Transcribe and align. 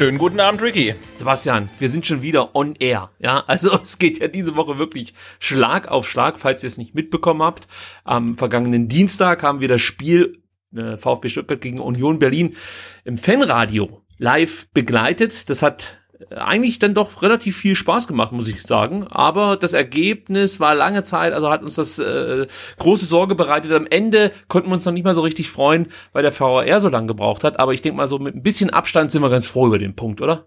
Schönen 0.00 0.16
guten 0.16 0.40
Abend, 0.40 0.62
Ricky. 0.62 0.94
Sebastian, 1.12 1.68
wir 1.78 1.90
sind 1.90 2.06
schon 2.06 2.22
wieder 2.22 2.56
on 2.56 2.74
air. 2.76 3.10
Ja, 3.18 3.44
also 3.46 3.78
es 3.82 3.98
geht 3.98 4.18
ja 4.18 4.28
diese 4.28 4.56
Woche 4.56 4.78
wirklich 4.78 5.12
Schlag 5.40 5.88
auf 5.88 6.08
Schlag, 6.08 6.38
falls 6.38 6.62
ihr 6.62 6.68
es 6.68 6.78
nicht 6.78 6.94
mitbekommen 6.94 7.42
habt. 7.42 7.68
Am 8.04 8.38
vergangenen 8.38 8.88
Dienstag 8.88 9.42
haben 9.42 9.60
wir 9.60 9.68
das 9.68 9.82
Spiel 9.82 10.42
äh, 10.74 10.96
VfB 10.96 11.28
Stuttgart 11.28 11.60
gegen 11.60 11.80
Union 11.80 12.18
Berlin 12.18 12.56
im 13.04 13.18
Fanradio 13.18 14.00
live 14.16 14.68
begleitet. 14.72 15.50
Das 15.50 15.60
hat 15.60 15.99
eigentlich 16.34 16.78
dann 16.78 16.94
doch 16.94 17.22
relativ 17.22 17.56
viel 17.56 17.76
Spaß 17.76 18.06
gemacht, 18.06 18.32
muss 18.32 18.48
ich 18.48 18.62
sagen. 18.62 19.06
Aber 19.08 19.56
das 19.56 19.72
Ergebnis 19.72 20.60
war 20.60 20.74
lange 20.74 21.02
Zeit, 21.02 21.32
also 21.32 21.50
hat 21.50 21.62
uns 21.62 21.76
das 21.76 21.98
äh, 21.98 22.46
große 22.78 23.06
Sorge 23.06 23.34
bereitet. 23.34 23.72
Am 23.72 23.86
Ende 23.86 24.32
konnten 24.48 24.68
wir 24.68 24.74
uns 24.74 24.84
noch 24.84 24.92
nicht 24.92 25.04
mal 25.04 25.14
so 25.14 25.22
richtig 25.22 25.50
freuen, 25.50 25.88
weil 26.12 26.22
der 26.22 26.38
VAR 26.38 26.80
so 26.80 26.88
lange 26.88 27.06
gebraucht 27.06 27.44
hat. 27.44 27.58
Aber 27.58 27.72
ich 27.72 27.82
denke 27.82 27.96
mal, 27.96 28.06
so 28.06 28.18
mit 28.18 28.34
ein 28.34 28.42
bisschen 28.42 28.70
Abstand 28.70 29.10
sind 29.10 29.22
wir 29.22 29.30
ganz 29.30 29.46
froh 29.46 29.66
über 29.66 29.78
den 29.78 29.96
Punkt, 29.96 30.20
oder? 30.20 30.46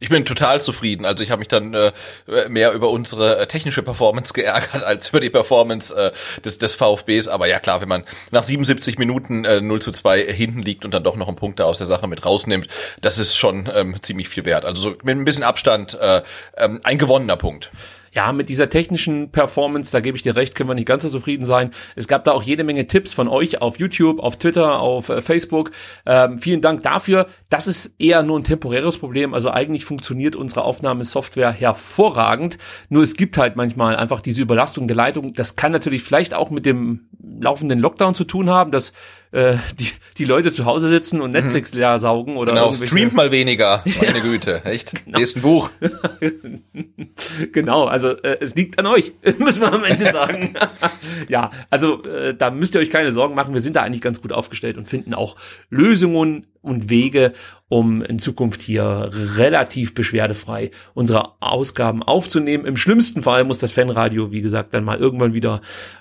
Ich 0.00 0.10
bin 0.10 0.24
total 0.24 0.60
zufrieden. 0.60 1.04
Also 1.04 1.24
ich 1.24 1.32
habe 1.32 1.40
mich 1.40 1.48
dann 1.48 1.74
äh, 1.74 1.92
mehr 2.48 2.72
über 2.72 2.90
unsere 2.90 3.38
äh, 3.38 3.46
technische 3.48 3.82
Performance 3.82 4.32
geärgert 4.34 4.84
als 4.84 5.08
über 5.08 5.18
die 5.18 5.30
Performance 5.30 5.92
äh, 5.92 6.12
des, 6.44 6.58
des 6.58 6.76
VfBs. 6.76 7.26
Aber 7.26 7.48
ja 7.48 7.58
klar, 7.58 7.80
wenn 7.80 7.88
man 7.88 8.04
nach 8.30 8.44
77 8.44 8.96
Minuten 8.98 9.44
äh, 9.44 9.60
0 9.60 9.82
zu 9.82 9.90
2 9.90 10.32
hinten 10.32 10.62
liegt 10.62 10.84
und 10.84 10.94
dann 10.94 11.02
doch 11.02 11.16
noch 11.16 11.26
einen 11.26 11.36
Punkt 11.36 11.58
da 11.58 11.64
aus 11.64 11.78
der 11.78 11.88
Sache 11.88 12.06
mit 12.06 12.24
rausnimmt, 12.24 12.68
das 13.00 13.18
ist 13.18 13.36
schon 13.36 13.68
ähm, 13.74 14.00
ziemlich 14.00 14.28
viel 14.28 14.44
wert. 14.44 14.64
Also 14.64 14.82
so 14.82 14.90
mit 15.02 15.16
ein 15.16 15.24
bisschen 15.24 15.42
Abstand 15.42 15.94
äh, 16.00 16.22
ähm, 16.56 16.80
ein 16.84 16.98
gewonnener 16.98 17.36
Punkt 17.36 17.70
ja, 18.12 18.32
mit 18.32 18.48
dieser 18.48 18.68
technischen 18.68 19.30
Performance, 19.30 19.92
da 19.92 20.00
gebe 20.00 20.16
ich 20.16 20.22
dir 20.22 20.36
recht, 20.36 20.54
können 20.54 20.68
wir 20.68 20.74
nicht 20.74 20.88
ganz 20.88 21.02
so 21.02 21.08
zufrieden 21.08 21.46
sein. 21.46 21.70
Es 21.96 22.08
gab 22.08 22.24
da 22.24 22.32
auch 22.32 22.42
jede 22.42 22.64
Menge 22.64 22.86
Tipps 22.86 23.14
von 23.14 23.28
euch 23.28 23.60
auf 23.60 23.78
YouTube, 23.78 24.20
auf 24.20 24.38
Twitter, 24.38 24.80
auf 24.80 25.08
äh, 25.08 25.22
Facebook. 25.22 25.70
Ähm, 26.06 26.38
vielen 26.38 26.60
Dank 26.60 26.82
dafür. 26.82 27.26
Das 27.50 27.66
ist 27.66 27.94
eher 27.98 28.22
nur 28.22 28.38
ein 28.38 28.44
temporäres 28.44 28.98
Problem. 28.98 29.34
Also 29.34 29.50
eigentlich 29.50 29.84
funktioniert 29.84 30.36
unsere 30.36 30.62
Aufnahmesoftware 30.62 31.52
hervorragend. 31.52 32.58
Nur 32.88 33.02
es 33.02 33.14
gibt 33.14 33.38
halt 33.38 33.56
manchmal 33.56 33.96
einfach 33.96 34.20
diese 34.20 34.42
Überlastung 34.42 34.88
der 34.88 34.96
Leitung. 34.96 35.34
Das 35.34 35.56
kann 35.56 35.72
natürlich 35.72 36.02
vielleicht 36.02 36.34
auch 36.34 36.50
mit 36.50 36.66
dem 36.66 37.08
laufenden 37.40 37.78
Lockdown 37.78 38.14
zu 38.14 38.24
tun 38.24 38.50
haben, 38.50 38.70
dass 38.72 38.92
äh, 39.32 39.56
die, 39.78 39.88
die 40.16 40.24
Leute 40.24 40.52
zu 40.52 40.64
Hause 40.64 40.88
sitzen 40.88 41.20
und 41.20 41.32
Netflix 41.32 41.72
mhm. 41.72 41.80
leer 41.80 41.98
saugen 41.98 42.36
oder 42.36 42.52
Genau, 42.52 42.72
streamt 42.72 43.14
mal 43.14 43.30
weniger, 43.30 43.84
meine 44.04 44.20
Güte, 44.20 44.62
echt? 44.64 45.04
Genau. 45.04 45.18
Lest 45.18 45.36
ein 45.36 45.42
Buch. 45.42 45.70
genau, 47.52 47.84
also 47.84 48.10
äh, 48.10 48.38
es 48.40 48.54
liegt 48.54 48.78
an 48.78 48.86
euch, 48.86 49.12
müssen 49.38 49.62
wir 49.62 49.72
am 49.72 49.84
Ende 49.84 50.10
sagen. 50.12 50.54
ja, 51.28 51.50
also 51.70 52.02
äh, 52.04 52.34
da 52.34 52.50
müsst 52.50 52.74
ihr 52.74 52.80
euch 52.80 52.90
keine 52.90 53.12
Sorgen 53.12 53.34
machen, 53.34 53.54
wir 53.54 53.60
sind 53.60 53.76
da 53.76 53.82
eigentlich 53.82 54.02
ganz 54.02 54.20
gut 54.20 54.32
aufgestellt 54.32 54.78
und 54.78 54.88
finden 54.88 55.14
auch 55.14 55.36
Lösungen 55.70 56.46
und 56.62 56.90
Wege, 56.90 57.32
um 57.68 58.02
in 58.02 58.18
Zukunft 58.18 58.62
hier 58.62 59.10
relativ 59.36 59.94
beschwerdefrei 59.94 60.70
unsere 60.94 61.32
Ausgaben 61.40 62.02
aufzunehmen. 62.02 62.64
Im 62.64 62.76
schlimmsten 62.76 63.22
Fall 63.22 63.44
muss 63.44 63.58
das 63.58 63.72
Fanradio, 63.72 64.32
wie 64.32 64.40
gesagt, 64.40 64.72
dann 64.72 64.84
mal 64.84 64.98
irgendwann 64.98 65.34
wieder 65.34 65.60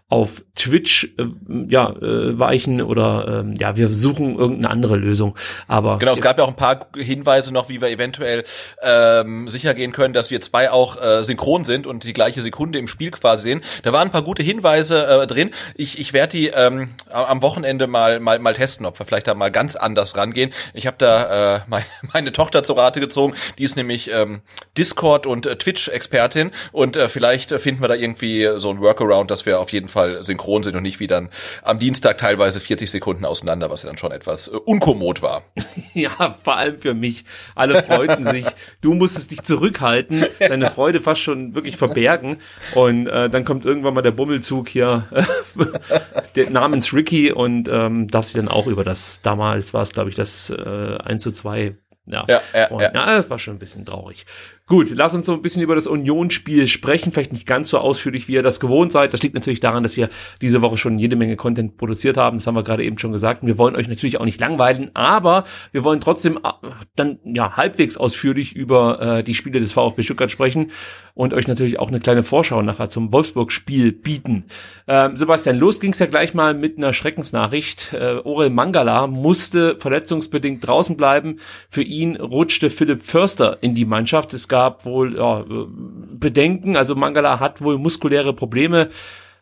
auf 0.09 0.45
Twitch 0.55 1.13
äh, 1.17 1.25
ja 1.67 1.89
äh, 1.89 2.39
weichen 2.39 2.81
oder 2.81 3.45
äh, 3.45 3.59
ja 3.59 3.75
wir 3.75 3.89
suchen 3.89 4.35
irgendeine 4.35 4.69
andere 4.69 4.95
Lösung. 4.95 5.35
Aber 5.67 5.99
genau, 5.99 6.13
es 6.13 6.21
gab 6.21 6.37
ja 6.37 6.45
auch 6.45 6.49
ein 6.49 6.55
paar 6.55 6.87
Hinweise 6.95 7.53
noch, 7.53 7.67
wie 7.67 7.81
wir 7.81 7.89
eventuell 7.89 8.45
ähm, 8.81 9.49
sicher 9.49 9.73
gehen 9.73 9.91
können, 9.91 10.13
dass 10.13 10.31
wir 10.31 10.39
zwei 10.39 10.71
auch 10.71 11.01
äh, 11.01 11.25
synchron 11.25 11.65
sind 11.65 11.87
und 11.87 12.05
die 12.05 12.13
gleiche 12.13 12.41
Sekunde 12.41 12.79
im 12.79 12.87
Spiel 12.87 13.11
quasi 13.11 13.43
sehen. 13.43 13.61
Da 13.83 13.91
waren 13.91 14.07
ein 14.07 14.11
paar 14.11 14.23
gute 14.23 14.43
Hinweise 14.43 15.05
äh, 15.05 15.27
drin. 15.27 15.51
Ich, 15.75 15.99
ich 15.99 16.13
werde 16.13 16.37
die 16.37 16.47
ähm, 16.47 16.89
am 17.11 17.41
Wochenende 17.41 17.87
mal 17.87 18.21
mal 18.21 18.39
mal 18.39 18.53
testen, 18.53 18.85
ob 18.85 18.97
wir 18.99 19.05
vielleicht 19.05 19.27
da 19.27 19.33
mal 19.33 19.51
ganz 19.51 19.75
anders 19.75 20.15
rangehen. 20.15 20.46
Ich 20.73 20.87
habe 20.87 20.97
da 20.97 21.57
äh, 21.57 21.61
meine, 21.67 21.85
meine 22.13 22.31
Tochter 22.31 22.63
zur 22.63 22.77
Rate 22.77 22.99
gezogen. 22.99 23.33
Die 23.57 23.63
ist 23.63 23.75
nämlich 23.75 24.11
ähm, 24.11 24.41
Discord 24.77 25.25
und 25.25 25.45
äh, 25.45 25.57
Twitch 25.57 25.87
Expertin 25.87 26.51
und 26.71 26.95
äh, 26.95 27.09
vielleicht 27.09 27.51
finden 27.59 27.81
wir 27.81 27.87
da 27.87 27.95
irgendwie 27.95 28.49
so 28.57 28.69
ein 28.69 28.79
Workaround, 28.79 29.31
dass 29.31 29.45
wir 29.45 29.59
auf 29.59 29.71
jeden 29.71 29.87
Fall 29.87 30.25
synchron 30.25 30.63
sind 30.63 30.75
und 30.75 30.83
nicht 30.83 30.99
wie 30.99 31.07
dann 31.07 31.29
am 31.63 31.79
Dienstag 31.79 32.17
teilweise 32.17 32.59
40 32.59 32.89
Sekunden 32.89 33.25
auseinander, 33.25 33.69
was 33.69 33.83
ja 33.83 33.89
dann 33.89 33.97
schon 33.97 34.11
etwas 34.11 34.47
äh, 34.47 34.51
unkommod 34.51 35.21
war. 35.21 35.43
ja, 35.93 36.35
vor 36.43 36.57
allem 36.57 36.79
für 36.79 36.93
mich. 36.93 37.25
Alle 37.55 37.83
freuten 37.83 38.23
sich. 38.23 38.45
Du 38.81 38.93
musstest 38.93 39.31
dich 39.31 39.41
zurückhalten, 39.43 40.25
deine 40.39 40.69
Freude 40.69 40.99
fast 40.99 41.21
schon 41.21 41.55
wirklich 41.55 41.77
verbergen. 41.77 42.37
Und 42.75 43.07
äh, 43.07 43.29
dann 43.29 43.45
kommt 43.45 43.65
irgendwann 43.65 43.93
mal 43.93 44.01
der 44.01 44.11
Bummelzug 44.11 44.69
hier 44.69 45.07
der, 46.35 46.49
namens 46.49 46.93
Ricky 46.93 47.31
und 47.31 47.69
ähm, 47.69 48.07
darf 48.07 48.25
sich 48.25 48.35
dann 48.35 48.47
auch 48.47 48.67
über 48.67 48.83
das, 48.83 49.21
damals 49.21 49.73
war 49.73 49.81
es, 49.81 49.91
glaube 49.91 50.09
ich, 50.09 50.15
das 50.15 50.36
äh, 50.49 50.97
1 51.03 51.23
zu 51.23 51.31
2 51.31 51.75
ja, 52.07 52.25
ja, 52.27 52.41
ja, 52.53 52.69
ja. 52.71 52.91
ja, 52.93 53.15
das 53.15 53.29
war 53.29 53.37
schon 53.37 53.55
ein 53.55 53.59
bisschen 53.59 53.85
traurig. 53.85 54.25
Gut, 54.69 54.91
lass 54.93 55.13
uns 55.13 55.25
so 55.25 55.31
ein 55.31 55.41
bisschen 55.41 55.61
über 55.61 55.75
das 55.75 55.87
Union-Spiel 55.87 56.67
sprechen. 56.67 57.13
Vielleicht 57.13 57.31
nicht 57.31 57.47
ganz 57.47 57.69
so 57.69 57.77
ausführlich, 57.77 58.27
wie 58.27 58.33
ihr 58.33 58.43
das 58.43 58.59
gewohnt 58.59 58.91
seid. 58.91 59.13
Das 59.13 59.23
liegt 59.23 59.33
natürlich 59.33 59.61
daran, 59.61 59.81
dass 59.81 59.95
wir 59.95 60.09
diese 60.41 60.61
Woche 60.61 60.77
schon 60.77 60.99
jede 60.99 61.15
Menge 61.15 61.37
Content 61.37 61.77
produziert 61.77 62.17
haben. 62.17 62.39
Das 62.39 62.47
haben 62.47 62.55
wir 62.55 62.63
gerade 62.63 62.83
eben 62.83 62.99
schon 62.99 63.13
gesagt. 63.13 63.45
Wir 63.45 63.57
wollen 63.57 63.77
euch 63.77 63.87
natürlich 63.87 64.19
auch 64.19 64.25
nicht 64.25 64.41
langweilen, 64.41 64.91
aber 64.93 65.45
wir 65.71 65.85
wollen 65.85 66.01
trotzdem 66.01 66.37
äh, 66.43 66.51
dann 66.97 67.19
ja 67.23 67.55
halbwegs 67.55 67.95
ausführlich 67.95 68.57
über 68.57 68.99
äh, 69.19 69.23
die 69.23 69.35
Spiele 69.35 69.61
des 69.61 69.71
VfB 69.71 70.03
Stuttgart 70.03 70.31
sprechen 70.31 70.71
und 71.13 71.33
euch 71.33 71.47
natürlich 71.47 71.79
auch 71.79 71.87
eine 71.87 72.01
kleine 72.01 72.23
Vorschau 72.23 72.61
nachher 72.61 72.89
zum 72.89 73.13
Wolfsburg-Spiel 73.13 73.93
bieten. 73.93 74.47
Ähm, 74.85 75.15
Sebastian, 75.15 75.59
los 75.59 75.79
ging's 75.79 75.99
ja 75.99 76.07
gleich 76.07 76.33
mal 76.33 76.53
mit 76.53 76.77
einer 76.77 76.91
Schreckensnachricht. 76.91 77.93
Äh, 77.93 78.17
Orel 78.25 78.49
Mangala 78.49 79.07
musste 79.07 79.77
verletzungsbedingt 79.79 80.67
draußen 80.67 80.97
bleiben. 80.97 81.39
Für 81.69 81.83
ihn 81.83 82.17
rutschte 82.17 82.69
Philipp 82.69 83.03
Förster 83.03 83.59
in 83.61 83.73
die 83.73 83.85
Mannschaft. 83.85 84.33
Es 84.33 84.49
gab 84.49 84.56
gab 84.57 84.85
wohl 84.85 85.15
ja, 85.17 85.45
Bedenken. 85.47 86.75
Also 86.77 86.95
Mangala 86.95 87.39
hat 87.39 87.61
wohl 87.61 87.77
muskuläre 87.77 88.33
Probleme 88.33 88.89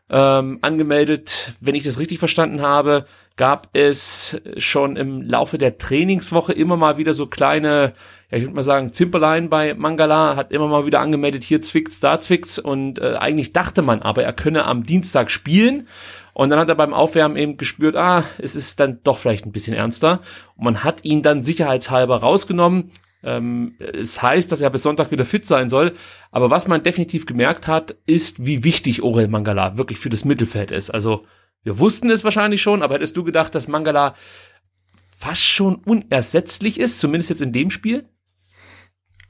ähm, 0.09 0.59
angemeldet. 0.62 1.53
Wenn 1.62 1.73
ich 1.73 1.83
das 1.83 2.00
richtig 2.00 2.19
verstanden 2.19 2.62
habe, 2.62 3.06
gab 3.38 3.69
es 3.71 4.41
schon 4.57 4.97
im 4.97 5.21
Laufe 5.21 5.57
der 5.57 5.77
Trainingswoche 5.77 6.51
immer 6.51 6.75
mal 6.75 6.97
wieder 6.97 7.13
so 7.13 7.27
kleine, 7.27 7.94
ja, 8.29 8.38
ich 8.38 8.44
würde 8.44 8.56
mal 8.56 8.63
sagen, 8.63 8.91
Zimperlein 8.91 9.50
bei 9.50 9.73
Mangala, 9.73 10.35
hat 10.35 10.51
immer 10.51 10.67
mal 10.67 10.85
wieder 10.85 11.00
angemeldet, 11.00 11.45
hier 11.45 11.62
zwickt's, 11.62 12.01
da 12.01 12.19
zwickt's 12.19 12.59
und 12.59 13.00
äh, 13.00 13.15
eigentlich 13.17 13.53
dachte 13.53 13.83
man 13.83 14.01
aber, 14.01 14.23
er 14.23 14.33
könne 14.33 14.67
am 14.67 14.83
Dienstag 14.83 15.31
spielen 15.31 15.88
und 16.33 16.50
dann 16.50 16.59
hat 16.59 16.67
er 16.67 16.75
beim 16.75 16.94
Aufwärmen 16.94 17.38
eben 17.38 17.56
gespürt, 17.56 17.95
ah, 17.95 18.25
es 18.38 18.53
ist 18.53 18.81
dann 18.81 19.00
doch 19.06 19.17
vielleicht 19.17 19.45
ein 19.45 19.53
bisschen 19.53 19.75
ernster 19.75 20.19
und 20.57 20.65
man 20.65 20.83
hat 20.83 21.06
ihn 21.06 21.21
dann 21.21 21.41
sicherheitshalber 21.41 22.17
rausgenommen, 22.17 22.91
ähm, 23.25 23.75
es 23.80 24.22
heißt, 24.22 24.51
dass 24.51 24.62
er 24.62 24.69
bis 24.69 24.83
Sonntag 24.83 25.12
wieder 25.12 25.25
fit 25.25 25.45
sein 25.45 25.69
soll. 25.69 25.94
Aber 26.31 26.50
was 26.50 26.68
man 26.68 26.83
definitiv 26.83 27.25
gemerkt 27.25 27.68
hat, 27.68 27.95
ist, 28.06 28.45
wie 28.45 28.63
wichtig 28.63 29.01
Orel 29.01 29.27
Mangala 29.27 29.77
wirklich 29.77 30.00
für 30.00 30.10
das 30.10 30.25
Mittelfeld 30.25 30.72
ist. 30.72 30.92
Also 30.92 31.25
wir 31.63 31.80
wussten 31.80 32.10
es 32.10 32.24
wahrscheinlich 32.24 32.62
schon, 32.62 32.83
aber 32.83 32.95
hättest 32.95 33.18
du 33.18 33.24
gedacht, 33.24 33.56
dass 33.56 33.68
Mangala 33.68 34.16
fast 35.18 35.44
schon 35.44 35.75
unersetzlich 35.75 36.80
ist, 36.80 37.00
zumindest 37.00 37.31
jetzt 37.31 37.42
in 37.42 37.51
dem 37.51 37.72
Spiel? 37.72 38.07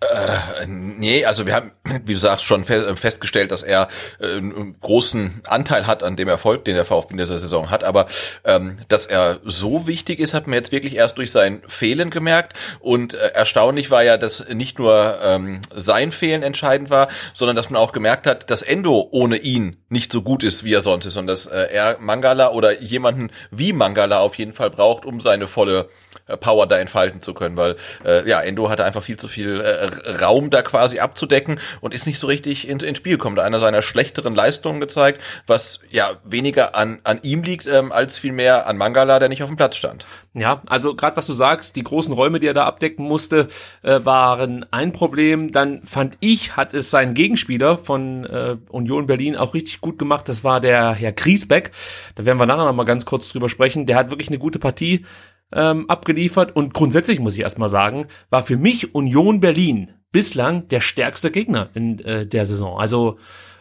Äh, 0.02 0.66
nee, 0.68 1.26
also 1.26 1.46
wir 1.46 1.56
haben, 1.56 1.72
wie 2.06 2.14
du 2.14 2.20
sagst, 2.20 2.44
schon 2.44 2.68
äh, 2.68 2.96
festgestellt, 2.96 3.52
dass 3.52 3.64
er 3.64 3.88
äh, 4.20 4.38
einen 4.38 4.80
großen 4.82 5.42
Anteil 5.46 5.88
hat 5.88 6.04
an 6.04 6.16
dem 6.18 6.28
Erfolg, 6.28 6.66
den 6.66 6.76
der 6.76 6.86
VfB 6.86 7.12
in 7.12 7.18
dieser 7.18 7.40
Saison 7.40 7.70
hat. 7.70 7.84
Aber 7.84 8.08
ähm, 8.44 8.78
dass 8.90 9.06
er 9.06 9.40
so 9.46 9.88
wichtig 9.88 10.20
ist, 10.20 10.34
hat 10.34 10.48
man 10.48 10.56
jetzt 10.56 10.72
wirklich 10.72 10.96
erst 10.96 11.18
durch 11.18 11.32
sein 11.32 11.62
Fehlen 11.68 12.10
gemerkt. 12.10 12.54
Und 12.80 13.14
äh, 13.14 13.28
erstaunlich 13.28 13.90
war 13.90 14.04
ja, 14.04 14.18
dass 14.18 14.48
nicht 14.50 14.80
nur 14.80 15.18
ähm, 15.22 15.62
sein 15.74 16.12
Fehlen 16.12 16.44
entscheidend 16.44 16.90
war, 16.90 17.08
sondern 17.34 17.56
dass 17.56 17.70
man 17.70 17.82
auch 17.82 17.94
gemerkt 17.94 18.28
hat, 18.28 18.50
dass 18.50 18.64
Endo 18.64 19.08
ohne 19.12 19.38
ihn 19.38 19.78
nicht 19.90 20.12
so 20.12 20.22
gut 20.22 20.44
ist, 20.44 20.66
wie 20.66 20.74
er 20.74 20.82
sonst 20.82 21.06
ist. 21.06 21.16
Und 21.16 21.28
dass 21.28 21.48
äh, 21.48 21.68
er 21.72 21.98
Mangala 22.00 22.52
oder 22.52 22.82
jemanden 22.82 23.32
wie 23.50 23.72
Mangala 23.72 24.20
auf 24.20 24.36
jeden 24.36 24.54
Fall 24.54 24.70
braucht, 24.70 25.06
um 25.06 25.22
seine 25.22 25.48
volle 25.48 25.88
äh, 26.28 26.36
Power 26.36 26.68
da 26.68 26.78
entfalten 26.78 27.22
zu 27.22 27.34
können. 27.34 27.56
Weil 27.56 27.78
äh, 28.04 28.28
ja, 28.28 28.42
Endo 28.42 28.70
hatte 28.70 28.84
einfach 28.84 29.04
viel 29.04 29.18
zu 29.18 29.28
viel 29.28 29.62
äh, 29.62 29.85
Raum 30.22 30.50
da 30.50 30.62
quasi 30.62 31.00
abzudecken 31.00 31.60
und 31.82 31.94
ist 31.94 32.08
nicht 32.08 32.20
so 32.20 32.28
richtig 32.28 32.68
ins 32.68 32.84
in 32.84 32.96
Spiel 32.96 33.14
gekommen. 33.14 33.40
Einer 33.40 33.60
seiner 33.60 33.82
schlechteren 33.82 34.36
Leistungen 34.36 34.80
gezeigt, 34.80 35.22
was 35.48 35.80
ja 35.90 36.18
weniger 36.24 36.76
an, 36.76 37.00
an 37.04 37.20
ihm 37.24 37.44
liegt, 37.44 37.68
ähm, 37.68 37.92
als 37.92 38.18
vielmehr 38.18 38.68
an 38.68 38.78
Mangala, 38.78 39.20
der 39.20 39.30
nicht 39.30 39.44
auf 39.44 39.50
dem 39.50 39.58
Platz 39.58 39.76
stand. 39.76 40.06
Ja, 40.34 40.62
also 40.66 40.96
gerade 40.96 41.16
was 41.16 41.28
du 41.28 41.34
sagst, 41.34 41.76
die 41.76 41.84
großen 41.84 42.14
Räume, 42.14 42.40
die 42.40 42.48
er 42.48 42.54
da 42.54 42.66
abdecken 42.66 43.06
musste, 43.06 43.48
äh, 43.84 44.04
waren 44.04 44.66
ein 44.72 44.92
Problem. 44.92 45.52
Dann 45.52 45.84
fand 45.84 46.18
ich, 46.20 46.58
hat 46.58 46.74
es 46.74 46.92
sein 46.92 47.14
Gegenspieler 47.14 47.78
von 47.78 48.26
äh, 48.26 48.58
Union 48.70 49.08
Berlin 49.08 49.38
auch 49.38 49.54
richtig 49.54 49.80
gut 49.80 49.98
gemacht. 49.98 50.28
Das 50.28 50.44
war 50.44 50.60
der 50.60 50.94
Herr 50.94 51.14
Griesbeck. 51.14 51.72
Da 52.16 52.26
werden 52.26 52.38
wir 52.38 52.46
nachher 52.46 52.66
noch 52.66 52.76
mal 52.76 52.84
ganz 52.84 53.06
kurz 53.06 53.30
drüber 53.30 53.48
sprechen. 53.48 53.86
Der 53.86 53.96
hat 53.96 54.10
wirklich 54.10 54.28
eine 54.28 54.38
gute 54.38 54.60
Partie 54.60 55.06
ähm, 55.52 55.90
abgeliefert 55.90 56.56
und 56.56 56.74
grundsätzlich 56.74 57.20
muss 57.20 57.36
ich 57.36 57.42
erstmal 57.42 57.70
sagen, 57.70 58.08
war 58.30 58.44
für 58.44 58.58
mich 58.58 58.94
Union 58.96 59.40
Berlin 59.40 59.92
bislang 60.12 60.68
der 60.70 60.82
stärkste 60.82 61.32
Gegner 61.32 61.70
in 61.74 62.00
äh, 62.00 62.26
der 62.26 62.46
Saison. 62.46 62.80
Also 62.80 63.18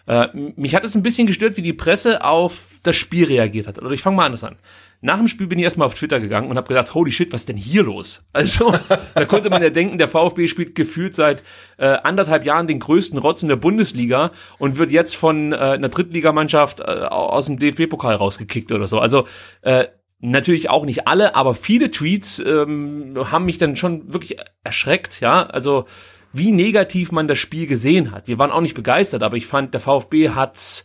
äh, 0.07 0.29
mich 0.35 0.75
hat 0.75 0.85
es 0.85 0.95
ein 0.95 1.03
bisschen 1.03 1.27
gestört, 1.27 1.57
wie 1.57 1.63
die 1.63 1.73
Presse 1.73 2.25
auf 2.25 2.79
das 2.83 2.97
Spiel 2.97 3.27
reagiert 3.27 3.67
hat. 3.67 3.79
Oder 3.81 3.91
ich 3.93 4.03
fange 4.03 4.17
mal 4.17 4.27
anders 4.27 4.45
an. 4.45 4.59
Nach 5.01 5.19
dem 5.19 5.29
Spiel 5.29 5.47
bin 5.47 5.59
ich 5.59 5.65
erstmal 5.65 5.87
auf 5.87 5.95
Twitter 5.95 6.19
gegangen 6.19 6.51
und 6.51 6.57
habe 6.57 6.69
gedacht, 6.69 6.95
holy 6.95 7.13
shit, 7.13 7.33
was 7.33 7.43
ist 7.43 7.49
denn 7.49 7.57
hier 7.57 7.83
los? 7.83 8.23
Also, 8.33 8.73
da 9.15 9.25
konnte 9.27 9.51
man 9.51 9.63
ja 9.63 9.71
denken, 9.71 9.99
der 9.99 10.09
VfB 10.09 10.49
spielt 10.49 10.75
gefühlt 10.75 11.15
seit 11.15 11.43
äh, 11.77 11.87
anderthalb 11.89 12.47
Jahren 12.47 12.67
den 12.67 12.81
größten 12.81 13.19
Rotz 13.19 13.43
in 13.43 13.49
der 13.49 13.57
Bundesliga 13.57 14.31
und 14.59 14.79
wird 14.79 14.93
jetzt 14.93 15.17
von 15.17 15.53
äh, 15.53 15.57
einer 15.57 15.91
Drittligamannschaft 15.91 16.81
äh, 16.81 16.85
aus 16.85 17.47
dem 17.47 17.59
DFB-Pokal 17.59 18.15
rausgekickt 18.15 18.73
oder 18.73 18.89
so. 18.89 18.99
Also, 18.99 19.27
äh, 19.63 19.87
Natürlich 20.21 20.71
auch 20.71 20.85
nicht 20.85 21.07
alle, 21.07 21.35
aber 21.35 21.55
viele 21.55 21.91
Tweets 21.91 22.39
ähm, 22.39 23.15
haben 23.31 23.45
mich 23.45 23.59
dann 23.59 23.77
schon 23.77 24.13
wirklich 24.13 24.37
erschreckt, 24.63 25.21
ja. 25.21 25.45
Also 25.45 25.85
wie 26.33 26.51
negativ 26.51 27.13
man 27.13 27.29
das 27.29 27.39
Spiel 27.39 27.67
gesehen 27.67 28.11
hat. 28.11 28.27
Wir 28.27 28.39
waren 28.39 28.51
auch 28.51 28.61
nicht 28.61 28.75
begeistert, 28.75 29.23
aber 29.23 29.37
ich 29.37 29.47
fand, 29.47 29.73
der 29.73 29.81
VfB 29.81 30.31
hat's 30.31 30.85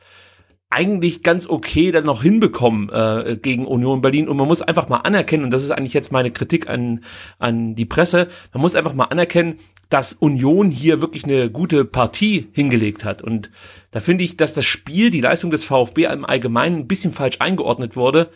eigentlich 0.70 1.24
ganz 1.24 1.48
okay 1.48 1.92
dann 1.92 2.06
noch 2.06 2.22
hinbekommen 2.22 2.90
äh, 2.90 3.38
gegen 3.42 3.66
Union 3.66 4.02
Berlin 4.02 4.28
und 4.28 4.38
man 4.38 4.48
muss 4.48 4.62
einfach 4.62 4.88
mal 4.88 4.98
anerkennen 4.98 5.44
und 5.44 5.52
das 5.52 5.64
ist 5.64 5.72
eigentlich 5.72 5.96
jetzt 5.96 6.12
meine 6.12 6.30
Kritik 6.30 6.70
an 6.70 7.04
an 7.40 7.74
die 7.74 7.86
Presse 7.86 8.28
man 8.54 8.62
muss 8.62 8.76
einfach 8.76 8.94
mal 8.94 9.06
anerkennen 9.06 9.56
dass 9.90 10.14
Union 10.14 10.70
hier 10.70 11.02
wirklich 11.02 11.24
eine 11.24 11.50
gute 11.50 11.86
Partie 11.86 12.50
hingelegt 12.52 13.04
hat 13.04 13.24
und 13.24 13.50
da 13.90 14.00
finde 14.00 14.24
ich 14.24 14.38
dass 14.38 14.54
das 14.54 14.66
Spiel 14.66 15.10
die 15.10 15.22
Leistung 15.22 15.50
des 15.50 15.66
VfB 15.66 16.06
im 16.06 16.24
Allgemeinen 16.24 16.82
ein 16.82 16.88
bisschen 16.88 17.14
falsch 17.14 17.38
eingeordnet 17.40 17.96
wurde 17.96 18.30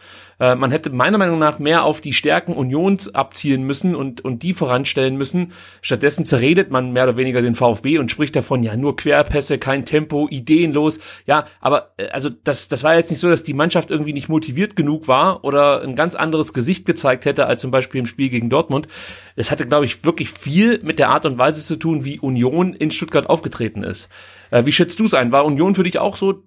äh, 0.43 0.55
man 0.55 0.71
hätte 0.71 0.89
meiner 0.89 1.17
Meinung 1.17 1.39
nach 1.39 1.57
mehr 1.57 1.85
auf 1.85 2.01
die 2.01 2.11
Stärken 2.11 2.53
Unions 2.53 3.15
abzielen 3.15 3.63
müssen 3.63 3.95
und, 3.95 4.19
und 4.25 4.43
die 4.43 4.53
voranstellen 4.53 5.15
müssen. 5.15 5.53
Stattdessen 5.81 6.25
zerredet 6.25 6.69
man 6.69 6.91
mehr 6.91 7.05
oder 7.05 7.15
weniger 7.15 7.41
den 7.41 7.55
VfB 7.55 7.97
und 7.97 8.11
spricht 8.11 8.35
davon, 8.35 8.61
ja, 8.61 8.75
nur 8.75 8.97
Querpässe, 8.97 9.57
kein 9.57 9.85
Tempo, 9.85 10.27
ideenlos. 10.29 10.99
Ja, 11.25 11.45
aber 11.61 11.93
äh, 11.95 12.09
also 12.09 12.29
das, 12.29 12.67
das 12.67 12.83
war 12.83 12.95
jetzt 12.95 13.09
nicht 13.09 13.21
so, 13.21 13.29
dass 13.29 13.43
die 13.43 13.53
Mannschaft 13.53 13.89
irgendwie 13.89 14.11
nicht 14.11 14.27
motiviert 14.27 14.75
genug 14.75 15.07
war 15.07 15.45
oder 15.45 15.81
ein 15.81 15.95
ganz 15.95 16.13
anderes 16.13 16.51
Gesicht 16.51 16.85
gezeigt 16.85 17.23
hätte 17.23 17.45
als 17.45 17.61
zum 17.61 17.71
Beispiel 17.71 17.99
im 17.99 18.05
Spiel 18.05 18.27
gegen 18.27 18.49
Dortmund. 18.49 18.89
Es 19.37 19.49
hatte, 19.49 19.65
glaube 19.65 19.85
ich, 19.85 20.03
wirklich 20.03 20.29
viel 20.29 20.81
mit 20.83 20.99
der 20.99 21.07
Art 21.07 21.25
und 21.25 21.37
Weise 21.37 21.63
zu 21.63 21.77
tun, 21.77 22.03
wie 22.03 22.19
Union 22.19 22.73
in 22.73 22.91
Stuttgart 22.91 23.29
aufgetreten 23.29 23.83
ist. 23.83 24.09
Äh, 24.51 24.65
wie 24.65 24.73
schätzt 24.73 24.99
du 24.99 25.05
es 25.05 25.13
ein? 25.13 25.31
War 25.31 25.45
Union 25.45 25.73
für 25.73 25.83
dich 25.83 25.99
auch 25.99 26.17
so 26.17 26.43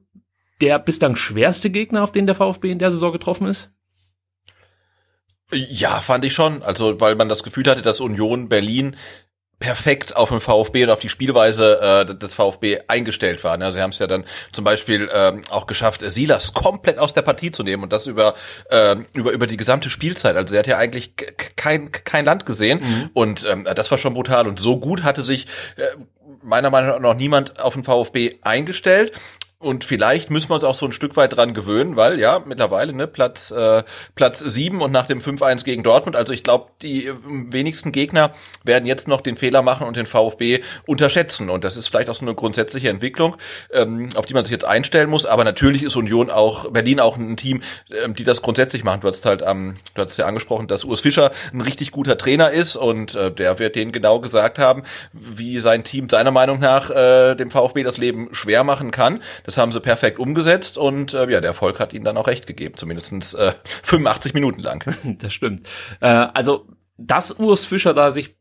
der 0.60 0.78
bislang 0.78 1.16
schwerste 1.16 1.70
Gegner, 1.70 2.02
auf 2.02 2.12
den 2.12 2.26
der 2.26 2.34
VfB 2.34 2.70
in 2.70 2.78
der 2.78 2.90
Saison 2.90 3.10
getroffen 3.10 3.46
ist? 3.46 3.72
Ja, 5.52 6.00
fand 6.00 6.24
ich 6.24 6.34
schon. 6.34 6.62
Also, 6.62 7.00
weil 7.00 7.14
man 7.14 7.28
das 7.28 7.42
Gefühl 7.42 7.64
hatte, 7.66 7.82
dass 7.82 8.00
Union 8.00 8.48
Berlin 8.48 8.96
perfekt 9.58 10.14
auf 10.14 10.28
den 10.28 10.40
VfB 10.40 10.84
und 10.84 10.90
auf 10.90 10.98
die 10.98 11.08
Spielweise 11.08 11.80
äh, 11.80 12.14
des 12.14 12.34
VfB 12.34 12.80
eingestellt 12.88 13.42
waren. 13.42 13.62
Also 13.62 13.76
sie 13.76 13.82
haben 13.82 13.90
es 13.90 13.98
ja 13.98 14.06
dann 14.06 14.24
zum 14.52 14.64
Beispiel 14.64 15.08
ähm, 15.12 15.42
auch 15.50 15.66
geschafft, 15.66 16.02
Silas 16.04 16.52
komplett 16.52 16.98
aus 16.98 17.14
der 17.14 17.22
Partie 17.22 17.52
zu 17.52 17.62
nehmen 17.62 17.82
und 17.82 17.92
das 17.92 18.06
über 18.06 18.34
äh, 18.70 18.96
über 19.14 19.32
über 19.32 19.46
die 19.46 19.56
gesamte 19.56 19.88
Spielzeit. 19.88 20.36
Also 20.36 20.54
er 20.54 20.58
hat 20.58 20.66
ja 20.66 20.76
eigentlich 20.76 21.14
kein 21.56 21.90
kein 21.90 22.26
Land 22.26 22.44
gesehen 22.44 22.80
mhm. 22.82 23.10
und 23.14 23.46
ähm, 23.48 23.66
das 23.74 23.90
war 23.90 23.96
schon 23.96 24.12
brutal 24.12 24.46
und 24.46 24.60
so 24.60 24.78
gut 24.78 25.04
hatte 25.04 25.22
sich 25.22 25.46
äh, 25.76 25.86
meiner 26.42 26.68
Meinung 26.68 26.90
nach 26.90 27.00
noch 27.00 27.14
niemand 27.14 27.58
auf 27.58 27.72
den 27.72 27.84
VfB 27.84 28.34
eingestellt. 28.42 29.12
Und 29.58 29.84
vielleicht 29.84 30.30
müssen 30.30 30.50
wir 30.50 30.54
uns 30.56 30.64
auch 30.64 30.74
so 30.74 30.84
ein 30.84 30.92
Stück 30.92 31.16
weit 31.16 31.34
dran 31.34 31.54
gewöhnen, 31.54 31.96
weil 31.96 32.20
ja, 32.20 32.42
mittlerweile, 32.44 32.92
ne, 32.92 33.06
Platz, 33.06 33.50
äh, 33.50 33.84
Platz 34.14 34.40
sieben 34.40 34.82
und 34.82 34.92
nach 34.92 35.06
dem 35.06 35.22
5-1 35.22 35.64
gegen 35.64 35.82
Dortmund. 35.82 36.14
Also 36.14 36.34
ich 36.34 36.42
glaube, 36.42 36.66
die 36.82 37.06
äh, 37.06 37.14
wenigsten 37.24 37.90
Gegner 37.90 38.32
werden 38.64 38.84
jetzt 38.84 39.08
noch 39.08 39.22
den 39.22 39.38
Fehler 39.38 39.62
machen 39.62 39.86
und 39.86 39.96
den 39.96 40.04
VfB 40.04 40.62
unterschätzen. 40.84 41.48
Und 41.48 41.64
das 41.64 41.78
ist 41.78 41.88
vielleicht 41.88 42.10
auch 42.10 42.14
so 42.14 42.26
eine 42.26 42.34
grundsätzliche 42.34 42.90
Entwicklung, 42.90 43.38
ähm, 43.72 44.10
auf 44.14 44.26
die 44.26 44.34
man 44.34 44.44
sich 44.44 44.52
jetzt 44.52 44.66
einstellen 44.66 45.08
muss. 45.08 45.24
Aber 45.24 45.42
natürlich 45.42 45.82
ist 45.82 45.96
Union 45.96 46.30
auch, 46.30 46.70
Berlin 46.70 47.00
auch 47.00 47.16
ein 47.16 47.38
Team, 47.38 47.62
ähm, 47.90 48.14
die 48.14 48.24
das 48.24 48.42
grundsätzlich 48.42 48.84
machen. 48.84 49.00
Du 49.00 49.08
hast 49.08 49.24
halt, 49.24 49.42
ähm, 49.46 49.76
du 49.94 50.02
hast 50.02 50.18
ja 50.18 50.26
angesprochen, 50.26 50.68
dass 50.68 50.84
Urs 50.84 51.00
Fischer 51.00 51.30
ein 51.54 51.62
richtig 51.62 51.92
guter 51.92 52.18
Trainer 52.18 52.50
ist 52.50 52.76
und 52.76 53.14
äh, 53.14 53.32
der 53.32 53.58
wird 53.58 53.74
denen 53.74 53.92
genau 53.92 54.20
gesagt 54.20 54.58
haben, 54.58 54.82
wie 55.12 55.60
sein 55.60 55.82
Team 55.82 56.10
seiner 56.10 56.30
Meinung 56.30 56.60
nach 56.60 56.90
äh, 56.90 57.34
dem 57.36 57.50
VfB 57.50 57.84
das 57.84 57.96
Leben 57.96 58.28
schwer 58.32 58.62
machen 58.62 58.90
kann. 58.90 59.22
Das 59.46 59.56
haben 59.56 59.72
sie 59.72 59.80
perfekt 59.80 60.18
umgesetzt 60.18 60.76
und 60.76 61.14
äh, 61.14 61.30
ja, 61.30 61.40
der 61.40 61.50
Erfolg 61.50 61.78
hat 61.78 61.92
ihnen 61.92 62.04
dann 62.04 62.16
auch 62.16 62.26
recht 62.26 62.46
gegeben, 62.46 62.74
zumindestens 62.74 63.32
äh, 63.32 63.52
85 63.64 64.34
Minuten 64.34 64.60
lang. 64.60 64.84
Das 65.18 65.32
stimmt. 65.32 65.68
Äh, 66.00 66.08
also, 66.08 66.66
dass 66.98 67.38
Urs 67.38 67.64
Fischer 67.64 67.94
da 67.94 68.10
sich 68.10 68.36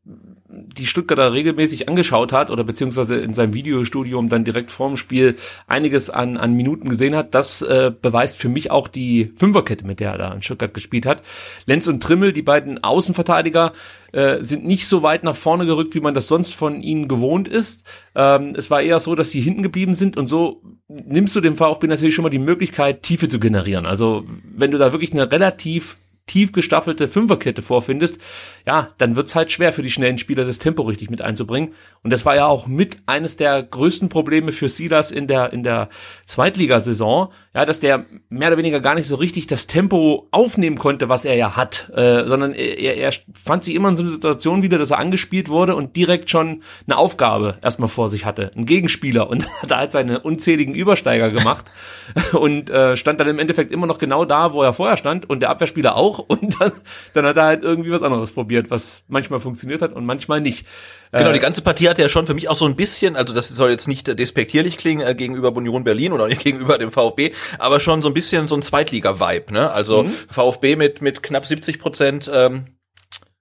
die 0.78 0.86
Stuttgarter 0.86 1.34
regelmäßig 1.34 1.88
angeschaut 1.90 2.34
hat 2.34 2.50
oder 2.50 2.64
beziehungsweise 2.64 3.16
in 3.16 3.34
seinem 3.34 3.54
Videostudium 3.54 4.30
dann 4.30 4.44
direkt 4.44 4.72
vorm 4.72 4.98
Spiel 4.98 5.36
einiges 5.68 6.10
an, 6.10 6.38
an 6.38 6.54
Minuten 6.54 6.90
gesehen 6.90 7.16
hat, 7.16 7.34
das 7.34 7.62
äh, 7.62 7.92
beweist 8.00 8.38
für 8.38 8.50
mich 8.50 8.72
auch 8.72 8.88
die 8.88 9.32
Fünferkette, 9.38 9.86
mit 9.86 10.00
der 10.00 10.12
er 10.12 10.18
da 10.18 10.34
in 10.34 10.42
Stuttgart 10.42 10.74
gespielt 10.74 11.06
hat. 11.06 11.24
Lenz 11.66 11.88
und 11.88 12.02
Trimmel, 12.02 12.34
die 12.34 12.42
beiden 12.42 12.84
Außenverteidiger, 12.84 13.74
äh, 14.12 14.42
sind 14.42 14.66
nicht 14.66 14.88
so 14.88 15.04
weit 15.04 15.24
nach 15.24 15.36
vorne 15.36 15.66
gerückt, 15.66 15.96
wie 15.96 16.00
man 16.00 16.14
das 16.14 16.28
sonst 16.28 16.54
von 16.54 16.82
ihnen 16.82 17.08
gewohnt 17.08 17.48
ist. 17.48 17.84
Ähm, 18.16 18.54
es 18.56 18.72
war 18.72 18.82
eher 18.82 19.00
so, 19.00 19.16
dass 19.16 19.32
sie 19.32 19.42
hinten 19.42 19.64
geblieben 19.64 19.94
sind 19.94 20.18
und 20.18 20.28
so 20.28 20.62
nimmst 20.88 21.36
du 21.36 21.42
dem 21.42 21.58
VfB 21.58 21.88
natürlich 21.88 22.16
schon 22.16 22.24
mal 22.24 22.30
die 22.30 22.40
Möglichkeit, 22.40 23.04
Tiefe 23.04 23.28
zu 23.28 23.40
generieren. 23.40 23.86
Also 23.86 24.26
wenn 24.44 24.72
du 24.72 24.78
da 24.78 24.92
wirklich 24.92 25.12
eine 25.12 25.32
relativ 25.32 25.98
tief 26.28 26.52
gestaffelte 26.52 27.08
Fünferkette 27.08 27.62
vorfindest, 27.62 28.18
ja, 28.66 28.90
dann 28.98 29.16
wird's 29.16 29.36
halt 29.36 29.52
schwer 29.52 29.74
für 29.74 29.84
die 29.84 29.92
schnellen 29.92 30.18
Spieler, 30.18 30.46
das 30.46 30.60
Tempo 30.60 30.84
richtig 30.84 31.10
mit 31.10 31.22
einzubringen. 31.22 31.74
Und 32.04 32.12
das 32.12 32.26
war 32.26 32.36
ja 32.36 32.48
auch 32.48 32.68
mit 32.68 32.98
eines 33.06 33.38
der 33.38 33.62
größten 33.62 34.10
Probleme 34.10 34.52
für 34.52 34.70
Silas 34.70 35.12
in 35.12 35.28
der, 35.28 35.54
in 35.54 35.64
der 35.64 35.90
Zweitligasaison, 36.26 37.30
ja, 37.54 37.66
dass 37.66 37.80
der 37.80 38.06
mehr 38.30 38.50
oder 38.50 38.58
weniger 38.58 38.80
gar 38.80 38.96
nicht 38.96 39.08
so 39.08 39.16
richtig 39.16 39.48
das 39.48 39.68
Tempo 39.68 40.28
aufnehmen 40.32 40.78
konnte, 40.78 41.10
was 41.10 41.26
er 41.26 41.36
ja 41.36 41.56
hat, 41.56 41.92
äh, 41.96 42.26
sondern 42.26 42.54
er, 42.54 42.98
er 42.98 43.12
fand 43.34 43.64
sich 43.64 43.76
immer 43.76 43.90
in 43.90 43.96
so 43.96 44.04
einer 44.04 44.12
Situation 44.12 44.64
wieder, 44.64 44.78
dass 44.78 44.92
er 44.92 45.00
angespielt 45.00 45.50
wurde 45.50 45.76
und 45.76 45.96
direkt 45.96 46.30
schon 46.30 46.62
eine 46.88 46.98
Aufgabe 46.98 47.58
erstmal 47.62 47.90
vor 47.90 48.10
sich 48.10 48.26
hatte, 48.26 48.52
ein 48.56 48.66
Gegenspieler. 48.66 49.30
Und 49.30 49.48
hat 49.62 49.76
halt 49.76 49.92
seine 49.92 50.20
unzähligen 50.20 50.76
Übersteiger 50.76 51.32
gemacht. 51.32 51.66
Und 52.34 52.70
äh, 52.70 52.98
stand 52.98 53.20
dann 53.20 53.28
im 53.28 53.40
Endeffekt 53.40 53.72
immer 53.72 53.88
noch 53.88 53.98
genau 53.98 54.26
da, 54.26 54.54
wo 54.54 54.62
er 54.62 54.74
vorher 54.74 54.98
stand. 54.98 55.30
Und 55.30 55.42
der 55.42 55.50
Abwehrspieler 55.50 55.96
auch. 55.96 56.20
Und 56.20 56.60
dann, 56.60 56.72
dann 57.14 57.26
hat 57.26 57.38
er 57.38 57.46
halt 57.46 57.64
irgendwie 57.64 57.92
was 57.92 58.02
anderes 58.02 58.32
probiert, 58.32 58.55
was 58.70 59.04
manchmal 59.08 59.40
funktioniert 59.40 59.82
hat 59.82 59.94
und 59.94 60.06
manchmal 60.06 60.42
nicht. 60.42 60.66
Genau, 61.12 61.32
die 61.32 61.38
äh, 61.38 61.42
ganze 61.42 61.62
Partie 61.62 61.88
hatte 61.88 62.02
ja 62.02 62.10
schon 62.10 62.26
für 62.26 62.34
mich 62.34 62.50
auch 62.50 62.56
so 62.56 62.66
ein 62.66 62.76
bisschen, 62.76 63.16
also 63.16 63.34
das 63.34 63.50
soll 63.50 63.70
jetzt 63.70 63.88
nicht 63.88 64.08
despektierlich 64.20 64.78
klingen 64.78 65.06
äh, 65.06 65.16
gegenüber 65.16 65.56
Union 65.56 65.84
Berlin 65.84 66.12
oder 66.12 66.28
gegenüber 66.30 66.78
dem 66.78 66.92
VfB, 66.92 67.32
aber 67.60 67.80
schon 67.80 68.02
so 68.02 68.10
ein 68.10 68.14
bisschen 68.14 68.48
so 68.48 68.56
ein 68.56 68.62
Zweitliga-Vibe, 68.62 69.54
ne? 69.54 69.72
Also 69.72 70.04
mhm. 70.04 70.14
VfB 70.30 70.76
mit, 70.76 71.02
mit 71.02 71.24
knapp 71.24 71.46
70 71.46 71.80
Prozent 71.80 72.30
ähm, 72.34 72.66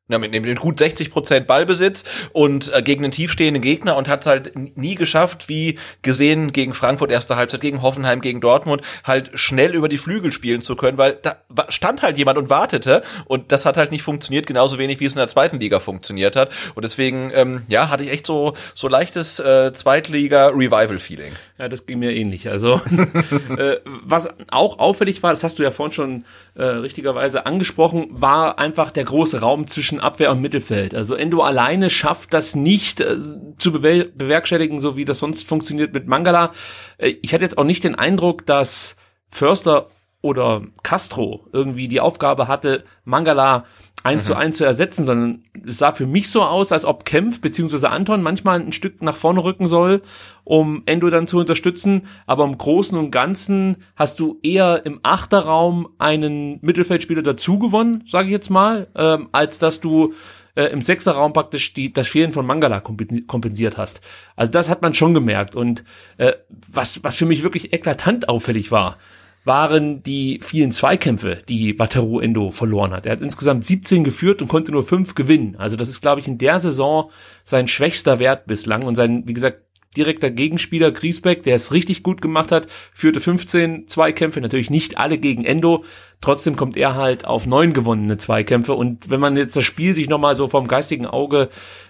Ja, 0.08 0.18
mit, 0.18 0.32
mit 0.32 0.60
gut 0.60 0.78
60 0.78 1.10
Prozent 1.10 1.46
Ballbesitz 1.46 2.04
und 2.34 2.70
äh, 2.74 2.82
gegen 2.82 3.04
einen 3.04 3.12
tiefstehenden 3.12 3.62
Gegner 3.62 3.96
und 3.96 4.06
hat 4.06 4.26
halt 4.26 4.52
nie 4.76 4.96
geschafft, 4.96 5.48
wie 5.48 5.78
gesehen 6.02 6.52
gegen 6.52 6.74
Frankfurt 6.74 7.10
erste 7.10 7.36
Halbzeit, 7.36 7.62
gegen 7.62 7.80
Hoffenheim, 7.80 8.20
gegen 8.20 8.42
Dortmund, 8.42 8.82
halt 9.02 9.30
schnell 9.32 9.74
über 9.74 9.88
die 9.88 9.96
Flügel 9.96 10.30
spielen 10.30 10.60
zu 10.60 10.76
können, 10.76 10.98
weil 10.98 11.18
da 11.22 11.38
stand 11.70 12.02
halt 12.02 12.18
jemand 12.18 12.36
und 12.36 12.50
wartete 12.50 13.02
und 13.24 13.50
das 13.50 13.64
hat 13.64 13.78
halt 13.78 13.92
nicht 13.92 14.02
funktioniert, 14.02 14.46
genauso 14.46 14.76
wenig 14.76 15.00
wie 15.00 15.06
es 15.06 15.14
in 15.14 15.18
der 15.18 15.28
zweiten 15.28 15.58
Liga 15.58 15.80
funktioniert 15.80 16.36
hat 16.36 16.50
und 16.74 16.84
deswegen, 16.84 17.30
ähm, 17.32 17.62
ja, 17.68 17.88
hatte 17.88 18.04
ich 18.04 18.10
echt 18.12 18.26
so 18.26 18.52
so 18.74 18.88
leichtes 18.88 19.38
äh, 19.38 19.72
Zweitliga-Revival-Feeling. 19.72 21.32
Ja, 21.58 21.68
das 21.68 21.86
ging 21.86 22.00
mir 22.00 22.12
ähnlich. 22.12 22.50
Also 22.50 22.74
äh, 23.56 23.76
was 23.84 24.28
auch 24.50 24.78
auffällig 24.78 25.22
war, 25.22 25.30
das 25.30 25.44
hast 25.44 25.58
du 25.58 25.62
ja 25.62 25.70
vorhin 25.70 25.92
schon 25.94 26.24
äh, 26.56 26.64
richtigerweise 26.64 27.46
angesprochen, 27.46 28.08
war 28.10 28.58
einfach 28.58 28.90
der 28.90 29.04
große 29.04 29.40
Raum 29.40 29.66
zwischen 29.66 29.93
Abwehr 30.00 30.30
und 30.30 30.40
Mittelfeld. 30.40 30.94
Also 30.94 31.14
Endo 31.14 31.42
alleine 31.42 31.90
schafft 31.90 32.32
das 32.32 32.54
nicht 32.54 33.00
äh, 33.00 33.16
zu 33.58 33.72
bewer 33.72 34.04
bewerkstelligen, 34.04 34.80
so 34.80 34.96
wie 34.96 35.04
das 35.04 35.18
sonst 35.18 35.46
funktioniert 35.46 35.92
mit 35.92 36.06
Mangala. 36.06 36.52
Äh, 36.98 37.14
ich 37.22 37.34
hatte 37.34 37.44
jetzt 37.44 37.58
auch 37.58 37.64
nicht 37.64 37.84
den 37.84 37.94
Eindruck, 37.94 38.46
dass 38.46 38.96
Förster 39.28 39.88
oder 40.22 40.62
Castro 40.82 41.46
irgendwie 41.52 41.88
die 41.88 42.00
Aufgabe 42.00 42.48
hatte, 42.48 42.84
Mangala 43.04 43.64
eins 44.04 44.24
mhm. 44.24 44.26
zu 44.26 44.36
eins 44.36 44.56
zu 44.58 44.64
ersetzen, 44.64 45.06
sondern 45.06 45.42
es 45.66 45.78
sah 45.78 45.92
für 45.92 46.06
mich 46.06 46.28
so 46.30 46.42
aus, 46.42 46.70
als 46.70 46.84
ob 46.84 47.04
Kempf 47.04 47.40
bzw. 47.40 47.86
Anton 47.86 48.22
manchmal 48.22 48.60
ein 48.60 48.72
Stück 48.72 49.02
nach 49.02 49.16
vorne 49.16 49.42
rücken 49.42 49.66
soll, 49.66 50.02
um 50.44 50.82
Endo 50.86 51.10
dann 51.10 51.26
zu 51.26 51.38
unterstützen. 51.38 52.06
Aber 52.26 52.44
im 52.44 52.56
Großen 52.56 52.96
und 52.96 53.10
Ganzen 53.10 53.78
hast 53.96 54.20
du 54.20 54.38
eher 54.42 54.84
im 54.84 55.00
Achterraum 55.02 55.88
einen 55.98 56.58
Mittelfeldspieler 56.60 57.22
dazu 57.22 57.58
gewonnen, 57.58 58.04
sage 58.06 58.28
ich 58.28 58.32
jetzt 58.32 58.50
mal, 58.50 58.88
ähm, 58.94 59.28
als 59.32 59.58
dass 59.58 59.80
du 59.80 60.14
äh, 60.54 60.66
im 60.66 60.82
Sechserraum 60.82 61.32
praktisch 61.32 61.72
die, 61.72 61.92
das 61.92 62.06
Fehlen 62.06 62.32
von 62.32 62.46
Mangala 62.46 62.80
kompensiert 62.80 63.78
hast. 63.78 64.02
Also 64.36 64.52
das 64.52 64.68
hat 64.68 64.82
man 64.82 64.92
schon 64.92 65.14
gemerkt. 65.14 65.54
Und 65.54 65.82
äh, 66.18 66.34
was, 66.68 67.02
was 67.02 67.16
für 67.16 67.26
mich 67.26 67.42
wirklich 67.42 67.72
eklatant 67.72 68.28
auffällig 68.28 68.70
war, 68.70 68.98
waren 69.44 70.02
die 70.02 70.40
vielen 70.42 70.72
Zweikämpfe, 70.72 71.42
die 71.48 71.78
Wataru 71.78 72.18
Endo 72.20 72.50
verloren 72.50 72.92
hat. 72.92 73.06
Er 73.06 73.12
hat 73.12 73.20
insgesamt 73.20 73.66
17 73.66 74.02
geführt 74.02 74.40
und 74.40 74.48
konnte 74.48 74.72
nur 74.72 74.82
5 74.82 75.14
gewinnen. 75.14 75.56
Also 75.58 75.76
das 75.76 75.88
ist, 75.88 76.00
glaube 76.00 76.20
ich, 76.20 76.28
in 76.28 76.38
der 76.38 76.58
Saison 76.58 77.10
sein 77.44 77.68
schwächster 77.68 78.18
Wert 78.18 78.46
bislang 78.46 78.84
und 78.84 78.94
sein, 78.94 79.24
wie 79.26 79.34
gesagt, 79.34 79.60
direkter 79.96 80.30
Gegenspieler 80.30 80.90
Griesbeck, 80.90 81.44
der 81.44 81.54
es 81.54 81.72
richtig 81.72 82.02
gut 82.02 82.20
gemacht 82.20 82.50
hat, 82.50 82.66
führte 82.92 83.20
15 83.20 83.86
Zweikämpfe, 83.86 84.40
natürlich 84.40 84.70
nicht 84.70 84.98
alle 84.98 85.18
gegen 85.18 85.44
Endo. 85.44 85.84
Trotzdem 86.20 86.56
kommt 86.56 86.76
er 86.76 86.96
halt 86.96 87.26
auf 87.26 87.46
neun 87.46 87.72
gewonnene 87.72 88.16
Zweikämpfe. 88.16 88.72
Und 88.74 89.10
wenn 89.10 89.20
man 89.20 89.36
jetzt 89.36 89.56
das 89.56 89.64
Spiel 89.64 89.94
sich 89.94 90.08
nochmal 90.08 90.34
so 90.34 90.48
vom 90.48 90.66
geistigen 90.66 91.06
Auge 91.06 91.48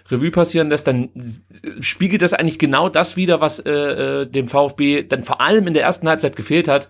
Revue 0.09 0.29
passieren 0.29 0.69
lässt, 0.69 0.87
dann 0.87 1.09
spiegelt 1.79 2.21
das 2.21 2.33
eigentlich 2.33 2.59
genau 2.59 2.89
das 2.89 3.15
wieder, 3.15 3.41
was 3.41 3.59
äh, 3.59 3.71
äh 3.71 4.25
dem 4.27 4.49
VfB 4.49 5.03
dann 5.03 5.23
vor 5.23 5.41
allem 5.41 5.65
in 5.67 5.73
der 5.73 5.83
ersten 5.83 6.07
Halbzeit 6.07 6.35
gefehlt 6.35 6.67
hat 6.67 6.89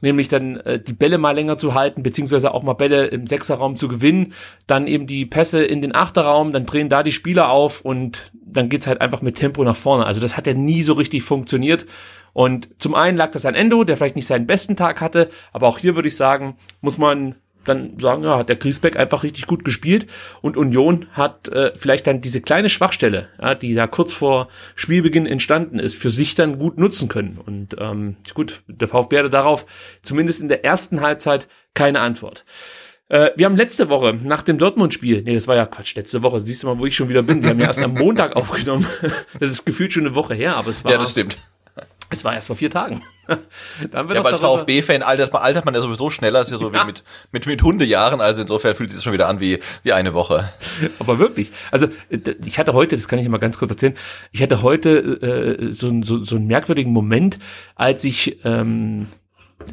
nämlich 0.00 0.28
dann 0.28 0.56
äh, 0.58 0.80
die 0.80 0.92
Bälle 0.92 1.18
mal 1.18 1.32
länger 1.32 1.58
zu 1.58 1.74
halten, 1.74 2.02
beziehungsweise 2.02 2.52
auch 2.54 2.62
mal 2.62 2.74
Bälle 2.74 3.06
im 3.06 3.26
Sechserraum 3.26 3.76
zu 3.76 3.88
gewinnen, 3.88 4.32
dann 4.66 4.86
eben 4.86 5.06
die 5.06 5.26
Pässe 5.26 5.62
in 5.62 5.82
den 5.82 5.94
Achterraum, 5.94 6.52
dann 6.52 6.66
drehen 6.66 6.88
da 6.88 7.02
die 7.02 7.12
Spieler 7.12 7.50
auf 7.50 7.80
und 7.80 8.32
dann 8.44 8.68
geht's 8.68 8.86
halt 8.86 9.00
einfach 9.00 9.22
mit 9.22 9.36
Tempo 9.36 9.62
nach 9.64 9.76
vorne. 9.76 10.06
Also 10.06 10.20
das 10.20 10.36
hat 10.36 10.46
ja 10.46 10.54
nie 10.54 10.82
so 10.82 10.94
richtig 10.94 11.22
funktioniert. 11.22 11.86
Und 12.32 12.68
zum 12.78 12.94
einen 12.94 13.16
lag 13.16 13.32
das 13.32 13.44
an 13.44 13.54
Endo, 13.54 13.84
der 13.84 13.96
vielleicht 13.96 14.16
nicht 14.16 14.26
seinen 14.26 14.46
besten 14.46 14.76
Tag 14.76 15.00
hatte, 15.00 15.30
aber 15.52 15.66
auch 15.66 15.78
hier 15.78 15.96
würde 15.96 16.08
ich 16.08 16.16
sagen, 16.16 16.56
muss 16.80 16.96
man 16.96 17.34
dann 17.70 17.98
sagen, 17.98 18.22
ja, 18.24 18.36
hat 18.36 18.48
der 18.48 18.56
Griesbeck 18.56 18.96
einfach 18.96 19.22
richtig 19.22 19.46
gut 19.46 19.64
gespielt 19.64 20.06
und 20.42 20.56
Union 20.56 21.06
hat 21.12 21.48
äh, 21.48 21.72
vielleicht 21.76 22.06
dann 22.06 22.20
diese 22.20 22.40
kleine 22.40 22.68
Schwachstelle, 22.68 23.28
ja, 23.40 23.54
die 23.54 23.74
da 23.74 23.86
kurz 23.86 24.12
vor 24.12 24.48
Spielbeginn 24.74 25.26
entstanden 25.26 25.78
ist, 25.78 25.96
für 25.96 26.10
sich 26.10 26.34
dann 26.34 26.58
gut 26.58 26.78
nutzen 26.78 27.08
können. 27.08 27.38
Und 27.44 27.76
ähm, 27.78 28.16
gut, 28.34 28.62
der 28.66 28.88
VfB 28.88 29.18
hatte 29.18 29.30
darauf 29.30 29.66
zumindest 30.02 30.40
in 30.40 30.48
der 30.48 30.64
ersten 30.64 31.00
Halbzeit 31.00 31.48
keine 31.74 32.00
Antwort. 32.00 32.44
Äh, 33.08 33.30
wir 33.36 33.46
haben 33.46 33.56
letzte 33.56 33.88
Woche 33.88 34.14
nach 34.22 34.42
dem 34.42 34.56
Dortmund-Spiel, 34.58 35.22
nee, 35.22 35.34
das 35.34 35.48
war 35.48 35.56
ja 35.56 35.66
Quatsch, 35.66 35.96
letzte 35.96 36.22
Woche, 36.22 36.40
siehst 36.40 36.62
du 36.62 36.68
mal, 36.68 36.78
wo 36.78 36.86
ich 36.86 36.94
schon 36.94 37.08
wieder 37.08 37.22
bin. 37.22 37.42
Wir 37.42 37.50
haben 37.50 37.60
ja 37.60 37.66
erst 37.66 37.82
am 37.82 37.94
Montag 37.94 38.36
aufgenommen. 38.36 38.86
Das 39.38 39.50
ist 39.50 39.64
gefühlt 39.64 39.92
schon 39.92 40.06
eine 40.06 40.14
Woche 40.14 40.34
her, 40.34 40.56
aber 40.56 40.70
es 40.70 40.84
war. 40.84 40.92
Ja, 40.92 40.98
das 40.98 41.10
stimmt. 41.10 41.38
Es 42.10 42.24
war 42.24 42.34
erst 42.34 42.48
vor 42.48 42.56
vier 42.56 42.70
Tagen. 42.70 43.02
da 43.90 44.02
ja, 44.02 44.22
als 44.22 44.40
VfB-Fan 44.40 45.02
altert, 45.02 45.32
altert 45.32 45.64
man 45.64 45.74
ja 45.74 45.80
sowieso 45.80 46.10
schneller, 46.10 46.40
ist 46.40 46.50
ja 46.50 46.58
so 46.58 46.72
ja. 46.72 46.82
wie 46.82 46.86
mit, 46.86 47.04
mit, 47.30 47.46
mit 47.46 47.62
Hundejahren, 47.62 48.20
also 48.20 48.42
insofern 48.42 48.74
fühlt 48.74 48.90
sich 48.90 48.98
das 48.98 49.04
schon 49.04 49.12
wieder 49.12 49.28
an 49.28 49.38
wie, 49.38 49.60
wie 49.84 49.92
eine 49.92 50.12
Woche. 50.12 50.52
Aber 50.98 51.20
wirklich, 51.20 51.52
also 51.70 51.86
ich 52.44 52.58
hatte 52.58 52.72
heute, 52.72 52.96
das 52.96 53.06
kann 53.06 53.20
ich 53.20 53.28
mal 53.28 53.38
ganz 53.38 53.58
kurz 53.58 53.70
erzählen, 53.70 53.94
ich 54.32 54.42
hatte 54.42 54.62
heute 54.62 54.90
äh, 55.60 55.72
so, 55.72 56.02
so, 56.02 56.18
so 56.18 56.36
einen 56.36 56.48
merkwürdigen 56.48 56.92
Moment, 56.92 57.38
als 57.76 58.02
ich 58.02 58.44
ähm, 58.44 59.06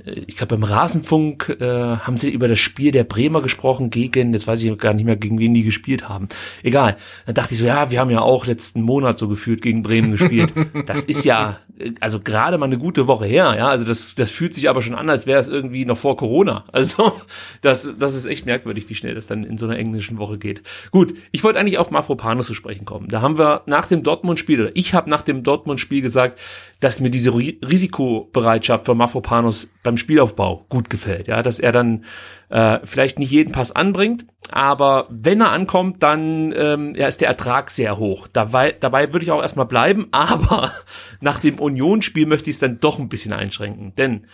ich 0.05 0.35
glaube 0.35 0.57
beim 0.57 0.63
Rasenfunk 0.63 1.57
äh, 1.59 1.97
haben 1.97 2.17
sie 2.17 2.29
über 2.29 2.47
das 2.47 2.59
Spiel 2.59 2.91
der 2.91 3.03
Bremer 3.03 3.41
gesprochen 3.41 3.89
gegen, 3.89 4.33
jetzt 4.33 4.47
weiß 4.47 4.61
ich 4.61 4.77
gar 4.77 4.93
nicht 4.93 5.05
mehr, 5.05 5.15
gegen 5.15 5.39
wen 5.39 5.53
die 5.53 5.63
gespielt 5.63 6.07
haben. 6.07 6.27
Egal. 6.63 6.95
Dann 7.25 7.35
dachte 7.35 7.53
ich 7.53 7.59
so, 7.59 7.65
ja, 7.65 7.89
wir 7.89 7.99
haben 7.99 8.09
ja 8.09 8.21
auch 8.21 8.45
letzten 8.45 8.81
Monat 8.81 9.17
so 9.17 9.27
gefühlt 9.27 9.61
gegen 9.61 9.83
Bremen 9.83 10.11
gespielt. 10.11 10.53
Das 10.85 11.03
ist 11.03 11.25
ja, 11.25 11.59
also 11.99 12.19
gerade 12.19 12.57
mal 12.57 12.65
eine 12.65 12.77
gute 12.77 13.07
Woche 13.07 13.25
her, 13.25 13.55
ja. 13.57 13.67
Also 13.67 13.85
das, 13.85 14.15
das 14.15 14.31
fühlt 14.31 14.53
sich 14.53 14.69
aber 14.69 14.81
schon 14.81 14.95
an, 14.95 15.09
als 15.09 15.27
wäre 15.27 15.39
es 15.39 15.47
irgendwie 15.47 15.85
noch 15.85 15.97
vor 15.97 16.17
Corona. 16.17 16.65
Also 16.71 17.13
das, 17.61 17.95
das 17.99 18.15
ist 18.15 18.25
echt 18.25 18.45
merkwürdig, 18.45 18.89
wie 18.89 18.95
schnell 18.95 19.15
das 19.15 19.27
dann 19.27 19.43
in 19.43 19.57
so 19.57 19.65
einer 19.65 19.77
englischen 19.77 20.17
Woche 20.17 20.37
geht. 20.37 20.61
Gut, 20.91 21.13
ich 21.31 21.43
wollte 21.43 21.59
eigentlich 21.59 21.77
auf 21.77 21.91
Mafropanos 21.91 22.47
zu 22.47 22.53
sprechen 22.53 22.85
kommen. 22.85 23.07
Da 23.09 23.21
haben 23.21 23.37
wir 23.37 23.63
nach 23.65 23.87
dem 23.87 24.03
Dortmund-Spiel, 24.03 24.61
oder 24.61 24.71
ich 24.75 24.93
habe 24.93 25.09
nach 25.09 25.21
dem 25.21 25.43
Dortmund-Spiel 25.43 26.01
gesagt, 26.01 26.39
dass 26.79 26.99
mir 26.99 27.09
diese 27.09 27.33
Risikobereitschaft 27.33 28.85
von 28.85 28.97
Mafropanos 28.97 29.69
beim 29.83 29.97
Spielaufbau 29.97 30.65
gut 30.69 30.89
gefällt. 30.89 31.27
Ja, 31.27 31.43
dass 31.43 31.59
er 31.59 31.71
dann 31.71 32.05
äh, 32.49 32.79
vielleicht 32.83 33.19
nicht 33.19 33.31
jeden 33.31 33.51
Pass 33.51 33.71
anbringt, 33.71 34.25
aber 34.51 35.07
wenn 35.09 35.41
er 35.41 35.51
ankommt, 35.51 36.01
dann 36.03 36.53
ähm, 36.55 36.95
ja, 36.95 37.07
ist 37.07 37.21
der 37.21 37.27
Ertrag 37.27 37.69
sehr 37.69 37.97
hoch. 37.97 38.27
Dabei, 38.27 38.71
dabei 38.71 39.11
würde 39.11 39.23
ich 39.23 39.31
auch 39.31 39.41
erstmal 39.41 39.65
bleiben, 39.65 40.07
aber 40.11 40.71
nach 41.19 41.39
dem 41.39 41.59
Unionsspiel 41.59 42.25
möchte 42.25 42.49
ich 42.49 42.55
es 42.55 42.61
dann 42.61 42.79
doch 42.79 42.99
ein 42.99 43.09
bisschen 43.09 43.33
einschränken. 43.33 43.93
Denn 43.95 44.27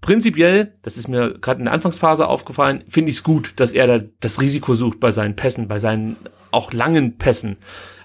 prinzipiell, 0.00 0.74
das 0.82 0.96
ist 0.96 1.08
mir 1.08 1.34
gerade 1.40 1.58
in 1.58 1.64
der 1.66 1.74
Anfangsphase 1.74 2.26
aufgefallen, 2.26 2.84
finde 2.88 3.10
ich 3.10 3.16
es 3.16 3.22
gut, 3.22 3.54
dass 3.56 3.72
er 3.72 3.86
da 3.86 4.06
das 4.20 4.40
Risiko 4.40 4.74
sucht 4.74 5.00
bei 5.00 5.10
seinen 5.10 5.36
Pässen, 5.36 5.68
bei 5.68 5.78
seinen 5.78 6.16
auch 6.50 6.72
langen 6.72 7.18
Pässen. 7.18 7.56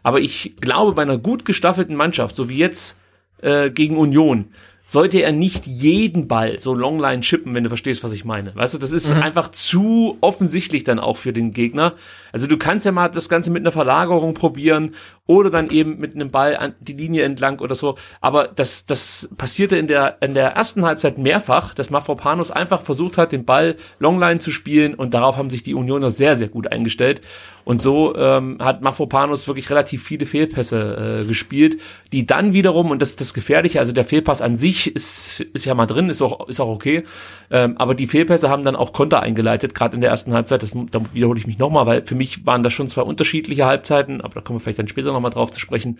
Aber 0.03 0.19
ich 0.19 0.55
glaube, 0.59 0.93
bei 0.93 1.01
einer 1.03 1.17
gut 1.17 1.45
gestaffelten 1.45 1.95
Mannschaft, 1.95 2.35
so 2.35 2.49
wie 2.49 2.57
jetzt 2.57 2.97
äh, 3.41 3.69
gegen 3.69 3.97
Union, 3.97 4.49
sollte 4.87 5.21
er 5.21 5.33
nicht 5.33 5.67
jeden 5.67 6.29
Ball 6.29 6.59
so 6.59 6.73
Longline 6.73 7.19
chippen, 7.19 7.53
wenn 7.53 7.63
du 7.63 7.69
verstehst, 7.69 8.03
was 8.05 8.13
ich 8.13 8.23
meine. 8.23 8.55
Weißt 8.55 8.73
du, 8.73 8.77
das 8.77 8.91
ist 8.91 9.13
mhm. 9.13 9.21
einfach 9.21 9.51
zu 9.51 10.17
offensichtlich 10.21 10.85
dann 10.85 10.97
auch 10.97 11.17
für 11.17 11.33
den 11.33 11.51
Gegner. 11.51 11.93
Also 12.31 12.47
du 12.47 12.57
kannst 12.57 12.85
ja 12.85 12.93
mal 12.93 13.09
das 13.09 13.27
Ganze 13.27 13.51
mit 13.51 13.61
einer 13.61 13.73
Verlagerung 13.73 14.33
probieren 14.33 14.95
oder 15.27 15.49
dann 15.49 15.69
eben 15.69 15.99
mit 15.99 16.15
einem 16.15 16.31
Ball 16.31 16.57
an 16.57 16.73
die 16.79 16.93
Linie 16.93 17.23
entlang 17.23 17.59
oder 17.59 17.75
so. 17.75 17.95
Aber 18.21 18.47
das, 18.47 18.85
das 18.85 19.29
passierte 19.37 19.77
in 19.77 19.87
der, 19.87 20.17
in 20.21 20.33
der 20.33 20.53
ersten 20.53 20.85
Halbzeit 20.85 21.17
mehrfach, 21.17 21.73
dass 21.73 21.89
Mafropanos 21.89 22.49
einfach 22.49 22.81
versucht 22.81 23.17
hat, 23.17 23.31
den 23.31 23.45
Ball 23.45 23.75
Longline 23.99 24.39
zu 24.39 24.51
spielen 24.51 24.95
und 24.95 25.13
darauf 25.13 25.37
haben 25.37 25.49
sich 25.49 25.63
die 25.63 25.75
Unioner 25.75 26.09
sehr, 26.09 26.35
sehr 26.35 26.47
gut 26.47 26.71
eingestellt. 26.71 27.21
Und 27.67 27.81
so 27.81 28.15
ähm, 28.15 28.59
hat 28.61 28.81
Mafropanos 28.81 29.45
wirklich 29.47 29.69
relativ 29.69 30.01
viele 30.01 30.25
Fehlpässe 30.25 31.23
äh, 31.23 31.27
gespielt, 31.27 31.81
die 32.13 32.25
dann 32.25 32.53
wiederum, 32.53 32.91
und 32.91 33.01
das 33.01 33.09
ist 33.09 33.19
das 33.19 33.33
Gefährliche, 33.33 33.79
also 33.81 33.91
der 33.91 34.05
Fehlpass 34.05 34.41
an 34.41 34.55
sich 34.55 34.95
ist, 34.95 35.41
ist 35.51 35.65
ja 35.65 35.73
mal 35.73 35.85
drin, 35.85 36.07
ist 36.07 36.21
auch, 36.21 36.47
ist 36.47 36.61
auch 36.61 36.69
okay, 36.69 37.03
ähm, 37.51 37.77
aber 37.77 37.93
die 37.93 38.07
Fehlpässe 38.07 38.47
haben 38.47 38.63
dann 38.63 38.77
auch 38.77 38.93
Konter 38.93 39.21
eingeleitet, 39.21 39.75
gerade 39.75 39.95
in 39.95 40.01
der 40.01 40.11
ersten 40.11 40.31
Halbzeit, 40.31 40.63
das, 40.63 40.71
da 40.91 41.01
wiederhole 41.11 41.37
ich 41.37 41.45
mich 41.45 41.57
nochmal, 41.57 41.85
weil 41.85 42.05
für 42.05 42.15
mich 42.15 42.45
waren 42.45 42.63
das 42.63 42.71
schon 42.71 42.87
zwei 42.87 43.01
unterschiedliche 43.01 43.65
Halbzeiten, 43.65 44.21
aber 44.21 44.35
da 44.35 44.39
kommen 44.39 44.59
wir 44.59 44.63
vielleicht 44.63 44.79
dann 44.79 44.87
später 44.87 45.11
nochmal 45.17 45.31
drauf 45.31 45.51
zu 45.51 45.59
sprechen. 45.59 45.99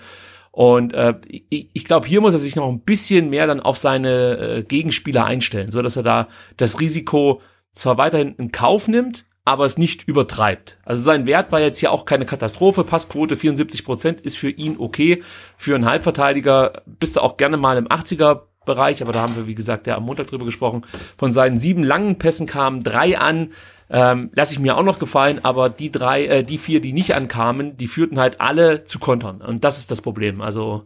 Und 0.51 0.93
äh, 0.93 1.13
ich, 1.27 1.69
ich 1.73 1.85
glaube, 1.85 2.07
hier 2.07 2.21
muss 2.21 2.33
er 2.33 2.39
sich 2.39 2.55
noch 2.55 2.67
ein 2.67 2.79
bisschen 2.79 3.29
mehr 3.29 3.45
dann 3.45 3.59
auf 3.59 3.77
seine 3.77 4.37
äh, 4.37 4.63
Gegenspieler 4.63 5.25
einstellen, 5.25 5.69
so 5.69 5.81
dass 5.81 5.95
er 5.95 6.03
da 6.03 6.27
das 6.57 6.79
Risiko 6.79 7.41
zwar 7.73 7.97
weiterhin 7.97 8.33
in 8.37 8.51
Kauf 8.51 8.87
nimmt, 8.87 9.25
aber 9.45 9.65
es 9.65 9.77
nicht 9.77 10.07
übertreibt. 10.07 10.77
Also 10.83 11.03
sein 11.03 11.27
Wert 11.27 11.51
war 11.51 11.61
jetzt 11.61 11.77
hier 11.77 11.91
auch 11.91 12.05
keine 12.05 12.25
Katastrophe. 12.25 12.83
Passquote 12.83 13.37
74 13.37 13.85
Prozent 13.85 14.21
ist 14.21 14.35
für 14.35 14.49
ihn 14.49 14.75
okay. 14.79 15.23
Für 15.55 15.75
einen 15.75 15.85
Halbverteidiger 15.85 16.81
bist 16.85 17.15
du 17.15 17.21
auch 17.21 17.37
gerne 17.37 17.57
mal 17.57 17.77
im 17.77 17.87
80er 17.87 18.41
Bereich, 18.65 19.01
aber 19.01 19.13
da 19.13 19.21
haben 19.21 19.35
wir, 19.35 19.47
wie 19.47 19.55
gesagt, 19.55 19.87
ja 19.87 19.95
am 19.95 20.03
Montag 20.03 20.27
drüber 20.27 20.43
gesprochen. 20.43 20.81
Von 21.17 21.31
seinen 21.31 21.59
sieben 21.59 21.83
langen 21.83 22.17
Pässen 22.17 22.47
kamen 22.47 22.83
drei 22.83 23.17
an. 23.17 23.51
Ähm, 23.89 24.31
lasse 24.35 24.53
ich 24.53 24.59
mir 24.59 24.77
auch 24.77 24.83
noch 24.83 24.99
gefallen, 24.99 25.39
aber 25.43 25.69
die 25.69 25.91
drei, 25.91 26.25
äh, 26.25 26.43
die 26.43 26.57
vier, 26.57 26.81
die 26.81 26.93
nicht 26.93 27.15
ankamen, 27.15 27.77
die 27.77 27.87
führten 27.87 28.19
halt 28.19 28.41
alle 28.41 28.83
zu 28.83 28.99
Kontern. 28.99 29.41
Und 29.41 29.63
das 29.63 29.77
ist 29.77 29.91
das 29.91 30.01
Problem. 30.01 30.41
Also 30.41 30.83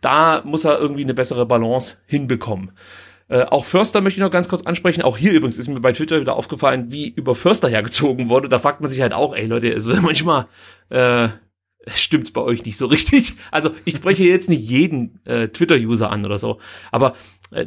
da 0.00 0.42
muss 0.44 0.64
er 0.64 0.78
irgendwie 0.78 1.02
eine 1.02 1.14
bessere 1.14 1.46
Balance 1.46 1.96
hinbekommen. 2.06 2.72
Äh, 3.28 3.42
auch 3.44 3.64
Förster 3.64 4.00
möchte 4.00 4.20
ich 4.20 4.24
noch 4.24 4.30
ganz 4.30 4.48
kurz 4.48 4.62
ansprechen. 4.62 5.02
Auch 5.02 5.16
hier 5.16 5.32
übrigens 5.32 5.58
ist 5.58 5.68
mir 5.68 5.80
bei 5.80 5.92
Twitter 5.92 6.20
wieder 6.20 6.36
aufgefallen, 6.36 6.92
wie 6.92 7.08
über 7.08 7.34
Förster 7.34 7.68
hergezogen 7.68 8.28
wurde. 8.28 8.48
Da 8.48 8.58
fragt 8.58 8.80
man 8.80 8.90
sich 8.90 9.00
halt 9.00 9.12
auch, 9.12 9.34
ey 9.34 9.46
Leute, 9.46 9.72
also 9.72 9.94
manchmal 10.00 10.46
äh, 10.90 11.28
stimmt's 11.88 12.30
bei 12.30 12.40
euch 12.40 12.64
nicht 12.64 12.78
so 12.78 12.86
richtig. 12.86 13.34
Also 13.50 13.70
ich 13.84 13.96
spreche 13.96 14.24
jetzt 14.24 14.48
nicht 14.48 14.68
jeden 14.68 15.20
äh, 15.24 15.48
Twitter-User 15.48 16.10
an 16.10 16.24
oder 16.24 16.38
so, 16.38 16.58
aber 16.92 17.14
äh, 17.50 17.66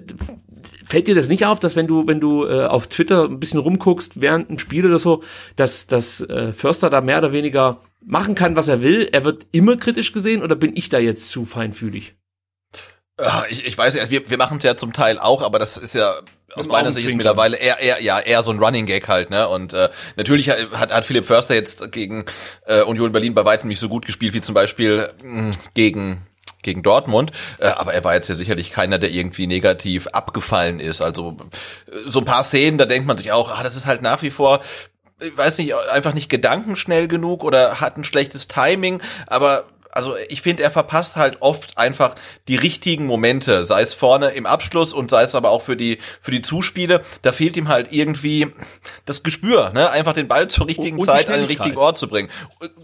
fällt 0.84 1.08
dir 1.08 1.16
das 1.16 1.28
nicht 1.28 1.46
auf, 1.46 1.60
dass 1.60 1.76
wenn 1.76 1.88
du 1.88 2.08
wenn 2.08 2.20
du 2.20 2.46
äh, 2.46 2.66
auf 2.66 2.88
Twitter 2.88 3.26
ein 3.26 3.40
bisschen 3.40 3.60
rumguckst 3.60 4.22
während 4.22 4.50
ein 4.50 4.60
Spiel 4.60 4.86
oder 4.86 5.00
so, 5.00 5.24
dass 5.56 5.88
dass 5.88 6.22
äh, 6.22 6.54
Förster 6.54 6.90
da 6.90 7.02
mehr 7.02 7.20
oder 7.20 7.32
weniger 7.32 7.82
machen 8.06 8.36
kann, 8.36 8.56
was 8.56 8.68
er 8.68 8.82
will. 8.82 9.10
Er 9.12 9.26
wird 9.26 9.46
immer 9.52 9.78
kritisch 9.78 10.14
gesehen 10.14 10.42
oder 10.42 10.56
bin 10.56 10.76
ich 10.76 10.90
da 10.90 11.00
jetzt 11.00 11.30
zu 11.30 11.46
feinfühlig? 11.46 12.16
Ich, 13.50 13.66
ich 13.66 13.78
weiß 13.78 13.96
nicht, 13.96 14.12
wir, 14.12 14.30
wir 14.30 14.38
machen 14.38 14.60
es 14.60 14.64
ja 14.64 14.78
zum 14.78 14.94
Teil 14.94 15.20
auch, 15.20 15.42
aber 15.42 15.60
das 15.60 15.76
ist 15.76 15.94
ja 15.94 16.22
aus 16.54 16.68
meiner 16.68 16.92
Sicht 16.92 17.06
jetzt 17.06 17.16
mittlerweile 17.16 17.58
eher, 17.58 17.80
eher, 17.80 18.02
ja, 18.02 18.20
eher 18.20 18.44
so 18.44 18.52
ein 18.52 18.60
Running 18.60 18.86
Gag 18.86 19.08
halt, 19.08 19.30
ne? 19.30 19.48
Und 19.48 19.74
äh, 19.74 19.90
natürlich 20.16 20.50
hat, 20.50 20.92
hat 20.92 21.06
Philipp 21.06 21.26
Förster 21.26 21.54
jetzt 21.54 21.92
gegen 21.92 22.26
äh, 22.66 22.82
Union 22.82 23.12
Berlin 23.12 23.34
bei 23.34 23.46
weitem 23.46 23.68
nicht 23.68 23.80
so 23.80 23.90
gut 23.90 24.06
gespielt 24.06 24.34
wie 24.34 24.42
zum 24.42 24.56
Beispiel 24.56 25.10
mh, 25.22 25.42
hm, 25.42 25.52
gegen 25.74 26.26
gegen 26.62 26.84
Dortmund, 26.84 27.32
äh, 27.60 27.68
aber 27.68 27.94
er 27.94 28.04
war 28.04 28.16
jetzt 28.16 28.28
ja 28.28 28.36
sicherlich 28.36 28.72
keiner, 28.72 29.00
der 29.00 29.12
irgendwie 29.12 29.48
negativ 29.48 30.08
abgefallen 30.08 30.80
ist. 30.80 31.02
Also 31.02 31.38
äh, 31.88 32.10
so 32.10 32.20
ein 32.20 32.26
paar 32.26 32.44
Szenen, 32.44 32.78
da 32.78 32.86
denkt 32.86 33.08
man 33.08 33.18
sich 33.18 33.32
auch, 33.32 33.50
ah, 33.52 33.64
das 33.64 33.76
ist 33.76 33.86
halt 33.86 34.02
nach 34.02 34.22
wie 34.22 34.32
vor 34.32 34.62
ich 35.22 35.36
weiß 35.36 35.58
nicht, 35.58 35.76
einfach 35.76 36.14
nicht 36.14 36.30
gedankenschnell 36.30 37.10
genug 37.10 37.44
oder 37.44 37.82
hat 37.82 37.98
ein 37.98 38.06
schlechtes 38.06 38.48
Timing, 38.48 39.02
aber 39.28 39.66
also 39.92 40.16
ich 40.30 40.42
finde, 40.42 40.64
er 40.64 40.72
verpasst 40.72 41.16
halt 41.16 41.38
oft 41.42 41.78
einfach 41.78 42.16
die 42.48 42.56
richtigen 42.56 43.06
Momente, 43.06 43.66
sei 43.66 43.82
es 43.82 43.94
vorne 43.94 44.30
im 44.30 44.46
Abschluss 44.46 44.94
und 44.94 45.10
sei 45.10 45.24
es 45.24 45.36
aber 45.36 45.50
auch 45.50 45.62
für 45.62 45.76
die 45.76 45.98
für 46.22 46.32
die 46.32 46.42
Zuspiele. 46.42 47.02
Da 47.22 47.32
fehlt 47.32 47.58
ihm 47.58 47.68
halt 47.68 47.92
irgendwie 47.92 48.48
das 49.06 49.24
Gespür, 49.24 49.72
ne? 49.72 49.90
einfach 49.90 50.14
den 50.14 50.28
Ball 50.28 50.48
zur 50.48 50.68
richtigen 50.68 51.00
und 51.00 51.06
Zeit 51.06 51.28
an 51.28 51.40
den 51.40 51.46
richtigen 51.46 51.78
Ort 51.78 51.98
zu 51.98 52.08
bringen. 52.08 52.30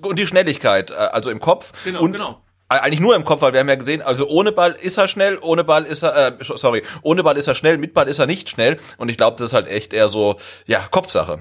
Und 0.02 0.18
die 0.18 0.28
Schnelligkeit, 0.28 0.92
äh, 0.92 0.96
also 0.96 1.30
im 1.30 1.40
Kopf. 1.40 1.72
Genau, 1.84 2.02
und 2.02 2.14
genau 2.14 2.42
eigentlich 2.68 3.00
nur 3.00 3.16
im 3.16 3.26
Kopf, 3.26 3.42
weil 3.42 3.54
wir 3.54 3.60
haben 3.60 3.70
ja 3.70 3.76
gesehen, 3.76 4.02
also 4.02 4.28
ohne 4.28 4.52
Ball 4.52 4.72
ist 4.72 4.98
er 4.98 5.08
schnell, 5.08 5.38
ohne 5.42 5.64
Ball 5.64 5.86
ist 5.86 6.04
er, 6.04 6.40
äh, 6.40 6.44
sorry, 6.44 6.84
ohne 7.02 7.24
Ball 7.24 7.38
ist 7.38 7.48
er 7.48 7.56
schnell, 7.56 7.78
mit 7.78 7.94
Ball 7.94 8.08
ist 8.08 8.20
er 8.20 8.26
nicht 8.26 8.50
schnell 8.50 8.78
und 8.98 9.10
ich 9.10 9.18
glaube, 9.18 9.38
das 9.38 9.48
ist 9.48 9.54
halt 9.54 9.68
echt 9.68 9.94
eher 9.94 10.10
so, 10.10 10.38
ja, 10.66 10.88
Kopfsache. 10.90 11.40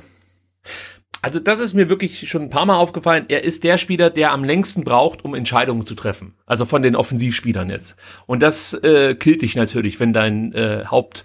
Also 1.23 1.41
das 1.41 1.59
ist 1.59 1.73
mir 1.73 1.89
wirklich 1.89 2.29
schon 2.29 2.43
ein 2.43 2.51
paar 2.51 2.67
Mal 2.67 2.77
aufgefallen. 2.77 3.25
Er 3.29 3.45
ist 3.45 3.65
der 3.65 3.79
Spieler, 3.79 4.11
der 4.11 4.31
am 4.31 4.45
längsten 4.45 4.85
braucht, 4.85 5.25
um 5.25 5.35
Entscheidungen 5.35 5.87
zu 5.87 5.95
treffen. 5.95 6.35
Also 6.45 6.67
von 6.67 6.83
den 6.83 6.95
Offensivspielern 6.95 7.71
jetzt. 7.71 7.97
Und 8.27 8.43
das 8.43 8.75
äh, 8.75 9.15
killt 9.15 9.41
dich 9.41 9.57
natürlich, 9.57 9.99
wenn 10.01 10.13
dein 10.13 10.53
äh, 10.53 10.85
Haupt 10.85 11.25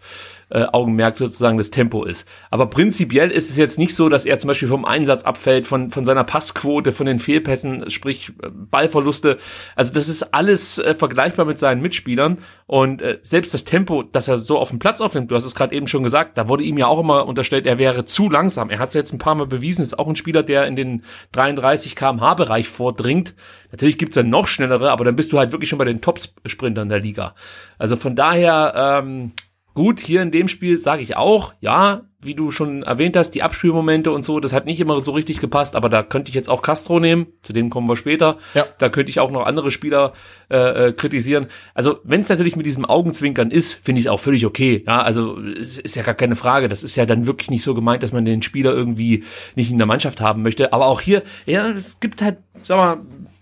äh, 0.49 0.65
Augenmerk 0.71 1.17
sozusagen 1.17 1.57
das 1.57 1.71
Tempo 1.71 2.03
ist. 2.03 2.27
Aber 2.49 2.67
prinzipiell 2.67 3.29
ist 3.31 3.49
es 3.49 3.57
jetzt 3.57 3.77
nicht 3.77 3.95
so, 3.95 4.09
dass 4.09 4.25
er 4.25 4.39
zum 4.39 4.47
Beispiel 4.47 4.67
vom 4.67 4.85
Einsatz 4.85 5.23
abfällt, 5.23 5.67
von, 5.67 5.91
von 5.91 6.05
seiner 6.05 6.23
Passquote, 6.23 6.91
von 6.91 7.05
den 7.05 7.19
Fehlpässen, 7.19 7.89
sprich 7.89 8.29
äh, 8.41 8.49
Ballverluste. 8.51 9.37
Also 9.75 9.93
das 9.93 10.09
ist 10.09 10.33
alles 10.33 10.79
äh, 10.79 10.95
vergleichbar 10.95 11.45
mit 11.45 11.59
seinen 11.59 11.81
Mitspielern. 11.81 12.39
Und 12.65 13.01
äh, 13.01 13.19
selbst 13.21 13.53
das 13.53 13.63
Tempo, 13.63 14.03
das 14.03 14.27
er 14.27 14.37
so 14.37 14.57
auf 14.57 14.69
dem 14.69 14.79
Platz 14.79 15.01
aufnimmt, 15.01 15.31
du 15.31 15.35
hast 15.35 15.45
es 15.45 15.55
gerade 15.55 15.75
eben 15.75 15.87
schon 15.87 16.03
gesagt, 16.03 16.37
da 16.37 16.47
wurde 16.47 16.63
ihm 16.63 16.77
ja 16.77 16.87
auch 16.87 16.99
immer 16.99 17.27
unterstellt, 17.27 17.65
er 17.65 17.79
wäre 17.79 18.05
zu 18.05 18.29
langsam. 18.29 18.69
Er 18.69 18.79
hat 18.79 18.89
es 18.89 18.95
jetzt 18.95 19.13
ein 19.13 19.19
paar 19.19 19.35
Mal 19.35 19.47
bewiesen, 19.47 19.83
ist 19.83 19.97
auch 19.97 20.07
ein 20.07 20.15
Spieler, 20.15 20.43
der 20.43 20.67
in 20.67 20.75
den 20.75 21.03
33 21.31 21.95
kmh 21.95 22.33
Bereich 22.35 22.67
vordringt. 22.67 23.35
Natürlich 23.71 23.97
gibt's 23.97 24.15
dann 24.15 24.29
noch 24.29 24.47
schnellere, 24.47 24.91
aber 24.91 25.03
dann 25.03 25.15
bist 25.15 25.31
du 25.31 25.37
halt 25.37 25.51
wirklich 25.51 25.69
schon 25.69 25.79
bei 25.79 25.85
den 25.85 26.01
Top-Sprintern 26.01 26.89
der 26.89 26.99
Liga. 26.99 27.35
Also 27.77 27.95
von 27.95 28.15
daher, 28.15 29.01
ähm, 29.03 29.31
Gut, 29.79 30.01
hier 30.01 30.21
in 30.21 30.31
dem 30.31 30.49
Spiel 30.49 30.77
sage 30.77 31.01
ich 31.01 31.15
auch, 31.15 31.53
ja, 31.61 32.01
wie 32.21 32.35
du 32.35 32.51
schon 32.51 32.83
erwähnt 32.83 33.15
hast, 33.15 33.31
die 33.31 33.43
Abspielmomente 33.43 34.11
und 34.11 34.25
so, 34.25 34.41
das 34.41 34.51
hat 34.51 34.65
nicht 34.65 34.81
immer 34.81 34.99
so 34.99 35.11
richtig 35.11 35.39
gepasst, 35.39 35.73
aber 35.73 35.87
da 35.87 36.03
könnte 36.03 36.27
ich 36.27 36.35
jetzt 36.35 36.49
auch 36.49 36.61
Castro 36.61 36.99
nehmen, 36.99 37.27
zu 37.43 37.53
dem 37.53 37.69
kommen 37.69 37.87
wir 37.87 37.95
später. 37.95 38.35
Ja. 38.55 38.65
Da 38.77 38.89
könnte 38.89 39.09
ich 39.09 39.21
auch 39.21 39.31
noch 39.31 39.45
andere 39.45 39.71
Spieler 39.71 40.11
äh, 40.51 40.87
äh, 40.87 40.91
kritisieren. 40.91 41.47
Also, 41.75 42.01
wenn 42.03 42.19
es 42.19 42.27
natürlich 42.27 42.57
mit 42.57 42.65
diesem 42.65 42.83
Augenzwinkern 42.83 43.51
ist, 43.51 43.73
finde 43.73 43.99
ich 43.99 44.07
es 44.07 44.11
auch 44.11 44.19
völlig 44.19 44.45
okay. 44.45 44.83
Ja, 44.85 45.01
also 45.01 45.39
es 45.39 45.77
ist 45.77 45.95
ja 45.95 46.03
gar 46.03 46.13
keine 46.13 46.35
Frage. 46.35 46.67
Das 46.67 46.83
ist 46.83 46.97
ja 46.97 47.05
dann 47.05 47.25
wirklich 47.25 47.49
nicht 47.49 47.63
so 47.63 47.73
gemeint, 47.73 48.03
dass 48.03 48.11
man 48.11 48.25
den 48.25 48.41
Spieler 48.41 48.73
irgendwie 48.73 49.23
nicht 49.55 49.71
in 49.71 49.77
der 49.77 49.87
Mannschaft 49.87 50.19
haben 50.19 50.43
möchte. 50.43 50.73
Aber 50.73 50.87
auch 50.87 50.99
hier, 50.99 51.23
ja, 51.45 51.69
es 51.69 52.01
gibt 52.01 52.21
halt, 52.21 52.39
sag 52.63 52.75
mal, 52.75 52.97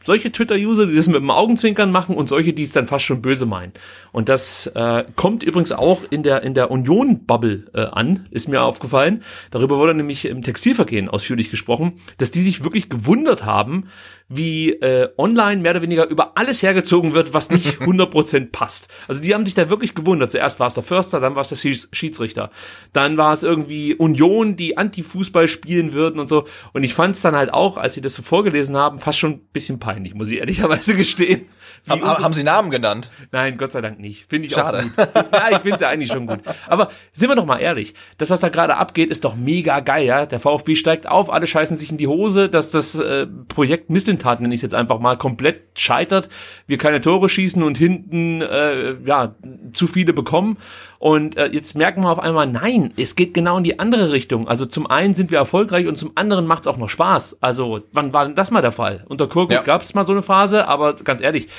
solche 0.08 0.32
Twitter-User, 0.32 0.88
die 0.88 0.96
das 0.96 1.08
mit 1.08 1.18
dem 1.18 1.30
Augenzwinkern 1.30 1.92
machen 1.92 2.16
und 2.16 2.30
solche, 2.30 2.54
die 2.54 2.64
es 2.64 2.72
dann 2.72 2.88
fast 2.88 3.04
schon 3.04 3.22
böse 3.22 3.46
meinen. 3.46 3.74
Und 4.14 4.30
das 4.30 4.68
äh, 4.68 5.04
kommt 5.18 5.44
übrigens 5.44 5.74
auch 5.74 6.02
in 6.10 6.24
der 6.24 6.44
in 6.44 6.54
der 6.54 6.72
Union-Bubble 6.72 7.66
äh, 7.74 7.82
an, 7.82 8.26
ist 8.32 8.48
mir 8.48 8.64
aufgefallen. 8.64 9.22
Darüber 9.52 9.78
wurde 9.78 9.94
nämlich 9.94 10.24
im 10.24 10.44
Textilvergehen 10.44 11.10
ausführlich 11.10 11.52
gesprochen, 11.52 11.94
dass 12.18 12.32
die 12.32 12.42
sich 12.42 12.64
wirklich 12.64 12.88
gewundert 12.88 13.44
haben, 13.44 13.90
wie 14.30 14.72
äh, 14.72 15.10
online 15.18 15.62
mehr 15.62 15.72
oder 15.72 15.82
weniger 15.82 16.08
über 16.10 16.38
alles 16.38 16.62
hergezogen 16.62 17.14
wird, 17.14 17.34
was 17.34 17.50
nicht 17.50 17.78
100% 17.82 18.52
passt. 18.52 18.90
Also 19.08 19.22
die 19.22 19.34
haben 19.34 19.46
sich 19.46 19.56
da 19.56 19.70
wirklich 19.70 19.96
gewundert. 19.96 20.32
Zuerst 20.32 20.60
war 20.60 20.68
es 20.68 20.74
der 20.74 20.84
Förster, 20.84 21.20
dann 21.20 21.36
war 21.36 21.44
es 21.44 21.50
der 21.50 21.56
Schiedsrichter. 21.56 22.52
Dann 22.92 23.18
war 23.18 23.34
es 23.34 23.44
irgendwie 23.44 23.96
Union, 23.96 24.56
die 24.56 24.78
Anti-Fußball 24.78 25.48
spielen 25.48 25.94
würden 25.94 26.20
und 26.20 26.28
so. 26.28 26.46
Und 26.74 26.84
ich 26.84 26.94
fand 26.94 27.16
es 27.16 27.22
dann 27.22 27.36
halt 27.36 27.54
auch, 27.54 27.78
als 27.78 27.94
sie 27.94 28.02
das 28.02 28.16
so 28.16 28.22
vorgelesen 28.22 28.76
haben, 28.76 29.00
fast 29.00 29.20
schon 29.20 29.32
ein 29.32 29.42
bisschen 29.54 29.80
peinlich, 29.80 30.14
muss 30.14 30.30
ich 30.30 30.40
ehrlicherweise 30.40 30.96
gestehen. 30.96 31.46
Haben, 31.88 32.04
haben 32.04 32.34
Sie 32.34 32.44
Namen 32.44 32.72
genannt? 32.72 33.10
Nein, 33.32 33.58
Gott 33.58 33.72
sei 33.72 33.82
Dank 33.82 34.00
nicht. 34.00 34.26
Finde 34.30 34.48
ich 34.48 34.54
Schade. 34.54 34.80
auch 34.80 34.84
gut. 34.84 35.34
ja, 35.34 35.50
ich 35.52 35.58
finde 35.60 35.76
es 35.76 35.82
ja 35.82 35.90
eigentlich 35.90 36.12
schon 36.12 36.28
gut. 36.28 36.40
Aber 36.68 36.90
sind 37.12 37.30
wir 37.30 37.36
doch 37.36 37.46
mal 37.46 37.60
ehrlich, 37.60 37.94
das, 38.18 38.30
was 38.30 38.40
da 38.40 38.50
gerade 38.50 38.78
abgeht, 38.78 39.10
ist 39.10 39.24
doch 39.26 39.36
mega 39.36 39.80
geil, 39.80 40.06
ja. 40.06 40.26
Der 40.26 40.40
VfB 40.40 40.76
steigt 40.76 41.08
auf, 41.08 41.32
alle 41.32 41.48
scheißen 41.48 41.78
sich 41.78 41.92
in 41.92 41.98
die 41.98 42.08
Hose, 42.08 42.50
dass 42.50 42.72
das 42.72 42.96
äh, 42.96 43.28
Projekt 43.48 43.90
Mislintat, 43.90 44.42
nenne 44.42 44.54
ich 44.54 44.62
jetzt 44.62 44.76
einfach 44.76 45.00
mal, 45.00 45.18
komplett 45.18 45.80
scheitert, 45.80 46.30
wir 46.68 46.78
keine 46.78 47.02
Tore 47.02 47.30
schießen 47.30 47.64
und 47.64 47.78
hinten 47.78 48.42
äh, 48.42 48.96
ja 49.06 49.36
zu 49.74 49.88
viele 49.88 50.14
bekommen. 50.14 50.58
Und 51.00 51.38
äh, 51.38 51.48
jetzt 51.48 51.76
merken 51.76 52.02
wir 52.02 52.10
auf 52.10 52.20
einmal, 52.20 52.48
nein, 52.48 52.94
es 52.98 53.16
geht 53.16 53.34
genau 53.34 53.58
in 53.58 53.64
die 53.64 53.80
andere 53.80 54.12
Richtung. 54.12 54.48
Also 54.48 54.66
zum 54.66 54.88
einen 54.88 55.14
sind 55.14 55.32
wir 55.32 55.38
erfolgreich 55.38 55.88
und 55.88 55.98
zum 55.98 56.12
anderen 56.16 56.48
macht 56.48 56.62
es 56.62 56.68
auch 56.68 56.78
noch 56.78 56.90
Spaß. 56.90 57.38
Also 57.42 57.82
wann 57.92 58.14
war 58.14 58.26
denn 58.26 58.36
das 58.36 58.52
mal 58.52 58.62
der 58.62 58.72
Fall? 58.72 59.06
Unter 59.08 59.28
Kurgut 59.28 59.52
ja. 59.52 59.62
gab 59.62 59.82
es 59.82 59.94
mal 59.94 60.04
so 60.04 60.14
eine 60.14 60.24
Phase, 60.24 60.68
aber 60.68 60.96
ganz 60.96 61.22
ehrlich, 61.22 61.50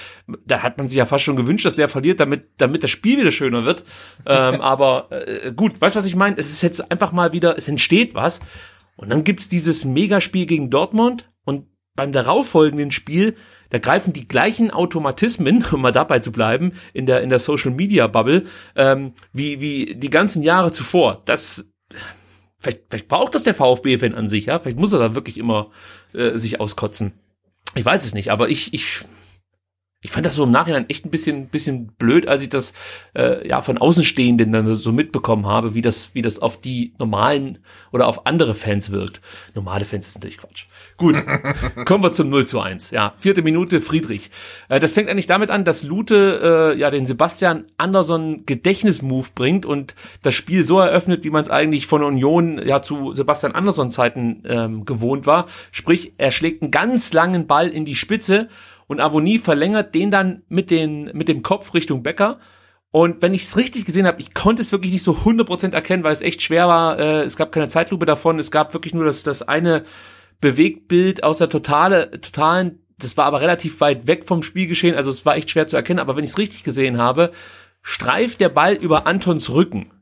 da 0.44 0.62
hat 0.62 0.79
man 0.79 0.88
sich 0.88 0.98
ja 0.98 1.07
fast 1.07 1.24
schon 1.24 1.37
gewünscht, 1.37 1.64
dass 1.64 1.77
der 1.77 1.88
verliert, 1.88 2.20
damit, 2.20 2.48
damit 2.57 2.83
das 2.83 2.90
Spiel 2.90 3.18
wieder 3.20 3.33
schöner 3.33 3.64
wird. 3.64 3.85
ähm, 4.27 4.61
aber 4.61 5.09
äh, 5.11 5.53
gut, 5.53 5.81
weißt 5.81 5.96
du, 5.96 5.98
was 5.98 6.07
ich 6.07 6.16
meine? 6.16 6.37
Es 6.37 6.51
ist 6.51 6.62
jetzt 6.62 6.90
einfach 6.90 7.12
mal 7.12 7.33
wieder, 7.33 7.57
es 7.57 7.68
entsteht 7.68 8.14
was. 8.14 8.40
Und 8.96 9.11
dann 9.11 9.22
gibt's 9.22 9.48
dieses 9.48 9.85
Megaspiel 9.85 10.46
gegen 10.46 10.70
Dortmund 10.70 11.31
und 11.44 11.66
beim 11.94 12.12
darauffolgenden 12.12 12.90
Spiel 12.90 13.37
da 13.70 13.78
greifen 13.78 14.12
die 14.12 14.28
gleichen 14.28 14.70
Automatismen, 14.70 15.64
um 15.72 15.83
mal 15.83 15.92
dabei 15.92 16.18
zu 16.20 16.33
bleiben, 16.33 16.72
in 16.92 17.07
der, 17.07 17.22
in 17.22 17.28
der 17.28 17.38
Social 17.38 17.70
Media 17.70 18.07
Bubble, 18.07 18.44
ähm, 18.76 19.12
wie, 19.33 19.61
wie 19.61 19.94
die 19.94 20.11
ganzen 20.11 20.42
Jahre 20.42 20.72
zuvor. 20.72 21.22
Das, 21.24 21.70
vielleicht, 22.59 22.83
vielleicht 22.88 23.09
braucht 23.09 23.35
das 23.35 23.44
der 23.44 23.54
VfB-Fan 23.54 24.14
an 24.14 24.28
sich, 24.28 24.46
ja. 24.46 24.59
Vielleicht 24.59 24.78
muss 24.78 24.92
er 24.92 24.98
da 24.98 25.14
wirklich 25.14 25.38
immer 25.38 25.70
äh, 26.12 26.37
sich 26.37 26.61
auskotzen. 26.61 27.12
Ich 27.74 27.85
weiß 27.85 28.04
es 28.04 28.14
nicht, 28.14 28.31
aber 28.31 28.48
ich, 28.48 28.72
ich, 28.72 29.04
ich 30.00 30.12
fand 30.12 30.24
das 30.24 30.37
so 30.37 30.44
im 30.44 30.52
Nachhinein 30.52 30.88
echt 30.88 31.04
ein 31.04 31.11
bisschen, 31.11 31.48
bisschen 31.48 31.88
blöd, 31.88 32.28
als 32.28 32.42
ich 32.42 32.48
das 32.48 32.72
äh, 33.16 33.46
ja 33.48 33.62
von 33.62 33.78
Außenstehenden 33.78 34.52
dann 34.52 34.72
so 34.76 34.92
mitbekommen 34.92 35.46
habe, 35.46 35.74
wie 35.74 35.82
das, 35.82 36.14
wie 36.14 36.22
das 36.22 36.38
auf 36.38 36.61
die 36.61 36.92
normalen 36.98 37.58
oder 37.90 38.06
auf 38.06 38.24
andere 38.24 38.54
Fans 38.54 38.92
wirkt. 38.92 39.20
Normale 39.56 39.84
Fans 39.84 40.06
ist 40.06 40.14
natürlich 40.14 40.38
Quatsch. 40.38 40.66
Gut, 40.98 41.16
kommen 41.84 42.04
wir 42.04 42.12
zum 42.12 42.30
0 42.30 42.46
zu 42.46 42.61
1. 42.61 42.92
Ja, 42.92 43.14
vierte 43.18 43.42
Minute 43.42 43.80
Friedrich. 43.80 44.30
Äh, 44.68 44.78
das 44.78 44.92
fängt 44.92 45.11
eigentlich 45.11 45.26
damit 45.26 45.50
an, 45.50 45.64
dass 45.64 45.82
Lute 45.82 46.74
äh, 46.74 46.78
ja 46.78 46.92
den 46.92 47.04
Sebastian 47.04 47.64
Anderson 47.76 48.46
Gedächtnismove 48.46 49.34
bringt 49.34 49.66
und 49.66 49.96
das 50.22 50.34
Spiel 50.34 50.62
so 50.62 50.78
eröffnet, 50.78 51.24
wie 51.24 51.30
man 51.30 51.42
es 51.42 51.50
eigentlich 51.50 51.88
von 51.88 52.04
Union 52.04 52.64
ja 52.64 52.82
zu 52.82 53.14
Sebastian 53.14 53.50
Anderson 53.50 53.90
Zeiten 53.90 54.44
ähm, 54.46 54.84
gewohnt 54.84 55.26
war. 55.26 55.46
Sprich, 55.72 56.12
er 56.18 56.30
schlägt 56.30 56.62
einen 56.62 56.70
ganz 56.70 57.12
langen 57.12 57.48
Ball 57.48 57.66
in 57.66 57.84
die 57.84 57.96
Spitze 57.96 58.48
und 58.88 59.01
Avonie 59.01 59.38
verlängert 59.38 59.94
den 59.94 60.11
dann 60.11 60.42
mit, 60.48 60.72
den, 60.72 61.11
mit 61.14 61.29
dem 61.29 61.42
Kopf 61.42 61.74
Richtung 61.74 62.03
Becker. 62.03 62.40
Und 62.90 63.20
wenn 63.22 63.35
ich 63.35 63.42
es 63.42 63.57
richtig 63.57 63.85
gesehen 63.85 64.07
habe, 64.07 64.20
ich 64.20 64.35
konnte 64.35 64.62
es 64.62 64.72
wirklich 64.72 64.92
nicht 64.92 65.03
so 65.03 65.12
100% 65.12 65.72
erkennen, 65.72 66.03
weil 66.03 66.12
es 66.12 66.22
echt 66.22 66.42
schwer 66.42 66.66
war. 66.68 66.98
Äh, 66.98 67.22
es 67.22 67.37
gab 67.37 67.53
keine 67.53 67.68
Zeitlupe 67.68 68.07
davon. 68.07 68.38
Es 68.38 68.51
gab 68.51 68.72
wirklich 68.72 68.94
nur 68.94 69.05
das, 69.05 69.22
das 69.22 69.42
eine 69.42 69.85
Bewegtbild 70.40 71.22
aus 71.22 71.38
der 71.38 71.51
totale, 71.51 72.11
totalen, 72.20 72.81
das 72.98 73.16
war 73.16 73.27
aber 73.27 73.40
relativ 73.40 73.81
weit 73.81 74.07
weg 74.07 74.27
vom 74.27 74.42
Spielgeschehen, 74.42 74.96
also 74.96 75.11
es 75.11 75.24
war 75.24 75.37
echt 75.37 75.51
schwer 75.51 75.66
zu 75.66 75.77
erkennen. 75.77 76.01
Aber 76.01 76.16
wenn 76.16 76.24
ich 76.24 76.31
es 76.31 76.38
richtig 76.38 76.64
gesehen 76.64 76.98
habe, 76.98 77.31
streift 77.83 78.40
der 78.40 78.48
Ball 78.48 78.74
über 78.74 79.07
Antons 79.07 79.51
Rücken. 79.51 79.92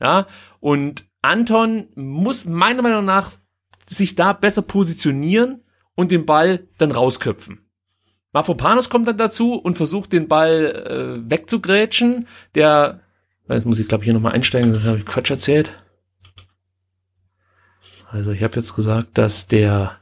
Ja, 0.00 0.26
und 0.60 1.04
Anton 1.22 1.88
muss 1.94 2.46
meiner 2.46 2.82
Meinung 2.82 3.04
nach 3.04 3.32
sich 3.86 4.14
da 4.14 4.32
besser 4.32 4.62
positionieren 4.62 5.62
und 5.94 6.10
den 6.10 6.24
Ball 6.24 6.68
dann 6.78 6.92
rausköpfen. 6.92 7.69
Mafropanos 8.32 8.88
kommt 8.88 9.08
dann 9.08 9.18
dazu 9.18 9.54
und 9.54 9.76
versucht 9.76 10.12
den 10.12 10.28
Ball 10.28 11.20
äh, 11.24 11.30
wegzugrätschen. 11.30 12.28
Der 12.54 13.00
Jetzt 13.54 13.66
muss 13.66 13.80
ich, 13.80 13.88
glaube 13.88 14.04
ich, 14.04 14.06
hier 14.06 14.14
nochmal 14.14 14.32
einsteigen, 14.32 14.72
das 14.72 14.84
habe 14.84 14.98
ich 14.98 15.06
Quatsch 15.06 15.30
erzählt. 15.30 15.70
Also 18.08 18.30
ich 18.30 18.42
habe 18.42 18.56
jetzt 18.56 18.74
gesagt, 18.74 19.18
dass 19.18 19.46
der, 19.46 19.98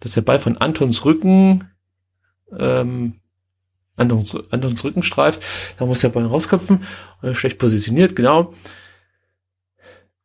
dass 0.00 0.12
der 0.12 0.22
Ball 0.22 0.38
von 0.38 0.56
Antons 0.58 1.04
Rücken, 1.04 1.68
ähm, 2.56 3.20
Antons, 3.96 4.36
Antons 4.50 4.84
Rücken 4.84 5.02
streift. 5.02 5.42
Da 5.78 5.86
muss 5.86 6.00
der 6.00 6.08
Ball 6.08 6.26
rausköpfen. 6.26 6.84
Äh, 7.20 7.34
schlecht 7.34 7.58
positioniert, 7.58 8.14
genau. 8.16 8.54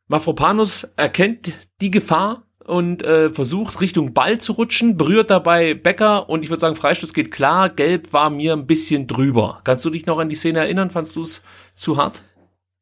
Mafropanus 0.06 0.84
erkennt 0.96 1.52
die 1.80 1.90
Gefahr 1.90 2.47
und 2.68 3.02
äh, 3.02 3.30
versucht 3.30 3.80
Richtung 3.80 4.12
Ball 4.12 4.38
zu 4.38 4.52
rutschen, 4.52 4.96
berührt 4.96 5.30
dabei 5.30 5.74
Becker 5.74 6.28
und 6.28 6.42
ich 6.42 6.50
würde 6.50 6.60
sagen, 6.60 6.76
Freistoß 6.76 7.14
geht 7.14 7.30
klar, 7.30 7.70
gelb 7.70 8.12
war 8.12 8.30
mir 8.30 8.52
ein 8.52 8.66
bisschen 8.66 9.06
drüber. 9.06 9.60
Kannst 9.64 9.84
du 9.84 9.90
dich 9.90 10.06
noch 10.06 10.18
an 10.18 10.28
die 10.28 10.36
Szene 10.36 10.60
erinnern? 10.60 10.90
Fandst 10.90 11.16
du 11.16 11.22
es 11.22 11.42
zu 11.74 11.96
hart? 11.96 12.22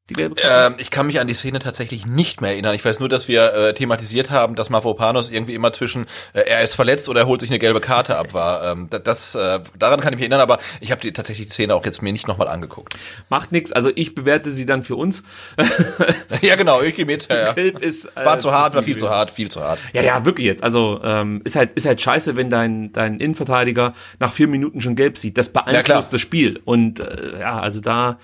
Die 0.09 0.15
gelbe 0.15 0.37
Karte? 0.37 0.75
Ähm, 0.75 0.79
ich 0.79 0.93
kann 0.93 1.09
mich 1.09 1.19
an 1.19 1.27
die 1.27 1.35
Szene 1.35 1.59
tatsächlich 1.59 2.07
nicht 2.07 2.41
mehr 2.41 2.53
erinnern. 2.53 2.77
Ich 2.77 2.85
weiß 2.85 3.01
nur, 3.01 3.09
dass 3.09 3.27
wir 3.27 3.53
äh, 3.53 3.75
thematisiert 3.75 4.31
haben, 4.31 4.55
dass 4.55 4.71
Mavropanos 4.71 5.31
irgendwie 5.31 5.55
immer 5.55 5.73
zwischen 5.73 6.07
äh, 6.33 6.43
er 6.43 6.63
ist 6.63 6.75
verletzt 6.75 7.09
oder 7.09 7.23
er 7.23 7.27
holt 7.27 7.41
sich 7.41 7.51
eine 7.51 7.59
gelbe 7.59 7.81
Karte 7.81 8.17
ab 8.17 8.33
war. 8.33 8.71
Ähm, 8.71 8.89
das, 8.89 9.35
äh, 9.35 9.61
daran 9.77 10.01
kann 10.01 10.13
ich 10.13 10.19
mich 10.19 10.23
erinnern, 10.23 10.41
aber 10.41 10.59
ich 10.81 10.93
habe 10.93 11.01
die 11.01 11.13
tatsächlich 11.13 11.49
die 11.49 11.53
Szene 11.53 11.75
auch 11.75 11.85
jetzt 11.85 12.03
mir 12.03 12.13
nicht 12.13 12.29
nochmal 12.29 12.47
angeguckt. 12.47 12.95
Macht 13.29 13.51
nix. 13.51 13.73
Also 13.73 13.91
ich 13.97 14.15
bewerte 14.15 14.51
sie 14.51 14.65
dann 14.65 14.85
für 14.85 14.95
uns. 14.95 15.25
ja 16.41 16.55
genau, 16.55 16.83
ich 16.83 16.95
gehe 16.95 17.05
mit. 17.05 17.29
Ja, 17.29 17.47
ja. 17.47 17.53
Gelb 17.55 17.83
ist 17.83 18.05
äh, 18.17 18.25
war 18.25 18.39
zu 18.39 18.53
hart, 18.53 18.77
war 18.77 18.85
viel 18.85 18.97
zu 18.97 19.11
hart, 19.11 19.33
viel 19.33 19.51
zu 19.51 19.61
hart. 19.61 19.81
Ja, 19.93 20.03
ja, 20.03 20.25
wirklich 20.25 20.47
jetzt. 20.47 20.63
Also 20.63 21.01
ähm, 21.03 21.43
ist 21.45 21.57
halt 21.57 21.73
ist 21.75 21.85
halt 21.85 22.01
scheiße, 22.01 22.37
wenn 22.37 22.49
dein 22.49 22.93
dein 22.93 23.19
Innenverteidiger 23.19 23.93
nach 24.21 24.33
vier 24.33 24.47
Minuten 24.47 24.81
schon 24.81 24.95
gelb 24.95 25.19
sieht. 25.19 25.37
Das 25.37 25.49
beeinflusst 25.49 25.89
ja, 25.89 26.13
das 26.13 26.21
Spiel 26.21 26.61
und 26.65 27.01
äh, 27.01 27.41
ja, 27.41 27.59
also 27.59 27.81
da 27.81 28.19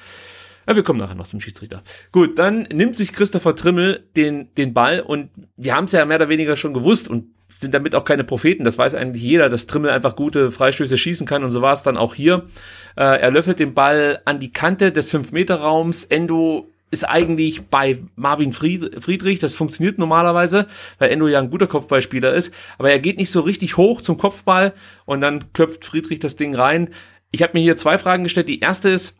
ja, 0.66 0.76
wir 0.76 0.82
kommen 0.82 0.98
nachher 0.98 1.14
noch 1.14 1.26
zum 1.26 1.40
Schiedsrichter. 1.40 1.82
Gut, 2.12 2.38
dann 2.38 2.62
nimmt 2.72 2.96
sich 2.96 3.12
Christopher 3.12 3.56
Trimmel 3.56 4.04
den, 4.16 4.54
den 4.54 4.74
Ball 4.74 5.00
und 5.00 5.30
wir 5.56 5.74
haben 5.74 5.84
es 5.84 5.92
ja 5.92 6.04
mehr 6.04 6.16
oder 6.16 6.28
weniger 6.28 6.56
schon 6.56 6.74
gewusst 6.74 7.08
und 7.08 7.26
sind 7.56 7.74
damit 7.74 7.94
auch 7.94 8.04
keine 8.04 8.24
Propheten. 8.24 8.64
Das 8.64 8.76
weiß 8.76 8.94
eigentlich 8.94 9.22
jeder, 9.22 9.48
dass 9.48 9.66
Trimmel 9.66 9.90
einfach 9.90 10.16
gute 10.16 10.52
Freistöße 10.52 10.98
schießen 10.98 11.26
kann 11.26 11.44
und 11.44 11.50
so 11.50 11.62
war 11.62 11.72
es 11.72 11.82
dann 11.82 11.96
auch 11.96 12.14
hier. 12.14 12.46
Äh, 12.96 13.20
er 13.20 13.30
löffelt 13.30 13.58
den 13.58 13.74
Ball 13.74 14.20
an 14.24 14.40
die 14.40 14.52
Kante 14.52 14.92
des 14.92 15.12
5-Meter-Raums. 15.14 16.04
Endo 16.04 16.68
ist 16.90 17.08
eigentlich 17.08 17.62
bei 17.68 17.98
Marvin 18.16 18.52
Friedrich, 18.52 19.38
das 19.38 19.54
funktioniert 19.54 19.98
normalerweise, 19.98 20.66
weil 20.98 21.10
Endo 21.10 21.26
ja 21.26 21.38
ein 21.38 21.48
guter 21.48 21.66
Kopfballspieler 21.66 22.34
ist, 22.34 22.52
aber 22.76 22.90
er 22.90 22.98
geht 22.98 23.16
nicht 23.16 23.30
so 23.30 23.40
richtig 23.40 23.78
hoch 23.78 24.02
zum 24.02 24.18
Kopfball 24.18 24.74
und 25.06 25.22
dann 25.22 25.54
köpft 25.54 25.86
Friedrich 25.86 26.18
das 26.18 26.36
Ding 26.36 26.54
rein. 26.54 26.90
Ich 27.30 27.42
habe 27.42 27.54
mir 27.54 27.60
hier 27.60 27.78
zwei 27.78 27.96
Fragen 27.96 28.24
gestellt. 28.24 28.50
Die 28.50 28.60
erste 28.60 28.90
ist, 28.90 29.16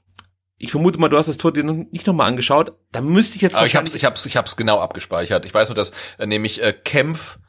ich 0.63 0.71
vermute 0.71 1.01
mal, 1.01 1.09
du 1.09 1.19
hast 1.19 1.27
das 1.27 1.39
Tor 1.39 1.53
dir 1.53 1.65
nicht 1.65 2.07
nochmal 2.07 2.29
angeschaut. 2.29 2.75
Da 2.93 3.01
müsste 3.01 3.35
ich 3.35 3.43
jetzt 3.43 3.57
Aber 3.57 3.67
ich 3.67 3.75
hab's, 3.75 3.97
ich 3.97 4.05
hab's, 4.05 4.25
ich 4.27 4.37
hab's 4.37 4.57
genau 4.57 4.79
abgespeichert. 4.79 5.45
Ich 5.45 5.53
weiß 5.53 5.69
nur, 5.69 5.75
dass 5.75 5.91
äh, 6.19 6.27
nämlich 6.27 6.63
äh, 6.63 6.73
Kempf 6.73 7.41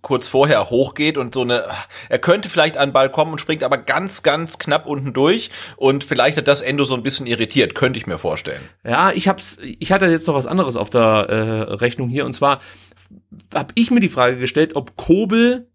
kurz 0.00 0.28
vorher 0.28 0.70
hochgeht 0.70 1.18
und 1.18 1.34
so 1.34 1.42
eine, 1.42 1.64
er 2.08 2.20
könnte 2.20 2.48
vielleicht 2.48 2.76
an 2.76 2.90
den 2.90 2.92
Ball 2.92 3.10
kommen 3.10 3.32
und 3.32 3.40
springt 3.40 3.64
aber 3.64 3.78
ganz, 3.78 4.22
ganz 4.22 4.60
knapp 4.60 4.86
unten 4.86 5.12
durch 5.12 5.50
und 5.76 6.04
vielleicht 6.04 6.36
hat 6.36 6.46
das 6.46 6.60
Endo 6.60 6.84
so 6.84 6.94
ein 6.94 7.02
bisschen 7.02 7.26
irritiert, 7.26 7.74
könnte 7.74 7.98
ich 7.98 8.06
mir 8.06 8.18
vorstellen. 8.18 8.60
Ja, 8.84 9.10
ich 9.10 9.26
hab's, 9.26 9.58
ich 9.60 9.90
hatte 9.90 10.06
jetzt 10.06 10.28
noch 10.28 10.34
was 10.34 10.46
anderes 10.46 10.76
auf 10.76 10.88
der 10.90 11.00
äh, 11.00 11.72
Rechnung 11.74 12.08
hier 12.08 12.24
und 12.24 12.34
zwar 12.34 12.60
habe 13.52 13.72
ich 13.74 13.90
mir 13.90 13.98
die 13.98 14.08
Frage 14.08 14.38
gestellt, 14.38 14.76
ob 14.76 14.96
Kobel 14.96 15.68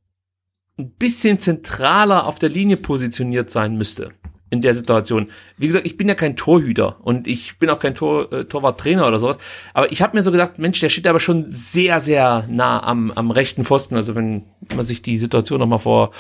ein 0.79 0.91
bisschen 0.91 1.38
zentraler 1.38 2.25
auf 2.25 2.39
der 2.39 2.49
Linie 2.49 2.77
positioniert 2.77 3.51
sein 3.51 3.75
müsste 3.75 4.13
in 4.51 4.61
der 4.61 4.75
Situation. 4.75 5.29
Wie 5.57 5.65
gesagt, 5.65 5.85
ich 5.85 5.97
bin 5.97 6.07
ja 6.07 6.13
kein 6.13 6.35
Torhüter 6.35 6.97
und 7.01 7.27
ich 7.27 7.57
bin 7.57 7.69
auch 7.69 7.79
kein 7.79 7.95
Tor, 7.95 8.31
äh, 8.31 8.45
Torwarttrainer 8.45 9.07
oder 9.07 9.17
sowas. 9.17 9.37
Aber 9.73 9.91
ich 9.91 10.01
habe 10.01 10.15
mir 10.15 10.21
so 10.21 10.31
gedacht, 10.31 10.59
Mensch, 10.59 10.79
der 10.81 10.89
steht 10.89 11.07
aber 11.07 11.21
schon 11.21 11.45
sehr, 11.47 11.99
sehr 11.99 12.45
nah 12.49 12.83
am, 12.83 13.11
am 13.11 13.31
rechten 13.31 13.63
Pfosten. 13.63 13.95
Also 13.95 14.13
wenn 14.13 14.43
man 14.75 14.85
sich 14.85 15.01
die 15.01 15.17
Situation 15.17 15.59
nochmal 15.59 15.79
vor 15.79 16.11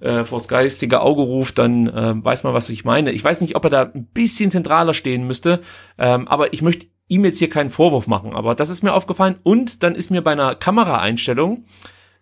äh, 0.00 0.24
vors 0.24 0.48
geistige 0.48 1.00
Auge 1.00 1.22
ruft, 1.22 1.58
dann 1.58 1.86
äh, 1.86 2.14
weiß 2.16 2.44
man, 2.44 2.54
was 2.54 2.68
ich 2.70 2.84
meine. 2.84 3.12
Ich 3.12 3.22
weiß 3.22 3.42
nicht, 3.42 3.56
ob 3.56 3.64
er 3.64 3.70
da 3.70 3.82
ein 3.82 4.06
bisschen 4.06 4.50
zentraler 4.50 4.94
stehen 4.94 5.26
müsste, 5.26 5.60
ähm, 5.98 6.26
aber 6.28 6.52
ich 6.54 6.62
möchte 6.62 6.86
ihm 7.08 7.24
jetzt 7.24 7.38
hier 7.38 7.50
keinen 7.50 7.70
Vorwurf 7.70 8.06
machen. 8.06 8.32
Aber 8.32 8.54
das 8.54 8.70
ist 8.70 8.82
mir 8.82 8.94
aufgefallen 8.94 9.36
und 9.42 9.82
dann 9.82 9.94
ist 9.94 10.10
mir 10.10 10.22
bei 10.22 10.32
einer 10.32 10.54
Kameraeinstellung, 10.54 11.64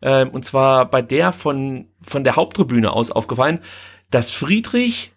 äh, 0.00 0.26
und 0.26 0.44
zwar 0.44 0.90
bei 0.90 1.00
der 1.00 1.32
von, 1.32 1.86
von 2.02 2.24
der 2.24 2.36
Haupttribüne 2.36 2.92
aus 2.92 3.10
aufgefallen, 3.10 3.60
dass 4.10 4.32
Friedrich 4.32 5.13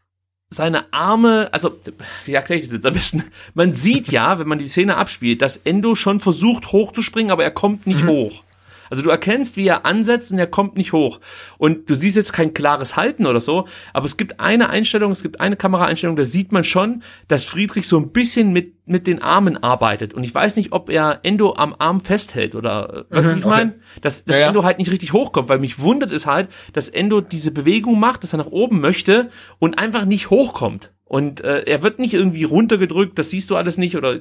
seine 0.50 0.92
Arme, 0.94 1.50
also 1.52 1.78
wie 2.26 2.34
erkläre 2.34 2.60
ich 2.60 2.68
das 2.68 2.76
jetzt 2.76 2.86
am 2.86 2.94
besten? 2.94 3.24
Man 3.54 3.74
sieht 3.74 4.10
ja, 4.10 4.40
wenn 4.40 4.48
man 4.48 4.60
die 4.60 4.68
Szene 4.68 4.96
abspielt, 4.96 5.42
dass 5.42 5.58
Endo 5.58 5.96
schon 5.96 6.20
versucht 6.20 6.72
hochzuspringen, 6.72 7.32
aber 7.32 7.44
er 7.44 7.52
kommt 7.52 7.86
nicht 7.86 8.04
mhm. 8.04 8.10
hoch. 8.10 8.44
Also 8.90 9.04
du 9.04 9.10
erkennst, 9.10 9.58
wie 9.58 9.68
er 9.68 9.86
ansetzt 9.86 10.32
und 10.32 10.40
er 10.40 10.48
kommt 10.48 10.78
nicht 10.78 10.94
hoch. 10.94 11.20
Und 11.58 11.90
du 11.90 11.96
siehst 11.96 12.16
jetzt 12.16 12.34
kein 12.34 12.54
klares 12.54 12.96
Halten 12.96 13.26
oder 13.26 13.40
so, 13.40 13.68
aber 13.94 14.06
es 14.06 14.18
gibt 14.18 14.40
eine 14.40 14.70
Einstellung, 14.70 15.12
es 15.12 15.24
gibt 15.24 15.40
eine 15.40 15.56
Kameraeinstellung, 15.56 16.16
da 16.16 16.26
sieht 16.26 16.52
man 16.52 16.64
schon, 16.64 17.04
dass 17.28 17.46
Friedrich 17.46 17.88
so 17.88 17.98
ein 17.98 18.12
bisschen 18.12 18.52
mit, 18.54 18.88
mit 18.88 19.08
den 19.08 19.22
Armen 19.22 19.62
arbeitet. 19.62 20.14
Und 20.14 20.24
ich 20.24 20.34
weiß 20.34 20.56
nicht, 20.56 20.72
ob 20.72 20.90
er 20.90 21.20
Endo 21.24 21.56
am 21.56 21.76
Arm 21.78 22.02
festhält 22.02 22.56
oder, 22.56 23.06
was 23.10 23.28
mhm, 23.28 23.40
ich 23.40 23.46
meine? 23.46 23.72
Okay. 23.72 24.00
Dass, 24.02 24.26
dass 24.26 24.38
ja, 24.38 24.44
ja. 24.44 24.48
Endo 24.50 24.64
halt 24.64 24.78
nicht 24.78 24.92
richtig 24.92 25.14
hochkommt, 25.14 25.50
weil 25.50 25.60
mich 25.60 25.80
wundert 25.80 26.12
es 26.12 26.26
halt, 26.26 26.50
dass 26.74 26.90
Endo 26.90 27.22
diese 27.22 27.52
Bewegung 27.52 28.00
macht, 28.00 28.24
dass 28.24 28.34
er 28.34 28.38
nach 28.38 28.48
oben 28.48 28.80
möchte 28.80 29.30
und 29.60 29.78
einfach 29.78 30.06
nicht 30.06 30.30
hochkommt. 30.30 30.92
Und 31.08 31.42
äh, 31.42 31.64
er 31.66 31.84
wird 31.84 32.00
nicht 32.00 32.14
irgendwie 32.14 32.44
runtergedrückt, 32.44 33.18
das 33.18 33.30
siehst 33.30 33.50
du 33.50 33.56
alles 33.56 33.78
nicht 33.78 33.96
oder 33.96 34.20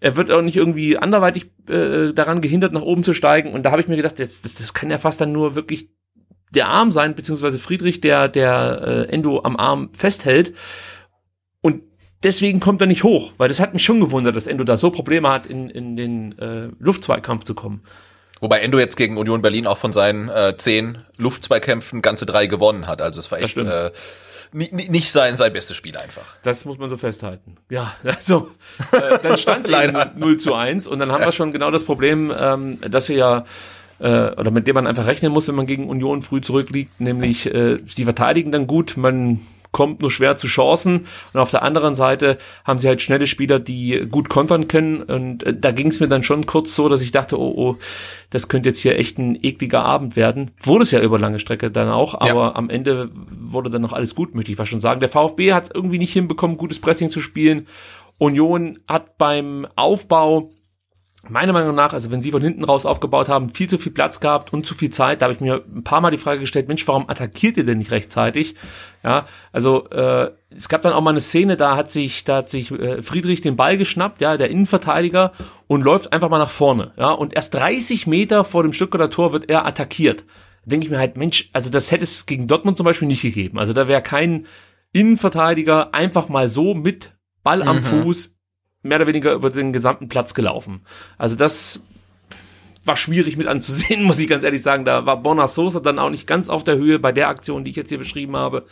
er 0.00 0.16
wird 0.16 0.30
auch 0.30 0.42
nicht 0.42 0.56
irgendwie 0.56 0.98
anderweitig 0.98 1.50
äh, 1.68 2.12
daran 2.12 2.40
gehindert, 2.40 2.72
nach 2.72 2.82
oben 2.82 3.04
zu 3.04 3.14
steigen. 3.14 3.52
Und 3.52 3.62
da 3.64 3.70
habe 3.70 3.80
ich 3.80 3.88
mir 3.88 3.96
gedacht, 3.96 4.18
jetzt, 4.18 4.44
das, 4.44 4.54
das 4.54 4.74
kann 4.74 4.90
ja 4.90 4.98
fast 4.98 5.20
dann 5.20 5.32
nur 5.32 5.54
wirklich 5.54 5.88
der 6.50 6.68
Arm 6.68 6.90
sein, 6.90 7.14
beziehungsweise 7.14 7.58
Friedrich, 7.58 8.00
der 8.00 8.28
der 8.28 9.06
äh, 9.08 9.12
Endo 9.12 9.42
am 9.42 9.56
Arm 9.56 9.90
festhält. 9.92 10.54
Und 11.60 11.82
deswegen 12.22 12.60
kommt 12.60 12.80
er 12.80 12.86
nicht 12.86 13.04
hoch, 13.04 13.32
weil 13.38 13.48
das 13.48 13.60
hat 13.60 13.72
mich 13.72 13.84
schon 13.84 14.00
gewundert, 14.00 14.36
dass 14.36 14.46
Endo 14.46 14.64
da 14.64 14.76
so 14.76 14.90
Probleme 14.90 15.28
hat, 15.28 15.46
in, 15.46 15.70
in 15.70 15.96
den 15.96 16.38
äh, 16.38 16.68
Luftzweikampf 16.78 17.44
zu 17.44 17.54
kommen. 17.54 17.82
Wobei 18.40 18.60
Endo 18.60 18.78
jetzt 18.78 18.96
gegen 18.96 19.16
Union 19.16 19.40
Berlin 19.40 19.66
auch 19.66 19.78
von 19.78 19.94
seinen 19.94 20.28
äh, 20.28 20.54
zehn 20.58 20.98
Luftzweikämpfen 21.16 22.02
ganze 22.02 22.26
drei 22.26 22.46
gewonnen 22.46 22.86
hat. 22.86 23.00
Also 23.00 23.18
es 23.20 23.30
war 23.32 23.40
echt 23.40 23.56
äh, 23.56 23.90
nicht 24.56 25.12
sein, 25.12 25.36
sein 25.36 25.52
bestes 25.52 25.76
Spiel 25.76 25.96
einfach. 25.96 26.24
Das 26.42 26.64
muss 26.64 26.78
man 26.78 26.88
so 26.88 26.96
festhalten. 26.96 27.56
Ja, 27.68 27.92
also 28.04 28.50
äh, 28.92 29.18
dann 29.22 29.38
stand 29.38 29.68
es 29.68 29.70
0 30.16 30.36
zu 30.38 30.54
1 30.54 30.86
und 30.86 30.98
dann 30.98 31.12
haben 31.12 31.24
wir 31.24 31.32
schon 31.32 31.52
genau 31.52 31.70
das 31.70 31.84
Problem, 31.84 32.32
ähm, 32.38 32.80
dass 32.80 33.08
wir 33.08 33.16
ja 33.16 33.44
äh, 33.98 34.30
oder 34.32 34.50
mit 34.50 34.66
dem 34.66 34.74
man 34.74 34.86
einfach 34.86 35.06
rechnen 35.06 35.32
muss, 35.32 35.48
wenn 35.48 35.54
man 35.54 35.66
gegen 35.66 35.88
Union 35.88 36.22
früh 36.22 36.40
zurückliegt, 36.40 37.00
nämlich 37.00 37.46
äh, 37.46 37.78
sie 37.86 38.04
verteidigen 38.04 38.52
dann 38.52 38.66
gut, 38.66 38.96
man 38.96 39.40
kommt 39.76 40.00
nur 40.00 40.10
schwer 40.10 40.38
zu 40.38 40.46
Chancen. 40.46 41.06
Und 41.34 41.40
auf 41.40 41.50
der 41.50 41.62
anderen 41.62 41.94
Seite 41.94 42.38
haben 42.64 42.78
sie 42.78 42.88
halt 42.88 43.02
schnelle 43.02 43.26
Spieler, 43.26 43.58
die 43.58 44.06
gut 44.10 44.30
kontern 44.30 44.68
können. 44.68 45.02
Und 45.02 45.42
äh, 45.42 45.54
da 45.54 45.70
ging 45.70 45.88
es 45.88 46.00
mir 46.00 46.08
dann 46.08 46.22
schon 46.22 46.46
kurz 46.46 46.74
so, 46.74 46.88
dass 46.88 47.02
ich 47.02 47.12
dachte, 47.12 47.38
oh, 47.38 47.52
oh, 47.54 47.76
das 48.30 48.48
könnte 48.48 48.70
jetzt 48.70 48.78
hier 48.78 48.98
echt 48.98 49.18
ein 49.18 49.38
ekliger 49.42 49.84
Abend 49.84 50.16
werden. 50.16 50.52
Wurde 50.62 50.84
es 50.84 50.92
ja 50.92 51.02
über 51.02 51.18
lange 51.18 51.38
Strecke 51.40 51.70
dann 51.70 51.90
auch, 51.90 52.14
aber 52.14 52.40
ja. 52.40 52.54
am 52.54 52.70
Ende 52.70 53.10
wurde 53.30 53.68
dann 53.68 53.82
noch 53.82 53.92
alles 53.92 54.14
gut, 54.14 54.34
möchte 54.34 54.50
ich 54.50 54.56
fast 54.56 54.70
schon 54.70 54.80
sagen. 54.80 55.00
Der 55.00 55.10
VfB 55.10 55.52
hat 55.52 55.68
irgendwie 55.74 55.98
nicht 55.98 56.14
hinbekommen, 56.14 56.56
gutes 56.56 56.80
Pressing 56.80 57.10
zu 57.10 57.20
spielen. 57.20 57.66
Union 58.16 58.78
hat 58.88 59.18
beim 59.18 59.66
Aufbau 59.76 60.52
meiner 61.30 61.52
Meinung 61.52 61.74
nach, 61.74 61.92
also 61.92 62.10
wenn 62.10 62.22
sie 62.22 62.30
von 62.30 62.42
hinten 62.42 62.64
raus 62.64 62.86
aufgebaut 62.86 63.28
haben, 63.28 63.48
viel 63.48 63.68
zu 63.68 63.78
viel 63.78 63.92
Platz 63.92 64.20
gehabt 64.20 64.52
und 64.52 64.66
zu 64.66 64.74
viel 64.74 64.90
Zeit. 64.90 65.20
Da 65.20 65.26
habe 65.26 65.34
ich 65.34 65.40
mir 65.40 65.62
ein 65.74 65.84
paar 65.84 66.00
Mal 66.00 66.10
die 66.10 66.18
Frage 66.18 66.40
gestellt, 66.40 66.68
Mensch, 66.68 66.86
warum 66.86 67.08
attackiert 67.08 67.56
ihr 67.56 67.64
denn 67.64 67.78
nicht 67.78 67.90
rechtzeitig? 67.90 68.54
Ja, 69.02 69.26
also 69.52 69.88
äh, 69.90 70.30
es 70.50 70.68
gab 70.68 70.82
dann 70.82 70.92
auch 70.92 71.00
mal 71.00 71.10
eine 71.10 71.20
Szene, 71.20 71.56
da 71.56 71.76
hat 71.76 71.90
sich, 71.90 72.24
da 72.24 72.38
hat 72.38 72.50
sich 72.50 72.70
äh, 72.70 73.02
Friedrich 73.02 73.40
den 73.40 73.56
Ball 73.56 73.76
geschnappt, 73.76 74.20
ja, 74.20 74.36
der 74.36 74.50
Innenverteidiger, 74.50 75.32
und 75.66 75.82
läuft 75.82 76.12
einfach 76.12 76.28
mal 76.28 76.38
nach 76.38 76.50
vorne. 76.50 76.92
Ja, 76.96 77.10
und 77.10 77.34
erst 77.34 77.54
30 77.54 78.06
Meter 78.06 78.44
vor 78.44 78.62
dem 78.62 78.72
Stuttgarter 78.72 79.10
Tor 79.10 79.32
wird 79.32 79.48
er 79.48 79.66
attackiert. 79.66 80.24
Da 80.64 80.70
denke 80.70 80.86
ich 80.86 80.90
mir 80.90 80.98
halt, 80.98 81.16
Mensch, 81.16 81.50
also 81.52 81.70
das 81.70 81.90
hätte 81.90 82.04
es 82.04 82.26
gegen 82.26 82.46
Dortmund 82.46 82.76
zum 82.76 82.84
Beispiel 82.84 83.08
nicht 83.08 83.22
gegeben. 83.22 83.58
Also 83.58 83.72
da 83.72 83.88
wäre 83.88 84.02
kein 84.02 84.46
Innenverteidiger 84.92 85.94
einfach 85.94 86.28
mal 86.28 86.48
so 86.48 86.74
mit 86.74 87.12
Ball 87.42 87.62
am 87.62 87.76
mhm. 87.76 87.82
Fuß 87.82 88.35
mehr 88.86 88.98
oder 88.98 89.06
weniger 89.06 89.32
über 89.32 89.50
den 89.50 89.72
gesamten 89.72 90.08
Platz 90.08 90.34
gelaufen. 90.34 90.80
Also 91.18 91.36
das 91.36 91.82
war 92.84 92.96
schwierig 92.96 93.36
mit 93.36 93.46
anzusehen, 93.46 94.02
muss 94.04 94.18
ich 94.18 94.28
ganz 94.28 94.44
ehrlich 94.44 94.62
sagen. 94.62 94.84
Da 94.84 95.06
war 95.06 95.22
Bonner 95.22 95.48
Sosa 95.48 95.80
dann 95.80 95.98
auch 95.98 96.10
nicht 96.10 96.26
ganz 96.26 96.48
auf 96.48 96.64
der 96.64 96.76
Höhe 96.76 96.98
bei 96.98 97.12
der 97.12 97.28
Aktion, 97.28 97.64
die 97.64 97.70
ich 97.70 97.76
jetzt 97.76 97.88
hier 97.88 97.98
beschrieben 97.98 98.36
habe. 98.36 98.64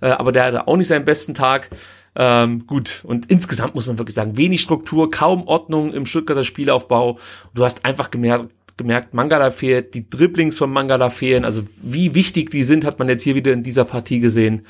Äh, 0.00 0.08
aber 0.08 0.32
der 0.32 0.44
hatte 0.44 0.68
auch 0.68 0.76
nicht 0.76 0.88
seinen 0.88 1.04
besten 1.04 1.34
Tag. 1.34 1.70
Ähm, 2.18 2.66
gut, 2.66 3.02
und 3.04 3.30
insgesamt 3.30 3.74
muss 3.74 3.86
man 3.86 3.98
wirklich 3.98 4.14
sagen, 4.14 4.38
wenig 4.38 4.62
Struktur, 4.62 5.10
kaum 5.10 5.46
Ordnung 5.46 5.92
im 5.92 6.06
Stuttgarter 6.06 6.44
Spielaufbau. 6.44 7.18
Du 7.52 7.62
hast 7.62 7.84
einfach 7.84 8.10
gemerkt, 8.10 8.48
gemerkt, 8.78 9.12
Mangala 9.12 9.50
fehlt, 9.50 9.94
die 9.94 10.08
Dribblings 10.08 10.56
von 10.56 10.70
Mangala 10.70 11.10
fehlen, 11.10 11.44
also 11.44 11.62
wie 11.80 12.14
wichtig 12.14 12.50
die 12.50 12.62
sind, 12.62 12.84
hat 12.84 12.98
man 12.98 13.08
jetzt 13.08 13.22
hier 13.22 13.34
wieder 13.34 13.52
in 13.52 13.62
dieser 13.62 13.84
Partie 13.84 14.20
gesehen. 14.20 14.66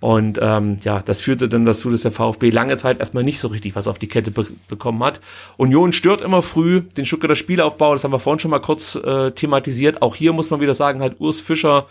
Und 0.00 0.38
ähm, 0.40 0.78
ja, 0.82 1.02
das 1.02 1.20
führte 1.20 1.48
dann 1.48 1.66
dazu, 1.66 1.90
dass 1.90 2.02
der 2.02 2.10
VfB 2.10 2.48
lange 2.48 2.78
Zeit 2.78 3.00
erstmal 3.00 3.22
nicht 3.22 3.38
so 3.38 3.48
richtig 3.48 3.76
was 3.76 3.86
auf 3.86 3.98
die 3.98 4.08
Kette 4.08 4.30
be 4.30 4.46
bekommen 4.68 5.02
hat. 5.04 5.20
Union 5.58 5.92
stört 5.92 6.22
immer 6.22 6.40
früh 6.40 6.80
den 6.80 7.04
Stuttgarter 7.04 7.36
Spielaufbau, 7.36 7.92
das 7.92 8.04
haben 8.04 8.12
wir 8.12 8.18
vorhin 8.18 8.40
schon 8.40 8.50
mal 8.50 8.60
kurz 8.60 8.94
äh, 8.94 9.30
thematisiert. 9.32 10.00
Auch 10.00 10.16
hier 10.16 10.32
muss 10.32 10.50
man 10.50 10.60
wieder 10.60 10.74
sagen, 10.74 11.00
halt 11.02 11.20
Urs 11.20 11.40
Fischer 11.40 11.86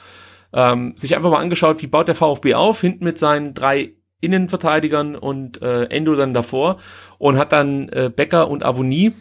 ähm, 0.54 0.94
sich 0.96 1.16
einfach 1.16 1.30
mal 1.30 1.40
angeschaut, 1.40 1.82
wie 1.84 1.88
baut 1.88 2.08
der 2.08 2.16
VfB 2.16 2.56
auf, 2.56 2.82
hinten 2.82 3.04
mit 3.04 3.20
seinen 3.20 3.54
drei 3.54 3.94
Innenverteidigern 4.22 5.16
und 5.16 5.62
äh, 5.62 5.84
Endo 5.86 6.16
dann 6.16 6.34
davor 6.34 6.78
und 7.20 7.38
hat 7.38 7.52
dann 7.52 7.90
äh, 7.90 8.12
Becker 8.14 8.50
und 8.50 8.66
Avonie 8.66 9.14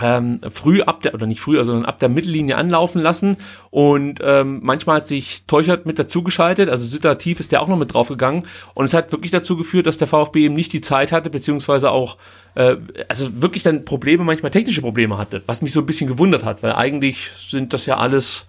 ähm, 0.00 0.40
früh 0.50 0.82
ab 0.82 1.02
der, 1.02 1.14
oder 1.14 1.26
nicht 1.26 1.40
früh, 1.40 1.62
sondern 1.64 1.84
ab 1.84 1.98
der 1.98 2.08
Mittellinie 2.08 2.56
anlaufen 2.56 3.02
lassen. 3.02 3.36
Und 3.70 4.20
ähm, 4.22 4.60
manchmal 4.62 4.96
hat 4.96 5.08
sich 5.08 5.42
Teuchert 5.46 5.86
mit 5.86 5.98
dazugeschaltet, 5.98 6.68
also 6.68 6.84
situativ 6.84 7.40
ist 7.40 7.52
der 7.52 7.62
auch 7.62 7.68
noch 7.68 7.78
mit 7.78 7.94
draufgegangen. 7.94 8.44
Und 8.74 8.84
es 8.84 8.94
hat 8.94 9.12
wirklich 9.12 9.32
dazu 9.32 9.56
geführt, 9.56 9.86
dass 9.86 9.98
der 9.98 10.08
VfB 10.08 10.44
eben 10.44 10.54
nicht 10.54 10.72
die 10.72 10.80
Zeit 10.80 11.12
hatte, 11.12 11.30
beziehungsweise 11.30 11.90
auch, 11.90 12.16
äh, 12.54 12.76
also 13.08 13.42
wirklich 13.42 13.62
dann 13.62 13.84
Probleme, 13.84 14.24
manchmal 14.24 14.50
technische 14.50 14.82
Probleme 14.82 15.18
hatte, 15.18 15.42
was 15.46 15.62
mich 15.62 15.72
so 15.72 15.80
ein 15.80 15.86
bisschen 15.86 16.08
gewundert 16.08 16.44
hat, 16.44 16.62
weil 16.62 16.72
eigentlich 16.72 17.30
sind 17.48 17.72
das 17.72 17.86
ja 17.86 17.96
alles 17.96 18.46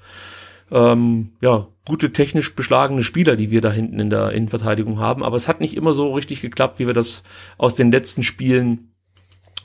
ähm, 0.71 1.31
ja, 1.41 1.67
gute 1.85 2.13
technisch 2.13 2.55
beschlagene 2.55 3.03
Spieler, 3.03 3.35
die 3.35 3.51
wir 3.51 3.61
da 3.61 3.71
hinten 3.71 3.99
in 3.99 4.09
der 4.09 4.31
Innenverteidigung 4.31 4.99
haben, 4.99 5.23
aber 5.23 5.35
es 5.35 5.47
hat 5.47 5.61
nicht 5.61 5.75
immer 5.75 5.93
so 5.93 6.13
richtig 6.13 6.41
geklappt, 6.41 6.79
wie 6.79 6.87
wir 6.87 6.93
das 6.93 7.23
aus 7.57 7.75
den 7.75 7.91
letzten 7.91 8.23
Spielen 8.23 8.91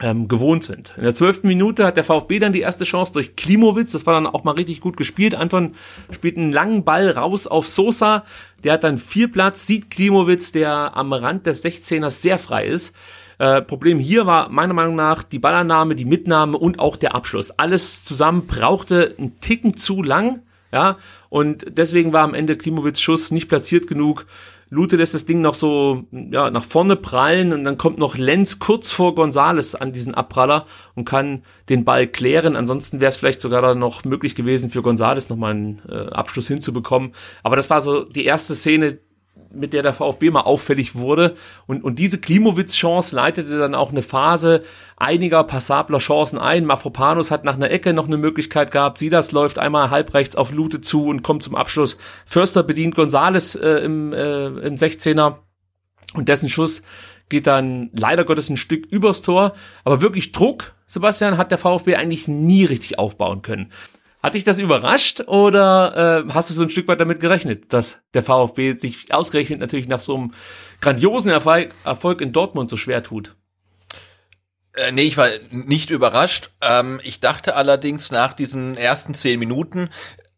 ähm, 0.00 0.28
gewohnt 0.28 0.64
sind. 0.64 0.94
In 0.96 1.04
der 1.04 1.14
zwölften 1.14 1.46
Minute 1.46 1.86
hat 1.86 1.96
der 1.96 2.04
VfB 2.04 2.38
dann 2.38 2.52
die 2.52 2.60
erste 2.60 2.84
Chance 2.84 3.12
durch 3.12 3.36
Klimowitz. 3.36 3.92
Das 3.92 4.06
war 4.06 4.14
dann 4.14 4.26
auch 4.26 4.44
mal 4.44 4.52
richtig 4.52 4.80
gut 4.80 4.96
gespielt. 4.96 5.34
Anton 5.34 5.72
spielt 6.10 6.36
einen 6.36 6.52
langen 6.52 6.84
Ball 6.84 7.10
raus 7.10 7.46
auf 7.46 7.68
Sosa. 7.68 8.24
Der 8.64 8.72
hat 8.72 8.84
dann 8.84 8.98
viel 8.98 9.28
Platz, 9.28 9.66
sieht 9.66 9.90
Klimowitz, 9.90 10.52
der 10.52 10.96
am 10.96 11.12
Rand 11.12 11.46
des 11.46 11.64
16ers 11.64 12.10
sehr 12.10 12.38
frei 12.38 12.66
ist. 12.66 12.94
Äh, 13.38 13.62
Problem 13.62 13.98
hier 13.98 14.26
war 14.26 14.48
meiner 14.48 14.74
Meinung 14.74 14.96
nach 14.96 15.22
die 15.22 15.38
Ballannahme, 15.38 15.94
die 15.94 16.04
Mitnahme 16.04 16.56
und 16.58 16.78
auch 16.78 16.96
der 16.96 17.14
Abschluss. 17.14 17.50
Alles 17.52 18.04
zusammen 18.04 18.46
brauchte 18.46 19.14
einen 19.18 19.40
Ticken 19.40 19.76
zu 19.76 20.02
lang. 20.02 20.40
Ja, 20.72 20.96
und 21.28 21.66
deswegen 21.68 22.12
war 22.12 22.24
am 22.24 22.34
Ende 22.34 22.56
Klimowitz 22.56 23.00
Schuss 23.00 23.30
nicht 23.30 23.48
platziert 23.48 23.86
genug. 23.86 24.26
Lute 24.74 24.96
lässt 24.96 25.14
das 25.14 25.24
Ding 25.24 25.40
noch 25.40 25.54
so 25.54 26.04
ja, 26.10 26.50
nach 26.50 26.64
vorne 26.64 26.96
prallen 26.96 27.52
und 27.52 27.64
dann 27.64 27.78
kommt 27.78 27.98
noch 27.98 28.16
Lenz 28.16 28.58
kurz 28.58 28.90
vor 28.90 29.14
Gonzales 29.14 29.74
an 29.74 29.92
diesen 29.92 30.14
Abpraller 30.14 30.66
und 30.94 31.04
kann 31.04 31.44
den 31.68 31.84
Ball 31.84 32.08
klären. 32.08 32.56
Ansonsten 32.56 33.00
wäre 33.00 33.10
es 33.10 33.16
vielleicht 33.16 33.40
sogar 33.40 33.62
dann 33.62 33.78
noch 33.78 34.04
möglich 34.04 34.34
gewesen, 34.34 34.70
für 34.70 34.82
Gonzales 34.82 35.28
nochmal 35.28 35.52
einen 35.52 35.82
äh, 35.88 36.10
Abschluss 36.10 36.48
hinzubekommen. 36.48 37.12
Aber 37.44 37.54
das 37.54 37.70
war 37.70 37.80
so 37.80 38.02
die 38.02 38.24
erste 38.24 38.54
Szene, 38.54 38.98
mit 39.54 39.72
der 39.72 39.82
der 39.82 39.94
VfB 39.94 40.30
mal 40.30 40.42
auffällig 40.42 40.94
wurde. 40.94 41.34
Und, 41.66 41.84
und 41.84 41.98
diese 41.98 42.18
Klimowitz-Chance 42.18 43.14
leitete 43.14 43.58
dann 43.58 43.74
auch 43.74 43.90
eine 43.90 44.02
Phase 44.02 44.62
einiger 44.96 45.44
passabler 45.44 45.98
Chancen 45.98 46.38
ein. 46.38 46.64
Mafropanus 46.64 47.30
hat 47.30 47.44
nach 47.44 47.54
einer 47.54 47.70
Ecke 47.70 47.92
noch 47.92 48.06
eine 48.06 48.16
Möglichkeit 48.16 48.70
gehabt. 48.70 48.98
Sidas 48.98 49.32
läuft 49.32 49.58
einmal 49.58 49.90
halbrechts 49.90 50.36
auf 50.36 50.52
Lute 50.52 50.80
zu 50.80 51.06
und 51.06 51.22
kommt 51.22 51.42
zum 51.42 51.54
Abschluss. 51.54 51.96
Förster 52.24 52.62
bedient 52.62 52.94
Gonzales 52.94 53.54
äh, 53.54 53.78
im, 53.78 54.12
äh, 54.12 54.46
im 54.46 54.74
16er 54.76 55.36
und 56.14 56.28
dessen 56.28 56.48
Schuss 56.48 56.82
geht 57.28 57.46
dann 57.46 57.90
leider 57.92 58.24
Gottes 58.24 58.50
ein 58.50 58.56
Stück 58.56 58.86
übers 58.86 59.22
Tor. 59.22 59.54
Aber 59.82 60.02
wirklich 60.02 60.32
Druck, 60.32 60.74
Sebastian, 60.86 61.38
hat 61.38 61.50
der 61.50 61.58
VfB 61.58 61.96
eigentlich 61.96 62.28
nie 62.28 62.64
richtig 62.64 62.98
aufbauen 62.98 63.42
können. 63.42 63.72
Hat 64.24 64.34
dich 64.34 64.44
das 64.44 64.58
überrascht 64.58 65.20
oder 65.26 66.24
äh, 66.26 66.32
hast 66.32 66.48
du 66.48 66.54
so 66.54 66.62
ein 66.62 66.70
Stück 66.70 66.88
weit 66.88 66.98
damit 66.98 67.20
gerechnet, 67.20 67.74
dass 67.74 68.00
der 68.14 68.22
VfB 68.22 68.72
sich 68.72 69.12
ausgerechnet 69.12 69.60
natürlich 69.60 69.86
nach 69.86 70.00
so 70.00 70.16
einem 70.16 70.30
grandiosen 70.80 71.30
Erfolg, 71.30 71.74
Erfolg 71.84 72.22
in 72.22 72.32
Dortmund 72.32 72.70
so 72.70 72.78
schwer 72.78 73.02
tut? 73.02 73.36
Äh, 74.72 74.92
nee, 74.92 75.02
ich 75.02 75.18
war 75.18 75.28
nicht 75.50 75.90
überrascht. 75.90 76.48
Ähm, 76.62 77.02
ich 77.04 77.20
dachte 77.20 77.54
allerdings 77.54 78.12
nach 78.12 78.32
diesen 78.32 78.78
ersten 78.78 79.12
zehn 79.12 79.38
Minuten, 79.38 79.90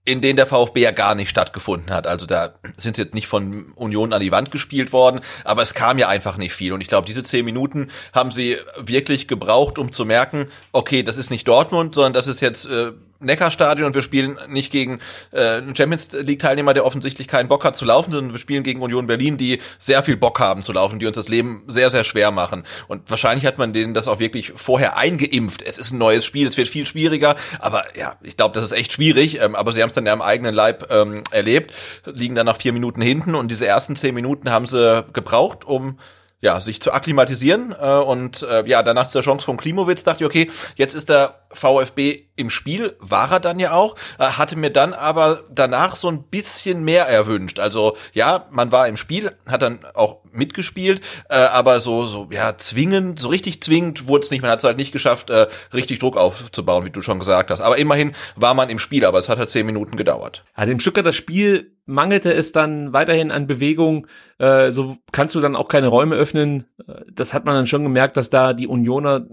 in 0.05 0.21
denen 0.21 0.37
der 0.37 0.47
VfB 0.47 0.81
ja 0.81 0.91
gar 0.91 1.15
nicht 1.15 1.31
stattgefunden 1.31 1.95
hat. 1.95 2.09
Also 2.09 2.27
da 2.27 2.55
sind 2.77 2.97
sie 2.97 3.03
jetzt 3.03 3.15
nicht 3.15 3.29
von 3.29 3.73
Union 3.77 4.13
an 4.13 4.21
die 4.21 4.33
Wand 4.33 4.51
gespielt 4.51 4.93
worden, 4.93 5.21
aber 5.45 5.63
es 5.63 5.75
kam 5.75 5.99
ja 5.99 6.09
einfach 6.09 6.39
nicht 6.39 6.55
viel. 6.55 6.73
Und 6.73 6.81
ich 6.81 6.89
glaube, 6.89 7.07
diese 7.07 7.23
zehn 7.23 7.45
Minuten 7.45 7.93
haben 8.13 8.33
sie 8.33 8.57
wirklich 8.79 9.29
gebraucht, 9.29 9.79
um 9.79 9.93
zu 9.93 10.05
merken, 10.05 10.49
okay, 10.73 11.05
das 11.05 11.19
ist 11.19 11.31
nicht 11.31 11.47
Dortmund, 11.47 11.95
sondern 11.95 12.15
das 12.15 12.27
ist 12.27 12.41
jetzt 12.41 12.67
äh, 12.67 12.93
Neckarstadion 13.21 13.87
und 13.87 13.95
wir 13.95 14.03
spielen 14.03 14.39
nicht 14.49 14.71
gegen 14.71 15.01
äh, 15.33 15.57
einen 15.57 15.75
Champions 15.75 16.09
League 16.13 16.39
Teilnehmer, 16.39 16.75
der 16.75 16.85
offensichtlich 16.85 17.29
keinen 17.29 17.49
Bock 17.49 17.65
hat 17.65 17.77
zu 17.77 17.85
laufen, 17.85 18.13
sondern 18.13 18.33
wir 18.33 18.39
spielen 18.39 18.63
gegen 18.63 18.83
Union 18.83 19.07
Berlin, 19.07 19.37
die 19.37 19.61
sehr 19.79 20.03
viel 20.03 20.17
Bock 20.17 20.41
haben 20.41 20.63
zu 20.63 20.73
laufen, 20.73 20.99
die 20.99 21.07
uns 21.07 21.17
das 21.17 21.29
Leben 21.29 21.65
sehr 21.69 21.91
sehr 21.91 22.05
schwer 22.05 22.31
machen. 22.31 22.65
Und 22.89 23.11
wahrscheinlich 23.11 23.47
hat 23.47 23.59
man 23.59 23.73
denen 23.73 23.95
das 23.95 24.09
auch 24.09 24.19
wirklich 24.19 24.53
vorher 24.57 24.97
eingeimpft. 24.97 25.63
Es 25.63 25.79
ist 25.79 25.93
ein 25.93 25.99
neues 25.99 26.25
Spiel, 26.25 26.47
es 26.47 26.57
wird 26.57 26.69
viel 26.69 26.87
schwieriger, 26.87 27.37
aber 27.59 27.85
ja, 27.97 28.17
ich 28.23 28.37
glaube, 28.37 28.55
das 28.55 28.65
ist 28.65 28.73
echt 28.73 28.93
schwierig. 28.93 29.41
Ähm, 29.41 29.55
aber 29.55 29.73
sie 29.73 29.83
haben 29.83 29.89
es 29.89 29.95
dann 29.95 30.07
ja 30.07 30.13
am 30.13 30.23
eigenen 30.23 30.55
Leib 30.55 30.91
ähm, 30.91 31.23
erlebt, 31.31 31.73
liegen 32.05 32.35
dann 32.35 32.47
nach 32.47 32.57
vier 32.57 32.73
Minuten 32.73 33.01
hinten 33.01 33.35
und 33.35 33.51
diese 33.51 33.67
ersten 33.67 33.97
zehn 33.97 34.15
Minuten 34.15 34.51
haben 34.51 34.67
sie 34.67 35.05
gebraucht, 35.13 35.65
um 35.65 35.99
ja, 36.41 36.61
sich 36.61 36.81
zu 36.81 36.93
akklimatisieren. 36.93 37.75
Äh, 37.79 37.99
und 37.99 38.43
äh, 38.43 38.67
ja, 38.69 38.83
danach 38.83 39.09
zur 39.09 39.23
Chance 39.23 39.45
von 39.45 39.57
Klimowitz 39.57 40.05
dachte 40.05 40.25
ich, 40.25 40.27
okay, 40.27 40.51
jetzt 40.77 40.95
ist 40.95 41.09
der 41.09 41.46
VfB 41.53 42.27
im 42.37 42.51
Spiel, 42.51 42.95
war 42.99 43.33
er 43.33 43.41
dann 43.41 43.59
ja 43.59 43.73
auch, 43.73 43.97
äh, 44.19 44.25
hatte 44.25 44.57
mir 44.57 44.71
dann 44.71 44.93
aber 44.93 45.45
danach 45.51 45.97
so 45.97 46.09
ein 46.09 46.25
bisschen 46.25 46.85
mehr 46.85 47.07
erwünscht. 47.07 47.59
Also 47.59 47.97
ja, 48.13 48.47
man 48.51 48.73
war 48.73 48.89
im 48.89 48.97
Spiel, 48.97 49.33
hat 49.47 49.63
dann 49.63 49.81
auch 49.95 50.21
mitgespielt, 50.33 51.01
äh, 51.31 51.37
aber 51.37 51.81
so, 51.81 52.05
so, 52.05 52.29
ja, 52.31 52.57
zwingend, 52.59 53.19
so 53.19 53.29
richtig 53.29 53.63
zwingend 53.63 54.07
wurde 54.07 54.25
es 54.25 54.31
nicht. 54.31 54.43
Man 54.43 54.51
hat 54.51 54.59
es 54.59 54.65
halt 54.65 54.77
nicht 54.77 54.93
geschafft, 54.93 55.31
äh, 55.31 55.47
richtig 55.73 55.99
Druck 55.99 56.17
aufzubauen, 56.17 56.85
wie 56.85 56.91
du 56.91 57.01
schon 57.01 57.19
gesagt 57.19 57.51
hast. 57.51 57.61
Aber 57.61 57.79
immerhin 57.79 58.13
war 58.37 58.55
man 58.55 58.69
im 58.69 58.79
Spiel, 58.79 59.05
aber 59.05 59.19
es 59.19 59.29
hat 59.29 59.39
halt 59.39 59.49
zehn 59.49 59.67
Minuten 59.67 59.97
gedauert. 59.97 60.45
Dem 60.59 60.81
Stücker 60.81 61.03
das 61.03 61.17
Spiel 61.17 61.73
mangelte 61.87 62.33
es 62.33 62.53
dann 62.53 62.93
weiterhin 62.93 63.31
an 63.31 63.47
Bewegung. 63.47 64.09
Äh, 64.39 64.73
so 64.73 64.99
kannst 65.13 65.35
du 65.35 65.41
dann 65.41 65.57
auch 65.57 65.69
keine 65.69 65.87
Räume 65.87 66.17
öffnen. 66.17 66.67
Das 67.11 67.33
hat 67.33 67.45
man 67.47 67.55
dann 67.55 67.67
schon 67.67 67.85
gemerkt, 67.85 68.17
dass 68.17 68.29
da 68.29 68.53
die 68.53 68.67
Unioner 68.67 69.25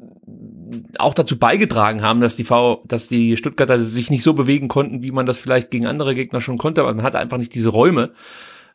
auch 0.97 1.13
dazu 1.13 1.37
beigetragen 1.37 2.01
haben, 2.01 2.21
dass 2.21 2.35
die 2.35 2.43
V, 2.43 2.83
dass 2.87 3.07
die 3.07 3.37
Stuttgarter 3.37 3.79
sich 3.79 4.09
nicht 4.09 4.23
so 4.23 4.33
bewegen 4.33 4.67
konnten, 4.67 5.01
wie 5.01 5.11
man 5.11 5.25
das 5.25 5.37
vielleicht 5.37 5.71
gegen 5.71 5.85
andere 5.85 6.15
Gegner 6.15 6.41
schon 6.41 6.57
konnte, 6.57 6.81
aber 6.81 6.93
man 6.93 7.03
hatte 7.03 7.19
einfach 7.19 7.37
nicht 7.37 7.55
diese 7.55 7.69
Räume. 7.69 8.11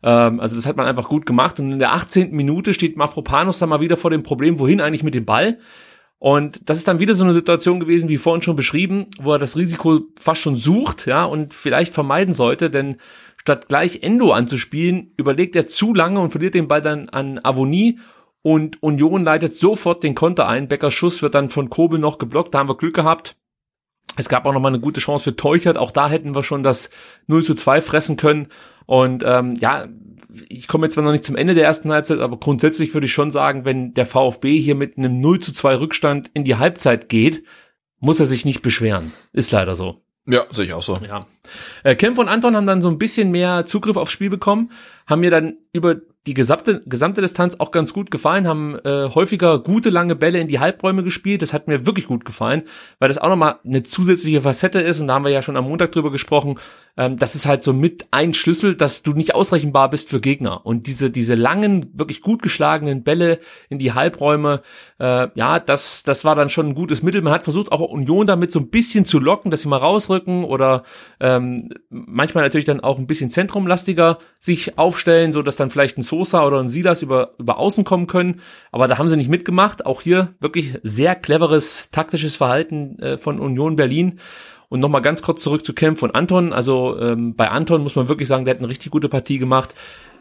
Ähm, 0.03 0.41
also 0.41 0.57
das 0.57 0.67
hat 0.67 0.77
man 0.77 0.87
einfach 0.87 1.09
gut 1.09 1.27
gemacht. 1.27 1.61
Und 1.61 1.73
in 1.73 1.79
der 1.79 1.93
18. 1.93 2.33
Minute 2.33 2.75
steht 2.75 2.97
Mafropanos 2.97 3.59
dann 3.59 3.69
mal 3.69 3.81
wieder 3.81 3.97
vor 3.97 4.11
dem 4.11 4.23
Problem, 4.23 4.59
wohin 4.59 4.81
eigentlich 4.81 5.03
mit 5.03 5.15
dem 5.15 5.25
Ball? 5.25 5.59
Und 6.19 6.61
das 6.65 6.79
ist 6.79 6.89
dann 6.89 6.99
wieder 6.99 7.15
so 7.15 7.23
eine 7.23 7.33
Situation 7.33 7.79
gewesen, 7.79 8.09
wie 8.09 8.19
vorhin 8.19 8.43
schon 8.43 8.57
beschrieben, 8.57 9.07
wo 9.21 9.33
er 9.33 9.39
das 9.39 9.57
Risiko 9.57 10.01
fast 10.19 10.41
schon 10.41 10.57
sucht, 10.57 11.07
ja, 11.07 11.25
und 11.25 11.55
vielleicht 11.55 11.93
vermeiden 11.93 12.35
sollte, 12.35 12.71
denn 12.71 12.97
statt 13.37 13.69
gleich 13.69 14.03
Endo 14.03 14.33
anzuspielen, 14.33 15.13
überlegt 15.17 15.55
er 15.55 15.69
zu 15.69 15.95
lange 15.95 16.19
und 16.19 16.31
verliert 16.31 16.55
den 16.55 16.67
Ball 16.67 16.83
dann 16.83 17.09
an 17.09 17.39
Avonie 17.45 18.01
und 18.49 18.83
Union 18.83 19.25
leitet 19.25 19.53
sofort 19.53 20.03
den 20.03 20.15
Konter 20.15 20.49
ein. 20.49 20.69
Beckers 20.69 20.95
Schuss 20.95 21.21
wird 21.21 21.35
dann 21.35 21.51
von 21.51 21.69
Kobel 21.69 22.01
noch 22.01 22.17
geblockt, 22.17 22.55
da 22.55 22.61
haben 22.61 22.71
wir 22.71 22.79
Glück 22.79 22.95
gehabt. 22.95 23.37
Es 24.17 24.31
gab 24.31 24.47
auch 24.47 24.55
noch 24.55 24.61
mal 24.61 24.69
eine 24.69 24.81
gute 24.81 25.03
Chance 25.03 25.25
für 25.25 25.37
Teuchert, 25.37 25.77
auch 25.77 25.91
da 25.91 26.09
hätten 26.09 26.35
wir 26.35 26.43
schon 26.43 26.63
das 26.63 26.89
0 27.27 27.45
zu 27.45 27.55
2 27.55 27.83
fressen 27.83 28.17
können. 28.17 28.49
Und 28.87 29.23
ähm, 29.27 29.55
ja, 29.57 29.87
ich 30.49 30.67
komme 30.67 30.87
jetzt 30.87 30.95
zwar 30.95 31.05
noch 31.05 31.13
nicht 31.13 31.27
zum 31.27 31.37
Ende 31.37 31.55
der 31.55 31.65
ersten 31.65 31.93
Halbzeit, 31.93 32.21
aber 32.21 32.39
grundsätzlich 32.39 32.95
würde 32.95 33.05
ich 33.05 33.13
schon 33.13 33.31
sagen, 33.31 33.67
wenn 33.67 33.93
der 33.93 34.07
VfB 34.07 34.59
hier 34.59 34.77
mit 34.77 34.97
einem 34.97 35.21
0 35.21 35.41
zu 35.41 35.53
2 35.53 35.81
Rückstand 35.81 36.31
in 36.33 36.45
die 36.45 36.57
Halbzeit 36.57 37.11
geht, 37.11 37.45
muss 38.01 38.19
er 38.19 38.25
sich 38.25 38.47
nicht 38.47 38.63
beschweren. 38.63 39.13
Ist 39.35 39.53
leider 39.53 39.77
so. 39.77 40.01
Ja, 40.25 40.47
sehe 40.53 40.65
ich 40.65 40.73
auch 40.73 40.83
so. 40.83 40.97
Ja. 41.07 41.27
Äh, 41.85 41.97
Kempf 41.97 42.19
und 42.19 42.29
Anton 42.29 42.57
haben 42.57 42.67
dann 42.67 42.81
so 42.81 42.89
ein 42.89 42.97
bisschen 42.97 43.31
mehr 43.31 43.67
Zugriff 43.67 43.99
aufs 43.99 44.13
Spiel 44.13 44.31
bekommen, 44.31 44.73
haben 45.07 45.21
mir 45.21 45.31
dann 45.31 45.59
über 45.75 45.97
die 46.29 46.35
gesamte, 46.35 46.83
gesamte 46.85 47.23
Distanz 47.23 47.57
auch 47.59 47.71
ganz 47.71 47.95
gut 47.95 48.11
gefallen, 48.11 48.47
haben 48.47 48.79
äh, 48.85 49.09
häufiger 49.09 49.59
gute 49.59 49.89
lange 49.89 50.15
Bälle 50.15 50.39
in 50.39 50.47
die 50.47 50.59
Halbräume 50.59 51.03
gespielt. 51.03 51.41
Das 51.41 51.55
hat 51.55 51.69
mir 51.69 51.87
wirklich 51.87 52.07
gut 52.07 52.27
gefallen, 52.27 52.65
weil 52.99 53.09
das 53.09 53.17
auch 53.17 53.31
nochmal 53.31 53.57
eine 53.65 53.83
zusätzliche 53.83 54.43
Facette 54.43 54.81
ist. 54.81 55.01
Und 55.01 55.07
da 55.07 55.15
haben 55.15 55.25
wir 55.25 55.31
ja 55.31 55.43
schon 55.43 55.57
am 55.57 55.65
Montag 55.65 55.91
drüber 55.93 56.13
gesprochen. 56.13 56.59
Ähm, 56.99 57.17
das 57.17 57.37
ist 57.37 57.47
halt 57.47 57.63
so 57.63 57.73
mit 57.73 58.09
ein 58.11 58.35
Schlüssel, 58.35 58.75
dass 58.75 59.03
du 59.03 59.13
nicht 59.13 59.35
ausrechenbar 59.35 59.89
bist 59.89 60.11
für 60.11 60.21
Gegner. 60.21 60.67
Und 60.67 60.89
diese, 60.89 61.11
diese 61.11 61.37
langen, 61.37 61.91
wirklich 61.95 62.21
gut 62.21 62.43
geschlagenen 62.43 63.05
Bälle 63.05 63.39
in 63.69 63.79
die 63.79 63.93
Halbräume, 63.93 64.61
äh, 64.99 65.29
ja, 65.35 65.61
das, 65.61 66.03
das 66.03 66.25
war 66.25 66.35
dann 66.35 66.51
schon 66.51 66.67
ein 66.67 66.75
gutes 66.75 67.03
Mittel. 67.05 67.23
Man 67.23 67.33
hat 67.33 67.45
versucht, 67.45 67.71
auch 67.71 67.81
Union 67.81 68.27
damit 68.27 68.51
so 68.51 68.59
ein 68.59 68.69
bisschen 68.69 69.05
zu 69.05 69.21
locken, 69.21 69.53
dass 69.53 69.63
sie 69.63 69.69
mal 69.69 69.77
rausrücken 69.77 70.43
oder 70.43 70.83
ähm, 71.21 71.71
manchmal 71.89 72.43
natürlich 72.43 72.67
dann 72.67 72.81
auch 72.81 72.99
ein 72.99 73.07
bisschen 73.07 73.31
zentrumlastiger 73.31 74.19
sich 74.41 74.77
aufstellen, 74.77 75.33
so 75.33 75.43
dass 75.43 75.55
dann 75.55 75.71
vielleicht 75.71 75.99
ein 75.99 76.03
Sosa 76.03 76.45
oder 76.45 76.59
ein 76.59 76.69
Silas 76.69 77.03
über, 77.03 77.31
über 77.39 77.59
außen 77.59 77.85
kommen 77.85 78.09
können. 78.09 78.41
Aber 78.73 78.89
da 78.89 78.99
haben 78.99 79.09
sie 79.09 79.17
nicht 79.17 79.31
mitgemacht. 79.31 79.87
Auch 79.87 80.03
hier 80.03 80.35
wirklich 80.41 80.81
sehr 80.83 81.15
cleveres 81.15 81.91
taktisches 81.93 82.35
Verhalten 82.35 82.99
äh, 82.99 83.19
von 83.19 83.39
Union 83.39 83.77
Berlin. 83.77 84.19
Und 84.69 84.81
nochmal 84.81 85.03
ganz 85.03 85.23
kurz 85.23 85.43
zurück 85.43 85.65
zu 85.65 85.73
Kempf 85.73 86.03
und 86.03 86.15
Anton. 86.15 86.53
Also 86.53 86.99
ähm, 87.01 87.35
bei 87.35 87.49
Anton 87.51 87.83
muss 87.83 87.97
man 87.97 88.09
wirklich 88.09 88.29
sagen, 88.29 88.45
der 88.45 88.55
hat 88.55 88.61
eine 88.61 88.69
richtig 88.69 88.91
gute 88.91 89.09
Partie 89.09 89.39
gemacht. 89.39 89.75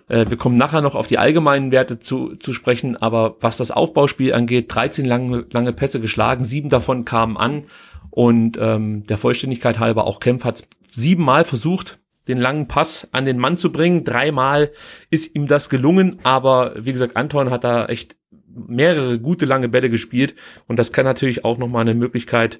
Äh, 0.07 0.29
wir 0.29 0.37
kommen 0.37 0.57
nachher 0.57 0.81
noch 0.81 0.95
auf 0.95 1.07
die 1.07 1.17
allgemeinen 1.17 1.71
Werte 1.71 1.99
zu, 1.99 2.35
zu 2.35 2.53
sprechen, 2.53 2.95
aber 2.97 3.35
was 3.41 3.57
das 3.57 3.71
Aufbauspiel 3.71 4.33
angeht, 4.33 4.73
13 4.73 5.05
lange, 5.05 5.45
lange 5.51 5.73
Pässe 5.73 5.99
geschlagen, 5.99 6.43
sieben 6.43 6.69
davon 6.69 7.05
kamen 7.05 7.37
an 7.37 7.65
und 8.09 8.57
ähm, 8.59 9.05
der 9.05 9.17
Vollständigkeit 9.17 9.79
halber 9.79 10.05
auch 10.05 10.19
Kempf 10.19 10.43
hat 10.43 10.63
siebenmal 10.89 11.43
versucht, 11.43 11.99
den 12.27 12.39
langen 12.39 12.67
Pass 12.67 13.09
an 13.11 13.25
den 13.25 13.37
Mann 13.37 13.57
zu 13.57 13.71
bringen. 13.71 14.03
Dreimal 14.03 14.71
ist 15.09 15.35
ihm 15.35 15.47
das 15.47 15.69
gelungen, 15.69 16.19
aber 16.23 16.73
wie 16.77 16.91
gesagt, 16.93 17.15
Anton 17.15 17.51
hat 17.51 17.63
da 17.63 17.85
echt 17.85 18.15
mehrere 18.67 19.19
gute 19.19 19.45
lange 19.45 19.69
Bälle 19.69 19.89
gespielt 19.89 20.35
und 20.67 20.77
das 20.77 20.91
kann 20.91 21.05
natürlich 21.05 21.45
auch 21.45 21.57
nochmal 21.57 21.81
eine 21.81 21.93
Möglichkeit 21.93 22.59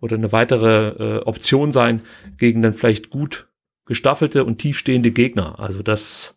oder 0.00 0.16
eine 0.16 0.32
weitere 0.32 0.88
äh, 0.88 1.18
Option 1.20 1.72
sein 1.72 2.02
gegen 2.36 2.62
dann 2.62 2.74
vielleicht 2.74 3.10
gut 3.10 3.48
gestaffelte 3.86 4.44
und 4.44 4.58
tiefstehende 4.58 5.10
Gegner. 5.10 5.58
Also 5.58 5.82
das 5.82 6.36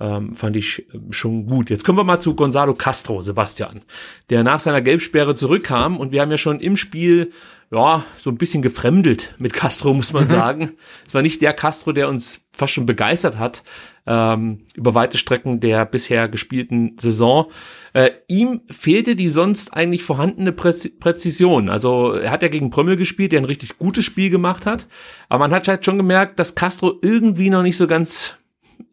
ähm, 0.00 0.34
fand 0.34 0.56
ich 0.56 0.86
ähm, 0.94 1.12
schon 1.12 1.46
gut. 1.46 1.70
Jetzt 1.70 1.84
kommen 1.84 1.98
wir 1.98 2.04
mal 2.04 2.20
zu 2.20 2.34
Gonzalo 2.34 2.74
Castro, 2.74 3.22
Sebastian, 3.22 3.82
der 4.30 4.42
nach 4.42 4.60
seiner 4.60 4.80
Gelbsperre 4.80 5.34
zurückkam 5.34 5.98
und 5.98 6.12
wir 6.12 6.20
haben 6.20 6.30
ja 6.30 6.38
schon 6.38 6.60
im 6.60 6.76
Spiel 6.76 7.32
ja, 7.72 8.04
so 8.18 8.30
ein 8.30 8.38
bisschen 8.38 8.62
gefremdelt 8.62 9.34
mit 9.38 9.52
Castro, 9.52 9.94
muss 9.94 10.12
man 10.12 10.24
mhm. 10.24 10.28
sagen. 10.28 10.72
Es 11.06 11.14
war 11.14 11.22
nicht 11.22 11.40
der 11.42 11.52
Castro, 11.52 11.92
der 11.92 12.08
uns 12.08 12.46
fast 12.52 12.72
schon 12.72 12.86
begeistert 12.86 13.38
hat 13.38 13.62
ähm, 14.06 14.62
über 14.74 14.94
weite 14.94 15.18
Strecken 15.18 15.60
der 15.60 15.84
bisher 15.86 16.28
gespielten 16.28 16.96
Saison. 16.98 17.50
Äh, 17.92 18.10
ihm 18.28 18.62
fehlte 18.70 19.16
die 19.16 19.30
sonst 19.30 19.74
eigentlich 19.74 20.02
vorhandene 20.02 20.52
Prä 20.52 20.72
Präzision. 21.00 21.68
Also 21.68 22.12
er 22.12 22.30
hat 22.30 22.42
ja 22.42 22.48
gegen 22.48 22.70
Prömmel 22.70 22.96
gespielt, 22.96 23.32
der 23.32 23.40
ein 23.40 23.46
richtig 23.46 23.78
gutes 23.78 24.04
Spiel 24.04 24.30
gemacht 24.30 24.66
hat. 24.66 24.86
Aber 25.28 25.40
man 25.40 25.52
hat 25.52 25.68
halt 25.68 25.84
schon 25.84 25.96
gemerkt, 25.96 26.38
dass 26.38 26.54
Castro 26.54 26.98
irgendwie 27.02 27.50
noch 27.50 27.62
nicht 27.62 27.76
so 27.76 27.86
ganz 27.86 28.36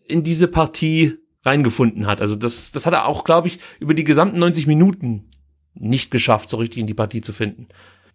in 0.07 0.23
diese 0.23 0.47
Partie 0.47 1.17
reingefunden 1.45 2.07
hat. 2.07 2.21
Also 2.21 2.35
das, 2.35 2.71
das 2.71 2.85
hat 2.85 2.93
er 2.93 3.05
auch, 3.05 3.23
glaube 3.23 3.47
ich, 3.47 3.59
über 3.79 3.93
die 3.93 4.03
gesamten 4.03 4.39
90 4.39 4.67
Minuten 4.67 5.29
nicht 5.73 6.11
geschafft, 6.11 6.49
so 6.49 6.57
richtig 6.57 6.79
in 6.79 6.87
die 6.87 6.93
Partie 6.93 7.21
zu 7.21 7.33
finden. 7.33 7.67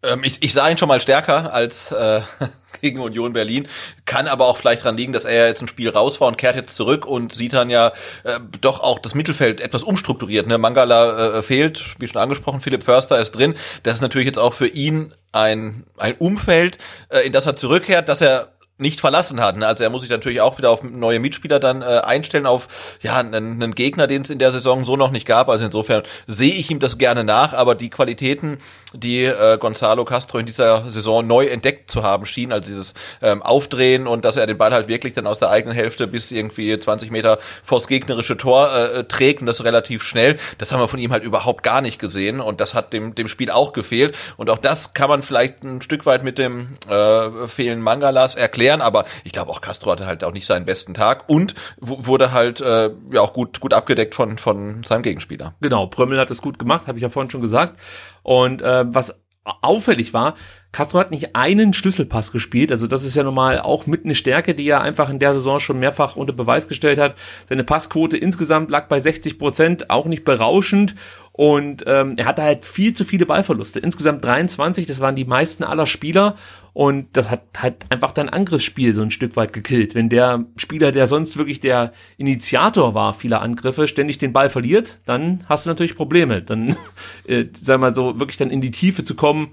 Ähm, 0.02 0.24
ich, 0.24 0.42
ich 0.42 0.52
sah 0.52 0.68
ihn 0.68 0.78
schon 0.78 0.88
mal 0.88 1.00
stärker 1.00 1.52
als 1.52 1.92
äh, 1.92 2.22
gegen 2.80 3.00
Union 3.00 3.32
Berlin. 3.32 3.68
Kann 4.04 4.26
aber 4.26 4.46
auch 4.46 4.56
vielleicht 4.56 4.84
dran 4.84 4.96
liegen, 4.96 5.12
dass 5.12 5.24
er 5.24 5.46
jetzt 5.46 5.62
ein 5.62 5.68
Spiel 5.68 5.90
raus 5.90 6.20
war 6.20 6.28
und 6.28 6.38
kehrt 6.38 6.56
jetzt 6.56 6.74
zurück 6.74 7.06
und 7.06 7.32
sieht 7.32 7.52
dann 7.52 7.70
ja 7.70 7.92
äh, 8.24 8.40
doch 8.60 8.80
auch 8.80 8.98
das 8.98 9.14
Mittelfeld 9.14 9.60
etwas 9.60 9.82
umstrukturiert. 9.82 10.46
Ne? 10.46 10.58
Mangala 10.58 11.38
äh, 11.38 11.42
fehlt, 11.42 11.94
wie 11.98 12.08
schon 12.08 12.20
angesprochen, 12.20 12.60
Philipp 12.60 12.82
Förster 12.82 13.20
ist 13.20 13.32
drin. 13.32 13.54
Das 13.82 13.94
ist 13.94 14.00
natürlich 14.00 14.26
jetzt 14.26 14.38
auch 14.38 14.54
für 14.54 14.68
ihn 14.68 15.14
ein, 15.30 15.84
ein 15.96 16.14
Umfeld, 16.16 16.78
äh, 17.08 17.20
in 17.20 17.32
das 17.32 17.46
er 17.46 17.56
zurückkehrt, 17.56 18.08
dass 18.08 18.20
er 18.20 18.52
nicht 18.82 19.00
verlassen 19.00 19.40
hat. 19.40 19.56
Ne? 19.56 19.66
Also 19.66 19.84
er 19.84 19.90
muss 19.90 20.02
sich 20.02 20.10
natürlich 20.10 20.40
auch 20.40 20.58
wieder 20.58 20.70
auf 20.70 20.82
neue 20.82 21.20
Mitspieler 21.20 21.58
dann 21.58 21.82
äh, 21.82 22.02
einstellen, 22.04 22.46
auf 22.46 22.68
ja 23.00 23.16
einen, 23.16 23.34
einen 23.34 23.74
Gegner, 23.74 24.06
den 24.06 24.22
es 24.22 24.30
in 24.30 24.38
der 24.38 24.52
Saison 24.52 24.84
so 24.84 24.96
noch 24.96 25.10
nicht 25.10 25.26
gab. 25.26 25.48
Also 25.48 25.64
insofern 25.64 26.02
sehe 26.26 26.52
ich 26.52 26.70
ihm 26.70 26.80
das 26.80 26.98
gerne 26.98 27.24
nach, 27.24 27.54
aber 27.54 27.74
die 27.74 27.88
Qualitäten, 27.88 28.58
die 28.92 29.24
äh, 29.24 29.56
Gonzalo 29.58 30.04
Castro 30.04 30.38
in 30.38 30.46
dieser 30.46 30.90
Saison 30.90 31.26
neu 31.26 31.46
entdeckt 31.46 31.90
zu 31.90 32.02
haben 32.02 32.26
schien, 32.26 32.52
also 32.52 32.68
dieses 32.68 32.94
ähm, 33.22 33.42
Aufdrehen 33.42 34.06
und 34.06 34.24
dass 34.24 34.36
er 34.36 34.46
den 34.46 34.58
Ball 34.58 34.72
halt 34.72 34.88
wirklich 34.88 35.14
dann 35.14 35.26
aus 35.26 35.38
der 35.38 35.50
eigenen 35.50 35.74
Hälfte 35.74 36.06
bis 36.06 36.30
irgendwie 36.30 36.78
20 36.78 37.10
Meter 37.10 37.38
vors 37.62 37.86
gegnerische 37.86 38.36
Tor 38.36 38.74
äh, 38.74 39.04
trägt 39.04 39.40
und 39.40 39.46
das 39.46 39.64
relativ 39.64 40.02
schnell, 40.02 40.38
das 40.58 40.72
haben 40.72 40.80
wir 40.80 40.88
von 40.88 40.98
ihm 40.98 41.12
halt 41.12 41.22
überhaupt 41.22 41.62
gar 41.62 41.80
nicht 41.80 41.98
gesehen 41.98 42.40
und 42.40 42.60
das 42.60 42.74
hat 42.74 42.92
dem, 42.92 43.14
dem 43.14 43.28
Spiel 43.28 43.50
auch 43.50 43.72
gefehlt 43.72 44.16
und 44.36 44.50
auch 44.50 44.58
das 44.58 44.94
kann 44.94 45.08
man 45.08 45.22
vielleicht 45.22 45.62
ein 45.62 45.80
Stück 45.82 46.06
weit 46.06 46.24
mit 46.24 46.38
dem 46.38 46.76
äh, 46.88 47.46
Fehlen 47.46 47.80
Mangalas 47.80 48.34
erklären 48.34 48.71
erklären, 48.72 48.80
aber 48.80 49.04
ich 49.24 49.32
glaube 49.32 49.50
auch 49.50 49.60
Castro 49.60 49.90
hatte 49.92 50.06
halt 50.06 50.24
auch 50.24 50.32
nicht 50.32 50.46
seinen 50.46 50.64
besten 50.64 50.94
Tag 50.94 51.28
und 51.28 51.54
wurde 51.78 52.32
halt 52.32 52.60
äh, 52.60 52.90
ja 53.12 53.20
auch 53.20 53.32
gut 53.32 53.60
gut 53.60 53.74
abgedeckt 53.74 54.14
von 54.14 54.38
von 54.38 54.82
seinem 54.84 55.02
Gegenspieler. 55.02 55.54
Genau, 55.60 55.86
Prömmel 55.86 56.18
hat 56.18 56.30
das 56.30 56.42
gut 56.42 56.58
gemacht, 56.58 56.86
habe 56.86 56.98
ich 56.98 57.02
ja 57.02 57.10
vorhin 57.10 57.30
schon 57.30 57.40
gesagt. 57.40 57.78
Und 58.22 58.62
äh, 58.62 58.84
was 58.86 59.20
auffällig 59.44 60.14
war, 60.14 60.34
Castro 60.72 60.98
hat 60.98 61.10
nicht 61.10 61.36
einen 61.36 61.74
Schlüsselpass 61.74 62.32
gespielt, 62.32 62.70
also 62.70 62.86
das 62.86 63.04
ist 63.04 63.14
ja 63.14 63.22
normal 63.22 63.60
auch 63.60 63.86
mit 63.86 64.04
eine 64.04 64.14
Stärke, 64.14 64.54
die 64.54 64.66
er 64.66 64.80
einfach 64.80 65.10
in 65.10 65.18
der 65.18 65.34
Saison 65.34 65.60
schon 65.60 65.78
mehrfach 65.78 66.16
unter 66.16 66.32
Beweis 66.32 66.66
gestellt 66.66 66.98
hat. 66.98 67.14
Seine 67.48 67.62
Passquote 67.62 68.16
insgesamt 68.16 68.70
lag 68.70 68.88
bei 68.88 68.98
60 68.98 69.38
Prozent, 69.38 69.90
auch 69.90 70.06
nicht 70.06 70.24
berauschend 70.24 70.94
und 71.32 71.84
ähm, 71.86 72.14
er 72.16 72.26
hatte 72.26 72.42
halt 72.42 72.64
viel 72.64 72.94
zu 72.94 73.04
viele 73.04 73.26
Ballverluste. 73.26 73.80
Insgesamt 73.80 74.24
23, 74.24 74.86
das 74.86 75.00
waren 75.00 75.16
die 75.16 75.24
meisten 75.24 75.64
aller 75.64 75.86
Spieler 75.86 76.36
und 76.74 77.08
das 77.14 77.30
hat 77.30 77.42
halt 77.58 77.76
einfach 77.90 78.12
dein 78.12 78.30
Angriffsspiel 78.30 78.94
so 78.94 79.02
ein 79.02 79.10
Stück 79.10 79.36
weit 79.36 79.52
gekillt. 79.52 79.94
Wenn 79.94 80.08
der 80.08 80.46
Spieler, 80.56 80.90
der 80.90 81.06
sonst 81.06 81.36
wirklich 81.36 81.60
der 81.60 81.92
Initiator 82.16 82.94
war 82.94 83.12
vieler 83.12 83.42
Angriffe, 83.42 83.88
ständig 83.88 84.18
den 84.18 84.32
Ball 84.32 84.48
verliert, 84.48 84.98
dann 85.04 85.44
hast 85.48 85.66
du 85.66 85.70
natürlich 85.70 85.96
Probleme. 85.96 86.40
Dann, 86.40 86.76
äh, 87.26 87.44
sag 87.58 87.80
mal 87.80 87.94
so, 87.94 88.18
wirklich 88.18 88.38
dann 88.38 88.50
in 88.50 88.62
die 88.62 88.70
Tiefe 88.70 89.04
zu 89.04 89.14
kommen 89.14 89.52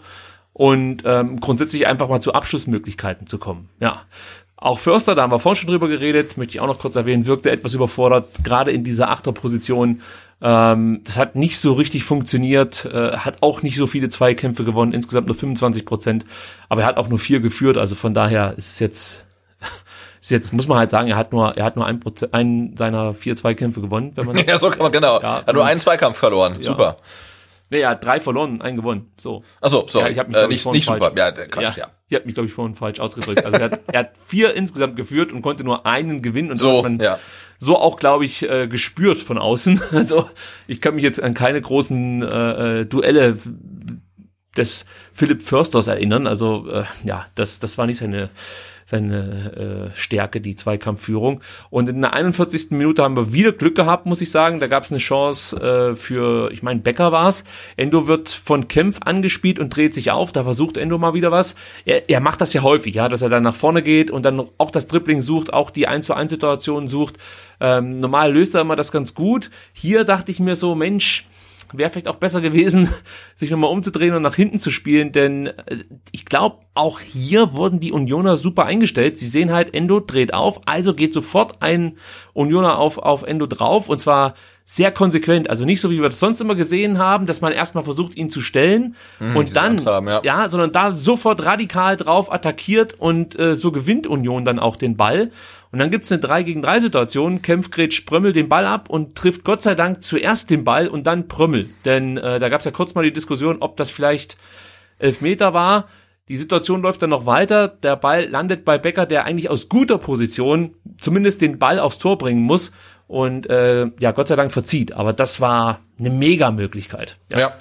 und 0.60 1.04
ähm, 1.06 1.39
grundsätzlich 1.39 1.88
einfach 1.88 2.10
mal 2.10 2.19
zu 2.19 2.34
Abschlussmöglichkeiten 2.34 3.28
zu 3.28 3.38
kommen. 3.38 3.69
Ja. 3.80 4.02
Auch 4.58 4.78
Förster, 4.78 5.15
da 5.15 5.22
haben 5.22 5.32
wir 5.32 5.39
vorhin 5.39 5.56
schon 5.56 5.69
drüber 5.69 5.88
geredet, 5.88 6.36
möchte 6.36 6.56
ich 6.56 6.60
auch 6.60 6.67
noch 6.67 6.80
kurz 6.80 6.98
erwähnen, 6.98 7.26
wirkte 7.26 7.50
etwas 7.50 7.74
überfordert, 7.74 8.43
gerade 8.43 8.72
in 8.72 8.84
dieser 8.84 9.10
Achterposition 9.10 10.02
ähm, 10.41 11.00
das 11.06 11.17
hat 11.17 11.38
nicht 11.38 11.60
so 11.60 11.72
richtig 11.72 12.04
funktioniert, 12.04 12.84
äh, 12.84 13.12
hat 13.12 13.38
auch 13.39 13.62
nicht 13.62 13.78
so 13.78 13.88
viele 13.88 14.10
Zweikämpfe 14.10 14.65
gewonnen, 14.65 14.91
insgesamt 14.91 15.28
nur 15.28 15.36
25 15.38 15.86
Prozent, 15.86 16.26
aber 16.67 16.82
er 16.82 16.88
hat 16.88 16.98
auch 16.98 17.08
nur 17.08 17.19
vier 17.19 17.39
geführt, 17.39 17.78
also 17.78 17.95
von 17.95 18.13
daher 18.13 18.54
ist 18.58 18.72
es 18.74 18.80
jetzt, 18.80 19.26
ist 20.19 20.32
jetzt 20.32 20.52
muss 20.52 20.67
man 20.67 20.78
halt 20.78 20.91
sagen, 20.91 21.08
er 21.08 21.15
hat 21.15 21.32
nur, 21.32 21.56
er 21.56 21.63
hat 21.63 21.78
nur 21.78 21.86
ein 21.86 22.02
Prozent, 22.02 22.34
einen 22.34 22.76
seiner 22.76 23.13
vier 23.13 23.38
Zweikämpfe 23.38 23.80
gewonnen, 23.80 24.12
wenn 24.15 24.26
man 24.26 24.36
das. 24.36 24.48
ja, 24.48 24.60
so 24.60 24.69
kann 24.69 24.80
man 24.82 24.91
genau. 24.91 25.22
Ja, 25.22 25.38
er 25.39 25.45
hat 25.45 25.56
nur 25.56 25.65
einen 25.65 25.80
Zweikampf 25.80 26.17
verloren. 26.17 26.58
Ja. 26.60 26.63
Super. 26.63 26.98
Nee, 27.69 27.82
er 27.82 27.89
hat 27.91 28.03
drei 28.03 28.19
verloren, 28.19 28.62
einen 28.62 28.77
gewonnen. 28.77 29.12
So. 29.17 29.43
Achso, 29.62 29.88
sorry. 29.88 30.05
Ja, 30.05 30.12
ich 30.12 30.19
hab 30.19 30.27
mich, 30.27 30.38
äh, 30.38 30.47
nicht, 30.47 30.65
nicht 30.71 30.86
super. 30.88 31.12
Ja, 31.15 31.32
Quatsch, 31.32 31.77
ja. 31.77 31.86
ja. 31.86 31.91
Ich 32.08 32.15
habe 32.15 32.25
mich, 32.25 32.34
glaube 32.34 32.47
ich, 32.47 32.53
vorhin 32.53 32.75
falsch 32.75 32.99
ausgedrückt. 32.99 33.45
Also 33.45 33.58
er 33.58 33.65
hat, 33.65 33.82
er 33.88 33.99
hat 33.99 34.12
vier 34.25 34.55
insgesamt 34.55 34.95
geführt 34.95 35.32
und 35.32 35.43
konnte 35.43 35.63
nur 35.63 35.86
einen 35.86 36.21
gewinnen. 36.23 36.51
Und 36.51 36.58
so, 36.58 36.77
hat 36.77 36.84
man 36.84 36.99
ja. 36.99 37.19
so 37.60 37.77
auch, 37.77 37.97
glaube 37.97 38.25
ich, 38.25 38.49
äh, 38.49 38.67
gespürt 38.67 39.19
von 39.19 39.38
außen. 39.38 39.82
Also 39.91 40.29
ich 40.67 40.82
kann 40.82 40.95
mich 40.95 41.03
jetzt 41.03 41.21
an 41.21 41.34
keine 41.34 41.62
großen 41.62 42.23
äh, 42.23 42.79
äh 42.82 42.86
Duelle 42.86 43.38
des 44.58 44.86
Philipp 45.13 45.43
Försters 45.43 45.88
erinnern. 45.88 46.25
Also 46.25 46.67
äh, 46.69 46.86
ja, 47.03 47.25
das, 47.36 47.60
das 47.60 47.77
war 47.77 47.86
nicht 47.86 47.97
seine 47.97 48.29
seine 48.89 49.91
äh, 49.93 49.97
Stärke, 49.97 50.41
die 50.41 50.56
Zweikampfführung. 50.56 51.41
Und 51.69 51.89
in 51.89 52.02
der 52.02 52.13
41. 52.13 52.71
Minute 52.71 53.04
haben 53.04 53.15
wir 53.15 53.32
wieder 53.32 53.52
Glück 53.52 53.75
gehabt, 53.75 54.08
muss 54.08 54.19
ich 54.19 54.32
sagen. 54.32 54.60
Da 54.60 54.65
gab 54.65 54.84
es 54.84 54.89
eine 54.89 54.97
Chance 54.97 55.56
äh, 55.62 55.95
für, 55.95 56.52
ich 56.52 56.63
meine, 56.63 56.80
Becker 56.80 57.12
war's. 57.12 57.43
Endo 57.78 58.08
wird 58.08 58.30
von 58.30 58.67
Kempf 58.67 58.97
angespielt 59.06 59.60
und 59.60 59.75
dreht 59.75 59.93
sich 59.93 60.10
auf. 60.10 60.32
Da 60.32 60.43
versucht 60.43 60.78
Endo 60.78 60.97
mal 60.97 61.13
wieder 61.13 61.32
was. 61.32 61.54
Er, 61.86 62.10
er 62.10 62.19
macht 62.19 62.41
das 62.41 62.52
ja 62.54 62.63
häufig, 62.63 62.95
ja, 62.95 63.10
dass 63.10 63.21
er 63.21 63.30
dann 63.30 63.43
nach 63.43 63.54
vorne 63.54 63.84
geht 63.84 64.10
und 64.10 64.25
dann 64.25 64.43
auch 64.58 64.71
das 64.71 64.88
Dribbling 64.88 65.21
sucht, 65.21 65.54
auch 65.54 65.69
die 65.69 65.86
1 65.86 66.08
zu 66.08 66.15
1 66.15 66.32
Situation 66.32 66.88
sucht. 66.88 67.17
Ähm, 67.60 67.99
normal 67.99 68.34
löst 68.34 68.56
er 68.56 68.62
immer 68.62 68.75
das 68.75 68.91
ganz 68.91 69.13
gut. 69.13 69.52
Hier 69.71 70.04
dachte 70.04 70.32
ich 70.32 70.39
mir 70.39 70.56
so, 70.56 70.73
Mensch, 70.73 71.28
wäre 71.73 71.89
vielleicht 71.89 72.08
auch 72.08 72.15
besser 72.15 72.41
gewesen, 72.41 72.89
sich 73.36 73.51
nochmal 73.51 73.71
umzudrehen 73.71 74.15
und 74.15 74.21
nach 74.21 74.36
hinten 74.36 74.60
zu 74.60 74.71
spielen, 74.71 75.12
denn 75.12 75.47
äh, 75.47 75.84
ich 76.12 76.25
glaube, 76.25 76.58
auch 76.73 76.99
hier 76.99 77.53
wurden 77.53 77.79
die 77.79 77.91
Unioner 77.91 78.38
super 78.38 78.65
eingestellt. 78.65 79.17
Sie 79.17 79.25
sehen 79.25 79.51
halt, 79.51 79.73
Endo 79.73 79.99
dreht 79.99 80.34
auf, 80.34 80.62
also 80.65 80.93
geht 80.93 81.13
sofort 81.13 81.62
ein 81.62 81.97
Unioner 82.34 82.77
auf, 82.77 82.97
auf 82.97 83.23
Endo 83.23 83.47
drauf 83.47 83.89
und 83.89 83.99
zwar 83.99 84.36
sehr 84.71 84.91
konsequent, 84.91 85.49
also 85.49 85.65
nicht 85.65 85.82
so, 85.82 85.89
wie 85.89 85.99
wir 85.99 86.10
das 86.10 86.19
sonst 86.19 86.41
immer 86.41 86.53
gesehen 86.53 86.99
haben, 86.99 87.25
dass 87.25 87.41
man 87.41 87.51
erstmal 87.53 87.84
versucht, 87.84 88.15
ihn 88.15 88.29
zu 88.29 88.39
stellen 88.39 88.95
mhm, 89.19 89.36
und 89.36 89.55
dann, 89.55 89.79
Antraben, 89.79 90.08
ja. 90.08 90.21
ja. 90.23 90.47
sondern 90.47 90.71
da 90.71 90.93
sofort 90.93 91.43
radikal 91.43 91.97
drauf 91.97 92.32
attackiert 92.32 92.93
und 92.93 93.38
äh, 93.39 93.55
so 93.55 93.71
gewinnt 93.71 94.05
Union 94.05 94.45
dann 94.45 94.60
auch 94.60 94.75
den 94.75 94.95
Ball. 94.95 95.32
Und 95.71 95.79
dann 95.79 95.91
gibt's 95.91 96.12
eine 96.12 96.19
3 96.19 96.43
gegen 96.43 96.62
3 96.62 96.79
Situation, 96.79 97.41
kämpft 97.41 97.71
Gretsch 97.71 98.05
Prömmel 98.05 98.34
den 98.34 98.49
Ball 98.49 98.65
ab 98.65 98.89
und 98.89 99.15
trifft 99.15 99.43
Gott 99.43 99.62
sei 99.62 99.75
Dank 99.75 100.01
zuerst 100.01 100.49
den 100.49 100.63
Ball 100.63 100.88
und 100.88 101.05
dann 101.05 101.27
Prömmel. 101.27 101.69
Denn 101.86 102.17
äh, 102.17 102.39
da 102.39 102.49
gab's 102.49 102.65
ja 102.65 102.71
kurz 102.71 102.95
mal 102.95 103.03
die 103.03 103.13
Diskussion, 103.13 103.58
ob 103.60 103.77
das 103.77 103.91
vielleicht 103.91 104.38
Elfmeter 104.97 105.53
war. 105.53 105.88
Die 106.27 106.38
Situation 106.38 106.82
läuft 106.82 107.01
dann 107.01 107.10
noch 107.10 107.25
weiter. 107.25 107.67
Der 107.67 107.95
Ball 107.95 108.25
landet 108.25 108.65
bei 108.65 108.77
Becker, 108.77 109.05
der 109.05 109.25
eigentlich 109.25 109.49
aus 109.49 109.69
guter 109.69 109.97
Position 109.97 110.75
zumindest 110.99 111.41
den 111.41 111.60
Ball 111.60 111.79
aufs 111.79 111.99
Tor 111.99 112.17
bringen 112.17 112.41
muss 112.41 112.71
und 113.08 113.49
äh, 113.49 113.88
ja, 113.99 114.12
Gott 114.12 114.27
sei 114.27 114.36
Dank 114.36 114.51
verzieht. 114.51 114.93
Aber 114.93 115.13
das 115.13 115.41
war 115.41 115.79
eine 115.97 116.12
Mega-Möglichkeit. 116.12 117.17
Ja. 117.29 117.39
ja. 117.39 117.53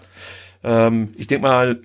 Ähm, 0.63 1.15
ich 1.17 1.27
denke 1.27 1.47
mal, 1.47 1.81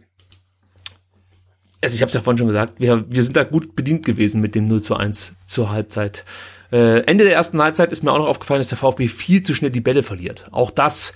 also 1.83 1.95
ich 1.95 2.01
habe 2.01 2.07
es 2.09 2.13
ja 2.13 2.21
vorhin 2.21 2.37
schon 2.37 2.47
gesagt, 2.47 2.79
wir, 2.79 3.05
wir 3.09 3.23
sind 3.23 3.35
da 3.35 3.43
gut 3.43 3.75
bedient 3.75 4.05
gewesen 4.05 4.41
mit 4.41 4.55
dem 4.55 4.67
0 4.67 4.81
zu 4.81 4.95
1 4.95 5.35
zur 5.45 5.69
Halbzeit. 5.69 6.25
Äh, 6.71 7.01
Ende 7.01 7.25
der 7.25 7.33
ersten 7.33 7.61
Halbzeit 7.61 7.91
ist 7.91 8.03
mir 8.03 8.11
auch 8.11 8.17
noch 8.17 8.27
aufgefallen, 8.27 8.59
dass 8.59 8.69
der 8.69 8.77
VfB 8.77 9.07
viel 9.07 9.43
zu 9.43 9.53
schnell 9.53 9.71
die 9.71 9.81
Bälle 9.81 10.01
verliert. 10.01 10.47
Auch 10.51 10.71
das 10.71 11.13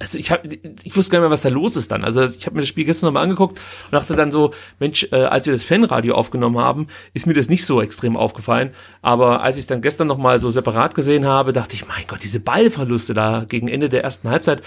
also 0.00 0.18
ich 0.18 0.30
hab, 0.32 0.44
ich 0.44 0.96
wusste 0.96 1.12
gar 1.12 1.18
nicht 1.18 1.26
mehr, 1.26 1.30
was 1.30 1.42
da 1.42 1.48
los 1.48 1.76
ist 1.76 1.92
dann. 1.92 2.02
Also 2.02 2.24
ich 2.24 2.44
habe 2.44 2.56
mir 2.56 2.62
das 2.62 2.68
Spiel 2.68 2.84
gestern 2.84 3.06
nochmal 3.06 3.22
angeguckt 3.22 3.58
und 3.58 3.92
dachte 3.92 4.16
dann 4.16 4.32
so, 4.32 4.52
Mensch, 4.80 5.06
äh, 5.12 5.16
als 5.16 5.46
wir 5.46 5.52
das 5.52 5.64
Fanradio 5.64 6.14
aufgenommen 6.14 6.58
haben, 6.58 6.88
ist 7.14 7.26
mir 7.26 7.32
das 7.32 7.48
nicht 7.48 7.64
so 7.64 7.80
extrem 7.80 8.16
aufgefallen. 8.16 8.70
Aber 9.02 9.42
als 9.42 9.56
ich 9.56 9.62
es 9.62 9.66
dann 9.68 9.80
gestern 9.80 10.08
nochmal 10.08 10.40
so 10.40 10.50
separat 10.50 10.94
gesehen 10.94 11.24
habe, 11.24 11.52
dachte 11.52 11.74
ich, 11.74 11.86
mein 11.86 12.04
Gott, 12.08 12.22
diese 12.24 12.40
Ballverluste 12.40 13.14
da 13.14 13.44
gegen 13.48 13.68
Ende 13.68 13.88
der 13.88 14.02
ersten 14.02 14.28
Halbzeit, 14.28 14.62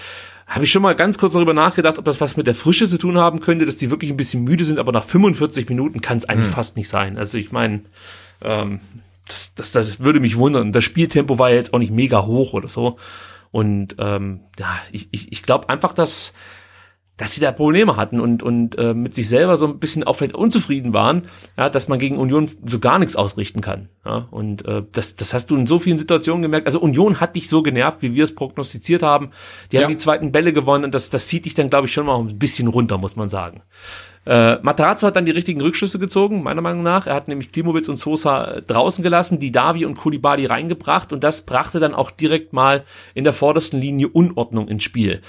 habe 0.50 0.64
ich 0.64 0.72
schon 0.72 0.82
mal 0.82 0.96
ganz 0.96 1.16
kurz 1.16 1.34
darüber 1.34 1.54
nachgedacht, 1.54 1.96
ob 1.96 2.04
das 2.04 2.20
was 2.20 2.36
mit 2.36 2.48
der 2.48 2.56
Frische 2.56 2.88
zu 2.88 2.98
tun 2.98 3.16
haben 3.16 3.38
könnte, 3.38 3.66
dass 3.66 3.76
die 3.76 3.90
wirklich 3.90 4.10
ein 4.10 4.16
bisschen 4.16 4.42
müde 4.42 4.64
sind, 4.64 4.80
aber 4.80 4.90
nach 4.90 5.04
45 5.04 5.68
Minuten 5.68 6.00
kann 6.00 6.18
es 6.18 6.28
eigentlich 6.28 6.48
hm. 6.48 6.54
fast 6.54 6.76
nicht 6.76 6.88
sein. 6.88 7.16
Also 7.16 7.38
ich 7.38 7.52
meine, 7.52 7.82
ähm, 8.42 8.80
das, 9.28 9.54
das, 9.54 9.70
das 9.70 10.00
würde 10.00 10.18
mich 10.18 10.36
wundern. 10.36 10.72
Das 10.72 10.84
Spieltempo 10.84 11.38
war 11.38 11.50
ja 11.50 11.56
jetzt 11.56 11.72
auch 11.72 11.78
nicht 11.78 11.92
mega 11.92 12.26
hoch 12.26 12.52
oder 12.52 12.68
so. 12.68 12.98
Und 13.52 13.94
ähm, 13.98 14.40
ja, 14.58 14.76
ich, 14.90 15.08
ich, 15.12 15.30
ich 15.30 15.42
glaube 15.44 15.68
einfach, 15.68 15.92
dass 15.92 16.32
dass 17.20 17.34
sie 17.34 17.42
da 17.42 17.52
Probleme 17.52 17.96
hatten 17.96 18.18
und, 18.18 18.42
und 18.42 18.78
äh, 18.78 18.94
mit 18.94 19.14
sich 19.14 19.28
selber 19.28 19.58
so 19.58 19.66
ein 19.66 19.78
bisschen 19.78 20.04
auch 20.04 20.14
vielleicht 20.14 20.34
unzufrieden 20.34 20.94
waren, 20.94 21.28
ja, 21.58 21.68
dass 21.68 21.86
man 21.86 21.98
gegen 21.98 22.16
Union 22.16 22.48
so 22.64 22.78
gar 22.78 22.98
nichts 22.98 23.14
ausrichten 23.14 23.60
kann. 23.60 23.90
Ja, 24.06 24.26
und 24.30 24.64
äh, 24.64 24.82
das, 24.90 25.16
das 25.16 25.34
hast 25.34 25.50
du 25.50 25.56
in 25.56 25.66
so 25.66 25.78
vielen 25.78 25.98
Situationen 25.98 26.40
gemerkt. 26.40 26.66
Also 26.66 26.80
Union 26.80 27.20
hat 27.20 27.36
dich 27.36 27.50
so 27.50 27.62
genervt, 27.62 28.00
wie 28.00 28.14
wir 28.14 28.24
es 28.24 28.34
prognostiziert 28.34 29.02
haben. 29.02 29.30
Die 29.70 29.76
ja. 29.76 29.82
haben 29.82 29.90
die 29.90 29.98
zweiten 29.98 30.32
Bälle 30.32 30.54
gewonnen 30.54 30.84
und 30.84 30.94
das, 30.94 31.10
das 31.10 31.26
zieht 31.26 31.44
dich 31.44 31.52
dann, 31.52 31.68
glaube 31.68 31.88
ich, 31.88 31.92
schon 31.92 32.06
mal 32.06 32.18
ein 32.18 32.38
bisschen 32.38 32.68
runter, 32.68 32.96
muss 32.96 33.16
man 33.16 33.28
sagen. 33.28 33.60
Äh, 34.24 34.56
Matarazzo 34.62 35.06
hat 35.06 35.16
dann 35.16 35.26
die 35.26 35.30
richtigen 35.30 35.60
Rückschlüsse 35.60 35.98
gezogen, 35.98 36.42
meiner 36.42 36.62
Meinung 36.62 36.82
nach. 36.82 37.06
Er 37.06 37.14
hat 37.14 37.28
nämlich 37.28 37.52
Klimowitz 37.52 37.88
und 37.88 37.96
Sosa 37.96 38.62
draußen 38.66 39.02
gelassen, 39.02 39.38
die 39.38 39.52
Davi 39.52 39.84
und 39.84 39.96
Kulibali 39.96 40.46
reingebracht 40.46 41.12
und 41.12 41.22
das 41.22 41.44
brachte 41.44 41.80
dann 41.80 41.94
auch 41.94 42.10
direkt 42.10 42.54
mal 42.54 42.84
in 43.14 43.24
der 43.24 43.34
vordersten 43.34 43.78
Linie 43.78 44.08
Unordnung 44.08 44.68
ins 44.68 44.84
Spiel. 44.84 45.20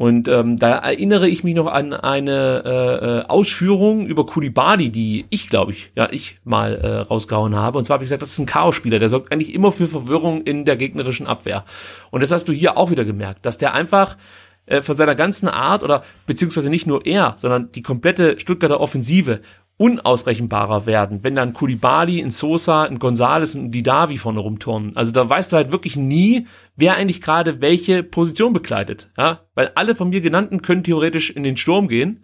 Und 0.00 0.28
ähm, 0.28 0.56
da 0.56 0.78
erinnere 0.78 1.28
ich 1.28 1.44
mich 1.44 1.54
noch 1.54 1.66
an 1.66 1.92
eine 1.92 2.62
äh, 2.64 3.18
äh, 3.18 3.24
Ausführung 3.26 4.06
über 4.06 4.24
Kulibali, 4.24 4.88
die 4.88 5.26
ich, 5.28 5.50
glaube 5.50 5.72
ich, 5.72 5.92
ja, 5.94 6.08
ich 6.10 6.38
mal 6.42 6.74
äh, 6.76 7.00
rausgehauen 7.00 7.54
habe. 7.54 7.76
Und 7.76 7.84
zwar 7.84 7.96
habe 7.96 8.04
ich 8.04 8.08
gesagt, 8.08 8.22
das 8.22 8.32
ist 8.32 8.38
ein 8.38 8.46
Chaos-Spieler, 8.46 8.98
der 8.98 9.10
sorgt 9.10 9.30
eigentlich 9.30 9.52
immer 9.52 9.72
für 9.72 9.88
Verwirrung 9.88 10.40
in 10.44 10.64
der 10.64 10.78
gegnerischen 10.78 11.26
Abwehr. 11.26 11.66
Und 12.10 12.22
das 12.22 12.32
hast 12.32 12.48
du 12.48 12.52
hier 12.54 12.78
auch 12.78 12.90
wieder 12.90 13.04
gemerkt, 13.04 13.44
dass 13.44 13.58
der 13.58 13.74
einfach 13.74 14.16
äh, 14.64 14.80
von 14.80 14.96
seiner 14.96 15.14
ganzen 15.14 15.48
Art 15.48 15.82
oder 15.82 16.02
beziehungsweise 16.24 16.70
nicht 16.70 16.86
nur 16.86 17.04
er, 17.04 17.34
sondern 17.36 17.70
die 17.72 17.82
komplette 17.82 18.40
Stuttgarter 18.40 18.80
Offensive 18.80 19.42
unausrechenbarer 19.80 20.84
werden, 20.84 21.20
wenn 21.22 21.34
dann 21.34 21.54
Kulibali, 21.54 22.20
in 22.20 22.28
Sosa, 22.28 22.84
in 22.84 22.98
Gonzales 22.98 23.54
und 23.54 23.70
die 23.70 23.82
Davi 23.82 24.18
vorne 24.18 24.40
rumturnen. 24.40 24.94
Also 24.94 25.10
da 25.10 25.26
weißt 25.26 25.50
du 25.50 25.56
halt 25.56 25.72
wirklich 25.72 25.96
nie, 25.96 26.46
wer 26.76 26.96
eigentlich 26.96 27.22
gerade 27.22 27.62
welche 27.62 28.02
Position 28.02 28.52
bekleidet. 28.52 29.08
Ja? 29.16 29.40
Weil 29.54 29.70
alle 29.76 29.94
von 29.94 30.10
mir 30.10 30.20
genannten 30.20 30.60
können 30.60 30.84
theoretisch 30.84 31.30
in 31.30 31.44
den 31.44 31.56
Sturm 31.56 31.88
gehen. 31.88 32.22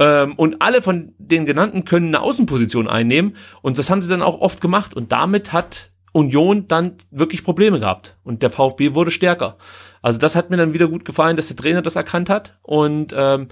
Ähm, 0.00 0.34
und 0.34 0.60
alle 0.60 0.82
von 0.82 1.14
den 1.18 1.46
genannten 1.46 1.84
können 1.84 2.08
eine 2.08 2.20
Außenposition 2.20 2.88
einnehmen. 2.88 3.36
Und 3.62 3.78
das 3.78 3.90
haben 3.90 4.02
sie 4.02 4.08
dann 4.08 4.22
auch 4.22 4.40
oft 4.40 4.60
gemacht. 4.60 4.92
Und 4.92 5.12
damit 5.12 5.52
hat 5.52 5.92
Union 6.10 6.66
dann 6.66 6.94
wirklich 7.12 7.44
Probleme 7.44 7.78
gehabt. 7.78 8.16
Und 8.24 8.42
der 8.42 8.50
VfB 8.50 8.94
wurde 8.94 9.12
stärker. 9.12 9.56
Also 10.02 10.18
das 10.18 10.34
hat 10.34 10.50
mir 10.50 10.56
dann 10.56 10.74
wieder 10.74 10.88
gut 10.88 11.04
gefallen, 11.04 11.36
dass 11.36 11.46
der 11.46 11.56
Trainer 11.56 11.80
das 11.80 11.94
erkannt 11.94 12.28
hat. 12.28 12.58
Und 12.62 13.14
ähm, 13.16 13.50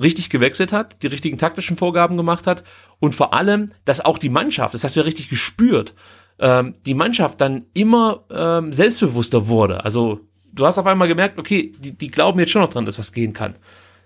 richtig 0.00 0.30
gewechselt 0.30 0.72
hat, 0.72 1.02
die 1.02 1.08
richtigen 1.08 1.38
taktischen 1.38 1.76
Vorgaben 1.76 2.16
gemacht 2.16 2.46
hat 2.46 2.64
und 2.98 3.14
vor 3.14 3.34
allem, 3.34 3.72
dass 3.84 4.04
auch 4.04 4.18
die 4.18 4.30
Mannschaft, 4.30 4.74
das 4.74 4.84
hast 4.84 4.96
du 4.96 5.00
ja 5.00 5.04
richtig 5.04 5.28
gespürt, 5.28 5.94
ähm, 6.38 6.74
die 6.86 6.94
Mannschaft 6.94 7.40
dann 7.40 7.66
immer 7.74 8.24
ähm, 8.30 8.72
selbstbewusster 8.72 9.48
wurde. 9.48 9.84
Also 9.84 10.20
du 10.52 10.66
hast 10.66 10.78
auf 10.78 10.86
einmal 10.86 11.08
gemerkt, 11.08 11.38
okay, 11.38 11.72
die, 11.78 11.92
die 11.92 12.10
glauben 12.10 12.38
jetzt 12.38 12.52
schon 12.52 12.62
noch 12.62 12.70
dran, 12.70 12.84
dass 12.84 12.98
was 12.98 13.12
gehen 13.12 13.32
kann. 13.32 13.56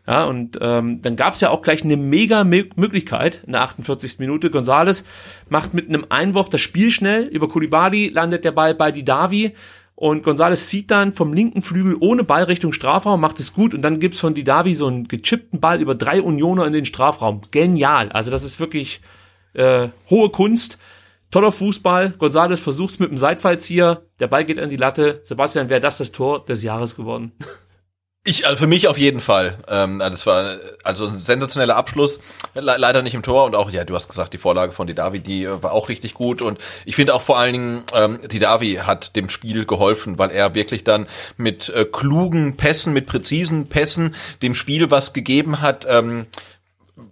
Ja, 0.06 0.24
und 0.24 0.56
ähm, 0.60 1.02
dann 1.02 1.16
gab 1.16 1.34
es 1.34 1.40
ja 1.40 1.50
auch 1.50 1.62
gleich 1.62 1.82
eine 1.82 1.96
mega 1.96 2.44
Möglichkeit 2.44 3.42
in 3.44 3.52
der 3.52 3.62
48. 3.62 4.20
Minute. 4.20 4.50
Gonzales 4.50 5.04
macht 5.48 5.74
mit 5.74 5.88
einem 5.88 6.06
Einwurf 6.10 6.48
das 6.48 6.60
Spiel 6.60 6.92
schnell. 6.92 7.24
Über 7.24 7.48
Kulibali 7.48 8.08
landet 8.08 8.44
der 8.44 8.52
Ball 8.52 8.76
bei 8.76 8.92
Didavi 8.92 9.52
und 9.96 10.22
Gonzales 10.22 10.68
zieht 10.68 10.90
dann 10.90 11.14
vom 11.14 11.32
linken 11.32 11.62
Flügel 11.62 11.96
ohne 11.98 12.22
Ball 12.22 12.44
Richtung 12.44 12.74
Strafraum, 12.74 13.18
macht 13.18 13.40
es 13.40 13.54
gut 13.54 13.72
und 13.72 13.80
dann 13.80 13.98
gibt's 13.98 14.20
von 14.20 14.34
Didavi 14.34 14.74
so 14.74 14.86
einen 14.86 15.08
gechippten 15.08 15.58
Ball 15.58 15.80
über 15.80 15.94
drei 15.94 16.20
Unioner 16.20 16.66
in 16.66 16.74
den 16.74 16.84
Strafraum. 16.84 17.40
Genial. 17.50 18.12
Also 18.12 18.30
das 18.30 18.44
ist 18.44 18.60
wirklich 18.60 19.00
äh, 19.54 19.88
hohe 20.10 20.28
Kunst. 20.28 20.76
Toller 21.30 21.50
Fußball. 21.50 22.10
Gonzales 22.10 22.60
versucht's 22.60 22.98
mit 22.98 23.10
dem 23.10 23.16
Seitfallzieher. 23.16 24.02
Der 24.20 24.28
Ball 24.28 24.44
geht 24.44 24.58
an 24.58 24.68
die 24.68 24.76
Latte. 24.76 25.20
Sebastian, 25.22 25.70
wäre 25.70 25.80
das 25.80 25.96
das 25.96 26.12
Tor 26.12 26.44
des 26.44 26.62
Jahres 26.62 26.94
geworden? 26.94 27.32
Ich, 28.28 28.44
also 28.44 28.58
für 28.58 28.66
mich 28.66 28.88
auf 28.88 28.98
jeden 28.98 29.20
Fall. 29.20 29.56
Ähm, 29.68 30.00
das 30.00 30.26
war 30.26 30.56
also 30.82 31.06
ein 31.06 31.14
sensationeller 31.14 31.76
Abschluss. 31.76 32.18
Le 32.54 32.74
leider 32.76 33.02
nicht 33.02 33.14
im 33.14 33.22
Tor 33.22 33.44
und 33.44 33.54
auch, 33.54 33.70
ja, 33.70 33.84
du 33.84 33.94
hast 33.94 34.08
gesagt, 34.08 34.32
die 34.32 34.38
Vorlage 34.38 34.72
von 34.72 34.88
Didavi, 34.88 35.20
die 35.20 35.44
äh, 35.44 35.62
war 35.62 35.70
auch 35.70 35.88
richtig 35.88 36.14
gut. 36.14 36.42
Und 36.42 36.58
ich 36.84 36.96
finde 36.96 37.14
auch 37.14 37.22
vor 37.22 37.38
allen 37.38 37.52
Dingen, 37.52 37.84
ähm, 37.94 38.18
Didavi 38.26 38.80
hat 38.82 39.14
dem 39.14 39.28
Spiel 39.28 39.64
geholfen, 39.64 40.18
weil 40.18 40.32
er 40.32 40.56
wirklich 40.56 40.82
dann 40.82 41.06
mit 41.36 41.68
äh, 41.68 41.84
klugen 41.84 42.56
Pässen, 42.56 42.92
mit 42.92 43.06
präzisen 43.06 43.68
Pässen 43.68 44.16
dem 44.42 44.56
Spiel 44.56 44.90
was 44.90 45.12
gegeben 45.12 45.60
hat. 45.60 45.86
Ähm, 45.88 46.26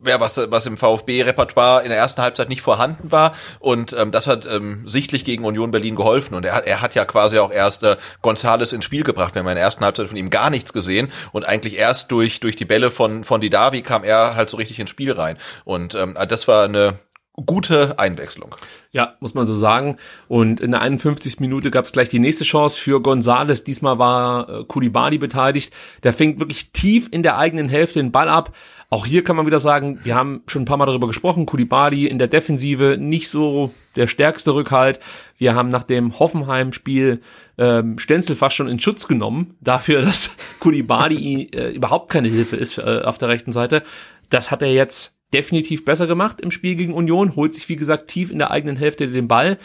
ja, 0.07 0.18
was, 0.20 0.41
was 0.51 0.66
im 0.66 0.76
VfB-Repertoire 0.76 1.82
in 1.82 1.91
der 1.91 1.99
ersten 1.99 2.22
Halbzeit 2.22 2.49
nicht 2.49 2.62
vorhanden 2.62 3.12
war. 3.12 3.35
Und 3.59 3.93
ähm, 3.93 4.11
das 4.11 4.26
hat 4.26 4.47
ähm, 4.47 4.89
sichtlich 4.89 5.24
gegen 5.24 5.45
Union 5.45 5.70
Berlin 5.70 5.97
geholfen. 5.97 6.35
Und 6.35 6.45
er, 6.45 6.66
er 6.66 6.80
hat 6.80 6.95
ja 6.95 7.05
quasi 7.05 7.39
auch 7.39 7.53
erst 7.53 7.82
äh, 7.82 7.97
Gonzales 8.22 8.72
ins 8.72 8.85
Spiel 8.85 9.03
gebracht. 9.03 9.35
Wir 9.35 9.41
haben 9.41 9.49
in 9.49 9.57
der 9.57 9.64
ersten 9.64 9.85
Halbzeit 9.85 10.09
von 10.09 10.16
ihm 10.16 10.30
gar 10.30 10.51
nichts 10.51 10.72
gesehen. 10.72 11.12
Und 11.32 11.45
eigentlich 11.45 11.76
erst 11.76 12.11
durch, 12.11 12.41
durch 12.41 12.57
die 12.57 12.64
Bälle 12.64 12.91
von, 12.91 13.24
von 13.24 13.41
Didavi 13.41 13.82
kam 13.82 14.05
er 14.05 14.37
halt 14.37 14.49
so 14.49 14.57
richtig 14.57 14.78
ins 14.80 14.91
Spiel 14.91 15.12
rein. 15.12 15.37
Und 15.64 15.95
ähm, 15.95 16.16
das 16.28 16.49
war 16.49 16.64
eine 16.64 16.99
gute 17.37 17.99
Einwechslung. 17.99 18.55
Ja, 18.93 19.16
muss 19.18 19.35
man 19.35 19.47
so 19.47 19.55
sagen. 19.55 19.97
Und 20.28 20.61
in 20.61 20.70
der 20.70 20.80
51. 20.80 21.41
Minute 21.41 21.72
gab 21.72 21.85
es 21.85 21.93
gleich 21.93 22.09
die 22.09 22.20
nächste 22.20 22.45
Chance 22.45 22.80
für 22.80 23.03
Gonzales. 23.03 23.64
Diesmal 23.64 23.99
war 23.99 24.49
äh, 24.49 24.64
Kulibali 24.64 25.18
beteiligt. 25.18 25.74
Der 26.05 26.12
fängt 26.12 26.39
wirklich 26.39 26.70
tief 26.70 27.09
in 27.11 27.24
der 27.24 27.37
eigenen 27.37 27.68
Hälfte 27.68 27.99
den 27.99 28.12
Ball 28.12 28.28
ab, 28.28 28.55
auch 28.91 29.07
hier 29.07 29.24
kann 29.24 29.37
man 29.37 29.47
wieder 29.47 29.61
sagen, 29.61 30.01
wir 30.05 30.14
haben 30.14 30.43
schon 30.47 30.62
ein 30.62 30.64
paar 30.66 30.76
Mal 30.76 30.87
darüber 30.87 31.07
gesprochen, 31.07 31.47
Kulibali 31.47 32.07
in 32.07 32.18
der 32.18 32.28
Defensive 32.28 32.97
nicht 32.99 33.28
so 33.28 33.72
der 33.97 34.07
stärkste 34.07 34.55
Rückhalt. 34.55 35.01
Wir 35.39 35.55
haben 35.55 35.68
nach 35.68 35.82
dem 35.82 36.18
Hoffenheim-Spiel 36.18 37.20
ähm, 37.59 37.99
Stenzel 37.99 38.37
fast 38.37 38.57
schon 38.57 38.68
in 38.68 38.78
Schutz 38.78 39.09
genommen, 39.09 39.57
dafür, 39.61 40.03
dass 40.03 40.37
Kulibali 40.61 41.51
äh, 41.53 41.74
überhaupt 41.74 42.11
keine 42.11 42.28
Hilfe 42.28 42.57
ist 42.57 42.78
äh, 42.78 43.03
auf 43.05 43.18
der 43.18 43.28
rechten 43.28 43.53
Seite. 43.53 43.82
Das 44.30 44.51
hat 44.51 44.62
er 44.62 44.72
jetzt 44.72 45.16
definitiv 45.32 45.85
besser 45.85 46.07
gemacht 46.07 46.41
im 46.41 46.51
Spiel 46.51 46.76
gegen 46.76 46.95
Union, 46.95 47.35
holt 47.35 47.55
sich, 47.55 47.68
wie 47.68 47.76
gesagt, 47.76 48.09
tief 48.09 48.30
in 48.30 48.39
der 48.39 48.53
eigenen 48.53 48.76
Hälfte 48.76 49.09
den 49.09 49.28
Ball 49.28 49.59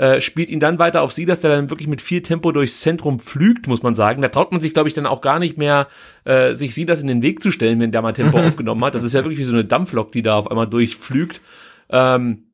äh, 0.00 0.22
spielt 0.22 0.48
ihn 0.48 0.60
dann 0.60 0.78
weiter 0.78 1.02
auf 1.02 1.12
Silas, 1.12 1.40
der 1.40 1.50
dann 1.50 1.68
wirklich 1.68 1.86
mit 1.86 2.00
viel 2.00 2.22
Tempo 2.22 2.52
durchs 2.52 2.80
Zentrum 2.80 3.20
pflügt, 3.20 3.66
muss 3.66 3.82
man 3.82 3.94
sagen. 3.94 4.22
Da 4.22 4.28
traut 4.28 4.50
man 4.50 4.62
sich, 4.62 4.72
glaube 4.72 4.88
ich, 4.88 4.94
dann 4.94 5.04
auch 5.04 5.20
gar 5.20 5.38
nicht 5.38 5.58
mehr, 5.58 5.88
äh, 6.24 6.54
sich 6.54 6.74
Silas 6.74 7.02
in 7.02 7.06
den 7.06 7.20
Weg 7.20 7.42
zu 7.42 7.50
stellen, 7.50 7.80
wenn 7.80 7.92
der 7.92 8.00
mal 8.00 8.14
Tempo 8.14 8.38
aufgenommen 8.38 8.82
hat. 8.82 8.94
Das 8.94 9.02
ist 9.02 9.12
ja 9.12 9.24
wirklich 9.24 9.38
wie 9.38 9.44
so 9.44 9.52
eine 9.52 9.66
Dampflok, 9.66 10.10
die 10.10 10.22
da 10.22 10.38
auf 10.38 10.50
einmal 10.50 10.66
durchflügt. 10.66 11.42
Ähm, 11.90 12.44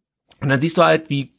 und 0.41 0.49
dann 0.49 0.61
siehst 0.61 0.77
du 0.77 0.83
halt, 0.83 1.09
wie 1.09 1.37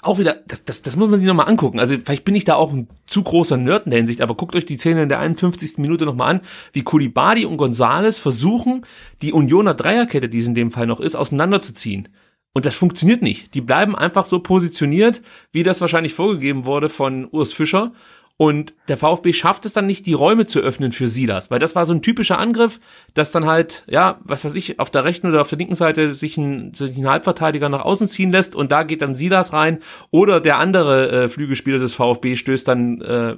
auch 0.00 0.18
wieder, 0.18 0.38
das, 0.48 0.64
das, 0.64 0.80
das 0.80 0.96
muss 0.96 1.10
man 1.10 1.18
sich 1.18 1.28
nochmal 1.28 1.48
angucken. 1.48 1.78
Also 1.78 1.94
vielleicht 2.02 2.24
bin 2.24 2.34
ich 2.34 2.44
da 2.44 2.54
auch 2.54 2.72
ein 2.72 2.88
zu 3.06 3.22
großer 3.22 3.58
Nerd 3.58 3.84
in 3.84 3.90
der 3.90 3.98
Hinsicht, 3.98 4.22
aber 4.22 4.36
guckt 4.36 4.56
euch 4.56 4.64
die 4.64 4.78
Szene 4.78 5.02
in 5.02 5.10
der 5.10 5.20
51. 5.20 5.76
Minute 5.76 6.06
nochmal 6.06 6.36
an, 6.36 6.40
wie 6.72 6.82
Kulibadi 6.82 7.44
und 7.44 7.58
Gonzales 7.58 8.18
versuchen, 8.18 8.86
die 9.20 9.34
Unioner 9.34 9.74
Dreierkette, 9.74 10.30
die 10.30 10.38
es 10.38 10.46
in 10.46 10.54
dem 10.54 10.70
Fall 10.70 10.86
noch 10.86 11.00
ist, 11.00 11.16
auseinanderzuziehen. 11.16 12.08
Und 12.54 12.64
das 12.64 12.76
funktioniert 12.76 13.20
nicht. 13.20 13.54
Die 13.54 13.60
bleiben 13.60 13.94
einfach 13.96 14.24
so 14.24 14.38
positioniert, 14.38 15.20
wie 15.52 15.64
das 15.64 15.80
wahrscheinlich 15.80 16.14
vorgegeben 16.14 16.64
wurde 16.64 16.88
von 16.88 17.28
Urs 17.30 17.52
Fischer. 17.52 17.92
Und 18.36 18.74
der 18.88 18.96
VfB 18.96 19.32
schafft 19.32 19.64
es 19.64 19.74
dann 19.74 19.86
nicht, 19.86 20.06
die 20.06 20.12
Räume 20.12 20.44
zu 20.46 20.58
öffnen 20.58 20.90
für 20.90 21.06
Silas, 21.06 21.52
weil 21.52 21.60
das 21.60 21.76
war 21.76 21.86
so 21.86 21.92
ein 21.92 22.02
typischer 22.02 22.36
Angriff, 22.36 22.80
dass 23.14 23.30
dann 23.30 23.46
halt, 23.46 23.84
ja, 23.86 24.18
was 24.24 24.44
weiß 24.44 24.56
ich, 24.56 24.80
auf 24.80 24.90
der 24.90 25.04
rechten 25.04 25.28
oder 25.28 25.40
auf 25.40 25.48
der 25.48 25.58
linken 25.58 25.76
Seite 25.76 26.12
sich 26.12 26.36
ein, 26.36 26.74
sich 26.74 26.96
ein 26.96 27.08
Halbverteidiger 27.08 27.68
nach 27.68 27.84
außen 27.84 28.08
ziehen 28.08 28.32
lässt 28.32 28.56
und 28.56 28.72
da 28.72 28.82
geht 28.82 29.02
dann 29.02 29.14
Silas 29.14 29.52
rein 29.52 29.78
oder 30.10 30.40
der 30.40 30.58
andere 30.58 31.10
äh, 31.10 31.28
Flügelspieler 31.28 31.78
des 31.78 31.94
VfB 31.94 32.34
stößt 32.34 32.66
dann 32.66 33.00
äh, 33.02 33.36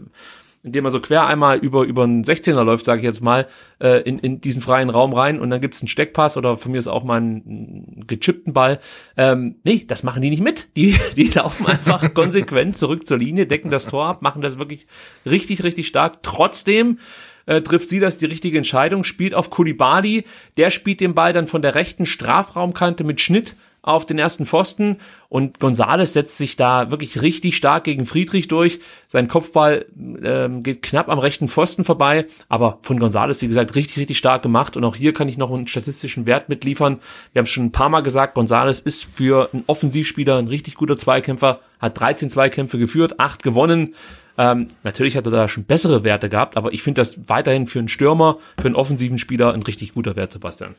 indem 0.66 0.84
er 0.84 0.90
so 0.90 1.00
quer 1.00 1.26
einmal 1.26 1.58
über, 1.58 1.84
über 1.84 2.02
einen 2.02 2.24
16er 2.24 2.64
läuft, 2.64 2.86
sage 2.86 2.98
ich 2.98 3.04
jetzt 3.04 3.22
mal, 3.22 3.46
äh, 3.78 4.00
in, 4.02 4.18
in 4.18 4.40
diesen 4.40 4.60
freien 4.60 4.90
Raum 4.90 5.12
rein 5.12 5.38
und 5.38 5.48
dann 5.48 5.60
gibt's 5.60 5.80
einen 5.80 5.86
Steckpass 5.86 6.36
oder 6.36 6.56
von 6.56 6.72
mir 6.72 6.78
ist 6.78 6.88
auch 6.88 7.04
mal 7.04 7.18
einen, 7.18 7.42
einen 7.46 8.04
gechippten 8.08 8.52
Ball. 8.52 8.80
Ähm, 9.16 9.60
nee, 9.62 9.84
das 9.86 10.02
machen 10.02 10.22
die 10.22 10.30
nicht 10.30 10.42
mit. 10.42 10.76
Die, 10.76 10.98
die 11.16 11.28
laufen 11.28 11.66
einfach 11.66 12.12
konsequent 12.14 12.76
zurück 12.76 13.06
zur 13.06 13.16
Linie, 13.16 13.46
decken 13.46 13.70
das 13.70 13.86
Tor 13.86 14.06
ab, 14.06 14.22
machen 14.22 14.42
das 14.42 14.58
wirklich 14.58 14.88
richtig, 15.24 15.62
richtig 15.62 15.86
stark. 15.86 16.24
Trotzdem 16.24 16.98
äh, 17.46 17.60
trifft 17.60 17.88
sie 17.88 18.00
das 18.00 18.18
die 18.18 18.26
richtige 18.26 18.58
Entscheidung, 18.58 19.04
spielt 19.04 19.34
auf 19.34 19.50
Kulibali, 19.50 20.24
der 20.56 20.70
spielt 20.70 20.98
den 20.98 21.14
Ball 21.14 21.32
dann 21.32 21.46
von 21.46 21.62
der 21.62 21.76
rechten 21.76 22.06
Strafraumkante 22.06 23.04
mit 23.04 23.20
Schnitt 23.20 23.54
auf 23.86 24.04
den 24.04 24.18
ersten 24.18 24.46
Pfosten 24.46 24.98
und 25.28 25.60
Gonzales 25.60 26.12
setzt 26.12 26.36
sich 26.36 26.56
da 26.56 26.90
wirklich 26.90 27.22
richtig 27.22 27.56
stark 27.56 27.84
gegen 27.84 28.06
Friedrich 28.06 28.48
durch. 28.48 28.80
Sein 29.06 29.28
Kopfball 29.28 29.86
ähm, 30.22 30.62
geht 30.62 30.82
knapp 30.82 31.08
am 31.08 31.18
rechten 31.18 31.48
Pfosten 31.48 31.84
vorbei, 31.84 32.26
aber 32.48 32.78
von 32.82 32.98
Gonzales, 32.98 33.42
wie 33.42 33.48
gesagt, 33.48 33.74
richtig, 33.74 33.98
richtig 33.98 34.18
stark 34.18 34.42
gemacht 34.42 34.76
und 34.76 34.84
auch 34.84 34.96
hier 34.96 35.14
kann 35.14 35.28
ich 35.28 35.38
noch 35.38 35.52
einen 35.52 35.66
statistischen 35.66 36.26
Wert 36.26 36.48
mitliefern. 36.48 37.00
Wir 37.32 37.40
haben 37.40 37.46
schon 37.46 37.66
ein 37.66 37.72
paar 37.72 37.88
Mal 37.88 38.00
gesagt, 38.00 38.34
Gonzales 38.34 38.80
ist 38.80 39.04
für 39.04 39.50
einen 39.52 39.64
Offensivspieler 39.66 40.38
ein 40.38 40.48
richtig 40.48 40.74
guter 40.74 40.98
Zweikämpfer, 40.98 41.60
hat 41.78 41.98
13 41.98 42.28
Zweikämpfe 42.30 42.78
geführt, 42.78 43.20
8 43.20 43.42
gewonnen. 43.42 43.94
Ähm, 44.38 44.68
natürlich 44.82 45.16
hat 45.16 45.26
er 45.26 45.32
da 45.32 45.48
schon 45.48 45.64
bessere 45.64 46.04
Werte 46.04 46.28
gehabt, 46.28 46.56
aber 46.56 46.72
ich 46.72 46.82
finde 46.82 47.00
das 47.00 47.28
weiterhin 47.28 47.66
für 47.66 47.78
einen 47.78 47.88
Stürmer, 47.88 48.38
für 48.58 48.66
einen 48.66 48.76
offensiven 48.76 49.18
Spieler 49.18 49.54
ein 49.54 49.62
richtig 49.62 49.94
guter 49.94 50.16
Wert, 50.16 50.32
Sebastian. 50.32 50.74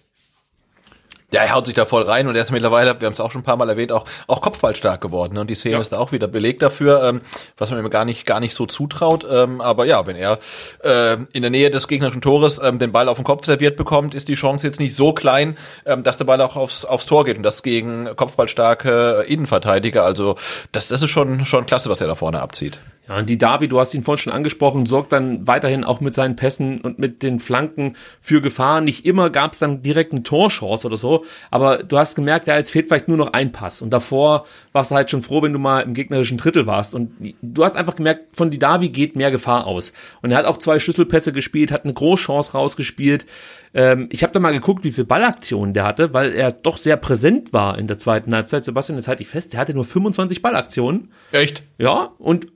Ja, 1.34 1.42
er 1.42 1.54
haut 1.54 1.66
sich 1.66 1.76
da 1.76 1.86
voll 1.86 2.04
rein 2.04 2.30
und 2.30 2.36
er 2.36 2.42
ist 2.42 2.52
mittlerweile, 2.52 3.02
wir 3.02 3.06
haben 3.06 3.14
es 3.14 3.20
auch 3.20 3.32
schon 3.32 3.42
ein 3.42 3.44
paar 3.44 3.58
Mal 3.58 3.68
erwähnt, 3.68 3.92
auch, 3.92 4.06
auch 4.28 4.40
kopfballstark 4.40 5.02
geworden. 5.02 5.34
Ne? 5.34 5.42
Und 5.42 5.50
die 5.50 5.56
Szene 5.56 5.76
ja. 5.76 5.82
ist 5.82 5.92
da 5.92 5.98
auch 5.98 6.14
wieder 6.14 6.30
Beleg 6.30 6.60
dafür, 6.60 7.04
ähm, 7.04 7.22
was 7.58 7.70
man 7.70 7.84
ihm 7.84 7.90
gar 7.90 8.06
nicht, 8.06 8.26
gar 8.26 8.40
nicht 8.40 8.56
so 8.56 8.66
zutraut. 8.66 9.28
Ähm, 9.30 9.60
aber 9.60 9.84
ja, 9.84 10.08
wenn 10.08 10.16
er 10.16 10.40
äh, 10.86 11.18
in 11.34 11.42
der 11.42 11.52
Nähe 11.52 11.70
des 11.70 11.90
gegnerischen 11.90 12.22
Tores 12.22 12.62
ähm, 12.64 12.80
den 12.80 12.94
Ball 12.94 13.10
auf 13.10 13.18
den 13.18 13.26
Kopf 13.26 13.46
serviert 13.46 13.76
bekommt, 13.76 14.16
ist 14.16 14.30
die 14.30 14.36
Chance 14.36 14.66
jetzt 14.66 14.80
nicht 14.80 14.96
so 14.96 15.12
klein, 15.12 15.58
ähm, 15.86 16.02
dass 16.02 16.16
der 16.16 16.24
Ball 16.24 16.40
auch 16.40 16.56
aufs, 16.56 16.86
aufs 16.86 17.06
Tor 17.08 17.26
geht 17.26 17.36
und 17.36 17.44
das 17.44 17.62
gegen 17.62 18.16
kopfballstarke 18.16 19.26
Innenverteidiger. 19.28 20.06
Also 20.06 20.38
das, 20.72 20.88
das 20.88 21.02
ist 21.02 21.10
schon, 21.10 21.46
schon 21.46 21.66
klasse, 21.66 21.90
was 21.90 22.00
er 22.00 22.08
da 22.08 22.16
vorne 22.16 22.42
abzieht. 22.42 22.80
Ja, 23.08 23.20
und 23.20 23.30
die 23.30 23.38
Davi, 23.38 23.68
du 23.68 23.80
hast 23.80 23.94
ihn 23.94 24.04
vorhin 24.04 24.24
schon 24.24 24.34
angesprochen, 24.34 24.86
sorgt 24.86 25.14
dann 25.14 25.48
weiterhin 25.48 25.84
auch 25.84 26.02
mit 26.02 26.14
seinen 26.14 26.36
Pässen 26.36 26.82
und 26.82 27.00
mit 27.00 27.24
den 27.24 27.40
Flanken 27.40 27.96
für 28.20 28.42
Gefahr. 28.42 28.82
Nicht 28.82 29.06
immer 29.06 29.30
gab 29.30 29.54
es 29.54 29.60
dann 29.60 29.82
direkt 29.82 30.12
eine 30.12 30.24
Torchance 30.24 30.86
oder 30.86 30.98
so, 30.98 31.24
aber 31.50 31.84
du 31.84 31.98
hast 31.98 32.16
gemerkt, 32.16 32.48
ja, 32.48 32.58
jetzt 32.58 32.72
fehlt 32.72 32.88
vielleicht 32.88 33.08
nur 33.08 33.18
noch 33.18 33.34
ein 33.34 33.52
Pass. 33.52 33.82
Und 33.82 33.92
davor 33.92 34.46
warst 34.74 34.92
du 34.92 34.96
halt 34.96 35.10
schon 35.10 35.22
froh, 35.22 35.42
wenn 35.42 35.54
du 35.54 35.60
mal 35.60 35.82
im 35.82 35.94
gegnerischen 35.94 36.38
Drittel 36.38 36.68
warst. 36.68 36.96
Und 36.96 37.12
du 37.42 37.64
hast 37.64 37.76
einfach 37.76 37.96
gemerkt, 37.96 38.36
von 38.36 38.50
die 38.50 38.60
Davi 38.60 38.90
geht 38.90 39.16
mehr 39.16 39.32
Gefahr 39.32 39.68
aus. 39.68 39.94
Und 40.22 40.32
er 40.32 40.38
hat 40.38 40.46
auch 40.46 40.58
zwei 40.58 40.80
Schlüsselpässe 40.80 41.32
gespielt, 41.32 41.72
hat 41.72 41.86
eine 41.86 41.94
Großchance 41.94 42.52
rausgespielt. 42.52 43.26
Ähm, 43.74 44.08
ich 44.12 44.24
habe 44.24 44.34
da 44.34 44.40
mal 44.40 44.52
geguckt, 44.52 44.84
wie 44.84 44.92
viele 44.92 45.06
Ballaktionen 45.06 45.74
der 45.74 45.86
hatte, 45.86 46.14
weil 46.14 46.34
er 46.34 46.52
doch 46.52 46.78
sehr 46.78 46.98
präsent 46.98 47.54
war 47.54 47.78
in 47.78 47.88
der 47.88 47.98
zweiten 47.98 48.36
Halbzeit. 48.36 48.66
Sebastian, 48.66 48.98
jetzt 48.98 49.08
halte 49.08 49.24
ich 49.24 49.30
fest, 49.30 49.54
der 49.54 49.60
hatte 49.60 49.74
nur 49.74 49.86
25 49.86 50.42
Ballaktionen. 50.42 51.12
Echt? 51.32 51.64
Ja, 51.78 52.12
und 52.18 52.48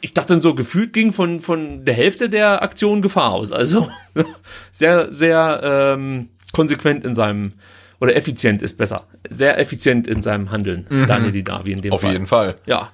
ich 0.00 0.12
dachte 0.12 0.34
dann 0.34 0.42
so, 0.42 0.54
gefühlt 0.54 0.92
ging 0.92 1.12
von, 1.12 1.40
von 1.40 1.84
der 1.84 1.94
Hälfte 1.94 2.28
der 2.28 2.62
Aktion 2.62 3.00
Gefahr 3.00 3.32
aus. 3.32 3.52
Also 3.52 3.88
sehr, 4.70 5.12
sehr 5.12 5.60
ähm, 5.62 6.28
konsequent 6.52 7.04
in 7.04 7.14
seinem, 7.14 7.52
oder 8.00 8.14
effizient 8.14 8.60
ist 8.60 8.76
besser, 8.76 9.06
sehr 9.28 9.58
effizient 9.58 10.06
in 10.06 10.22
seinem 10.22 10.50
Handeln, 10.50 10.86
mhm. 10.88 11.06
Daniel 11.06 11.32
Didavi 11.32 11.72
in 11.72 11.80
dem 11.80 11.92
Auf 11.92 12.02
Fall. 12.02 12.10
Auf 12.10 12.12
jeden 12.12 12.26
Fall. 12.26 12.56
Ja. 12.66 12.90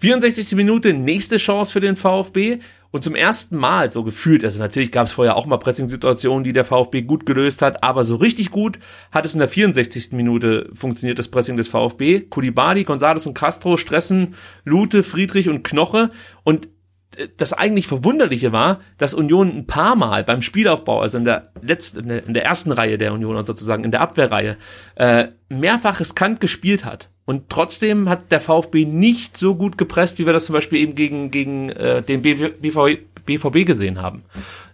64. 0.00 0.52
Minute, 0.52 0.92
nächste 0.92 1.38
Chance 1.38 1.72
für 1.72 1.80
den 1.80 1.96
VfB. 1.96 2.58
Und 2.90 3.04
zum 3.04 3.14
ersten 3.14 3.56
Mal 3.56 3.90
so 3.90 4.02
gefühlt, 4.02 4.44
also 4.44 4.58
natürlich 4.58 4.90
gab 4.90 5.06
es 5.06 5.12
vorher 5.12 5.36
auch 5.36 5.44
mal 5.44 5.58
Pressing-Situationen, 5.58 6.42
die 6.42 6.54
der 6.54 6.64
VfB 6.64 7.02
gut 7.02 7.26
gelöst 7.26 7.60
hat, 7.60 7.82
aber 7.82 8.02
so 8.02 8.16
richtig 8.16 8.50
gut 8.50 8.78
hat 9.10 9.26
es 9.26 9.34
in 9.34 9.40
der 9.40 9.48
64. 9.48 10.12
Minute 10.12 10.70
funktioniert, 10.72 11.18
das 11.18 11.28
Pressing 11.28 11.58
des 11.58 11.68
VfB. 11.68 12.20
Kulibali, 12.20 12.82
González 12.82 13.26
und 13.26 13.34
Castro 13.34 13.76
stressen 13.76 14.34
Lute, 14.64 15.02
Friedrich 15.02 15.50
und 15.50 15.64
Knoche 15.64 16.10
und 16.44 16.68
äh, 17.16 17.28
das 17.36 17.52
eigentlich 17.52 17.88
Verwunderliche 17.88 18.52
war, 18.52 18.80
dass 18.96 19.12
Union 19.12 19.54
ein 19.54 19.66
paar 19.66 19.94
Mal 19.94 20.24
beim 20.24 20.40
Spielaufbau, 20.40 21.02
also 21.02 21.18
in 21.18 21.24
der 21.24 21.52
letzten, 21.60 22.08
in 22.08 22.32
der 22.32 22.46
ersten 22.46 22.72
Reihe 22.72 22.96
der 22.96 23.12
Union 23.12 23.44
sozusagen, 23.44 23.84
in 23.84 23.90
der 23.90 24.00
Abwehrreihe, 24.00 24.56
äh, 24.94 25.28
mehrfach 25.50 26.00
riskant 26.00 26.40
gespielt 26.40 26.86
hat. 26.86 27.10
Und 27.28 27.50
trotzdem 27.50 28.08
hat 28.08 28.32
der 28.32 28.40
VfB 28.40 28.86
nicht 28.86 29.36
so 29.36 29.54
gut 29.54 29.76
gepresst, 29.76 30.18
wie 30.18 30.24
wir 30.24 30.32
das 30.32 30.46
zum 30.46 30.54
Beispiel 30.54 30.78
eben 30.78 30.94
gegen, 30.94 31.30
gegen 31.30 31.68
äh, 31.68 32.00
den 32.00 32.22
BV, 32.22 32.96
BVB 33.26 33.66
gesehen 33.66 34.00
haben. 34.00 34.22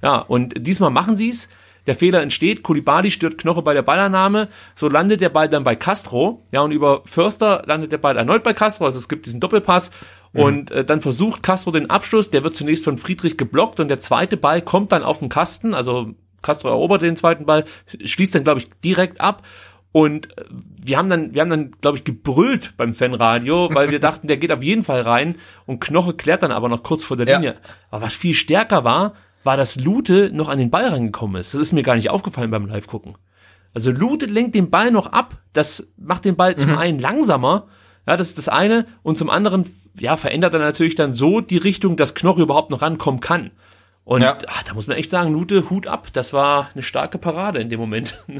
Ja, 0.02 0.18
und 0.18 0.54
diesmal 0.64 0.90
machen 0.90 1.16
sie 1.16 1.30
es. 1.30 1.48
Der 1.88 1.96
Fehler 1.96 2.22
entsteht, 2.22 2.62
Kulibali 2.62 3.10
stört 3.10 3.38
Knoche 3.38 3.62
bei 3.62 3.74
der 3.74 3.82
Ballannahme, 3.82 4.46
so 4.76 4.88
landet 4.88 5.20
der 5.20 5.30
Ball 5.30 5.48
dann 5.48 5.64
bei 5.64 5.74
Castro, 5.74 6.44
ja, 6.52 6.60
und 6.60 6.70
über 6.70 7.02
Förster 7.06 7.64
landet 7.66 7.90
der 7.90 7.98
Ball 7.98 8.16
erneut 8.16 8.44
bei 8.44 8.52
Castro, 8.52 8.84
also 8.84 9.00
es 9.00 9.08
gibt 9.08 9.26
diesen 9.26 9.40
Doppelpass, 9.40 9.90
mhm. 10.32 10.40
und 10.40 10.70
äh, 10.70 10.84
dann 10.84 11.00
versucht 11.00 11.42
Castro 11.42 11.72
den 11.72 11.90
Abschluss, 11.90 12.30
der 12.30 12.44
wird 12.44 12.54
zunächst 12.54 12.84
von 12.84 12.98
Friedrich 12.98 13.36
geblockt 13.36 13.80
und 13.80 13.88
der 13.88 13.98
zweite 13.98 14.36
Ball 14.36 14.62
kommt 14.62 14.92
dann 14.92 15.02
auf 15.02 15.18
den 15.18 15.28
Kasten, 15.28 15.74
also 15.74 16.14
Castro 16.40 16.68
erobert 16.68 17.02
den 17.02 17.16
zweiten 17.16 17.46
Ball, 17.46 17.64
schließt 18.04 18.36
dann, 18.36 18.44
glaube 18.44 18.60
ich, 18.60 18.68
direkt 18.84 19.20
ab 19.20 19.42
und 19.94 20.36
äh, 20.36 20.44
wir 20.82 20.98
haben 20.98 21.08
dann, 21.08 21.34
wir 21.34 21.40
haben 21.40 21.50
dann, 21.50 21.70
glaube 21.80 21.96
ich, 21.96 22.02
gebrüllt 22.02 22.74
beim 22.76 22.94
Fanradio, 22.94 23.70
weil 23.72 23.90
wir 23.92 24.00
dachten, 24.00 24.26
der 24.26 24.38
geht 24.38 24.50
auf 24.50 24.60
jeden 24.60 24.82
Fall 24.82 25.02
rein 25.02 25.36
und 25.66 25.80
Knoche 25.80 26.14
klärt 26.14 26.42
dann 26.42 26.50
aber 26.50 26.68
noch 26.68 26.82
kurz 26.82 27.04
vor 27.04 27.16
der 27.16 27.28
ja. 27.28 27.36
Linie. 27.36 27.54
Aber 27.92 28.06
was 28.06 28.14
viel 28.14 28.34
stärker 28.34 28.82
war, 28.82 29.14
war, 29.44 29.56
dass 29.56 29.76
Lute 29.76 30.30
noch 30.32 30.48
an 30.48 30.58
den 30.58 30.70
Ball 30.70 30.88
rangekommen 30.88 31.40
ist. 31.40 31.54
Das 31.54 31.60
ist 31.60 31.70
mir 31.70 31.84
gar 31.84 31.94
nicht 31.94 32.10
aufgefallen 32.10 32.50
beim 32.50 32.66
Live-Gucken. 32.66 33.16
Also 33.72 33.92
Lute 33.92 34.26
lenkt 34.26 34.56
den 34.56 34.68
Ball 34.68 34.90
noch 34.90 35.12
ab. 35.12 35.36
Das 35.52 35.92
macht 35.96 36.24
den 36.24 36.34
Ball 36.34 36.56
zum 36.56 36.72
mhm. 36.72 36.78
einen 36.78 36.98
langsamer, 36.98 37.68
ja, 38.04 38.16
das 38.16 38.30
ist 38.30 38.38
das 38.38 38.48
eine, 38.48 38.86
und 39.04 39.16
zum 39.16 39.30
anderen, 39.30 39.64
ja, 39.96 40.16
verändert 40.16 40.54
er 40.54 40.60
natürlich 40.60 40.96
dann 40.96 41.12
so 41.12 41.40
die 41.40 41.58
Richtung, 41.58 41.96
dass 41.96 42.16
Knoche 42.16 42.42
überhaupt 42.42 42.70
noch 42.70 42.82
rankommen 42.82 43.20
kann. 43.20 43.52
Und 44.02 44.22
ja. 44.22 44.36
ach, 44.48 44.64
da 44.64 44.74
muss 44.74 44.88
man 44.88 44.96
echt 44.96 45.10
sagen, 45.10 45.32
Lute, 45.32 45.70
Hut 45.70 45.86
ab. 45.86 46.08
Das 46.12 46.32
war 46.32 46.70
eine 46.74 46.82
starke 46.82 47.18
Parade 47.18 47.60
in 47.60 47.70
dem 47.70 47.78
Moment. 47.78 48.18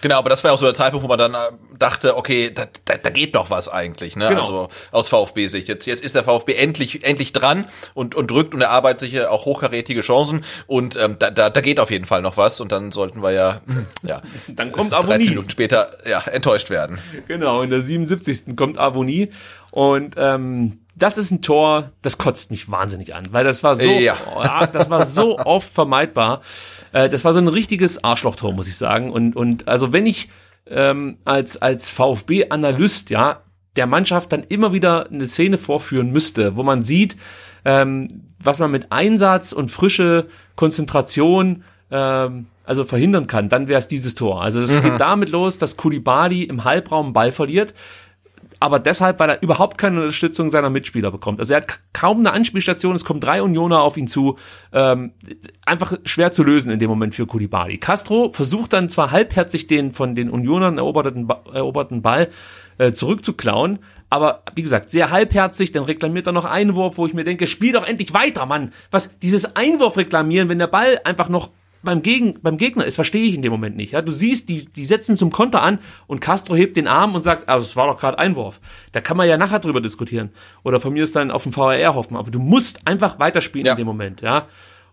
Genau, 0.00 0.18
aber 0.18 0.30
das 0.30 0.44
war 0.44 0.52
auch 0.52 0.58
so 0.58 0.66
der 0.66 0.74
Zeitpunkt, 0.74 1.04
wo 1.04 1.08
man 1.08 1.18
dann 1.18 1.34
äh, 1.34 1.50
dachte, 1.78 2.16
okay, 2.16 2.50
da, 2.54 2.66
da, 2.84 2.96
da 2.96 3.10
geht 3.10 3.34
noch 3.34 3.50
was 3.50 3.68
eigentlich, 3.68 4.16
ne? 4.16 4.28
Genau. 4.28 4.40
Also 4.40 4.68
aus 4.92 5.08
VfB-Sicht. 5.08 5.68
Jetzt, 5.68 5.86
jetzt 5.86 6.02
ist 6.02 6.14
der 6.14 6.24
VfB 6.24 6.54
endlich, 6.54 7.04
endlich 7.04 7.32
dran 7.32 7.66
und, 7.94 8.14
und 8.14 8.30
drückt 8.30 8.54
und 8.54 8.60
erarbeitet 8.60 9.00
sich 9.00 9.20
auch 9.26 9.44
hochkarätige 9.44 10.00
Chancen 10.00 10.44
und 10.66 10.96
ähm, 10.96 11.16
da, 11.18 11.30
da, 11.30 11.50
da 11.50 11.60
geht 11.60 11.80
auf 11.80 11.90
jeden 11.90 12.04
Fall 12.04 12.22
noch 12.22 12.36
was 12.36 12.60
und 12.60 12.72
dann 12.72 12.92
sollten 12.92 13.22
wir 13.22 13.32
ja, 13.32 13.60
ja 14.02 14.22
dann 14.48 14.72
kommt 14.72 14.92
Avonie. 14.92 15.16
13 15.16 15.28
Minuten 15.30 15.50
später 15.50 15.96
ja, 16.08 16.20
enttäuscht 16.20 16.70
werden. 16.70 16.98
Genau, 17.26 17.62
in 17.62 17.70
der 17.70 17.80
77. 17.80 18.56
kommt 18.56 18.78
Avonie 18.78 19.30
und 19.70 20.14
ähm, 20.16 20.80
das 20.98 21.16
ist 21.16 21.30
ein 21.30 21.42
Tor, 21.42 21.92
das 22.02 22.18
kotzt 22.18 22.50
mich 22.50 22.70
wahnsinnig 22.70 23.14
an, 23.14 23.28
weil 23.30 23.44
das 23.44 23.62
war 23.62 23.76
so, 23.76 23.88
ja. 23.88 24.16
oh, 24.34 24.66
das 24.72 24.90
war 24.90 25.06
so 25.06 25.38
oft 25.44 25.72
vermeidbar. 25.72 26.40
Äh, 26.92 27.08
das 27.08 27.24
war 27.24 27.32
so 27.32 27.38
ein 27.38 27.48
richtiges 27.48 28.02
Arschlochtor, 28.02 28.52
muss 28.52 28.68
ich 28.68 28.76
sagen. 28.76 29.12
Und, 29.12 29.36
und 29.36 29.68
also 29.68 29.92
wenn 29.92 30.06
ich 30.06 30.28
ähm, 30.66 31.18
als, 31.24 31.60
als 31.60 31.90
VfB-Analyst, 31.90 33.10
ja, 33.10 33.42
der 33.76 33.86
Mannschaft 33.86 34.32
dann 34.32 34.44
immer 34.44 34.72
wieder 34.72 35.08
eine 35.10 35.28
Szene 35.28 35.58
vorführen 35.58 36.10
müsste, 36.10 36.56
wo 36.56 36.62
man 36.62 36.82
sieht, 36.82 37.16
ähm, 37.64 38.08
was 38.42 38.58
man 38.58 38.70
mit 38.70 38.90
Einsatz 38.90 39.52
und 39.52 39.70
frische 39.70 40.26
Konzentration 40.56 41.62
ähm, 41.90 42.46
also 42.64 42.84
verhindern 42.84 43.26
kann, 43.26 43.48
dann 43.48 43.68
wäre 43.68 43.78
es 43.78 43.88
dieses 43.88 44.14
Tor. 44.14 44.42
Also 44.42 44.60
es 44.60 44.74
mhm. 44.74 44.82
geht 44.82 45.00
damit 45.00 45.30
los, 45.30 45.58
dass 45.58 45.76
Kulibali 45.76 46.42
im 46.42 46.64
Halbraum 46.64 47.12
Ball 47.12 47.32
verliert 47.32 47.72
aber 48.60 48.78
deshalb, 48.78 49.18
weil 49.20 49.30
er 49.30 49.42
überhaupt 49.42 49.78
keine 49.78 50.00
Unterstützung 50.00 50.50
seiner 50.50 50.70
Mitspieler 50.70 51.10
bekommt. 51.10 51.38
Also 51.38 51.54
er 51.54 51.60
hat 51.60 51.80
kaum 51.92 52.18
eine 52.20 52.32
Anspielstation, 52.32 52.94
es 52.94 53.04
kommen 53.04 53.20
drei 53.20 53.42
Unioner 53.42 53.80
auf 53.80 53.96
ihn 53.96 54.08
zu. 54.08 54.36
Ähm, 54.72 55.12
einfach 55.64 55.96
schwer 56.04 56.32
zu 56.32 56.42
lösen 56.42 56.72
in 56.72 56.78
dem 56.78 56.90
Moment 56.90 57.14
für 57.14 57.26
Kulibali. 57.26 57.78
Castro 57.78 58.32
versucht 58.32 58.72
dann 58.72 58.88
zwar 58.88 59.10
halbherzig 59.10 59.66
den 59.66 59.92
von 59.92 60.14
den 60.14 60.30
Unionern 60.30 60.78
eroberten, 60.78 61.28
eroberten 61.52 62.02
Ball 62.02 62.28
äh, 62.78 62.92
zurückzuklauen, 62.92 63.78
aber 64.10 64.42
wie 64.54 64.62
gesagt, 64.62 64.90
sehr 64.90 65.10
halbherzig, 65.10 65.72
dann 65.72 65.84
reklamiert 65.84 66.26
er 66.26 66.32
noch 66.32 66.46
Einwurf, 66.46 66.96
wo 66.96 67.06
ich 67.06 67.12
mir 67.12 67.24
denke, 67.24 67.46
spiel 67.46 67.72
doch 67.72 67.86
endlich 67.86 68.14
weiter, 68.14 68.46
Mann. 68.46 68.72
Was, 68.90 69.18
dieses 69.18 69.56
Einwurf 69.56 69.96
reklamieren, 69.98 70.48
wenn 70.48 70.58
der 70.58 70.66
Ball 70.66 70.98
einfach 71.04 71.28
noch 71.28 71.50
beim, 71.82 72.02
Gegen, 72.02 72.40
beim 72.42 72.58
Gegner 72.58 72.84
ist, 72.84 72.96
verstehe 72.96 73.26
ich 73.26 73.34
in 73.34 73.42
dem 73.42 73.52
Moment 73.52 73.76
nicht. 73.76 73.92
Ja? 73.92 74.02
Du 74.02 74.12
siehst, 74.12 74.48
die, 74.48 74.66
die 74.66 74.84
setzen 74.84 75.16
zum 75.16 75.30
Konter 75.30 75.62
an 75.62 75.78
und 76.06 76.20
Castro 76.20 76.56
hebt 76.56 76.76
den 76.76 76.88
Arm 76.88 77.14
und 77.14 77.22
sagt, 77.22 77.48
ah, 77.48 77.58
das 77.58 77.76
war 77.76 77.86
doch 77.86 78.00
gerade 78.00 78.18
Einwurf. 78.18 78.60
Da 78.92 79.00
kann 79.00 79.16
man 79.16 79.28
ja 79.28 79.36
nachher 79.36 79.60
drüber 79.60 79.80
diskutieren. 79.80 80.30
Oder 80.64 80.80
von 80.80 80.92
mir 80.92 81.04
ist 81.04 81.14
dann 81.14 81.30
auf 81.30 81.44
den 81.44 81.56
VAR 81.56 81.94
hoffen. 81.94 82.16
Aber 82.16 82.30
du 82.30 82.38
musst 82.38 82.86
einfach 82.86 83.18
weiterspielen 83.18 83.66
ja. 83.66 83.72
in 83.72 83.78
dem 83.78 83.86
Moment. 83.86 84.20
ja. 84.22 84.46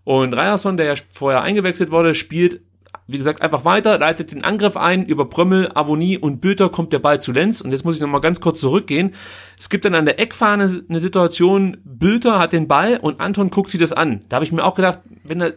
Und 0.04 0.36
Ryerson, 0.36 0.78
der 0.78 0.86
ja 0.86 0.94
vorher 1.12 1.42
eingewechselt 1.42 1.90
wurde, 1.90 2.14
spielt, 2.14 2.62
wie 3.08 3.18
gesagt, 3.18 3.42
einfach 3.42 3.66
weiter, 3.66 3.98
leitet 3.98 4.32
den 4.32 4.44
Angriff 4.44 4.78
ein, 4.78 5.06
über 5.08 5.28
Prömmel, 5.28 5.72
Avonie 5.74 6.20
und 6.20 6.42
Bülter 6.42 6.70
kommt 6.70 6.94
der 6.94 7.00
Ball 7.00 7.20
zu 7.20 7.32
Lenz. 7.32 7.62
Und 7.62 7.72
jetzt 7.72 7.86
muss 7.86 7.96
ich 7.96 8.02
nochmal 8.02 8.22
ganz 8.22 8.40
kurz 8.40 8.60
zurückgehen. 8.60 9.16
Es 9.60 9.70
gibt 9.70 9.84
dann 9.84 9.96
an 9.96 10.06
der 10.06 10.20
Eckfahne 10.20 10.84
eine 10.88 11.00
Situation, 11.00 11.78
Bülter 11.84 12.38
hat 12.38 12.54
den 12.54 12.68
Ball 12.68 13.00
und 13.02 13.20
Anton 13.20 13.50
guckt 13.50 13.72
sich 13.72 13.80
das 13.80 13.92
an. 13.92 14.22
Da 14.30 14.36
habe 14.36 14.46
ich 14.46 14.52
mir 14.52 14.64
auch 14.64 14.76
gedacht, 14.76 15.00
wenn 15.24 15.42
er 15.42 15.54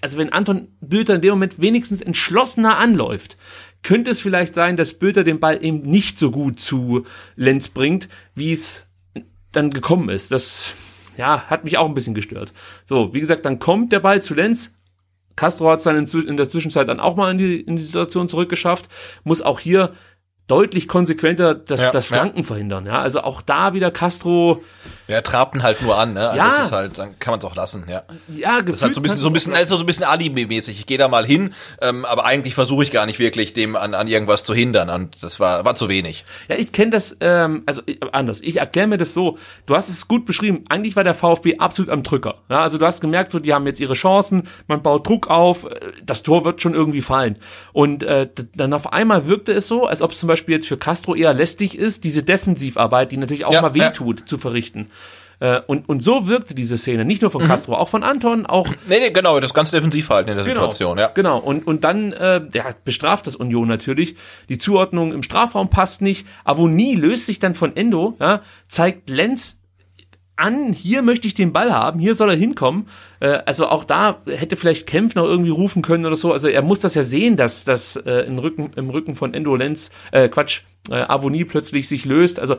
also 0.00 0.18
wenn 0.18 0.32
Anton 0.32 0.68
Bülter 0.80 1.14
in 1.14 1.22
dem 1.22 1.30
Moment 1.30 1.60
wenigstens 1.60 2.00
entschlossener 2.00 2.78
anläuft, 2.78 3.36
könnte 3.82 4.10
es 4.10 4.20
vielleicht 4.20 4.54
sein, 4.54 4.76
dass 4.76 4.94
Bülter 4.94 5.24
den 5.24 5.40
Ball 5.40 5.64
eben 5.64 5.82
nicht 5.82 6.18
so 6.18 6.30
gut 6.30 6.60
zu 6.60 7.06
Lenz 7.36 7.68
bringt, 7.68 8.08
wie 8.34 8.52
es 8.52 8.88
dann 9.52 9.70
gekommen 9.70 10.08
ist. 10.08 10.32
Das, 10.32 10.74
ja, 11.16 11.42
hat 11.48 11.64
mich 11.64 11.78
auch 11.78 11.86
ein 11.86 11.94
bisschen 11.94 12.14
gestört. 12.14 12.52
So, 12.84 13.14
wie 13.14 13.20
gesagt, 13.20 13.44
dann 13.44 13.58
kommt 13.58 13.92
der 13.92 14.00
Ball 14.00 14.22
zu 14.22 14.34
Lenz. 14.34 14.74
Castro 15.36 15.70
hat 15.70 15.78
es 15.78 15.84
dann 15.84 15.96
in, 15.96 16.36
der 16.36 16.48
Zwischenzeit 16.48 16.88
dann 16.88 17.00
auch 17.00 17.16
mal 17.16 17.30
in 17.30 17.38
die, 17.38 17.60
in 17.60 17.76
die 17.76 17.82
Situation 17.82 18.28
zurückgeschafft, 18.28 18.88
muss 19.22 19.42
auch 19.42 19.60
hier 19.60 19.92
deutlich 20.48 20.86
konsequenter 20.86 21.54
das, 21.54 21.82
Ja, 21.82 21.90
das 21.90 22.08
ja. 22.08 22.16
Flanken 22.18 22.44
verhindern. 22.44 22.86
Ja, 22.86 23.00
also 23.00 23.20
auch 23.22 23.42
da 23.42 23.74
wieder 23.74 23.90
Castro, 23.90 24.62
Er 25.08 25.22
trabt 25.22 25.54
ihn 25.54 25.62
halt 25.62 25.82
nur 25.82 25.98
an, 25.98 26.14
ne? 26.14 26.30
Also 26.30 26.36
Ja. 26.36 26.48
Das 26.48 26.66
ist 26.66 26.72
halt, 26.72 26.98
dann 26.98 27.18
kann 27.18 27.32
man 27.32 27.38
es 27.38 27.44
auch 27.44 27.54
lassen, 27.56 27.84
ja. 27.88 28.02
ja, 28.32 28.62
Das 28.62 28.76
ist 28.76 28.82
halt 28.82 28.94
so 28.94 29.00
ein 29.00 29.02
bisschen, 29.02 29.20
so 29.20 29.28
ein 29.28 29.32
bisschen, 29.32 29.54
also 29.54 29.76
so 29.76 29.82
ein 29.82 29.86
bisschen 29.86 30.04
Alibi-mäßig. 30.04 30.78
Ich 30.78 30.86
gehe 30.86 30.98
da 30.98 31.08
mal 31.08 31.26
hin, 31.26 31.54
ähm, 31.80 32.04
aber 32.04 32.24
eigentlich 32.24 32.54
versuche 32.54 32.84
ich 32.84 32.90
gar 32.90 33.06
nicht 33.06 33.18
wirklich, 33.18 33.52
dem 33.52 33.76
an, 33.76 33.94
an 33.94 34.06
irgendwas 34.08 34.44
zu 34.44 34.54
hindern. 34.54 34.88
Und 34.90 35.22
das 35.22 35.40
war, 35.40 35.64
war 35.64 35.74
zu 35.74 35.88
wenig. 35.88 36.24
Ja, 36.48 36.56
ich 36.56 36.70
kenne 36.72 36.92
das, 36.92 37.16
ähm, 37.20 37.62
also 37.66 37.82
äh, 37.86 37.98
anders. 38.12 38.40
Ich 38.40 38.58
erkläre 38.58 38.86
mir 38.86 38.98
das 38.98 39.14
so. 39.14 39.38
Du 39.66 39.74
hast 39.74 39.88
es 39.88 40.06
gut 40.06 40.26
beschrieben. 40.26 40.64
Eigentlich 40.68 40.94
war 40.96 41.04
der 41.04 41.14
VfB 41.14 41.58
absolut 41.58 41.90
am 41.90 42.02
Drücker. 42.02 42.36
Ja, 42.48 42.62
also 42.62 42.78
du 42.78 42.86
hast 42.86 43.00
gemerkt, 43.00 43.32
so 43.32 43.38
die 43.38 43.52
haben 43.52 43.66
jetzt 43.66 43.80
ihre 43.80 43.94
Chancen, 43.94 44.48
man 44.68 44.82
baut 44.82 45.06
Druck 45.08 45.28
auf, 45.28 45.64
äh, 45.64 45.80
das 46.04 46.22
Tor 46.22 46.44
wird 46.44 46.62
schon 46.62 46.74
irgendwie 46.74 47.02
fallen. 47.02 47.38
Und 47.72 48.02
äh, 48.04 48.28
dann 48.54 48.72
auf 48.72 48.92
einmal 48.92 49.26
wirkte 49.26 49.52
es 49.52 49.66
so, 49.66 49.86
als 49.86 50.02
ob 50.02 50.14
zum 50.14 50.28
Beispiel 50.28 50.35
jetzt 50.48 50.68
für 50.68 50.76
Castro 50.76 51.14
eher 51.14 51.34
lästig 51.34 51.76
ist, 51.76 52.04
diese 52.04 52.22
Defensivarbeit, 52.22 53.12
die 53.12 53.16
natürlich 53.16 53.44
auch 53.44 53.52
Ja, 53.52 53.62
mal 53.62 53.76
ja. 53.76 53.86
wehtut, 53.88 54.28
zu 54.28 54.38
verrichten. 54.38 54.90
Äh, 55.38 55.60
und, 55.66 55.88
und 55.88 56.02
so 56.02 56.26
wirkte 56.28 56.54
diese 56.54 56.78
Szene. 56.78 57.04
Nicht 57.04 57.20
nur 57.20 57.30
von 57.30 57.44
Castro, 57.44 57.74
auch 57.74 57.88
von 57.90 58.02
Anton, 58.02 58.46
auch 58.46 58.68
Nee, 58.88 59.00
nee, 59.00 59.10
genau, 59.10 59.38
das 59.38 59.52
ganze 59.52 59.76
Defensivverhalten 59.76 60.30
in 60.30 60.36
der 60.38 60.46
Genau, 60.46 60.62
Situation, 60.62 60.96
ja. 60.98 61.08
Genau. 61.08 61.38
Und, 61.38 61.66
und 61.66 61.84
dann 61.84 62.12
äh, 62.14 62.40
ja, 62.54 62.70
bestraft 62.84 63.26
das 63.26 63.36
Union 63.36 63.68
natürlich. 63.68 64.16
Die 64.48 64.56
Zuordnung 64.56 65.12
im 65.12 65.22
Strafraum 65.22 65.68
passt 65.68 66.00
nicht. 66.00 66.26
Avonie 66.44 66.94
löst 66.94 67.26
sich 67.26 67.38
dann 67.38 67.54
von 67.54 67.76
Endo, 67.76 68.16
ja, 68.18 68.40
zeigt 68.66 69.10
Lenz 69.10 69.58
an, 70.36 70.72
hier 70.72 71.02
möchte 71.02 71.26
ich 71.26 71.34
den 71.34 71.52
Ball 71.52 71.72
haben, 71.72 71.98
hier 71.98 72.14
soll 72.14 72.30
er 72.30 72.36
hinkommen. 72.36 72.88
Äh, 73.20 73.38
also 73.46 73.66
auch 73.68 73.84
da 73.84 74.20
hätte 74.26 74.56
vielleicht 74.56 74.86
Kempf 74.86 75.14
noch 75.14 75.24
irgendwie 75.24 75.50
rufen 75.50 75.82
können 75.82 76.06
oder 76.06 76.16
so. 76.16 76.32
Also 76.32 76.48
er 76.48 76.62
muss 76.62 76.80
das 76.80 76.94
ja 76.94 77.02
sehen, 77.02 77.36
dass 77.36 77.64
das 77.64 77.96
äh, 77.96 78.26
im, 78.26 78.38
Rücken, 78.38 78.70
im 78.76 78.90
Rücken 78.90 79.14
von 79.14 79.34
Endo 79.34 79.56
Lenz, 79.56 79.90
äh, 80.12 80.28
Quatsch, 80.28 80.62
äh, 80.90 80.96
Avonie 80.96 81.44
plötzlich 81.44 81.88
sich 81.88 82.04
löst. 82.04 82.38
Also 82.38 82.56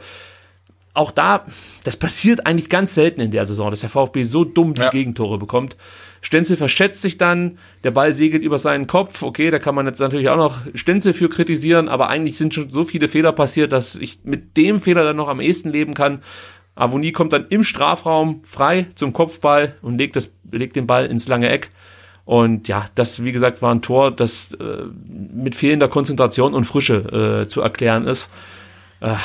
auch 0.93 1.11
da, 1.11 1.45
das 1.84 1.95
passiert 1.95 2.47
eigentlich 2.47 2.69
ganz 2.69 2.95
selten 2.95 3.21
in 3.21 3.30
der 3.32 3.45
Saison, 3.45 3.69
dass 3.69 3.82
der 3.82 3.89
VfB 3.89 4.23
so 4.23 4.43
dumm 4.43 4.73
die 4.73 4.82
Ja. 4.82 4.89
Gegentore 4.89 5.38
bekommt. 5.38 5.78
Stenzel 6.21 6.57
verschätzt 6.57 7.03
sich 7.03 7.19
dann, 7.19 7.59
der 7.84 7.91
Ball 7.91 8.11
segelt 8.11 8.41
über 8.41 8.57
seinen 8.57 8.88
Kopf. 8.88 9.21
Okay, 9.21 9.51
da 9.51 9.59
kann 9.59 9.75
man 9.75 9.86
jetzt 9.86 9.99
natürlich 9.99 10.30
auch 10.30 10.38
noch 10.38 10.57
Stenzel 10.73 11.13
für 11.13 11.30
kritisieren, 11.30 11.88
aber 11.88 12.09
eigentlich 12.09 12.38
sind 12.38 12.55
schon 12.55 12.71
so 12.71 12.84
viele 12.84 13.07
Fehler 13.07 13.32
passiert, 13.32 13.71
dass 13.71 13.93
ich 13.95 14.19
mit 14.23 14.57
dem 14.57 14.80
Fehler 14.80 15.03
dann 15.03 15.15
noch 15.15 15.28
am 15.28 15.39
ehesten 15.39 15.69
leben 15.69 15.93
kann. 15.93 16.23
Avonie 16.78 17.11
kommt 17.11 17.34
dann 17.34 17.47
im 17.49 17.63
Strafraum 17.63 18.41
frei 18.43 18.88
zum 18.95 19.13
Kopfball 19.13 19.75
und 19.82 19.97
legt, 19.97 20.15
das, 20.15 20.32
legt 20.51 20.75
den 20.75 20.88
Ball 20.88 21.05
ins 21.05 21.28
lange 21.28 21.49
Eck. 21.49 21.69
Und 22.23 22.67
ja, 22.67 22.86
das, 22.95 23.23
wie 23.23 23.32
gesagt, 23.32 23.61
war 23.61 23.73
ein 23.73 23.82
Tor, 23.82 24.11
das 24.11 24.53
äh, 24.55 24.84
mit 25.07 25.55
fehlender 25.55 25.88
Konzentration 25.88 26.53
und 26.53 26.65
Frische 26.65 27.43
äh, 27.45 27.47
zu 27.47 27.61
erklären 27.61 28.05
ist. 28.05 28.30
Äh, 28.99 29.15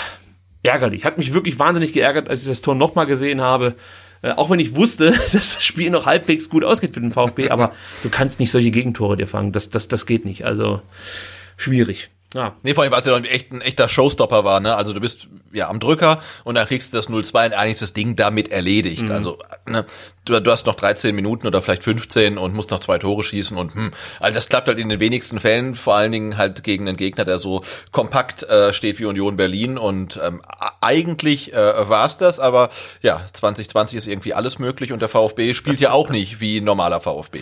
ärgerlich. 0.62 1.04
Hat 1.04 1.18
mich 1.18 1.34
wirklich 1.34 1.58
wahnsinnig 1.58 1.92
geärgert, 1.92 2.28
als 2.28 2.42
ich 2.42 2.48
das 2.48 2.62
Tor 2.62 2.74
nochmal 2.74 3.06
gesehen 3.06 3.40
habe. 3.40 3.74
Äh, 4.22 4.30
auch 4.32 4.50
wenn 4.50 4.60
ich 4.60 4.76
wusste, 4.76 5.10
dass 5.32 5.32
das 5.32 5.62
Spiel 5.62 5.90
noch 5.90 6.06
halbwegs 6.06 6.48
gut 6.48 6.64
ausgeht 6.64 6.94
für 6.94 7.00
den 7.00 7.12
VfB, 7.12 7.50
aber 7.50 7.72
du 8.02 8.08
kannst 8.08 8.40
nicht 8.40 8.50
solche 8.50 8.70
Gegentore 8.70 9.16
dir 9.16 9.26
fangen. 9.26 9.52
Das, 9.52 9.68
das, 9.68 9.88
das 9.88 10.06
geht 10.06 10.24
nicht. 10.24 10.44
Also 10.44 10.80
schwierig. 11.56 12.10
Ja. 12.34 12.56
Nee, 12.62 12.74
vor 12.74 12.84
allem, 12.84 12.92
weil 12.92 13.00
es 13.00 13.06
ja 13.06 13.18
echt 13.18 13.52
ein 13.52 13.60
echter 13.60 13.88
Showstopper 13.88 14.44
war, 14.44 14.60
ne? 14.60 14.74
Also 14.74 14.92
du 14.92 15.00
bist 15.00 15.28
ja 15.52 15.68
am 15.68 15.80
Drücker 15.80 16.20
und 16.44 16.54
dann 16.54 16.66
kriegst 16.66 16.92
du 16.92 16.96
das 16.96 17.08
0-2 17.08 17.46
und 17.46 17.52
eigentlich 17.54 17.72
ist 17.72 17.82
das 17.82 17.92
Ding 17.92 18.16
damit 18.16 18.48
erledigt. 18.48 19.10
Also, 19.10 19.38
ne, 19.68 19.84
du, 20.24 20.40
du 20.40 20.50
hast 20.50 20.66
noch 20.66 20.74
13 20.74 21.14
Minuten 21.14 21.46
oder 21.46 21.62
vielleicht 21.62 21.82
15 21.82 22.38
und 22.38 22.54
musst 22.54 22.70
noch 22.70 22.80
zwei 22.80 22.98
Tore 22.98 23.22
schießen 23.22 23.56
und 23.56 23.74
hm, 23.74 23.90
also 24.20 24.34
das 24.34 24.48
klappt 24.48 24.68
halt 24.68 24.78
in 24.78 24.88
den 24.88 25.00
wenigsten 25.00 25.40
Fällen, 25.40 25.74
vor 25.74 25.94
allen 25.94 26.12
Dingen 26.12 26.36
halt 26.36 26.64
gegen 26.64 26.88
einen 26.88 26.96
Gegner, 26.96 27.24
der 27.24 27.38
so 27.38 27.62
kompakt 27.90 28.42
äh, 28.44 28.72
steht 28.72 28.98
wie 28.98 29.04
Union 29.04 29.36
Berlin 29.36 29.78
und 29.78 30.18
ähm, 30.22 30.42
eigentlich 30.80 31.52
äh, 31.52 31.88
war 31.88 32.06
es 32.06 32.16
das, 32.16 32.40
aber 32.40 32.70
ja, 33.02 33.26
2020 33.32 33.98
ist 33.98 34.06
irgendwie 34.06 34.34
alles 34.34 34.58
möglich 34.58 34.92
und 34.92 35.02
der 35.02 35.08
VfB 35.08 35.54
spielt 35.54 35.80
ja 35.80 35.92
auch 35.92 36.10
nicht 36.10 36.40
wie 36.40 36.60
normaler 36.60 37.00
VfB. 37.00 37.40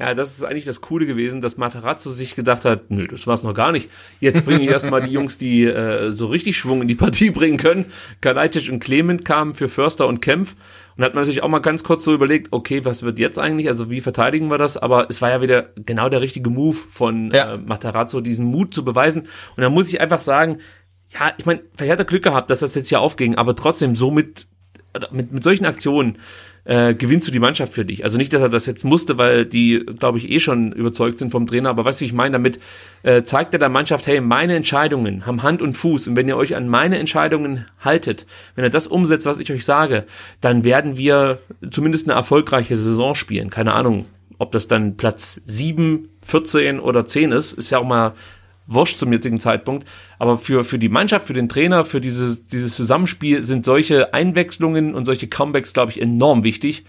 Ja, 0.00 0.14
das 0.14 0.32
ist 0.32 0.42
eigentlich 0.42 0.64
das 0.64 0.80
Coole 0.80 1.04
gewesen, 1.04 1.42
dass 1.42 1.58
Materazzo 1.58 2.10
sich 2.10 2.34
gedacht 2.34 2.64
hat, 2.64 2.90
nö, 2.90 3.06
das 3.06 3.26
war's 3.26 3.42
noch 3.42 3.52
gar 3.52 3.70
nicht. 3.70 3.90
Jetzt 4.18 4.46
bringe 4.46 4.62
ich 4.62 4.68
erstmal 4.70 5.02
die 5.02 5.12
Jungs, 5.12 5.36
die 5.36 5.64
äh, 5.64 6.10
so 6.10 6.26
richtig 6.26 6.56
Schwung 6.56 6.80
in 6.80 6.88
die 6.88 6.94
Partie 6.94 7.30
bringen 7.30 7.58
können. 7.58 7.84
Kalajdzic 8.22 8.72
und 8.72 8.80
Clement 8.80 9.26
kamen 9.26 9.54
für 9.54 9.68
Förster 9.68 10.06
und 10.06 10.22
Kempf. 10.22 10.56
Und 10.96 11.04
hat 11.04 11.14
man 11.14 11.22
natürlich 11.22 11.42
auch 11.42 11.48
mal 11.48 11.58
ganz 11.60 11.84
kurz 11.84 12.02
so 12.04 12.14
überlegt, 12.14 12.48
okay, 12.50 12.84
was 12.84 13.02
wird 13.02 13.18
jetzt 13.18 13.38
eigentlich? 13.38 13.68
Also 13.68 13.90
wie 13.90 14.00
verteidigen 14.00 14.48
wir 14.48 14.56
das? 14.58 14.78
Aber 14.78 15.06
es 15.10 15.20
war 15.20 15.28
ja 15.30 15.42
wieder 15.42 15.68
genau 15.76 16.08
der 16.08 16.22
richtige 16.22 16.48
Move 16.48 16.76
von 16.76 17.30
Ja. 17.32 17.54
äh, 17.54 17.58
Materazzo, 17.58 18.22
diesen 18.22 18.46
Mut 18.46 18.72
zu 18.74 18.84
beweisen. 18.84 19.28
Und 19.56 19.62
da 19.62 19.68
muss 19.68 19.88
ich 19.90 20.00
einfach 20.00 20.20
sagen, 20.20 20.58
ja, 21.10 21.32
ich 21.36 21.44
meine, 21.44 21.60
vielleicht 21.76 21.92
hat 21.92 21.98
er 21.98 22.04
Glück 22.06 22.22
gehabt, 22.22 22.50
dass 22.50 22.60
das 22.60 22.74
jetzt 22.74 22.88
hier 22.88 23.00
aufging, 23.00 23.34
aber 23.34 23.54
trotzdem 23.54 23.96
so 23.96 24.10
mit, 24.10 24.46
mit, 25.10 25.30
mit 25.32 25.42
solchen 25.42 25.66
Aktionen 25.66 26.16
äh, 26.64 26.94
gewinnst 26.94 27.26
du 27.26 27.32
die 27.32 27.38
Mannschaft 27.38 27.72
für 27.72 27.84
dich. 27.84 28.04
Also 28.04 28.18
nicht, 28.18 28.32
dass 28.32 28.42
er 28.42 28.48
das 28.48 28.66
jetzt 28.66 28.84
musste, 28.84 29.18
weil 29.18 29.46
die, 29.46 29.84
glaube 29.98 30.18
ich, 30.18 30.30
eh 30.30 30.40
schon 30.40 30.72
überzeugt 30.72 31.18
sind 31.18 31.30
vom 31.30 31.46
Trainer, 31.46 31.70
aber 31.70 31.84
weißt 31.84 32.00
du, 32.00 32.04
ich 32.04 32.12
meine, 32.12 32.32
damit 32.32 32.60
äh, 33.02 33.22
zeigt 33.22 33.54
er 33.54 33.58
der 33.58 33.68
Mannschaft, 33.68 34.06
hey, 34.06 34.20
meine 34.20 34.54
Entscheidungen 34.54 35.26
haben 35.26 35.42
Hand 35.42 35.62
und 35.62 35.76
Fuß 35.76 36.08
und 36.08 36.16
wenn 36.16 36.28
ihr 36.28 36.36
euch 36.36 36.56
an 36.56 36.68
meine 36.68 36.98
Entscheidungen 36.98 37.66
haltet, 37.80 38.26
wenn 38.54 38.64
ihr 38.64 38.70
das 38.70 38.86
umsetzt, 38.86 39.26
was 39.26 39.38
ich 39.38 39.50
euch 39.52 39.64
sage, 39.64 40.04
dann 40.40 40.64
werden 40.64 40.96
wir 40.96 41.38
zumindest 41.70 42.08
eine 42.08 42.16
erfolgreiche 42.16 42.76
Saison 42.76 43.14
spielen. 43.14 43.50
Keine 43.50 43.72
Ahnung, 43.72 44.06
ob 44.38 44.52
das 44.52 44.68
dann 44.68 44.96
Platz 44.96 45.40
7, 45.44 46.08
14 46.22 46.80
oder 46.80 47.04
10 47.04 47.32
ist, 47.32 47.52
ist 47.52 47.70
ja 47.70 47.78
auch 47.78 47.86
mal 47.86 48.14
wurscht 48.70 48.96
zum 48.96 49.12
jetzigen 49.12 49.38
Zeitpunkt. 49.38 49.86
Aber 50.18 50.38
für, 50.38 50.64
für 50.64 50.78
die 50.78 50.88
Mannschaft, 50.88 51.26
für 51.26 51.34
den 51.34 51.48
Trainer, 51.48 51.84
für 51.84 52.00
dieses, 52.00 52.46
dieses 52.46 52.74
Zusammenspiel 52.74 53.42
sind 53.42 53.64
solche 53.64 54.14
Einwechslungen 54.14 54.94
und 54.94 55.04
solche 55.04 55.28
Comebacks, 55.28 55.72
glaube 55.72 55.90
ich, 55.90 56.00
enorm 56.00 56.44
wichtig 56.44 56.84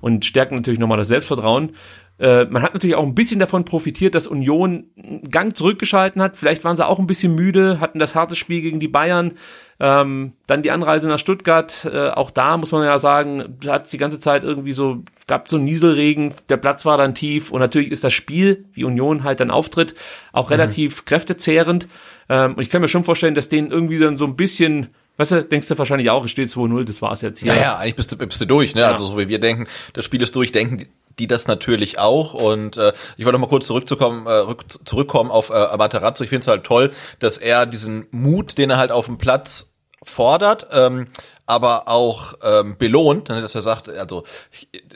und 0.00 0.24
stärken 0.24 0.54
natürlich 0.54 0.80
nochmal 0.80 0.98
das 0.98 1.08
Selbstvertrauen. 1.08 1.72
Äh, 2.18 2.44
man 2.44 2.62
hat 2.62 2.74
natürlich 2.74 2.96
auch 2.96 3.02
ein 3.02 3.14
bisschen 3.14 3.40
davon 3.40 3.64
profitiert, 3.64 4.14
dass 4.14 4.26
Union 4.26 4.86
einen 4.96 5.22
Gang 5.22 5.56
zurückgeschalten 5.56 6.22
hat. 6.22 6.36
Vielleicht 6.36 6.62
waren 6.62 6.76
sie 6.76 6.86
auch 6.86 6.98
ein 6.98 7.06
bisschen 7.06 7.34
müde, 7.34 7.80
hatten 7.80 7.98
das 7.98 8.14
harte 8.14 8.36
Spiel 8.36 8.60
gegen 8.60 8.80
die 8.80 8.88
Bayern. 8.88 9.32
Ähm, 9.80 10.34
dann 10.46 10.62
die 10.62 10.70
Anreise 10.70 11.08
nach 11.08 11.18
Stuttgart. 11.18 11.84
Äh, 11.84 12.10
auch 12.10 12.30
da 12.30 12.56
muss 12.56 12.72
man 12.72 12.84
ja 12.84 12.98
sagen, 12.98 13.58
hat 13.66 13.86
es 13.86 13.90
die 13.90 13.98
ganze 13.98 14.20
Zeit 14.20 14.44
irgendwie 14.44 14.72
so, 14.72 15.02
gab 15.26 15.50
so 15.50 15.58
Nieselregen, 15.58 16.34
der 16.48 16.56
Platz 16.58 16.84
war 16.84 16.96
dann 16.96 17.14
tief 17.14 17.50
und 17.50 17.60
natürlich 17.60 17.90
ist 17.90 18.04
das 18.04 18.12
Spiel, 18.12 18.64
wie 18.72 18.84
Union 18.84 19.24
halt 19.24 19.40
dann 19.40 19.50
auftritt, 19.50 19.94
auch 20.32 20.50
relativ 20.50 21.04
kräftezehrend. 21.04 21.88
Ähm, 22.28 22.54
und 22.54 22.62
ich 22.62 22.70
kann 22.70 22.82
mir 22.82 22.88
schon 22.88 23.04
vorstellen, 23.04 23.34
dass 23.34 23.48
denen 23.48 23.70
irgendwie 23.70 23.98
dann 23.98 24.16
so 24.16 24.26
ein 24.26 24.36
bisschen, 24.36 24.88
weißt 25.16 25.32
du, 25.32 25.44
denkst 25.44 25.68
du 25.68 25.78
wahrscheinlich 25.78 26.10
auch, 26.10 26.24
es 26.24 26.30
steht 26.30 26.48
2-0, 26.48 26.84
das 26.84 27.02
war's 27.02 27.22
jetzt 27.22 27.40
hier. 27.40 27.54
Ja, 27.54 27.60
ja, 27.60 27.76
eigentlich 27.76 27.96
bist 27.96 28.12
du, 28.12 28.16
bist 28.16 28.40
du 28.40 28.46
durch, 28.46 28.74
ne? 28.74 28.86
Also 28.86 29.06
so 29.06 29.18
wie 29.18 29.28
wir 29.28 29.40
denken, 29.40 29.66
das 29.92 30.04
Spiel 30.04 30.22
ist 30.22 30.36
durch, 30.36 30.52
denken 30.52 30.86
die, 31.18 31.26
das 31.26 31.46
natürlich 31.46 31.98
auch. 31.98 32.34
Und 32.34 32.76
äh, 32.76 32.92
ich 33.16 33.24
wollte 33.24 33.38
noch 33.38 33.46
mal 33.46 33.50
kurz 33.50 33.66
zurückzukommen, 33.66 34.26
äh, 34.26 34.32
rück, 34.32 34.64
zurückkommen 34.86 35.30
auf 35.30 35.50
äh, 35.50 35.76
Materazzo. 35.76 36.24
Ich 36.24 36.30
finde 36.30 36.44
es 36.44 36.48
halt 36.48 36.64
toll, 36.64 36.92
dass 37.18 37.38
er 37.38 37.66
diesen 37.66 38.06
Mut, 38.10 38.58
den 38.58 38.70
er 38.70 38.78
halt 38.78 38.92
auf 38.92 39.06
dem 39.06 39.18
Platz 39.18 39.74
fordert, 40.04 40.68
ähm, 40.70 41.06
aber 41.46 41.88
auch 41.88 42.34
ähm, 42.42 42.76
belohnt, 42.78 43.28
ne, 43.28 43.42
dass 43.42 43.54
er 43.54 43.60
sagt, 43.60 43.88
also 43.88 44.24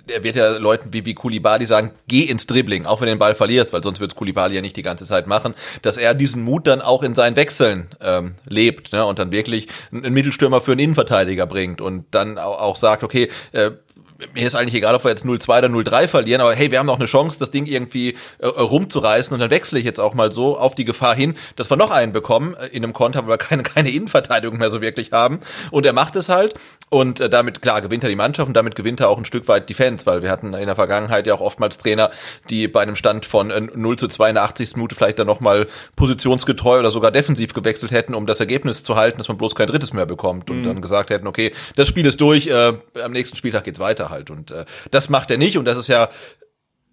er 0.06 0.22
wird 0.22 0.36
ja 0.36 0.56
Leuten 0.56 0.92
wie, 0.92 1.04
wie 1.04 1.14
Kulibali 1.14 1.66
sagen, 1.66 1.92
geh 2.06 2.22
ins 2.22 2.46
Dribbling, 2.46 2.86
auch 2.86 3.00
wenn 3.00 3.06
du 3.06 3.12
den 3.12 3.18
Ball 3.18 3.34
verlierst, 3.34 3.72
weil 3.72 3.82
sonst 3.82 4.00
wird 4.00 4.16
Kulibali 4.16 4.54
ja 4.54 4.60
nicht 4.62 4.76
die 4.76 4.82
ganze 4.82 5.04
Zeit 5.04 5.26
machen, 5.26 5.54
dass 5.82 5.98
er 5.98 6.14
diesen 6.14 6.42
Mut 6.42 6.66
dann 6.66 6.80
auch 6.80 7.02
in 7.02 7.14
seinen 7.14 7.36
Wechseln 7.36 7.88
ähm, 8.00 8.36
lebt 8.46 8.92
ne, 8.92 9.04
und 9.04 9.18
dann 9.18 9.32
wirklich 9.32 9.68
einen 9.92 10.12
Mittelstürmer 10.12 10.60
für 10.60 10.72
einen 10.72 10.80
Innenverteidiger 10.80 11.46
bringt 11.46 11.80
und 11.80 12.06
dann 12.12 12.38
auch, 12.38 12.58
auch 12.60 12.76
sagt, 12.76 13.02
okay, 13.02 13.28
äh, 13.52 13.72
mir 14.34 14.46
ist 14.46 14.56
eigentlich 14.56 14.74
egal, 14.74 14.94
ob 14.94 15.04
wir 15.04 15.10
jetzt 15.10 15.24
0-2 15.24 15.58
oder 15.58 15.68
0-3 15.68 16.08
verlieren, 16.08 16.40
aber 16.40 16.54
hey, 16.54 16.70
wir 16.70 16.80
haben 16.80 16.86
noch 16.86 16.98
eine 16.98 17.06
Chance, 17.06 17.38
das 17.38 17.50
Ding 17.50 17.66
irgendwie 17.66 18.16
äh, 18.38 18.46
rumzureißen 18.46 19.32
und 19.32 19.38
dann 19.38 19.50
wechsle 19.50 19.78
ich 19.78 19.84
jetzt 19.84 20.00
auch 20.00 20.14
mal 20.14 20.32
so 20.32 20.58
auf 20.58 20.74
die 20.74 20.84
Gefahr 20.84 21.14
hin, 21.14 21.36
dass 21.54 21.70
wir 21.70 21.76
noch 21.76 21.90
einen 21.90 22.12
bekommen 22.12 22.54
äh, 22.54 22.66
in 22.68 22.82
einem 22.82 22.92
Konter, 22.92 23.22
weil 23.22 23.34
wir 23.34 23.38
keine, 23.38 23.62
keine 23.62 23.90
Innenverteidigung 23.90 24.58
mehr 24.58 24.70
so 24.70 24.80
wirklich 24.80 25.12
haben. 25.12 25.38
Und 25.70 25.86
er 25.86 25.92
macht 25.92 26.16
es 26.16 26.28
halt 26.28 26.54
und 26.90 27.20
äh, 27.20 27.30
damit, 27.30 27.62
klar, 27.62 27.80
gewinnt 27.80 28.02
er 28.02 28.08
die 28.08 28.16
Mannschaft 28.16 28.48
und 28.48 28.54
damit 28.54 28.74
gewinnt 28.74 28.98
er 28.98 29.08
auch 29.08 29.18
ein 29.18 29.24
Stück 29.24 29.46
weit 29.46 29.68
die 29.68 29.74
Fans, 29.74 30.04
weil 30.04 30.22
wir 30.22 30.30
hatten 30.30 30.52
in 30.52 30.66
der 30.66 30.74
Vergangenheit 30.74 31.26
ja 31.28 31.34
auch 31.34 31.40
oftmals 31.40 31.78
Trainer, 31.78 32.10
die 32.50 32.66
bei 32.66 32.82
einem 32.82 32.96
Stand 32.96 33.24
von 33.24 33.50
äh, 33.50 33.60
0 33.60 33.98
zu 33.98 34.08
2 34.08 34.30
in 34.30 34.34
der 34.34 34.44
80. 34.44 34.74
Minute 34.74 34.96
vielleicht 34.96 35.20
dann 35.20 35.28
nochmal 35.28 35.68
positionsgetreu 35.94 36.80
oder 36.80 36.90
sogar 36.90 37.12
defensiv 37.12 37.54
gewechselt 37.54 37.92
hätten, 37.92 38.14
um 38.14 38.26
das 38.26 38.40
Ergebnis 38.40 38.82
zu 38.82 38.96
halten, 38.96 39.18
dass 39.18 39.28
man 39.28 39.38
bloß 39.38 39.54
kein 39.54 39.68
drittes 39.68 39.92
mehr 39.92 40.06
bekommt 40.06 40.50
und 40.50 40.64
dann 40.64 40.82
gesagt 40.82 41.10
hätten, 41.10 41.26
okay, 41.28 41.52
das 41.76 41.86
Spiel 41.86 42.06
ist 42.06 42.20
durch, 42.20 42.48
äh, 42.48 42.72
am 43.00 43.12
nächsten 43.12 43.36
Spieltag 43.36 43.64
geht's 43.64 43.78
weiter 43.78 44.07
halt. 44.10 44.30
Und 44.30 44.50
äh, 44.50 44.64
das 44.90 45.08
macht 45.08 45.30
er 45.30 45.38
nicht 45.38 45.58
und 45.58 45.64
das 45.64 45.76
ist 45.76 45.88
ja 45.88 46.08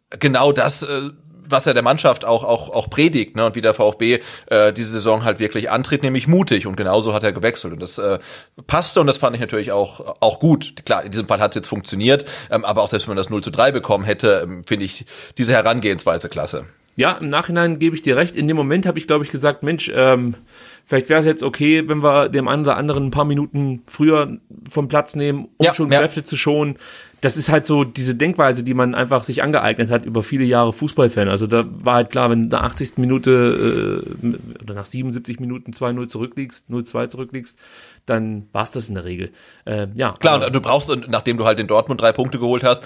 genau 0.10 0.52
das, 0.52 0.84
äh, 0.84 1.10
was 1.48 1.68
er 1.68 1.74
der 1.74 1.84
Mannschaft 1.84 2.26
auch 2.26 2.44
auch 2.44 2.70
auch 2.70 2.90
predigt, 2.90 3.36
ne? 3.36 3.46
Und 3.46 3.56
wie 3.56 3.62
der 3.62 3.74
VfB 3.74 4.20
äh, 4.48 4.74
diese 4.74 4.90
Saison 4.90 5.24
halt 5.24 5.40
wirklich 5.40 5.70
antritt, 5.70 6.04
nämlich 6.04 6.28
mutig. 6.28 6.68
Und 6.68 6.76
genauso 6.76 7.14
hat 7.14 7.24
er 7.24 7.34
gewechselt 7.34 7.74
und 7.74 7.82
das 7.82 7.98
äh, 7.98 8.20
passte 8.68 9.02
und 9.02 9.08
das 9.08 9.18
fand 9.18 9.36
ich 9.36 9.42
natürlich 9.42 9.72
auch 9.72 10.18
auch 10.22 10.40
gut. 10.40 10.86
Klar, 10.86 11.04
in 11.04 11.12
diesem 11.12 11.28
Fall 11.28 11.40
hat 11.40 11.52
es 11.52 11.56
jetzt 11.56 11.68
funktioniert, 11.68 12.26
ähm, 12.50 12.66
aber 12.66 12.82
auch 12.82 12.88
selbst 12.88 13.08
wenn 13.08 13.12
man 13.12 13.18
das 13.18 13.30
0 13.30 13.44
zu 13.44 13.52
3 13.52 13.72
bekommen 13.72 14.06
hätte, 14.06 14.42
ähm, 14.44 14.64
finde 14.66 14.86
ich 14.86 15.06
diese 15.38 15.54
Herangehensweise 15.54 16.30
klasse. 16.30 16.66
Ja, 16.98 17.14
im 17.14 17.28
Nachhinein 17.28 17.78
gebe 17.78 17.96
ich 17.96 18.04
dir 18.04 18.16
recht. 18.16 18.36
In 18.36 18.48
dem 18.48 18.56
Moment 18.56 18.86
habe 18.86 18.98
ich, 18.98 19.06
glaube 19.06 19.26
ich, 19.26 19.32
gesagt, 19.32 19.64
Mensch, 19.64 19.92
ähm, 19.94 20.38
Vielleicht 20.86 21.10
wäre 21.10 21.20
es 21.20 21.26
jetzt 21.26 21.42
okay, 21.42 21.88
wenn 21.88 22.04
wir 22.04 22.30
dem 22.30 22.48
einen 22.48 22.64
oder 22.64 22.78
anderen 22.78 23.08
ein 23.08 23.12
paar 23.12 23.26
Minuten 23.26 23.82
früher 23.88 24.38
vom 24.70 24.88
Platz 24.88 25.16
nehmen, 25.16 25.48
um 25.58 25.66
Ja, 25.66 25.74
schon 25.74 25.92
ja. 25.92 26.00
Kräfte 26.00 26.24
zu 26.24 26.38
schonen. 26.38 26.78
Das 27.22 27.38
ist 27.38 27.50
halt 27.50 27.66
so 27.66 27.84
diese 27.84 28.14
Denkweise, 28.14 28.64
die 28.64 28.76
man 28.76 28.94
einfach 28.94 29.24
sich 29.24 29.42
angeeignet 29.42 29.90
hat 29.90 30.06
über 30.06 30.22
viele 30.22 30.44
Jahre 30.44 30.74
Fußballfan. 30.74 31.28
Also 31.28 31.48
da 31.48 31.66
war 31.68 31.96
halt 31.96 32.12
klar, 32.12 32.30
wenn 32.30 32.50
du 32.52 32.56
nach 32.56 32.64
80. 32.64 32.98
Minute 32.98 34.04
äh, 34.22 34.62
oder 34.62 34.76
nach 34.76 34.86
77 34.86 35.40
Minuten 35.40 35.72
2-0 35.72 36.08
zurückliegst, 36.08 36.70
0-2 36.70 37.10
zurückliegst, 37.10 37.58
dann 38.06 38.48
war's 38.52 38.70
das 38.70 38.90
in 38.90 38.94
der 38.94 39.06
Regel. 39.06 39.32
Äh, 39.66 39.88
ja, 39.96 40.14
Klar, 40.20 40.46
und 40.46 40.54
du 40.54 40.62
brauchst, 40.62 40.92
und 40.92 41.10
nachdem 41.10 41.38
du 41.38 41.46
halt 41.46 41.60
in 41.60 41.66
Dortmund 41.66 42.00
drei 42.00 42.12
Punkte 42.12 42.38
geholt 42.38 42.64
hast, 42.64 42.84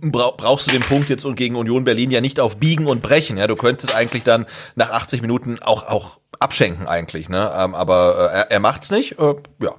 brauchst 0.00 0.66
du 0.66 0.70
den 0.70 0.80
Punkt 0.80 1.10
jetzt 1.10 1.26
und 1.26 1.34
gegen 1.34 1.56
Union 1.56 1.84
Berlin 1.84 2.10
ja 2.10 2.22
nicht 2.22 2.40
auf 2.40 2.56
Biegen 2.56 2.86
und 2.86 3.02
Brechen. 3.02 3.36
Ja, 3.36 3.46
du 3.46 3.56
könntest 3.56 3.94
eigentlich 3.94 4.22
dann 4.22 4.46
nach 4.76 4.90
80 4.90 5.20
Minuten 5.20 5.58
auch 5.60 5.82
auch 5.82 6.20
abschenken 6.38 6.86
eigentlich, 6.86 7.28
ne? 7.28 7.52
Ähm, 7.56 7.74
aber 7.74 8.30
äh, 8.30 8.36
er, 8.36 8.50
er 8.50 8.60
macht's 8.60 8.90
nicht. 8.90 9.18
Äh, 9.18 9.34
ja. 9.60 9.72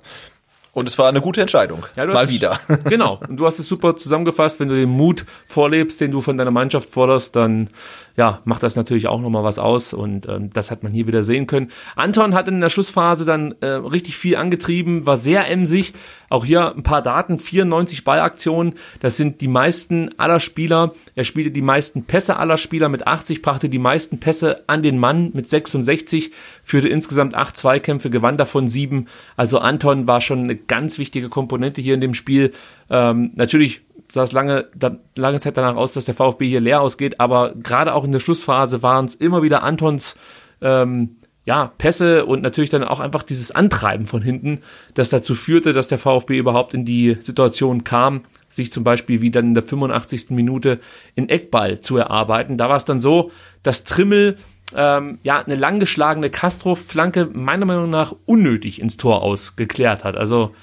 Und 0.76 0.90
es 0.90 0.98
war 0.98 1.08
eine 1.08 1.22
gute 1.22 1.40
Entscheidung. 1.40 1.86
Ja, 1.96 2.06
du 2.06 2.12
Mal 2.12 2.24
hast 2.24 2.34
wieder. 2.34 2.60
Es, 2.68 2.84
genau. 2.90 3.18
Und 3.30 3.38
du 3.38 3.46
hast 3.46 3.60
es 3.60 3.66
super 3.66 3.96
zusammengefasst. 3.96 4.60
Wenn 4.60 4.68
du 4.68 4.76
den 4.76 4.90
Mut 4.90 5.26
vorlebst, 5.48 6.02
den 6.02 6.12
du 6.12 6.20
von 6.20 6.36
deiner 6.36 6.52
Mannschaft 6.52 6.90
forderst, 6.90 7.34
dann 7.38 7.70
ja, 8.18 8.42
macht 8.44 8.62
das 8.62 8.76
natürlich 8.76 9.08
auch 9.08 9.22
nochmal 9.22 9.46
was 9.46 9.58
aus. 9.58 9.94
Und 9.94 10.28
ähm, 10.28 10.52
das 10.52 10.72
hat 10.72 10.84
man 10.84 10.92
hier 10.92 11.08
wieder 11.08 11.24
sehen 11.24 11.48
können. 11.48 11.72
Anton 11.96 12.34
hat 12.34 12.50
in 12.50 12.60
der 12.60 12.70
Schlussphase 12.70 13.24
dann 13.24 13.56
äh, 13.62 13.68
richtig 13.68 14.18
viel 14.18 14.36
angetrieben, 14.36 15.06
war 15.06 15.16
sehr 15.16 15.50
emsig. 15.50 15.94
Auch 16.30 16.44
hier 16.44 16.76
ein 16.76 16.84
paar 16.84 17.02
Daten, 17.02 17.40
94 17.40 18.04
Ballaktionen. 18.04 18.74
Das 19.00 19.16
sind 19.16 19.40
die 19.40 19.48
meisten 19.48 20.10
aller 20.18 20.42
Spieler. 20.42 20.94
Er 21.16 21.24
spielte 21.24 21.52
die 21.52 21.62
meisten 21.62 22.04
Pässe 22.04 22.36
aller 22.36 22.58
Spieler 22.58 22.90
mit 22.90 23.08
80, 23.08 23.42
brachte 23.42 23.70
die 23.70 23.80
meisten 23.80 24.20
Pässe 24.20 24.64
an 24.68 24.84
den 24.84 24.98
Mann 24.98 25.32
mit 25.34 25.48
66, 25.48 26.32
führte 26.66 26.90
insgesamt 26.90 27.36
acht 27.36 27.56
Zweikämpfe, 27.56 28.10
gewann 28.10 28.38
davon 28.38 28.68
sieben. 28.68 29.06
Also 29.38 29.60
Anton 29.60 30.08
war 30.08 30.20
schon 30.20 30.44
eine 30.44 30.58
ganz 30.58 31.00
wichtige 31.00 31.30
Komponente 31.30 31.80
hier 31.80 31.94
in 31.94 32.02
dem 32.02 32.14
Spiel. 32.14 32.52
Ähm, 32.90 33.32
natürlich 33.36 33.82
sah 34.10 34.24
es 34.24 34.34
lange, 34.34 34.68
da, 34.76 34.98
lange 35.16 35.40
Zeit 35.40 35.56
danach 35.56 35.76
aus, 35.76 35.94
dass 35.94 36.06
der 36.06 36.16
VfB 36.16 36.48
hier 36.48 36.60
leer 36.60 36.82
ausgeht, 36.82 37.20
aber 37.20 37.54
gerade 37.56 37.94
auch 37.94 38.04
in 38.04 38.12
der 38.12 38.20
Schlussphase 38.20 38.84
waren 38.84 39.06
es 39.06 39.16
immer 39.16 39.42
wieder 39.42 39.64
Antons 39.64 40.16
ähm, 40.62 41.18
ja, 41.46 41.72
Pässe 41.78 42.26
und 42.26 42.42
natürlich 42.42 42.72
dann 42.72 42.84
auch 42.84 43.00
einfach 43.00 43.22
dieses 43.22 43.52
Antreiben 43.52 44.06
von 44.06 44.22
hinten, 44.22 44.62
das 44.96 45.12
dazu 45.12 45.36
führte, 45.36 45.74
dass 45.74 45.88
der 45.88 46.00
VfB 46.00 46.38
überhaupt 46.40 46.74
in 46.74 46.86
die 46.86 47.18
Situation 47.20 47.84
kam, 47.84 48.26
sich 48.50 48.72
zum 48.72 48.84
Beispiel 48.84 49.22
wie 49.22 49.30
dann 49.30 49.46
in 49.46 49.54
der 49.54 49.64
85. 49.64 50.32
Minute 50.32 50.80
in 51.14 51.30
Eckball 51.30 51.82
zu 51.82 51.98
erarbeiten. 51.98 52.58
Da 52.58 52.68
war 52.68 52.78
es 52.78 52.86
dann 52.86 53.00
so, 53.00 53.32
dass 53.62 53.84
Trimmel 53.84 54.38
ähm, 54.76 55.20
ja 55.24 55.40
eine 55.40 55.56
langgeschlagene 55.56 56.30
Castro-Flanke 56.30 57.30
meiner 57.34 57.66
Meinung 57.66 57.90
nach 57.90 58.16
unnötig 58.26 58.82
ins 58.82 58.98
Tor 58.98 59.22
ausgeklärt 59.22 60.04
hat. 60.04 60.18
Also 60.18 60.56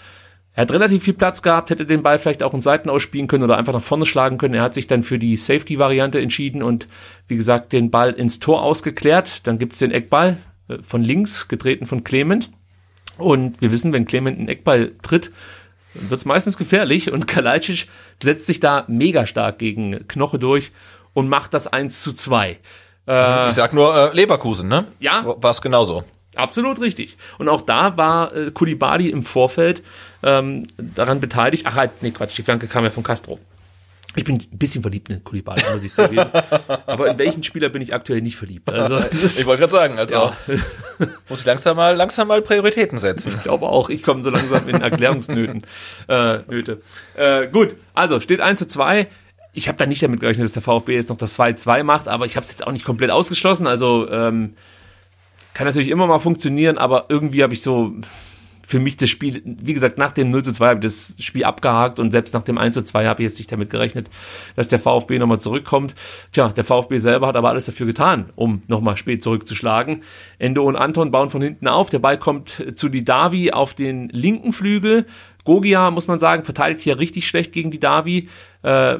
er 0.54 0.62
hat 0.62 0.72
relativ 0.72 1.04
viel 1.04 1.14
Platz 1.14 1.40
gehabt, 1.40 1.70
hätte 1.70 1.86
den 1.86 2.02
Ball 2.02 2.18
vielleicht 2.18 2.42
auch 2.42 2.52
in 2.52 2.60
Seiten 2.60 2.90
ausspielen 2.90 3.26
können 3.26 3.44
oder 3.44 3.56
einfach 3.56 3.72
nach 3.72 3.82
vorne 3.82 4.04
schlagen 4.04 4.36
können. 4.36 4.54
Er 4.54 4.62
hat 4.62 4.74
sich 4.74 4.86
dann 4.86 5.02
für 5.02 5.18
die 5.18 5.36
Safety-Variante 5.36 6.20
entschieden 6.20 6.62
und 6.62 6.88
wie 7.26 7.36
gesagt 7.36 7.72
den 7.72 7.90
Ball 7.90 8.10
ins 8.10 8.38
Tor 8.38 8.62
ausgeklärt. 8.62 9.46
Dann 9.46 9.58
gibt's 9.58 9.78
den 9.78 9.92
Eckball 9.92 10.36
äh, 10.68 10.78
von 10.82 11.02
links, 11.02 11.48
getreten 11.48 11.86
von 11.86 12.04
Clement. 12.04 12.50
Und 13.16 13.62
wir 13.62 13.70
wissen, 13.70 13.92
wenn 13.92 14.04
Clement 14.04 14.38
einen 14.38 14.48
Eckball 14.48 14.92
tritt, 15.02 15.30
wird's 15.94 16.26
meistens 16.26 16.58
gefährlich. 16.58 17.10
Und 17.10 17.26
Kalajdzic 17.26 17.88
setzt 18.22 18.46
sich 18.46 18.60
da 18.60 18.84
mega 18.88 19.26
stark 19.26 19.58
gegen 19.58 20.06
Knoche 20.06 20.38
durch 20.38 20.70
und 21.14 21.28
macht 21.28 21.54
das 21.54 21.66
1 21.66 22.02
zu 22.02 22.12
2. 22.12 22.58
Ich 23.04 23.54
sag 23.54 23.72
nur 23.72 23.94
äh, 23.94 24.14
Leverkusen, 24.14 24.68
ne? 24.68 24.86
Ja. 25.00 25.24
War 25.24 25.50
es 25.50 25.60
genauso. 25.60 26.04
Absolut 26.34 26.80
richtig. 26.80 27.16
Und 27.38 27.48
auch 27.48 27.60
da 27.60 27.96
war 27.96 28.34
äh, 28.34 28.50
Kulibali 28.50 29.10
im 29.10 29.22
Vorfeld 29.22 29.82
ähm, 30.22 30.66
daran 30.78 31.20
beteiligt. 31.20 31.64
Ach 31.66 31.74
halt, 31.74 32.02
nee, 32.02 32.10
Quatsch, 32.10 32.38
die 32.38 32.42
Flanke 32.42 32.68
kam 32.68 32.84
ja 32.84 32.90
von 32.90 33.02
Castro. 33.02 33.38
Ich 34.14 34.24
bin 34.24 34.36
ein 34.36 34.58
bisschen 34.58 34.82
verliebt 34.82 35.08
in 35.08 35.24
Kulibali, 35.24 35.62
muss 35.72 35.82
ich 35.82 35.94
zugeben. 35.94 36.30
Aber 36.86 37.10
in 37.10 37.18
welchen 37.18 37.42
Spieler 37.44 37.70
bin 37.70 37.80
ich 37.80 37.94
aktuell 37.94 38.20
nicht 38.20 38.36
verliebt? 38.36 38.70
Also, 38.70 38.98
Ich 39.22 39.46
wollte 39.46 39.60
gerade 39.60 39.72
sagen, 39.72 39.98
also 39.98 40.14
ja, 40.16 40.36
muss 41.28 41.40
ich 41.40 41.46
langsam 41.46 41.76
mal 41.76 41.96
langsam 41.96 42.28
mal 42.28 42.42
Prioritäten 42.42 42.98
setzen. 42.98 43.32
ich 43.34 43.42
glaube 43.42 43.66
auch, 43.66 43.88
ich 43.88 44.02
komme 44.02 44.22
so 44.22 44.28
langsam 44.28 44.68
in 44.68 44.82
Erklärungsnöten. 44.82 45.62
Äh, 46.08 46.38
Nöte. 46.48 46.82
Äh, 47.14 47.48
gut, 47.48 47.76
also 47.94 48.20
steht 48.20 48.42
1 48.42 48.58
zu 48.58 48.68
2. 48.68 49.08
Ich 49.52 49.68
habe 49.68 49.78
da 49.78 49.86
nicht 49.86 50.02
damit 50.02 50.20
gerechnet, 50.20 50.44
dass 50.44 50.52
der 50.52 50.62
VfB 50.62 50.94
jetzt 50.94 51.10
noch 51.10 51.16
das 51.16 51.38
2-2 51.38 51.84
macht, 51.84 52.08
aber 52.08 52.26
ich 52.26 52.36
habe 52.36 52.44
es 52.44 52.52
jetzt 52.52 52.66
auch 52.66 52.72
nicht 52.72 52.84
komplett 52.84 53.10
ausgeschlossen. 53.10 53.66
Also 53.66 54.10
ähm, 54.10 54.54
kann 55.54 55.66
natürlich 55.66 55.90
immer 55.90 56.06
mal 56.06 56.18
funktionieren, 56.18 56.78
aber 56.78 57.06
irgendwie 57.08 57.42
habe 57.42 57.52
ich 57.52 57.62
so 57.62 57.94
für 58.66 58.80
mich 58.80 58.96
das 58.96 59.10
Spiel, 59.10 59.42
wie 59.44 59.74
gesagt, 59.74 59.98
nach 59.98 60.12
dem 60.12 60.30
0 60.30 60.44
zu 60.44 60.52
2 60.52 60.68
habe 60.68 60.78
ich 60.78 60.84
das 60.84 61.16
Spiel 61.20 61.44
abgehakt 61.44 61.98
und 61.98 62.10
selbst 62.10 62.32
nach 62.32 62.42
dem 62.42 62.56
1 62.56 62.74
zu 62.74 62.82
2 62.82 63.06
habe 63.06 63.22
ich 63.22 63.28
jetzt 63.28 63.38
nicht 63.38 63.52
damit 63.52 63.68
gerechnet, 63.68 64.08
dass 64.56 64.68
der 64.68 64.78
VfB 64.78 65.18
nochmal 65.18 65.40
zurückkommt. 65.40 65.94
Tja, 66.32 66.48
der 66.48 66.64
VfB 66.64 66.98
selber 66.98 67.26
hat 67.26 67.36
aber 67.36 67.50
alles 67.50 67.66
dafür 67.66 67.86
getan, 67.86 68.30
um 68.34 68.62
nochmal 68.68 68.96
spät 68.96 69.22
zurückzuschlagen. 69.22 70.02
Endo 70.38 70.64
und 70.64 70.76
Anton 70.76 71.10
bauen 71.10 71.28
von 71.28 71.42
hinten 71.42 71.68
auf, 71.68 71.90
der 71.90 71.98
Ball 71.98 72.18
kommt 72.18 72.64
zu 72.74 72.88
die 72.88 73.04
Davi 73.04 73.50
auf 73.50 73.74
den 73.74 74.08
linken 74.08 74.52
Flügel. 74.52 75.06
Gogia, 75.44 75.90
muss 75.90 76.06
man 76.06 76.18
sagen, 76.18 76.44
verteidigt 76.44 76.80
hier 76.80 76.98
richtig 76.98 77.26
schlecht 77.26 77.52
gegen 77.52 77.70
die 77.70 77.80
Davi, 77.80 78.28
äh, 78.62 78.98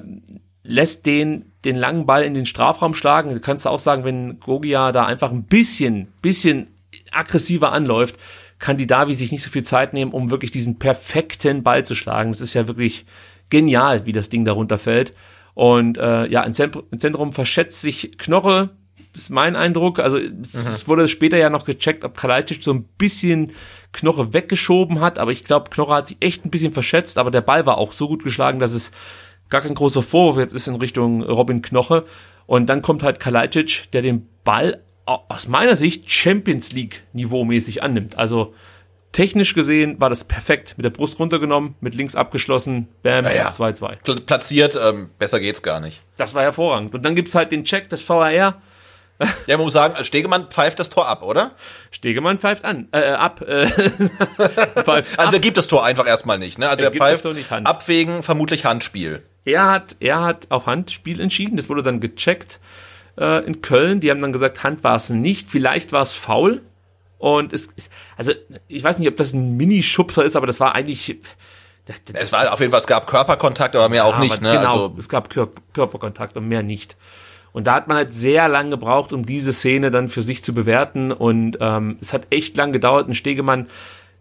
lässt 0.65 1.07
den 1.07 1.53
den 1.65 1.77
langen 1.77 2.07
Ball 2.07 2.25
in 2.25 2.35
den 2.35 2.47
Strafraum 2.47 2.95
schlagen. 2.95 3.31
Du 3.31 3.41
kannst 3.41 3.67
auch 3.67 3.79
sagen, 3.79 4.05
wenn 4.05 4.41
Gogia 4.41 4.93
da 4.93 5.07
einfach 5.07 5.31
ein 5.31 5.45
bisschen, 5.45 6.09
bisschen 6.21 6.69
aggressiver 7.13 7.73
anläuft, 7.73 8.17
kann 8.59 8.77
die 8.77 8.87
Davi 8.87 9.15
sich 9.15 9.33
nicht 9.33 9.43
so 9.43 9.51
viel 9.51 9.65
Zeit 9.65 9.93
nehmen, 9.93 10.13
um 10.13 10.31
wirklich 10.31 10.51
diesen 10.51 10.79
perfekten 10.79 11.63
Ball 11.63 11.85
zu 11.85 11.95
schlagen. 11.95 12.33
Das 12.33 12.41
ist 12.41 12.55
ja 12.55 12.69
wirklich 12.69 13.05
genial, 13.51 14.07
wie 14.07 14.13
das 14.13 14.29
Ding 14.29 14.45
da 14.45 14.53
runterfällt. 14.53 15.15
Und 15.55 15.99
äh, 15.99 16.27
ja, 16.27 16.43
im 16.43 16.55
Zentrum, 16.55 16.85
im 16.91 16.99
Zentrum 16.99 17.33
verschätzt 17.33 17.81
sich 17.81 18.17
Knoche, 18.19 18.71
ist 19.15 19.31
mein 19.31 19.57
Eindruck. 19.57 19.99
Also 19.99 20.17
es, 20.17 20.55
es 20.55 20.89
wurde 20.89 21.07
später 21.09 21.37
ja 21.37 21.51
noch 21.51 21.65
gecheckt, 21.65 22.05
ob 22.05 22.17
Kalajdzic 22.17 22.63
so 22.63 22.73
ein 22.73 22.85
bisschen 22.85 23.53
Knoche 23.93 24.33
weggeschoben 24.33 25.01
hat, 25.01 25.19
aber 25.19 25.33
ich 25.33 25.45
glaube, 25.45 25.69
Knoche 25.69 25.93
hat 25.93 26.09
sich 26.09 26.17
echt 26.21 26.47
ein 26.47 26.51
bisschen 26.51 26.73
verschätzt, 26.73 27.19
aber 27.19 27.31
der 27.31 27.43
Ball 27.43 27.67
war 27.67 27.77
auch 27.77 27.93
so 27.93 28.09
gut 28.09 28.25
geschlagen, 28.25 28.59
dass 28.59 28.73
es 28.73 28.91
gar 29.53 29.61
kein 29.61 29.75
großer 29.75 30.03
Vorwurf 30.03 30.39
jetzt 30.39 30.55
ist 30.55 30.67
in 30.67 30.75
Richtung 30.75 31.23
Robin 31.23 31.63
Knoche. 31.63 32.05
Und 32.47 32.67
dann 32.69 32.83
kommt 32.83 33.05
halt 33.05 33.21
Kalajdzic, 33.21 33.93
der 33.93 34.03
den 34.03 34.29
Ball 34.43 34.83
au- 35.07 35.21
aus 35.29 35.47
meiner 35.47 35.77
Sicht 35.77 36.11
Champions 36.11 36.73
League 36.73 37.05
niveaumäßig 37.13 37.83
annimmt. 37.85 38.19
Also 38.19 38.53
technisch 39.13 39.55
gesehen 39.55 40.01
war 40.01 40.11
das 40.11 40.25
perfekt. 40.25 40.75
Mit 40.77 40.85
der 40.85 40.91
Brust 40.91 41.19
runtergenommen, 41.21 41.77
mit 41.81 41.95
links 41.95 42.17
abgeschlossen, 42.17 42.89
bam, 43.03 43.25
Ja, 43.25 43.33
ja. 43.33 43.51
2-2. 43.51 43.99
Pl- 44.03 44.21
Platziert, 44.27 44.77
ähm, 44.81 45.11
besser 45.19 45.39
geht's 45.39 45.63
gar 45.63 45.79
nicht. 45.81 46.01
Das 46.17 46.35
war 46.35 46.43
hervorragend. 46.43 46.95
Und 46.95 47.05
dann 47.05 47.15
gibt's 47.15 47.35
halt 47.35 47.53
den 47.53 47.65
Check 47.65 47.89
des 47.91 48.07
VAR. 48.09 48.61
Ja, 49.47 49.57
man 49.57 49.65
muss 49.65 49.75
sagen, 49.75 50.03
Stegemann 50.05 50.49
pfeift 50.51 50.81
das 50.81 50.91
Tor 50.91 51.07
ab, 51.07 51.23
oder? 51.23 51.53
Stegemann 51.93 52.39
pfeift 52.39 52.65
an, 52.65 52.89
äh, 52.91 53.11
ab, 53.11 53.41
äh, 53.43 53.67
pfeift 54.83 55.17
Also 55.19 55.29
ab. 55.29 55.33
er 55.35 55.39
gibt 55.39 55.57
das 55.57 55.69
Tor 55.69 55.85
einfach 55.85 56.07
erstmal 56.09 56.39
nicht, 56.41 56.59
ne? 56.59 56.69
Also 56.69 56.83
Er 56.83 56.91
er, 56.93 56.97
pfeift 56.97 57.23
Tor 57.25 57.35
nicht 57.35 57.51
Hand. 57.51 57.67
abwägen, 57.67 58.23
vermutlich 58.25 58.65
Handspiel. 58.65 59.23
Er 59.45 59.71
hat, 59.71 59.97
er 60.01 60.21
hat 60.21 60.51
auf 60.51 60.67
Handspiel 60.67 61.21
entschieden. 61.21 61.57
Das 61.57 61.69
wurde 61.69 61.83
dann 61.83 62.01
gecheckt 62.01 62.61
äh, 63.19 63.45
in 63.45 63.61
Köln. 63.63 64.01
Die 64.01 64.11
haben 64.11 64.21
dann 64.21 64.33
gesagt, 64.33 64.63
Hand 64.63 64.85
war 64.85 64.97
es 64.97 65.11
nicht. 65.11 65.51
Vielleicht 65.51 65.93
war 65.93 66.03
es 66.03 66.15
faul. 66.15 66.63
Und 67.19 67.53
es, 67.53 67.75
also 68.17 68.33
ich 68.69 68.83
weiß 68.83 68.99
nicht, 68.99 69.09
ob 69.09 69.17
das 69.17 69.33
ein 69.33 69.57
Mini-Schubser 69.57 70.25
ist, 70.25 70.35
aber 70.37 70.47
das 70.47 70.59
war 70.61 70.75
eigentlich. 70.75 71.17
das- 71.87 71.97
das- 72.05 72.23
Es 72.25 72.33
war 72.33 72.53
auf 72.53 72.59
jeden 72.61 72.71
Fall, 72.73 72.81
es 72.81 72.87
gab 72.87 73.07
Körperkontakt, 73.07 73.75
aber 73.77 73.89
mehr 73.89 74.05
auch 74.05 74.15
Ja, 74.15 74.21
nicht, 74.21 74.33
aber 74.33 74.43
ne? 74.43 74.53
Genau, 74.59 74.71
Also, 74.87 74.95
es 74.99 75.09
gab 75.09 75.31
Kör 75.31 75.49
Körperkontakt 75.73 76.37
und 76.37 76.49
mehr 76.49 76.63
nicht. 76.63 76.97
Und 77.53 77.67
da 77.67 77.75
hat 77.75 77.87
man 77.87 77.97
halt 77.99 78.15
sehr 78.15 78.49
lang 78.49 78.71
gebraucht, 78.71 79.13
um 79.13 79.27
diese 79.27 79.53
Szene 79.53 79.91
dann 79.91 80.09
für 80.09 80.23
sich 80.23 80.43
zu 80.43 80.55
bewerten. 80.55 81.13
Und 81.13 81.59
ähm, 81.61 81.99
es 82.01 82.13
hat 82.13 82.29
echt 82.31 82.57
lang 82.57 82.73
gedauert. 82.73 83.09
Ein 83.09 83.15
Stegemann, 83.15 83.69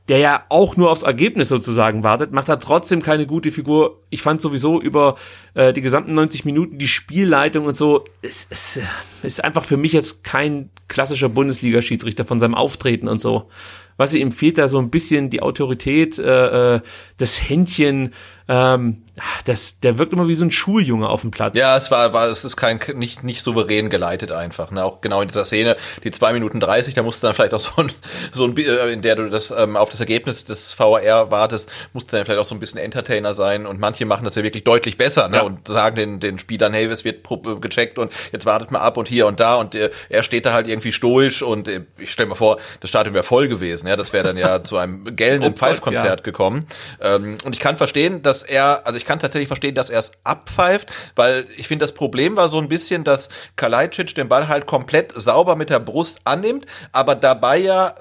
der 0.07 0.17
ja 0.17 0.43
auch 0.49 0.77
nur 0.77 0.91
aufs 0.91 1.03
Ergebnis 1.03 1.47
sozusagen 1.47 2.03
wartet, 2.03 2.31
macht 2.31 2.49
da 2.49 2.55
trotzdem 2.57 3.01
keine 3.01 3.27
gute 3.27 3.51
Figur. 3.51 4.01
Ich 4.09 4.21
fand 4.21 4.41
sowieso 4.41 4.81
über 4.81 5.15
äh, 5.53 5.73
die 5.73 5.81
gesamten 5.81 6.13
90 6.13 6.43
Minuten 6.43 6.77
die 6.77 6.87
Spielleitung 6.87 7.65
und 7.65 7.77
so, 7.77 8.03
es, 8.21 8.47
es 8.49 8.77
äh, 8.77 8.81
ist 9.23 9.43
einfach 9.43 9.63
für 9.63 9.77
mich 9.77 9.93
jetzt 9.93 10.23
kein 10.23 10.69
klassischer 10.87 11.29
Bundesliga-Schiedsrichter 11.29 12.25
von 12.25 12.39
seinem 12.39 12.55
Auftreten 12.55 13.07
und 13.07 13.21
so. 13.21 13.49
Was 13.97 14.13
ihm 14.13 14.31
fehlt 14.31 14.57
da 14.57 14.67
so 14.67 14.79
ein 14.79 14.89
bisschen 14.89 15.29
die 15.29 15.43
Autorität, 15.43 16.17
äh, 16.17 16.75
äh, 16.75 16.81
das 17.17 17.49
Händchen, 17.49 18.13
ähm, 18.47 19.03
das, 19.45 19.79
der 19.79 19.97
wirkt 19.97 20.13
immer 20.13 20.27
wie 20.27 20.35
so 20.35 20.45
ein 20.45 20.51
Schuljunge 20.51 21.07
auf 21.07 21.21
dem 21.21 21.31
Platz. 21.31 21.57
Ja, 21.57 21.75
es 21.77 21.91
war, 21.91 22.13
war, 22.13 22.29
es 22.29 22.45
ist 22.45 22.55
kein, 22.55 22.79
nicht, 22.95 23.23
nicht 23.23 23.41
souverän 23.41 23.89
geleitet 23.89 24.31
einfach, 24.31 24.71
ne? 24.71 24.83
Auch 24.83 25.01
genau 25.01 25.21
in 25.21 25.27
dieser 25.27 25.45
Szene, 25.45 25.75
die 26.03 26.11
zwei 26.11 26.33
Minuten 26.33 26.59
dreißig, 26.59 26.93
da 26.93 27.03
musste 27.03 27.27
dann 27.27 27.33
vielleicht 27.33 27.53
auch 27.53 27.59
so 27.59 27.71
ein, 27.77 27.91
so 28.31 28.45
ein, 28.45 28.57
äh, 28.57 28.91
in 28.91 29.01
der 29.01 29.15
du 29.15 29.29
das, 29.29 29.51
ähm, 29.51 29.75
auf 29.75 29.89
das 29.89 29.99
Ergebnis 29.99 30.45
des 30.45 30.77
VAR 30.79 31.29
wartest, 31.29 31.69
musste 31.93 32.15
dann 32.15 32.25
vielleicht 32.25 32.39
auch 32.39 32.45
so 32.45 32.55
ein 32.55 32.59
bisschen 32.59 32.79
Entertainer 32.79 33.33
sein 33.33 33.67
und 33.67 33.79
manche 33.79 34.05
machen 34.05 34.23
das 34.23 34.35
ja 34.35 34.43
wirklich 34.43 34.63
deutlich 34.63 34.97
besser, 34.97 35.27
ne? 35.27 35.37
Ja. 35.37 35.43
Und 35.43 35.67
sagen 35.67 35.95
den, 35.95 36.19
den 36.19 36.39
Spielern, 36.39 36.73
hey, 36.73 36.85
es 36.85 37.03
wird 37.03 37.29
äh, 37.29 37.55
gecheckt 37.59 37.99
und 37.99 38.11
jetzt 38.31 38.45
wartet 38.45 38.71
mal 38.71 38.79
ab 38.79 38.97
und 38.97 39.07
hier 39.09 39.27
und 39.27 39.39
da 39.39 39.55
und 39.55 39.75
äh, 39.75 39.91
er 40.09 40.23
steht 40.23 40.45
da 40.45 40.53
halt 40.53 40.67
irgendwie 40.67 40.93
stoisch 40.93 41.41
und 41.43 41.67
äh, 41.67 41.83
ich 41.97 42.11
stell 42.11 42.27
mir 42.27 42.35
vor, 42.35 42.57
das 42.79 42.89
Stadion 42.89 43.13
wäre 43.13 43.23
voll 43.23 43.49
gewesen, 43.49 43.87
ja, 43.87 43.95
das 43.95 44.13
wäre 44.13 44.23
dann 44.23 44.37
ja 44.37 44.63
zu 44.63 44.77
einem 44.77 45.15
gellenden 45.15 45.53
oh 45.53 45.55
Pfeifkonzert 45.55 46.21
ja. 46.21 46.23
gekommen. 46.23 46.65
Ähm, 47.01 47.37
und 47.43 47.53
ich 47.53 47.59
kann 47.59 47.77
verstehen, 47.77 48.23
dass 48.23 48.30
er, 48.43 48.85
also 48.85 48.97
ich 48.97 49.05
kann 49.05 49.19
tatsächlich 49.19 49.47
verstehen, 49.47 49.75
dass 49.75 49.89
er 49.89 49.99
es 49.99 50.11
abpfeift, 50.23 50.91
weil 51.15 51.45
ich 51.55 51.67
finde, 51.67 51.83
das 51.83 51.93
Problem 51.93 52.35
war 52.35 52.49
so 52.49 52.59
ein 52.59 52.69
bisschen, 52.69 53.03
dass 53.03 53.29
Kalajdzic 53.55 54.15
den 54.15 54.29
Ball 54.29 54.47
halt 54.47 54.65
komplett 54.65 55.13
sauber 55.15 55.55
mit 55.55 55.69
der 55.69 55.79
Brust 55.79 56.21
annimmt, 56.23 56.65
aber 56.91 57.15
dabei 57.15 57.57
ja 57.57 57.95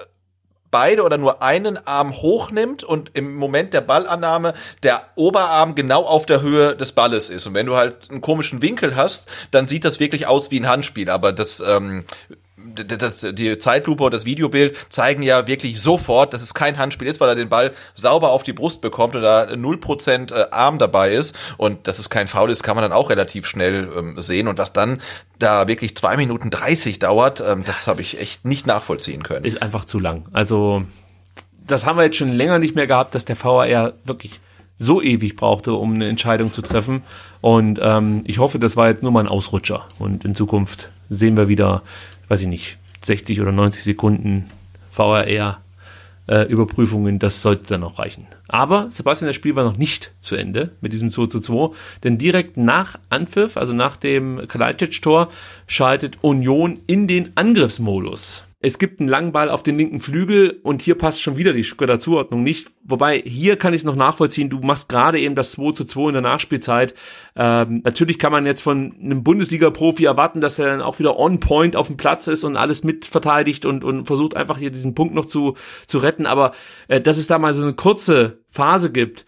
beide 0.71 1.03
oder 1.03 1.17
nur 1.17 1.43
einen 1.43 1.77
Arm 1.85 2.13
hochnimmt 2.13 2.83
und 2.83 3.11
im 3.13 3.35
Moment 3.35 3.73
der 3.73 3.81
Ballannahme 3.81 4.53
der 4.83 5.03
Oberarm 5.15 5.75
genau 5.75 6.05
auf 6.05 6.25
der 6.25 6.41
Höhe 6.41 6.75
des 6.75 6.93
Balles 6.93 7.29
ist. 7.29 7.45
Und 7.45 7.53
wenn 7.53 7.65
du 7.65 7.75
halt 7.75 8.09
einen 8.09 8.21
komischen 8.21 8.61
Winkel 8.61 8.95
hast, 8.95 9.29
dann 9.51 9.67
sieht 9.67 9.85
das 9.85 9.99
wirklich 9.99 10.25
aus 10.25 10.49
wie 10.49 10.59
ein 10.61 10.69
Handspiel. 10.69 11.09
Aber 11.09 11.33
das 11.33 11.59
ähm, 11.59 12.05
das, 12.75 13.25
die 13.33 13.57
Zeitlupe 13.57 14.03
und 14.03 14.13
das 14.13 14.25
Videobild 14.25 14.75
zeigen 14.89 15.23
ja 15.23 15.47
wirklich 15.47 15.81
sofort, 15.81 16.33
dass 16.33 16.41
es 16.41 16.53
kein 16.53 16.77
Handspiel 16.77 17.07
ist, 17.07 17.19
weil 17.19 17.29
er 17.29 17.35
den 17.35 17.49
Ball 17.49 17.71
sauber 17.93 18.31
auf 18.31 18.43
die 18.43 18.53
Brust 18.53 18.81
bekommt 18.81 19.15
und 19.15 19.21
da 19.21 19.43
0% 19.43 20.33
äh, 20.33 20.45
Arm 20.51 20.79
dabei 20.79 21.13
ist. 21.13 21.35
Und 21.57 21.87
dass 21.87 21.99
es 21.99 22.09
kein 22.09 22.27
Foul 22.27 22.49
ist, 22.49 22.63
kann 22.63 22.75
man 22.75 22.83
dann 22.83 22.93
auch 22.93 23.09
relativ 23.09 23.45
schnell 23.45 23.89
ähm, 23.95 24.21
sehen. 24.21 24.47
Und 24.47 24.57
was 24.57 24.73
dann 24.73 25.01
da 25.39 25.67
wirklich 25.67 25.95
zwei 25.95 26.17
Minuten 26.17 26.49
30 26.49 26.99
dauert, 26.99 27.41
ähm, 27.41 27.63
das 27.65 27.87
habe 27.87 28.01
ich 28.01 28.19
echt 28.19 28.45
nicht 28.45 28.67
nachvollziehen 28.67 29.23
können. 29.23 29.45
Ist 29.45 29.61
einfach 29.61 29.85
zu 29.85 29.99
lang. 29.99 30.27
Also, 30.33 30.83
das 31.67 31.85
haben 31.85 31.97
wir 31.97 32.03
jetzt 32.03 32.17
schon 32.17 32.29
länger 32.29 32.59
nicht 32.59 32.75
mehr 32.75 32.87
gehabt, 32.87 33.15
dass 33.15 33.25
der 33.25 33.41
VAR 33.41 33.93
wirklich 34.05 34.39
so 34.77 35.01
ewig 35.01 35.35
brauchte, 35.35 35.73
um 35.73 35.93
eine 35.93 36.07
Entscheidung 36.07 36.51
zu 36.51 36.61
treffen. 36.61 37.03
Und 37.39 37.79
ähm, 37.81 38.21
ich 38.25 38.39
hoffe, 38.39 38.57
das 38.57 38.75
war 38.75 38.89
jetzt 38.89 39.03
nur 39.03 39.11
mal 39.11 39.19
ein 39.19 39.27
Ausrutscher. 39.27 39.87
Und 39.99 40.25
in 40.25 40.33
Zukunft 40.33 40.91
sehen 41.09 41.37
wir 41.37 41.47
wieder 41.47 41.83
weiß 42.31 42.43
ich 42.43 42.47
nicht, 42.47 42.77
60 43.03 43.41
oder 43.41 43.51
90 43.51 43.83
Sekunden 43.83 44.49
VRR 44.89 45.59
äh, 46.29 46.47
Überprüfungen, 46.47 47.19
das 47.19 47.41
sollte 47.41 47.67
dann 47.67 47.83
auch 47.83 47.99
reichen. 47.99 48.25
Aber 48.47 48.89
Sebastian, 48.89 49.27
das 49.27 49.35
Spiel 49.35 49.57
war 49.57 49.65
noch 49.65 49.75
nicht 49.75 50.13
zu 50.21 50.37
Ende 50.37 50.71
mit 50.79 50.93
diesem 50.93 51.09
2 51.09 51.25
zu 51.25 51.41
2, 51.41 51.75
denn 52.05 52.17
direkt 52.17 52.55
nach 52.55 52.97
Anpfiff, 53.09 53.57
also 53.57 53.73
nach 53.73 53.97
dem 53.97 54.47
Kalajdzic-Tor, 54.47 55.27
schaltet 55.67 56.19
Union 56.21 56.79
in 56.87 57.05
den 57.05 57.35
Angriffsmodus 57.35 58.45
es 58.63 58.77
gibt 58.77 58.99
einen 58.99 59.09
langen 59.09 59.31
Ball 59.31 59.49
auf 59.49 59.63
den 59.63 59.77
linken 59.77 59.99
Flügel 59.99 60.59
und 60.61 60.83
hier 60.83 60.95
passt 60.95 61.21
schon 61.21 61.35
wieder 61.35 61.51
die 61.51 61.63
Schröder 61.63 61.97
Zuordnung 61.97 62.43
nicht. 62.43 62.69
Wobei, 62.83 63.19
hier 63.25 63.57
kann 63.57 63.73
ich 63.73 63.81
es 63.81 63.85
noch 63.85 63.95
nachvollziehen, 63.95 64.51
du 64.51 64.59
machst 64.59 64.87
gerade 64.87 65.19
eben 65.19 65.33
das 65.33 65.51
2 65.51 65.71
zu 65.71 65.85
2 65.85 66.09
in 66.09 66.13
der 66.13 66.21
Nachspielzeit. 66.21 66.93
Ähm, 67.35 67.81
natürlich 67.83 68.19
kann 68.19 68.31
man 68.31 68.45
jetzt 68.45 68.61
von 68.61 68.93
einem 69.01 69.23
Bundesliga-Profi 69.23 70.05
erwarten, 70.05 70.41
dass 70.41 70.59
er 70.59 70.67
dann 70.67 70.81
auch 70.81 70.99
wieder 70.99 71.17
on 71.17 71.39
point 71.39 71.75
auf 71.75 71.87
dem 71.87 71.97
Platz 71.97 72.27
ist 72.27 72.43
und 72.43 72.55
alles 72.55 72.83
mitverteidigt 72.83 73.65
und, 73.65 73.83
und 73.83 74.05
versucht 74.05 74.35
einfach 74.35 74.59
hier 74.59 74.69
diesen 74.69 74.93
Punkt 74.93 75.15
noch 75.15 75.25
zu, 75.25 75.55
zu 75.87 75.97
retten. 75.97 76.27
Aber 76.27 76.51
äh, 76.87 77.01
dass 77.01 77.17
es 77.17 77.25
da 77.25 77.39
mal 77.39 77.55
so 77.55 77.63
eine 77.63 77.73
kurze 77.73 78.43
Phase 78.49 78.91
gibt, 78.91 79.25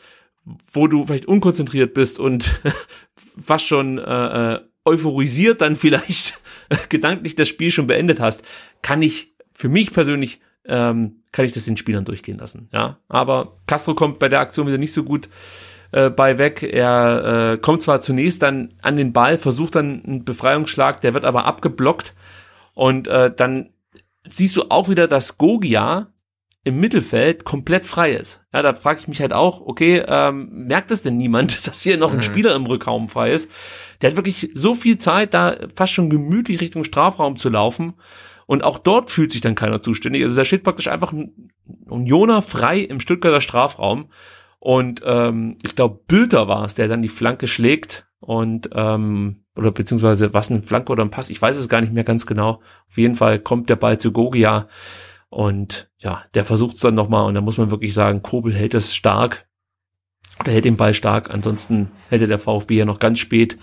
wo 0.72 0.88
du 0.88 1.06
vielleicht 1.06 1.26
unkonzentriert 1.26 1.96
bist 1.96 2.20
und 2.20 2.62
fast 3.42 3.66
schon 3.66 3.98
äh, 3.98 4.56
äh 4.56 4.60
euphorisiert 4.86 5.62
dann 5.62 5.78
vielleicht 5.78 6.43
gedanklich 6.90 7.36
das 7.36 7.48
Spiel 7.48 7.72
schon 7.72 7.88
beendet 7.88 8.20
hast, 8.20 8.44
kann 8.82 9.02
ich 9.02 9.34
für 9.54 9.70
mich 9.70 9.94
persönlich 9.94 10.40
ähm, 10.66 11.18
kann 11.32 11.46
ich 11.46 11.52
das 11.52 11.66
den 11.66 11.78
Spielern 11.78 12.06
durchgehen 12.06 12.38
lassen. 12.38 12.70
Ja, 12.72 12.98
aber 13.10 13.58
Castro 13.68 13.96
kommt 13.96 14.20
bei 14.20 14.30
der 14.30 14.40
Aktion 14.40 14.68
wieder 14.68 14.78
nicht 14.78 14.94
so 14.94 15.04
gut 15.04 15.30
äh, 15.92 16.10
bei 16.10 16.38
weg. 16.38 16.64
Er 16.64 17.54
äh, 17.54 17.58
kommt 17.58 17.82
zwar 17.82 18.02
zunächst 18.02 18.42
dann 18.42 18.74
an 18.82 18.96
den 18.96 19.14
Ball, 19.14 19.38
versucht 19.38 19.76
dann 19.76 20.04
einen 20.06 20.26
Befreiungsschlag, 20.26 21.02
der 21.02 21.14
wird 21.14 21.26
aber 21.26 21.46
abgeblockt 21.46 22.14
und 22.74 23.08
äh, 23.08 23.32
dann 23.36 23.70
siehst 24.28 24.56
du 24.56 24.64
auch 24.70 24.90
wieder, 24.90 25.08
dass 25.08 25.38
Gogia 25.38 26.08
im 26.66 26.80
Mittelfeld 26.80 27.44
komplett 27.44 27.86
frei 27.86 28.14
ist. 28.14 28.42
Ja, 28.54 28.62
da 28.62 28.74
frage 28.74 29.00
ich 29.02 29.08
mich 29.08 29.20
halt 29.20 29.34
auch, 29.34 29.62
okay, 29.62 30.04
ähm, 30.08 30.50
merkt 30.52 30.92
es 30.92 31.02
denn 31.02 31.18
niemand, 31.18 31.68
dass 31.68 31.82
hier 31.82 31.98
noch 31.98 32.12
ein 32.12 32.18
mhm. 32.18 32.24
Spieler 32.24 32.56
im 32.56 32.66
Rückraum 32.66 33.10
frei 33.10 33.34
ist? 33.34 33.52
Der 34.02 34.10
hat 34.10 34.18
wirklich 34.18 34.52
so 34.54 34.76
viel 34.76 34.98
Zeit, 34.98 35.34
da 35.34 35.58
fast 35.76 35.94
schon 35.94 36.10
gemütlich 36.10 36.62
Richtung 36.62 36.84
Strafraum 36.84 37.36
zu 37.38 37.50
laufen. 37.50 37.94
Und 38.46 38.64
auch 38.64 38.78
dort 38.78 39.10
fühlt 39.10 39.32
sich 39.32 39.42
dann 39.42 39.56
keiner 39.56 39.82
zuständig. 39.82 40.22
Also 40.24 40.36
da 40.36 40.46
steht 40.46 40.64
praktisch 40.64 40.88
einfach 40.88 41.14
ein 41.14 41.50
Unioner 41.86 42.42
frei 42.42 42.80
im 42.80 43.00
Stuttgarter 43.00 43.42
Strafraum. 43.42 44.10
Und 44.60 45.02
ähm, 45.06 45.58
ich 45.64 45.76
glaube, 45.76 46.00
Bülter 46.08 46.48
war 46.48 46.66
es, 46.66 46.76
der 46.76 46.88
dann 46.88 47.02
die 47.02 47.10
Flanke 47.10 47.48
schlägt 47.48 48.06
und 48.20 48.70
ähm, 48.74 49.44
oder 49.56 49.72
beziehungsweise 49.72 50.34
was 50.34 50.50
ein 50.50 50.64
Flanke 50.64 50.92
oder 50.92 51.04
ein 51.04 51.12
Pass, 51.12 51.30
ich 51.30 51.42
weiß 51.42 51.58
es 51.58 51.68
gar 51.68 51.82
nicht 51.82 51.94
mehr 51.94 52.06
ganz 52.06 52.26
genau. 52.26 52.62
Auf 52.90 52.98
jeden 52.98 53.16
Fall 53.16 53.40
kommt 53.40 53.70
der 53.70 53.76
Ball 53.76 54.00
zu 54.00 54.14
Gogia 54.14 54.68
und 55.34 55.90
ja, 55.98 56.24
der 56.36 56.46
versucht 56.46 56.76
es 56.76 56.82
dann 56.82 56.96
nochmal 56.96 57.26
und 57.26 57.34
da 57.34 57.42
muss 57.42 57.58
man 57.58 57.72
wirklich 57.72 57.94
sagen, 57.94 58.22
Kobel 58.22 58.54
hält 58.54 58.74
das 58.74 58.96
stark 58.96 59.48
oder 60.40 60.52
hält 60.52 60.66
den 60.66 60.78
Ball 60.78 60.94
stark. 60.94 61.32
Ansonsten 61.32 61.92
hätte 62.10 62.28
der 62.28 62.40
VfB 62.40 62.76
ja 62.76 62.86
noch 62.86 63.00
ganz 63.00 63.20
spät 63.20 63.58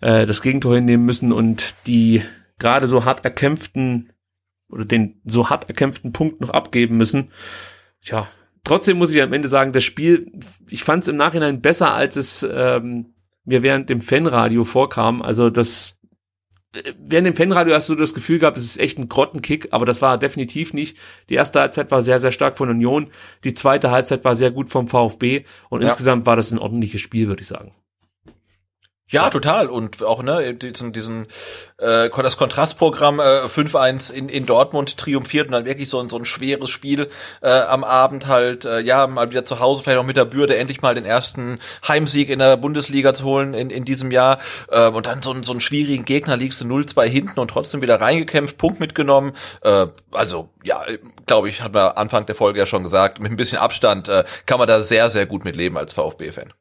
äh, 0.00 0.26
das 0.26 0.42
Gegentor 0.42 0.76
hinnehmen 0.76 1.04
müssen 1.04 1.32
und 1.32 1.74
die 1.86 2.22
gerade 2.58 2.86
so 2.86 3.04
hart 3.04 3.24
erkämpften 3.24 4.12
oder 4.68 4.84
den 4.84 5.20
so 5.24 5.50
hart 5.50 5.68
erkämpften 5.68 6.12
Punkt 6.12 6.40
noch 6.40 6.50
abgeben 6.50 6.96
müssen. 6.96 7.30
Tja, 8.02 8.28
trotzdem 8.62 8.98
muss 8.98 9.12
ich 9.12 9.20
am 9.20 9.32
Ende 9.32 9.48
sagen, 9.48 9.72
das 9.72 9.82
Spiel, 9.84 10.30
ich 10.68 10.84
fand 10.84 11.02
es 11.02 11.08
im 11.08 11.16
Nachhinein 11.16 11.60
besser, 11.60 11.92
als 11.92 12.16
es 12.16 12.48
ähm, 12.48 13.14
mir 13.44 13.62
während 13.62 13.90
dem 13.90 14.00
Fanradio 14.00 14.62
vorkam. 14.64 15.22
Also 15.22 15.50
das 15.50 15.99
während 16.98 17.26
dem 17.26 17.36
Fanradio 17.36 17.74
hast 17.74 17.88
du 17.88 17.94
das 17.94 18.14
Gefühl 18.14 18.38
gehabt, 18.38 18.56
es 18.56 18.64
ist 18.64 18.78
echt 18.78 18.98
ein 18.98 19.08
Grottenkick, 19.08 19.68
aber 19.72 19.86
das 19.86 20.02
war 20.02 20.18
definitiv 20.18 20.72
nicht. 20.72 20.96
Die 21.28 21.34
erste 21.34 21.60
Halbzeit 21.60 21.90
war 21.90 22.02
sehr, 22.02 22.18
sehr 22.18 22.32
stark 22.32 22.56
von 22.56 22.70
Union, 22.70 23.10
die 23.44 23.54
zweite 23.54 23.90
Halbzeit 23.90 24.24
war 24.24 24.36
sehr 24.36 24.50
gut 24.50 24.70
vom 24.70 24.88
VfB 24.88 25.44
und 25.68 25.82
ja. 25.82 25.88
insgesamt 25.88 26.26
war 26.26 26.36
das 26.36 26.52
ein 26.52 26.58
ordentliches 26.58 27.00
Spiel, 27.00 27.28
würde 27.28 27.42
ich 27.42 27.48
sagen. 27.48 27.72
Ja, 29.12 29.28
total. 29.28 29.66
Und 29.66 30.04
auch 30.04 30.22
ne, 30.22 30.54
diesen, 30.54 30.92
diesen 30.92 31.26
äh, 31.78 32.08
das 32.10 32.36
Kontrastprogramm 32.36 33.18
äh, 33.18 33.46
5-1 33.46 34.12
in, 34.12 34.28
in 34.28 34.46
Dortmund 34.46 34.96
triumphiert 34.96 35.48
und 35.48 35.52
dann 35.52 35.64
wirklich 35.64 35.88
so 35.88 35.98
ein, 35.98 36.08
so 36.08 36.16
ein 36.16 36.24
schweres 36.24 36.70
Spiel 36.70 37.10
äh, 37.42 37.50
am 37.50 37.82
Abend 37.82 38.28
halt, 38.28 38.64
äh, 38.64 38.78
ja, 38.78 39.08
mal 39.08 39.28
wieder 39.28 39.44
zu 39.44 39.58
Hause, 39.58 39.82
vielleicht 39.82 39.98
auch 39.98 40.04
mit 40.04 40.16
der 40.16 40.26
Bürde, 40.26 40.56
endlich 40.56 40.80
mal 40.80 40.94
den 40.94 41.04
ersten 41.04 41.58
Heimsieg 41.88 42.28
in 42.28 42.38
der 42.38 42.56
Bundesliga 42.56 43.12
zu 43.12 43.24
holen 43.24 43.52
in, 43.52 43.70
in 43.70 43.84
diesem 43.84 44.12
Jahr. 44.12 44.38
Äh, 44.68 44.88
und 44.88 45.06
dann 45.06 45.22
so, 45.22 45.34
so 45.42 45.50
einen 45.50 45.60
schwierigen 45.60 46.04
Gegner 46.04 46.36
liegst 46.36 46.60
du 46.60 46.64
0-2 46.66 47.04
hinten 47.06 47.40
und 47.40 47.48
trotzdem 47.48 47.82
wieder 47.82 48.00
reingekämpft, 48.00 48.58
Punkt 48.58 48.78
mitgenommen. 48.78 49.32
Äh, 49.62 49.88
also, 50.12 50.50
ja, 50.62 50.84
glaube 51.26 51.48
ich, 51.48 51.62
hat 51.62 51.74
man 51.74 51.90
Anfang 51.92 52.26
der 52.26 52.36
Folge 52.36 52.60
ja 52.60 52.66
schon 52.66 52.84
gesagt, 52.84 53.18
mit 53.18 53.32
ein 53.32 53.36
bisschen 53.36 53.58
Abstand 53.58 54.08
äh, 54.08 54.22
kann 54.46 54.60
man 54.60 54.68
da 54.68 54.82
sehr, 54.82 55.10
sehr 55.10 55.26
gut 55.26 55.44
mit 55.44 55.56
leben 55.56 55.76
als 55.76 55.94
VfB-Fan. 55.94 56.52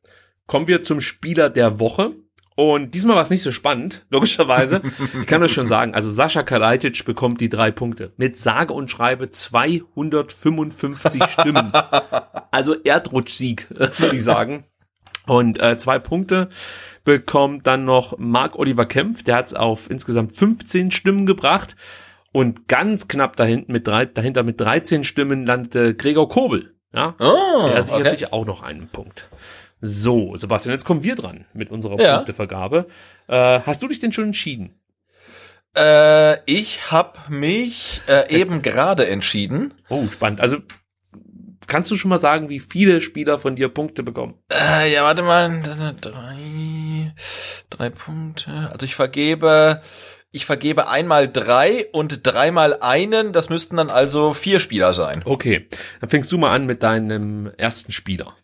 Kommen 0.50 0.68
wir 0.68 0.84
zum 0.84 1.00
Spieler 1.00 1.52
der 1.52 1.80
Woche. 1.80 2.16
Und 2.60 2.94
diesmal 2.94 3.16
war 3.16 3.24
es 3.24 3.30
nicht 3.30 3.42
so 3.42 3.54
spannend, 3.54 4.06
logischerweise. 4.10 4.82
ich 5.22 5.28
kann 5.28 5.42
euch 5.42 5.54
schon 5.54 5.70
sagen, 5.70 5.94
also 5.94 6.12
Sascha 6.12 6.44
Kalajdzic 6.44 7.06
bekommt 7.06 7.40
die 7.40 7.48
drei 7.48 7.72
Punkte. 7.72 8.12
Mit 8.18 8.38
sage 8.38 8.74
und 8.74 8.92
schreibe 8.92 9.32
255 9.32 11.24
Stimmen. 11.24 11.72
Also 12.52 12.76
Erdrutschsieg, 12.84 13.68
würde 13.70 14.18
ich 14.18 14.24
sagen. 14.26 14.66
Und 15.26 15.62
äh, 15.62 15.78
zwei 15.78 16.00
Punkte 16.00 16.50
bekommt 17.06 17.66
dann 17.66 17.86
noch 17.86 18.18
Marc 18.18 18.60
Oliver 18.60 18.86
Kempf. 18.86 19.24
Der 19.24 19.38
hat 19.38 19.48
es 19.48 19.54
auf 19.54 19.90
insgesamt 19.90 20.36
15 20.36 20.92
Stimmen 20.92 21.26
gebracht. 21.26 21.78
Und 22.34 22.68
ganz 22.68 23.08
knapp 23.08 23.38
dahinter 23.38 23.72
mit, 23.72 23.88
drei, 23.88 24.06
dahinter 24.06 24.44
mit 24.44 24.60
13 24.60 25.06
Stimmen 25.06 25.46
landete 25.46 25.96
Gregor 25.96 26.28
Kobel. 26.28 26.74
Ja, 26.94 27.16
oh, 27.20 27.70
der 27.70 27.84
sichert 27.84 28.02
okay. 28.02 28.10
sich 28.10 28.34
auch 28.34 28.46
noch 28.46 28.64
einen 28.64 28.90
Punkt. 28.90 29.30
So, 29.82 30.36
Sebastian, 30.36 30.74
jetzt 30.74 30.86
kommen 30.86 31.04
wir 31.04 31.16
dran 31.16 31.46
mit 31.54 31.72
unserer 31.72 32.00
ja. 32.02 32.18
Punktevergabe. 32.18 32.88
Äh, 33.28 33.62
hast 33.62 33.82
du 33.82 33.88
dich 33.88 34.00
denn 34.00 34.12
schon 34.12 34.26
entschieden? 34.26 34.80
Äh, 35.78 36.40
ich 36.52 36.92
habe 36.92 37.20
mich 37.30 38.02
äh, 38.08 38.34
eben 38.36 38.62
gerade 38.62 39.08
entschieden. 39.08 39.74
Oh, 39.90 40.06
spannend. 40.12 40.42
Also 40.42 40.58
kannst 41.68 41.92
du 41.92 41.96
schon 41.96 42.10
mal 42.10 42.20
sagen, 42.20 42.50
wie 42.50 42.60
viele 42.60 43.00
Spieler 43.00 43.40
von 43.40 43.56
dir 43.56 43.70
Punkte 43.70 44.04
bekommen? 44.04 44.36
Äh, 44.52 44.94
ja, 44.94 45.04
warte 45.04 45.22
mal, 45.22 45.62
drei, 46.02 47.14
drei 47.70 47.90
Punkte. 47.90 48.70
Also 48.72 48.86
ich 48.86 48.96
vergebe, 48.96 49.82
ich 50.32 50.46
vergebe 50.46 50.90
einmal 50.90 51.32
drei 51.32 51.88
und 51.94 52.26
dreimal 52.28 52.78
einen. 52.82 53.32
Das 53.32 53.50
müssten 53.50 53.78
dann 53.78 53.90
also 53.90 54.34
vier 54.34 54.60
Spieler 54.60 54.94
sein. 54.94 55.22
Okay, 55.24 55.70
dann 56.02 56.10
fängst 56.10 56.32
du 56.32 56.38
mal 56.38 56.54
an 56.54 56.66
mit 56.66 56.84
deinem 56.84 57.52
ersten 57.58 57.92
Spieler. 57.92 58.36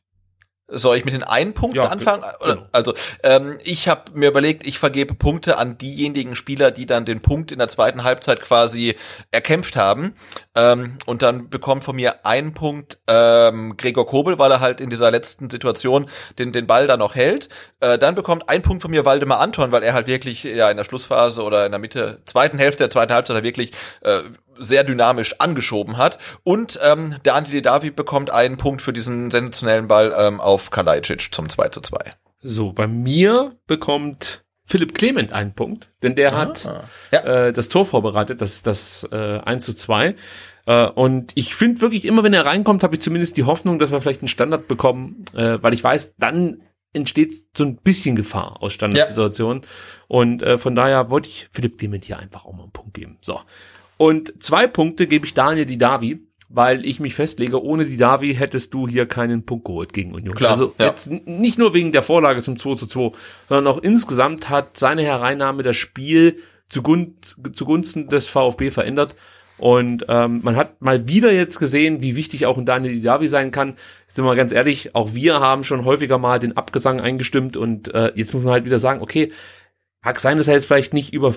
Soll 0.68 0.97
ich 0.97 1.05
mit 1.05 1.13
den 1.13 1.22
einen 1.22 1.53
Punkten 1.53 1.78
Ja, 1.78 1.89
anfangen? 1.89 2.24
Genau. 2.41 2.66
Also 2.72 2.95
ähm, 3.22 3.59
ich 3.63 3.88
habe 3.88 4.11
mir 4.16 4.30
überlegt, 4.30 4.66
ich 4.66 4.80
vergebe 4.80 5.13
Punkte 5.13 5.57
an 5.57 5.78
diejenigen 5.78 6.36
Spieler, 6.36 6.72
die 6.72 6.88
dann 6.88 7.05
den 7.05 7.22
Punkt 7.22 7.51
in 7.51 7.59
der 7.59 7.68
zweiten 7.68 8.03
Halbzeit 8.03 8.41
quasi 8.41 8.95
erkämpft 9.30 9.76
haben. 9.76 10.16
Ähm, 10.55 10.97
und 11.05 11.22
dann 11.22 11.49
bekommt 11.51 11.84
von 11.84 11.95
mir 11.95 12.26
einen 12.26 12.55
Punkt 12.55 12.97
ähm, 13.05 13.78
Gregor 13.78 14.07
Kobel, 14.07 14.39
weil 14.39 14.51
er 14.51 14.59
halt 14.59 14.82
in 14.82 14.89
dieser 14.89 15.11
letzten 15.11 15.51
Situation 15.51 16.09
den, 16.39 16.51
den 16.51 16.66
Ball 16.66 16.88
da 16.88 16.97
noch 16.97 17.13
hält. 17.13 17.47
Äh, 17.80 17.99
dann 17.99 18.16
bekommt 18.16 18.49
ein 18.49 18.63
Punkt 18.63 18.82
von 18.82 18.89
mir 18.89 19.05
Waldemar 19.05 19.41
Anton, 19.41 19.72
weil 19.72 19.84
er 19.84 19.93
halt 19.93 20.07
wirklich 20.07 20.43
ja 20.45 20.72
in 20.72 20.78
der 20.78 20.84
Schlussphase 20.84 21.43
oder 21.43 21.68
in 21.68 21.74
der 21.74 21.80
Mitte, 21.80 22.22
zweiten 22.26 22.57
Hälfte 22.57 22.86
der 22.86 22.89
zweiten 22.89 23.13
Halbzeit 23.13 23.43
wirklich 23.43 23.72
äh, 24.01 24.22
sehr 24.60 24.84
dynamisch 24.84 25.36
angeschoben 25.39 25.97
hat. 25.97 26.18
Und 26.43 26.80
ähm, 26.84 27.16
der 27.26 27.36
Andi 27.36 27.62
Davi 27.62 27.91
bekommt 27.91 28.32
einen 28.32 28.58
Punkt 28.58 28.82
für 28.82 28.93
diesen 28.93 29.32
sensationellen 29.32 29.88
Ball 29.88 30.14
ähm, 30.18 30.39
auf 30.39 30.72
Kalajdzic 30.72 31.34
zum 31.34 31.49
2 31.49 31.70
zu 31.70 31.82
2. 31.82 31.97
So, 32.39 32.74
bei 32.74 32.88
mir 32.88 33.56
bekommt 33.68 34.43
Philipp 34.68 34.95
Clement 34.95 35.32
einen 35.32 35.53
Punkt, 35.53 35.89
denn 36.01 36.16
der 36.16 36.36
hat 36.36 36.70
Ja. 37.12 37.20
äh, 37.20 37.53
das 37.53 37.70
Tor 37.70 37.86
vorbereitet, 37.86 38.41
das 38.41 38.64
das 38.64 39.08
äh, 39.12 39.39
1 39.39 39.64
zu 39.64 39.74
2. 39.76 40.16
Äh, 40.66 40.86
und 40.88 41.32
ich 41.36 41.53
finde 41.56 41.82
wirklich 41.82 42.06
immer, 42.06 42.24
wenn 42.24 42.34
er 42.34 42.45
reinkommt, 42.45 42.84
habe 42.84 42.95
ich 42.95 43.01
zumindest 43.01 43.38
die 43.38 43.43
Hoffnung, 43.43 43.78
dass 43.80 43.91
wir 43.91 44.01
vielleicht 44.01 44.22
einen 44.22 44.28
Standard 44.28 44.68
bekommen, 44.68 45.26
äh, 45.36 45.60
weil 45.62 45.74
ich 45.74 45.84
weiß, 45.84 46.16
dann 46.18 46.62
entsteht 46.93 47.45
so 47.56 47.64
ein 47.66 47.76
bisschen 47.76 48.16
Gefahr 48.16 48.64
aus 48.64 48.74
Standardsituationen. 48.74 49.64
Und 50.08 50.41
äh, 50.41 50.58
von 50.58 50.76
daher 50.76 51.10
wollte 51.10 51.30
ich 51.30 51.49
Philipp 51.51 51.78
Clement 51.78 52.06
hier 52.06 52.18
einfach 52.18 52.45
auch 52.45 52.53
mal 52.53 52.64
einen 52.64 52.72
Punkt 52.72 52.93
geben. 52.93 53.18
So. 53.22 53.41
Und 53.97 54.33
zwei 54.43 54.67
Punkte 54.67 55.07
gebe 55.07 55.25
ich 55.25 55.33
Daniel 55.33 55.65
Didavi, 55.65 56.19
weil 56.49 56.85
ich 56.85 56.99
mich 56.99 57.15
festlege, 57.15 57.63
ohne 57.63 57.85
Didavi 57.85 58.35
hättest 58.35 58.73
du 58.73 58.87
hier 58.87 59.05
keinen 59.05 59.45
Punkt 59.45 59.65
geholt 59.65 59.93
gegen 59.93 60.13
Union. 60.13 60.35
Klar, 60.35 60.51
also 60.51 60.73
ja. 60.77 60.87
jetzt 60.87 61.09
nicht 61.09 61.57
nur 61.57 61.73
wegen 61.73 61.91
der 61.91 62.03
Vorlage 62.03 62.41
zum 62.41 62.59
2 62.59 62.75
zu 62.75 62.87
2, 62.87 63.11
sondern 63.49 63.67
auch 63.67 63.81
insgesamt 63.81 64.49
hat 64.49 64.77
seine 64.77 65.01
Hereinnahme 65.01 65.63
das 65.63 65.77
Spiel 65.77 66.37
zugun 66.69 67.15
zugunsten 67.53 68.09
des 68.09 68.27
VfB 68.27 68.71
verändert. 68.71 69.15
Und 69.57 70.05
ähm, 70.09 70.41
man 70.43 70.57
hat 70.57 70.81
mal 70.81 71.07
wieder 71.07 71.31
jetzt 71.31 71.59
gesehen, 71.59 72.01
wie 72.01 72.17
wichtig 72.17 72.45
auch 72.45 72.57
ein 72.57 72.65
Daniel 72.65 72.93
Didavi 72.93 73.27
sein 73.27 73.51
kann. 73.51 73.75
Sind 74.07 74.25
wir 74.25 74.35
ganz 74.35 74.51
ehrlich, 74.51 74.93
auch 74.95 75.13
wir 75.13 75.39
haben 75.39 75.63
schon 75.63 75.85
häufiger 75.85 76.17
mal 76.17 76.39
den 76.39 76.57
Abgesang 76.57 76.99
eingestimmt 76.99 77.55
und 77.55 77.93
äh, 77.93 78.11
jetzt 78.15 78.33
muss 78.33 78.43
man 78.43 78.51
halt 78.51 78.65
wieder 78.65 78.79
sagen, 78.79 79.01
okay, 79.01 79.31
mag 80.03 80.19
sein, 80.19 80.37
dass 80.37 80.49
er 80.49 80.55
jetzt 80.55 80.65
vielleicht 80.65 80.93
nicht 80.93 81.13
über 81.13 81.33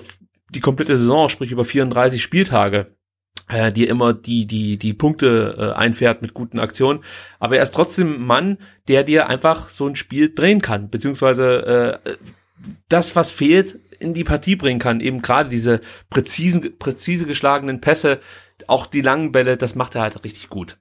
die 0.49 0.59
komplette 0.59 0.97
Saison, 0.97 1.29
sprich 1.29 1.51
über 1.51 1.65
34 1.65 2.21
Spieltage, 2.21 2.95
äh, 3.49 3.71
dir 3.71 3.89
immer 3.89 4.13
die, 4.13 4.45
die, 4.45 4.77
die 4.77 4.93
Punkte 4.93 5.55
äh, 5.57 5.77
einfährt 5.77 6.21
mit 6.21 6.33
guten 6.33 6.59
Aktionen. 6.59 7.03
Aber 7.39 7.57
er 7.57 7.63
ist 7.63 7.73
trotzdem 7.73 8.15
ein 8.15 8.25
Mann, 8.25 8.57
der 8.87 9.03
dir 9.03 9.27
einfach 9.27 9.69
so 9.69 9.87
ein 9.87 9.95
Spiel 9.95 10.33
drehen 10.33 10.61
kann, 10.61 10.89
beziehungsweise 10.89 11.99
äh, 12.05 12.15
das, 12.87 13.15
was 13.15 13.31
fehlt, 13.31 13.79
in 13.99 14.13
die 14.13 14.23
Partie 14.23 14.55
bringen 14.55 14.79
kann. 14.79 15.01
Eben 15.01 15.21
gerade 15.21 15.49
diese 15.49 15.81
präzisen, 16.09 16.77
präzise 16.77 17.25
geschlagenen 17.25 17.81
Pässe, 17.81 18.19
auch 18.67 18.85
die 18.85 19.01
langen 19.01 19.31
Bälle, 19.31 19.57
das 19.57 19.75
macht 19.75 19.95
er 19.95 20.01
halt 20.01 20.23
richtig 20.23 20.49
gut. 20.49 20.77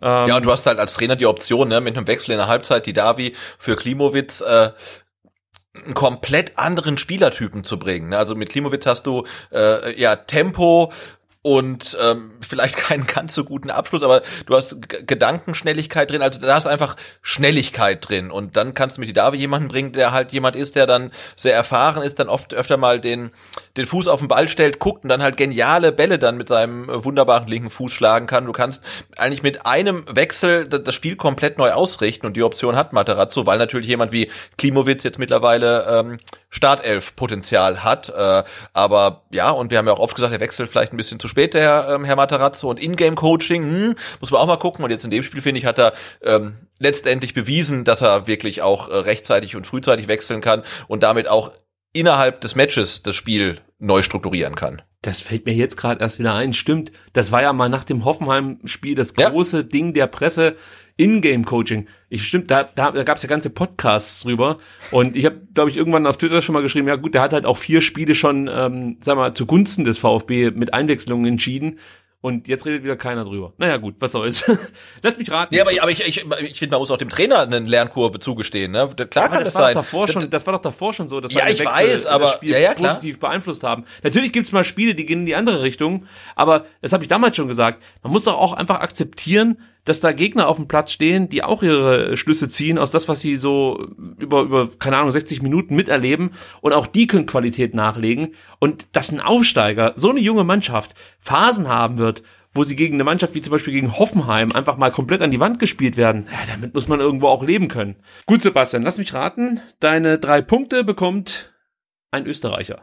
Ähm, 0.00 0.28
Ja, 0.28 0.36
und 0.36 0.44
du 0.44 0.50
hast 0.50 0.66
halt 0.66 0.78
als 0.78 0.94
Trainer 0.94 1.16
die 1.16 1.26
Option, 1.26 1.68
ne, 1.68 1.80
mit 1.80 1.96
einem 1.96 2.06
Wechsel 2.06 2.32
in 2.32 2.38
der 2.38 2.48
Halbzeit, 2.48 2.86
die 2.86 2.92
Davi 2.92 3.34
für 3.58 3.76
Klimowitz, 3.76 4.40
äh, 4.40 4.70
einen 5.74 5.94
komplett 5.94 6.58
anderen 6.58 6.98
Spielertypen 6.98 7.64
zu 7.64 7.78
bringen. 7.78 8.10
Ne? 8.10 8.18
Also 8.18 8.34
mit 8.34 8.48
Klimowitz 8.48 8.86
hast 8.86 9.06
du 9.06 9.24
äh, 9.52 9.98
ja 10.00 10.16
Tempo 10.16 10.92
und 11.42 11.96
ähm, 12.00 12.32
vielleicht 12.40 12.76
keinen 12.76 13.06
ganz 13.06 13.34
so 13.34 13.44
guten 13.44 13.70
Abschluss, 13.70 14.02
aber 14.02 14.22
du 14.46 14.56
hast 14.56 14.88
G 14.88 15.02
Gedankenschnelligkeit 15.06 16.10
drin, 16.10 16.22
also 16.22 16.40
da 16.40 16.54
hast 16.54 16.66
einfach 16.66 16.96
Schnelligkeit 17.22 18.06
drin. 18.08 18.30
Und 18.30 18.56
dann 18.56 18.74
kannst 18.74 18.96
du 18.96 19.00
mit 19.00 19.08
die 19.08 19.14
Davi 19.14 19.38
jemanden 19.38 19.68
bringen, 19.68 19.92
der 19.92 20.12
halt 20.12 20.32
jemand 20.32 20.56
ist, 20.56 20.76
der 20.76 20.86
dann 20.86 21.10
sehr 21.36 21.54
erfahren 21.54 22.02
ist, 22.02 22.18
dann 22.18 22.28
oft 22.28 22.52
öfter 22.54 22.76
mal 22.76 23.00
den 23.00 23.30
den 23.76 23.86
Fuß 23.86 24.08
auf 24.08 24.20
den 24.20 24.28
Ball 24.28 24.48
stellt, 24.48 24.78
guckt 24.78 25.04
und 25.04 25.08
dann 25.10 25.22
halt 25.22 25.36
geniale 25.36 25.92
Bälle 25.92 26.18
dann 26.18 26.36
mit 26.36 26.48
seinem 26.48 26.88
äh, 26.88 27.04
wunderbaren 27.04 27.46
linken 27.48 27.70
Fuß 27.70 27.92
schlagen 27.92 28.26
kann. 28.26 28.44
Du 28.46 28.52
kannst 28.52 28.84
eigentlich 29.16 29.42
mit 29.42 29.64
einem 29.66 30.04
Wechsel 30.10 30.66
da- 30.68 30.78
das 30.78 30.94
Spiel 30.94 31.16
komplett 31.16 31.56
neu 31.58 31.72
ausrichten. 31.72 32.26
Und 32.26 32.36
die 32.36 32.42
Option 32.42 32.76
hat 32.76 32.92
Materazzo, 32.92 33.46
weil 33.46 33.58
natürlich 33.58 33.88
jemand 33.88 34.12
wie 34.12 34.30
Klimowitz 34.58 35.02
jetzt 35.04 35.18
mittlerweile 35.18 35.86
ähm, 35.86 36.18
Startelf-Potenzial 36.50 37.82
hat. 37.82 38.08
Äh, 38.08 38.42
aber 38.72 39.22
ja, 39.30 39.50
und 39.50 39.70
wir 39.70 39.78
haben 39.78 39.86
ja 39.86 39.92
auch 39.92 39.98
oft 39.98 40.14
gesagt, 40.14 40.32
er 40.32 40.40
wechselt 40.40 40.70
vielleicht 40.70 40.92
ein 40.92 40.96
bisschen 40.96 41.20
zu 41.20 41.28
spät, 41.28 41.54
der 41.54 41.62
Herr, 41.62 41.94
ähm, 41.94 42.04
Herr 42.04 42.16
Materazzo. 42.16 42.68
Und 42.68 42.82
Ingame-Coaching, 42.82 43.62
hm, 43.62 43.94
muss 44.20 44.30
man 44.30 44.40
auch 44.40 44.46
mal 44.46 44.56
gucken. 44.58 44.84
Und 44.84 44.90
jetzt 44.90 45.04
in 45.04 45.10
dem 45.10 45.22
Spiel, 45.22 45.40
finde 45.40 45.58
ich, 45.60 45.66
hat 45.66 45.78
er 45.78 45.94
ähm, 46.22 46.56
letztendlich 46.78 47.34
bewiesen, 47.34 47.84
dass 47.84 48.02
er 48.02 48.26
wirklich 48.26 48.62
auch 48.62 48.88
äh, 48.88 48.96
rechtzeitig 48.96 49.56
und 49.56 49.66
frühzeitig 49.66 50.08
wechseln 50.08 50.40
kann 50.40 50.62
und 50.88 51.02
damit 51.02 51.28
auch 51.28 51.52
innerhalb 51.92 52.40
des 52.40 52.54
Matches 52.54 53.02
das 53.02 53.16
Spiel 53.16 53.60
neu 53.78 54.02
strukturieren 54.02 54.54
kann. 54.54 54.82
Das 55.02 55.20
fällt 55.20 55.46
mir 55.46 55.54
jetzt 55.54 55.76
gerade 55.76 56.00
erst 56.00 56.18
wieder 56.18 56.34
ein. 56.34 56.52
Stimmt, 56.52 56.92
das 57.14 57.32
war 57.32 57.40
ja 57.42 57.52
mal 57.52 57.70
nach 57.70 57.84
dem 57.84 58.04
Hoffenheim-Spiel 58.04 58.94
das 58.94 59.14
Ja. 59.16 59.30
große 59.30 59.64
Ding 59.64 59.94
der 59.94 60.06
Presse. 60.06 60.56
In-Game-Coaching. 61.00 61.86
Ich 62.08 62.24
stimmt, 62.26 62.50
da, 62.50 62.64
da, 62.64 62.90
da 62.90 63.02
gab 63.04 63.16
es 63.16 63.22
ja 63.22 63.28
ganze 63.28 63.50
Podcasts 63.50 64.20
drüber. 64.22 64.58
Und 64.90 65.16
ich 65.16 65.24
habe, 65.24 65.40
glaube 65.54 65.70
ich, 65.70 65.76
irgendwann 65.76 66.06
auf 66.06 66.16
Twitter 66.18 66.42
schon 66.42 66.52
mal 66.52 66.62
geschrieben, 66.62 66.88
ja 66.88 66.96
gut, 66.96 67.14
der 67.14 67.22
hat 67.22 67.32
halt 67.32 67.46
auch 67.46 67.56
vier 67.56 67.80
Spiele 67.82 68.14
schon, 68.14 68.48
ähm, 68.52 68.98
sag 69.02 69.16
mal, 69.16 69.34
zugunsten 69.34 69.84
des 69.84 69.98
VfB 69.98 70.50
mit 70.50 70.74
Einwechslungen 70.74 71.26
entschieden. 71.26 71.78
Und 72.22 72.48
jetzt 72.48 72.66
redet 72.66 72.84
wieder 72.84 72.96
keiner 72.96 73.24
drüber. 73.24 73.54
Naja, 73.56 73.78
gut, 73.78 73.94
was 73.98 74.12
soll's. 74.12 74.44
Lass 75.02 75.16
mich 75.16 75.30
raten. 75.30 75.54
Ja, 75.54 75.62
aber, 75.62 75.70
aber 75.80 75.90
ich, 75.90 76.06
ich, 76.06 76.22
ich 76.42 76.58
finde, 76.58 76.72
man 76.74 76.80
muss 76.80 76.90
auch 76.90 76.98
dem 76.98 77.08
Trainer 77.08 77.40
eine 77.40 77.60
Lernkurve 77.60 78.18
zugestehen. 78.18 78.72
Ne? 78.72 78.90
Klar 79.08 79.24
Aber 79.24 79.36
kann 79.36 79.44
das 79.44 79.54
das 79.54 79.54
war 79.54 79.62
sein. 79.68 79.74
doch 79.74 79.80
davor 79.80 80.06
Das- 80.06 80.12
schon, 80.12 80.28
das 80.30 80.46
war 80.46 80.52
doch 80.52 80.60
davor 80.60 80.92
schon 80.92 81.08
so, 81.08 81.22
dass 81.22 81.32
Ja, 81.32 81.48
ich 81.48 81.64
weiß, 81.64 82.04
aber- 82.04 82.24
das 82.26 82.34
Spiel 82.34 82.50
ja, 82.50 82.58
ja, 82.58 82.74
klar. 82.74 82.96
positiv 82.96 83.20
beeinflusst 83.20 83.62
haben. 83.62 83.84
Natürlich 84.02 84.34
gibt's 84.34 84.52
mal 84.52 84.64
Spiele, 84.64 84.94
die 84.94 85.06
gehen 85.06 85.20
in 85.20 85.26
die 85.26 85.34
andere 85.34 85.62
Richtung, 85.62 86.04
aber 86.36 86.66
das 86.82 86.92
habe 86.92 87.02
ich 87.02 87.08
damals 87.08 87.36
schon 87.36 87.48
gesagt. 87.48 87.82
Man 88.02 88.12
muss 88.12 88.24
doch 88.24 88.36
auch 88.36 88.52
einfach 88.52 88.80
akzeptieren, 88.80 89.56
dass 89.84 90.00
da 90.00 90.12
Gegner 90.12 90.48
auf 90.48 90.56
dem 90.56 90.68
Platz 90.68 90.92
stehen, 90.92 91.28
die 91.28 91.42
auch 91.42 91.62
ihre 91.62 92.16
Schlüsse 92.16 92.48
ziehen 92.48 92.78
aus 92.78 92.90
das, 92.90 93.08
was 93.08 93.20
sie 93.20 93.36
so 93.36 93.88
über 94.18 94.42
über 94.42 94.70
keine 94.78 94.98
Ahnung 94.98 95.10
60 95.10 95.42
Minuten 95.42 95.74
miterleben 95.74 96.32
und 96.60 96.72
auch 96.72 96.86
die 96.86 97.06
können 97.06 97.26
Qualität 97.26 97.74
nachlegen 97.74 98.34
und 98.58 98.86
dass 98.92 99.10
ein 99.10 99.20
Aufsteiger 99.20 99.92
so 99.96 100.10
eine 100.10 100.20
junge 100.20 100.44
Mannschaft 100.44 100.94
Phasen 101.18 101.68
haben 101.68 101.98
wird, 101.98 102.22
wo 102.52 102.64
sie 102.64 102.76
gegen 102.76 102.94
eine 102.94 103.04
Mannschaft 103.04 103.34
wie 103.34 103.42
zum 103.42 103.52
Beispiel 103.52 103.72
gegen 103.72 103.98
Hoffenheim 103.98 104.52
einfach 104.52 104.76
mal 104.76 104.90
komplett 104.90 105.22
an 105.22 105.30
die 105.30 105.40
Wand 105.40 105.58
gespielt 105.58 105.96
werden. 105.96 106.26
Ja, 106.30 106.52
damit 106.52 106.74
muss 106.74 106.88
man 106.88 107.00
irgendwo 107.00 107.28
auch 107.28 107.44
leben 107.44 107.68
können. 107.68 107.96
Gut, 108.26 108.42
Sebastian, 108.42 108.82
lass 108.82 108.98
mich 108.98 109.14
raten. 109.14 109.60
Deine 109.78 110.18
drei 110.18 110.42
Punkte 110.42 110.82
bekommt 110.84 111.52
ein 112.10 112.26
Österreicher. 112.26 112.82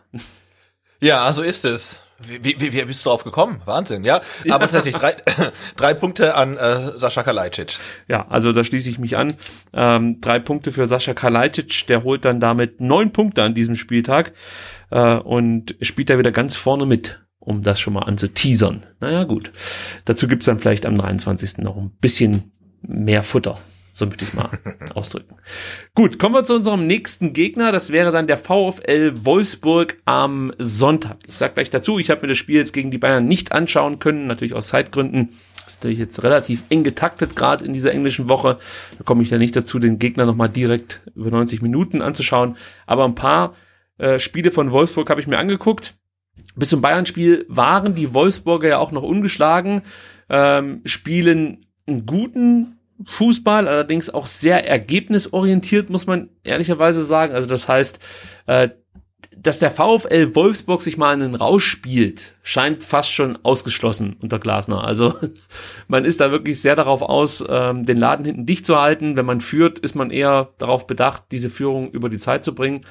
Ja, 1.02 1.32
so 1.34 1.44
ist 1.44 1.66
es. 1.66 2.02
Wie, 2.26 2.60
wie, 2.60 2.74
wie 2.74 2.84
bist 2.84 3.06
du 3.06 3.10
drauf 3.10 3.24
gekommen? 3.24 3.62
Wahnsinn, 3.66 4.04
ja. 4.04 4.22
Aber 4.50 4.68
tatsächlich 4.68 4.96
drei, 4.96 5.16
drei 5.76 5.94
Punkte 5.94 6.34
an 6.34 6.58
äh, 6.58 6.98
Sascha 6.98 7.22
Kalajdzic. 7.22 7.78
Ja, 8.08 8.28
also 8.28 8.52
da 8.54 8.64
schließe 8.64 8.90
ich 8.90 8.98
mich 8.98 9.18
an. 9.18 9.34
Ähm, 9.72 10.20
drei 10.20 10.40
Punkte 10.40 10.72
für 10.72 10.88
Sascha 10.88 11.14
Kalajdzic, 11.14 11.86
der 11.88 12.04
holt 12.04 12.26
dann 12.26 12.40
damit 12.40 12.82
neun 12.82 13.14
Punkte 13.14 13.44
an 13.44 13.54
diesem 13.54 13.76
Spieltag 13.76 14.34
äh, 14.90 15.16
und 15.16 15.76
spielt 15.82 16.10
da 16.10 16.18
wieder 16.18 16.32
ganz 16.32 16.56
vorne 16.56 16.88
mit, 16.88 17.22
um 17.40 17.62
das 17.62 17.80
schon 17.80 17.94
mal 17.94 18.04
anzuteasern. 18.04 18.86
Naja, 19.00 19.24
gut. 19.24 19.52
Dazu 20.06 20.28
gibt's 20.28 20.48
dann 20.48 20.58
vielleicht 20.58 20.88
am 20.88 20.98
23. 20.98 21.60
noch 21.60 21.78
ein 21.78 21.92
bisschen 22.02 22.52
mehr 22.82 23.22
Futter. 23.22 23.60
So 23.98 24.06
möchte 24.06 24.26
ich 24.26 24.30
es 24.30 24.36
mal 24.36 24.52
ausdrücken. 24.94 25.38
Gut, 25.96 26.20
kommen 26.20 26.36
wir 26.36 26.44
zu 26.44 26.54
unserem 26.54 26.86
nächsten 26.86 27.34
Gegner. 27.34 27.72
Das 27.72 27.92
wäre 27.92 28.12
dann 28.12 28.28
der 28.28 28.38
VfL 28.38 29.26
Wolfsburg 29.26 29.98
am 30.06 30.54
Sonntag. 30.60 31.18
Ich 31.28 31.36
sage 31.36 31.56
gleich 31.56 31.72
dazu, 31.72 31.98
ich 31.98 32.12
habe 32.12 32.22
mir 32.22 32.28
das 32.28 32.38
Spiel 32.38 32.58
jetzt 32.58 32.74
gegen 32.74 32.92
die 32.92 33.00
Bayern 33.00 33.28
nicht 33.28 33.54
anschauen 33.54 33.98
können, 33.98 34.28
natürlich 34.28 34.54
aus 34.54 34.68
Zeitgründen. 34.68 35.30
Das 35.56 35.74
ist 35.74 35.78
natürlich 35.80 35.98
jetzt 35.98 36.22
relativ 36.22 36.64
eng 36.70 36.84
getaktet, 36.84 37.36
gerade 37.36 37.66
in 37.66 37.74
dieser 37.74 37.92
englischen 37.92 38.30
Woche. 38.30 38.60
Da 39.00 39.04
komme 39.04 39.24
ich 39.24 39.32
ja 39.32 39.40
nicht 39.40 39.56
dazu, 39.56 39.80
den 39.80 39.98
Gegner 39.98 40.28
nochmal 40.28 40.50
direkt 40.50 41.02
über 41.16 41.32
90 41.32 41.64
Minuten 41.64 42.04
anzuschauen. 42.04 42.56
Aber 42.86 43.04
ein 43.04 43.16
paar 43.16 43.56
äh, 43.98 44.20
Spiele 44.20 44.52
von 44.52 44.72
Wolfsburg 44.72 45.10
habe 45.10 45.22
ich 45.22 45.28
mir 45.28 45.40
angeguckt. 45.40 45.96
Bis 46.56 46.70
zum 46.70 46.82
Bayern-Spiel 46.82 47.48
waren 47.50 47.96
die 47.96 48.14
Wolfsburger 48.14 48.68
ja 48.68 48.78
auch 48.78 48.92
noch 48.92 49.02
ungeschlagen, 49.02 49.82
ähm, 50.30 50.82
spielen 50.86 51.66
einen 51.88 52.06
guten 52.06 52.77
Fußball, 53.06 53.68
allerdings 53.68 54.10
auch 54.10 54.28
sehr 54.28 54.68
ergebnisorientiert, 54.68 55.90
muss 55.90 56.08
man 56.08 56.30
ehrlicherweise 56.44 57.06
sagen. 57.06 57.34
Also 57.34 57.48
das 57.48 57.68
heißt, 57.68 58.00
äh, 58.48 58.70
dass 59.40 59.60
der 59.60 59.72
VfL 59.72 60.36
Wolfsburg 60.36 60.82
sich 60.82 60.98
mal 60.98 61.14
einen 61.14 61.36
Rausch 61.36 61.66
spielt, 61.66 62.36
scheint 62.42 62.84
fast 62.84 63.12
schon 63.12 63.38
ausgeschlossen 63.44 64.16
unter 64.20 64.40
Glasner. 64.40 64.84
Also 64.84 65.14
man 65.88 66.06
ist 66.06 66.22
da 66.22 66.32
wirklich 66.32 66.60
sehr 66.60 66.76
darauf 66.76 67.02
aus, 67.02 67.44
ähm, 67.48 67.86
den 67.86 67.98
Laden 67.98 68.26
hinten 68.26 68.46
dicht 68.46 68.66
zu 68.66 68.80
halten. 68.80 69.16
Wenn 69.16 69.26
man 69.26 69.42
führt, 69.42 69.80
ist 69.80 69.96
man 69.96 70.10
eher 70.10 70.50
darauf 70.58 70.88
bedacht, 70.88 71.26
diese 71.32 71.50
Führung 71.50 71.92
über 71.92 72.10
die 72.10 72.18
Zeit 72.18 72.44
zu 72.44 72.56
bringen. 72.56 72.82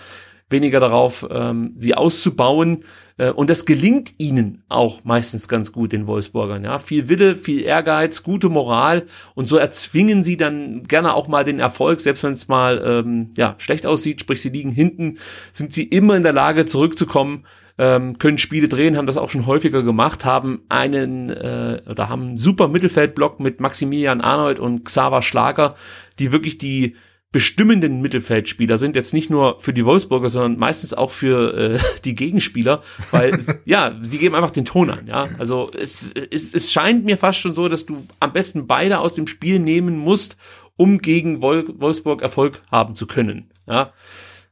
Weniger 0.49 0.80
darauf, 0.80 1.26
ähm, 1.30 1.72
sie 1.74 1.94
auszubauen. 1.94 2.84
Äh, 3.18 3.30
und 3.30 3.51
das 3.51 3.64
gelingt 3.64 4.14
ihnen 4.18 4.62
auch 4.68 5.05
meistens 5.05 5.49
ganz 5.49 5.72
gut, 5.72 5.92
den 5.92 6.07
Wolfsburgern. 6.07 6.64
Ja, 6.64 6.78
viel 6.78 7.09
Wille, 7.09 7.36
viel 7.36 7.62
Ehrgeiz, 7.62 8.22
gute 8.22 8.49
Moral 8.49 9.07
und 9.34 9.49
so 9.49 9.57
erzwingen 9.57 10.24
sie 10.24 10.36
dann 10.36 10.84
gerne 10.84 11.14
auch 11.14 11.28
mal 11.28 11.44
den 11.44 11.61
Erfolg, 11.61 12.01
selbst 12.01 12.22
wenn 12.22 12.32
es 12.32 12.49
mal 12.49 12.82
ähm, 12.84 13.30
ja 13.36 13.55
schlecht 13.59 13.86
aussieht, 13.86 14.20
sprich 14.20 14.40
sie 14.40 14.51
liegen 14.51 14.70
hinten, 14.70 15.18
sind 15.53 15.72
sie 15.72 15.84
immer 15.84 16.16
in 16.16 16.22
der 16.22 16.32
Lage 16.32 16.66
zurückzukommen 16.66 17.44
ähm, 17.78 18.18
können 18.18 18.38
Spiele 18.38 18.68
drehen, 18.68 18.97
haben 18.97 19.07
das 19.07 19.16
auch 19.16 19.30
schon 19.30 19.47
häufiger 19.47 19.82
gemacht, 19.82 20.24
haben 20.24 20.62
einen 20.68 21.30
äh, 21.30 21.82
oder 21.88 22.09
haben 22.09 22.22
einen 22.22 22.38
super 22.38 22.68
Mittelfeldblock 22.68 23.38
mit 23.40 23.61
Maximilian 23.61 24.20
Arnold 24.20 24.59
und 24.59 24.84
Xaver 24.84 25.22
Schlager, 25.22 25.74
die 26.18 26.32
wirklich 26.32 26.59
die 26.59 26.97
bestimmenden 27.37 28.01
Mittelfeldspieler 28.01 28.78
sind, 28.78 28.97
jetzt 28.97 29.12
nicht 29.12 29.28
nur 29.28 29.61
für 29.61 29.74
die 29.74 29.84
Wolfsburger, 29.84 30.30
sondern 30.30 30.59
meistens 30.59 30.95
auch 30.95 31.11
für 31.11 31.74
äh, 31.74 31.78
die 32.07 32.14
Gegenspieler, 32.14 32.80
weil 33.11 33.37
ja, 33.66 33.95
sie 34.01 34.16
geben 34.16 34.34
einfach 34.34 34.53
den 34.53 34.64
Ton 34.64 34.89
an, 34.89 35.07
ja. 35.07 35.28
Also 35.37 35.70
es, 35.78 36.14
es, 36.30 36.55
es 36.55 36.72
scheint 36.72 37.05
mir 37.05 37.18
fast 37.18 37.41
schon 37.41 37.55
so, 37.55 37.68
dass 37.68 37.84
du 37.84 38.07
am 38.20 38.32
besten 38.32 38.66
beide 38.66 39.01
aus 39.01 39.12
dem 39.12 39.26
Spiel 39.26 39.59
nehmen 39.59 39.99
musst, 39.99 40.39
um 40.76 40.97
gegen 40.97 41.43
Wolfsburg 41.43 42.22
Erfolg 42.22 42.62
haben 42.70 42.97
zu 42.97 43.07
können. 43.07 43.51
Ja. 43.66 43.93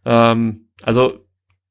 Ähm, 0.05 0.67
also 0.83 1.24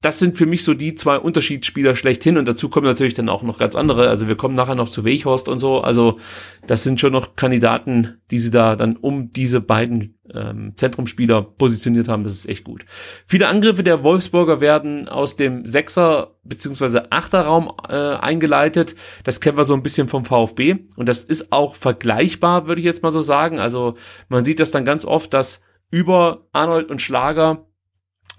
das 0.03 0.19
sind 0.19 0.35
für 0.35 0.45
mich 0.45 0.65
so 0.65 0.73
die 0.73 0.95
zwei 0.95 1.17
Unterschiedsspieler 1.17 1.95
schlechthin 1.95 2.37
und 2.37 2.45
dazu 2.45 2.67
kommen 2.67 2.85
natürlich 2.85 3.13
dann 3.13 3.29
auch 3.29 3.41
noch 3.41 3.57
ganz 3.57 3.73
andere. 3.73 4.09
Also 4.09 4.27
wir 4.27 4.35
kommen 4.35 4.53
nachher 4.53 4.75
noch 4.75 4.89
zu 4.89 5.05
Weichhorst 5.05 5.47
und 5.47 5.59
so. 5.59 5.79
Also 5.79 6.19
das 6.67 6.83
sind 6.83 6.99
schon 6.99 7.13
noch 7.13 7.37
Kandidaten, 7.37 8.17
die 8.29 8.39
sie 8.39 8.51
da 8.51 8.75
dann 8.75 8.97
um 8.97 9.31
diese 9.31 9.61
beiden 9.61 10.19
ähm, 10.33 10.73
Zentrumspieler 10.75 11.41
positioniert 11.41 12.09
haben. 12.09 12.25
Das 12.25 12.33
ist 12.33 12.49
echt 12.49 12.65
gut. 12.65 12.83
Viele 13.27 13.47
Angriffe 13.47 13.81
der 13.81 14.03
Wolfsburger 14.03 14.59
werden 14.59 15.07
aus 15.07 15.37
dem 15.37 15.65
Sechser 15.65 16.35
beziehungsweise 16.43 17.13
Achterraum 17.13 17.71
äh, 17.87 17.95
eingeleitet. 17.95 18.95
Das 19.23 19.39
kennen 19.39 19.57
wir 19.57 19.63
so 19.63 19.73
ein 19.73 19.83
bisschen 19.83 20.09
vom 20.09 20.25
VfB 20.25 20.79
und 20.97 21.07
das 21.07 21.23
ist 21.23 21.53
auch 21.53 21.75
vergleichbar, 21.75 22.67
würde 22.67 22.81
ich 22.81 22.85
jetzt 22.85 23.03
mal 23.03 23.11
so 23.11 23.21
sagen. 23.21 23.57
Also 23.57 23.95
man 24.27 24.43
sieht 24.43 24.59
das 24.59 24.71
dann 24.71 24.83
ganz 24.83 25.05
oft, 25.05 25.33
dass 25.33 25.61
über 25.91 26.47
Arnold 26.51 26.91
und 26.91 27.01
Schlager 27.01 27.67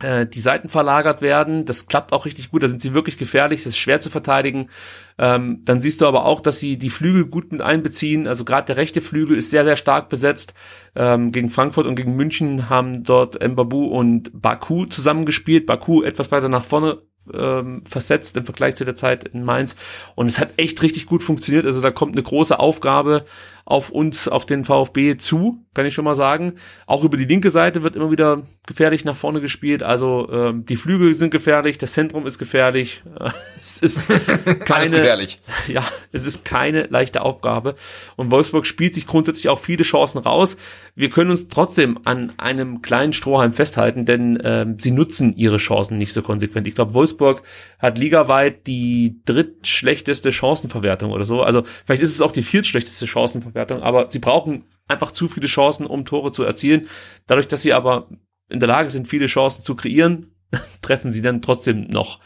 äh, 0.04 0.26
die 0.26 0.40
Seiten 0.40 0.68
verlagert 0.68 1.22
werden. 1.22 1.64
Das 1.64 1.86
klappt 1.86 2.12
auch 2.12 2.26
richtig 2.26 2.50
gut, 2.50 2.62
da 2.62 2.68
sind 2.68 2.82
sie 2.82 2.94
wirklich 2.94 3.16
gefährlich, 3.16 3.60
das 3.60 3.72
ist 3.72 3.78
schwer 3.78 4.00
zu 4.00 4.10
verteidigen. 4.10 4.68
Ähm, 5.16 5.62
dann 5.64 5.80
siehst 5.80 6.00
du 6.00 6.06
aber 6.06 6.26
auch, 6.26 6.40
dass 6.40 6.58
sie 6.58 6.76
die 6.76 6.90
Flügel 6.90 7.26
gut 7.26 7.52
mit 7.52 7.62
einbeziehen. 7.62 8.28
Also 8.28 8.44
gerade 8.44 8.66
der 8.66 8.76
rechte 8.76 9.00
Flügel 9.00 9.36
ist 9.36 9.50
sehr, 9.50 9.64
sehr 9.64 9.76
stark 9.76 10.08
besetzt. 10.08 10.54
Ähm, 10.94 11.32
gegen 11.32 11.50
Frankfurt 11.50 11.86
und 11.86 11.94
gegen 11.94 12.16
München 12.16 12.68
haben 12.68 13.04
dort 13.04 13.42
Mbabu 13.42 13.86
und 13.86 14.30
Baku 14.40 14.86
zusammengespielt. 14.86 15.66
Baku 15.66 16.02
etwas 16.02 16.30
weiter 16.30 16.48
nach 16.48 16.64
vorne 16.64 16.98
ähm, 17.32 17.82
versetzt 17.86 18.36
im 18.36 18.44
Vergleich 18.44 18.74
zu 18.74 18.84
der 18.84 18.96
Zeit 18.96 19.24
in 19.24 19.44
Mainz. 19.44 19.76
Und 20.14 20.26
es 20.26 20.38
hat 20.38 20.50
echt 20.56 20.82
richtig 20.82 21.06
gut 21.06 21.22
funktioniert. 21.22 21.66
Also 21.66 21.80
da 21.80 21.90
kommt 21.90 22.14
eine 22.14 22.22
große 22.22 22.58
Aufgabe 22.58 23.24
auf 23.66 23.90
uns, 23.90 24.28
auf 24.28 24.44
den 24.44 24.64
VfB 24.64 25.16
zu, 25.16 25.64
kann 25.72 25.86
ich 25.86 25.94
schon 25.94 26.04
mal 26.04 26.14
sagen. 26.14 26.54
Auch 26.86 27.02
über 27.02 27.16
die 27.16 27.24
linke 27.24 27.50
Seite 27.50 27.82
wird 27.82 27.96
immer 27.96 28.10
wieder 28.10 28.42
gefährlich 28.66 29.04
nach 29.04 29.16
vorne 29.16 29.40
gespielt. 29.40 29.82
Also 29.82 30.28
ähm, 30.30 30.66
die 30.66 30.76
Flügel 30.76 31.14
sind 31.14 31.30
gefährlich, 31.30 31.78
das 31.78 31.92
Zentrum 31.92 32.26
ist 32.26 32.38
gefährlich. 32.38 33.02
es 33.58 33.78
ist 33.78 34.08
keine, 34.64 34.90
gefährlich. 34.90 35.40
Ja, 35.66 35.82
es 36.12 36.26
ist 36.26 36.44
keine 36.44 36.84
leichte 36.84 37.22
Aufgabe. 37.22 37.74
Und 38.16 38.30
Wolfsburg 38.30 38.66
spielt 38.66 38.94
sich 38.94 39.06
grundsätzlich 39.06 39.48
auch 39.48 39.58
viele 39.58 39.82
Chancen 39.82 40.18
raus. 40.18 40.56
Wir 40.94 41.10
können 41.10 41.30
uns 41.30 41.48
trotzdem 41.48 41.98
an 42.04 42.32
einem 42.36 42.82
kleinen 42.82 43.12
Strohhalm 43.12 43.52
festhalten, 43.52 44.04
denn 44.04 44.40
ähm, 44.44 44.76
sie 44.78 44.90
nutzen 44.90 45.34
ihre 45.36 45.56
Chancen 45.56 45.98
nicht 45.98 46.12
so 46.12 46.22
konsequent. 46.22 46.66
Ich 46.68 46.74
glaube, 46.74 46.94
Wolfsburg 46.94 47.42
hat 47.78 47.98
ligaweit 47.98 48.66
die 48.66 49.20
drittschlechteste 49.24 50.32
Chancenverwertung 50.32 51.10
oder 51.10 51.24
so. 51.24 51.42
Also 51.42 51.64
vielleicht 51.84 52.02
ist 52.02 52.12
es 52.12 52.20
auch 52.20 52.32
die 52.32 52.42
viertschlechteste 52.42 53.06
Chancenverwertung, 53.54 53.82
aber 53.82 54.10
sie 54.10 54.18
brauchen 54.18 54.64
einfach 54.88 55.12
zu 55.12 55.28
viele 55.28 55.46
Chancen, 55.46 55.86
um 55.86 56.04
Tore 56.04 56.32
zu 56.32 56.42
erzielen. 56.42 56.86
Dadurch, 57.26 57.48
dass 57.48 57.62
sie 57.62 57.72
aber 57.72 58.08
in 58.48 58.60
der 58.60 58.68
Lage 58.68 58.90
sind, 58.90 59.08
viele 59.08 59.26
Chancen 59.26 59.62
zu 59.62 59.74
kreieren, 59.74 60.34
treffen 60.82 61.10
sie 61.10 61.22
dann 61.22 61.42
trotzdem 61.42 61.88
noch 61.88 62.20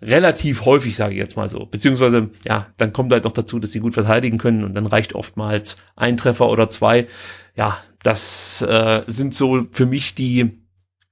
relativ 0.00 0.64
häufig, 0.64 0.96
sage 0.96 1.14
ich 1.14 1.20
jetzt 1.20 1.36
mal 1.36 1.48
so. 1.48 1.66
Beziehungsweise, 1.66 2.30
ja, 2.44 2.68
dann 2.76 2.92
kommt 2.92 3.12
halt 3.12 3.24
noch 3.24 3.32
dazu, 3.32 3.58
dass 3.58 3.72
sie 3.72 3.80
gut 3.80 3.94
verteidigen 3.94 4.38
können 4.38 4.64
und 4.64 4.74
dann 4.74 4.86
reicht 4.86 5.14
oftmals 5.14 5.76
ein 5.94 6.16
Treffer 6.16 6.48
oder 6.48 6.70
zwei. 6.70 7.06
Ja, 7.54 7.78
das 8.02 8.62
äh, 8.62 9.02
sind 9.06 9.34
so 9.34 9.66
für 9.70 9.86
mich 9.86 10.14
die 10.14 10.58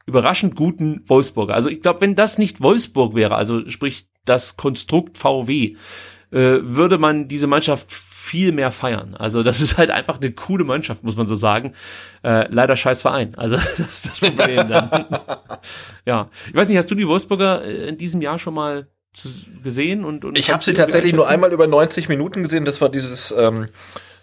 überraschend 0.06 0.56
guten 0.56 1.02
Wolfsburger. 1.06 1.54
Also 1.54 1.70
ich 1.70 1.82
glaube, 1.82 2.00
wenn 2.00 2.16
das 2.16 2.36
nicht 2.36 2.60
Wolfsburg 2.62 3.14
wäre, 3.14 3.36
also 3.36 3.68
sprich 3.68 4.08
das 4.24 4.56
Konstrukt 4.56 5.18
VW, 5.18 5.74
äh, 6.32 6.58
würde 6.62 6.98
man 6.98 7.28
diese 7.28 7.46
Mannschaft 7.46 7.92
viel 8.30 8.52
mehr 8.52 8.70
feiern. 8.70 9.16
Also 9.16 9.42
das 9.42 9.60
ist 9.60 9.76
halt 9.76 9.90
einfach 9.90 10.20
eine 10.20 10.30
coole 10.30 10.62
Mannschaft, 10.62 11.02
muss 11.02 11.16
man 11.16 11.26
so 11.26 11.34
sagen. 11.34 11.74
Äh, 12.22 12.46
leider 12.52 12.76
scheiß 12.76 13.02
Verein. 13.02 13.34
Also 13.36 13.56
das 13.78 13.80
ist 13.80 14.08
das 14.08 14.20
Problem 14.20 14.68
dann. 14.68 15.06
ja, 16.06 16.28
ich 16.46 16.54
weiß 16.54 16.68
nicht, 16.68 16.78
hast 16.78 16.90
du 16.90 16.94
die 16.94 17.08
Wolfsburger 17.08 17.64
äh, 17.64 17.88
in 17.88 17.98
diesem 17.98 18.22
Jahr 18.22 18.38
schon 18.38 18.54
mal 18.54 18.86
gesehen 19.64 20.04
und, 20.04 20.24
und 20.24 20.38
ich 20.38 20.52
habe 20.52 20.62
sie 20.62 20.72
tatsächlich 20.72 21.12
nur 21.12 21.28
einmal 21.28 21.52
über 21.52 21.66
90 21.66 22.08
Minuten 22.08 22.44
gesehen. 22.44 22.64
Das 22.64 22.80
war 22.80 22.88
dieses 22.88 23.34
ähm, 23.36 23.66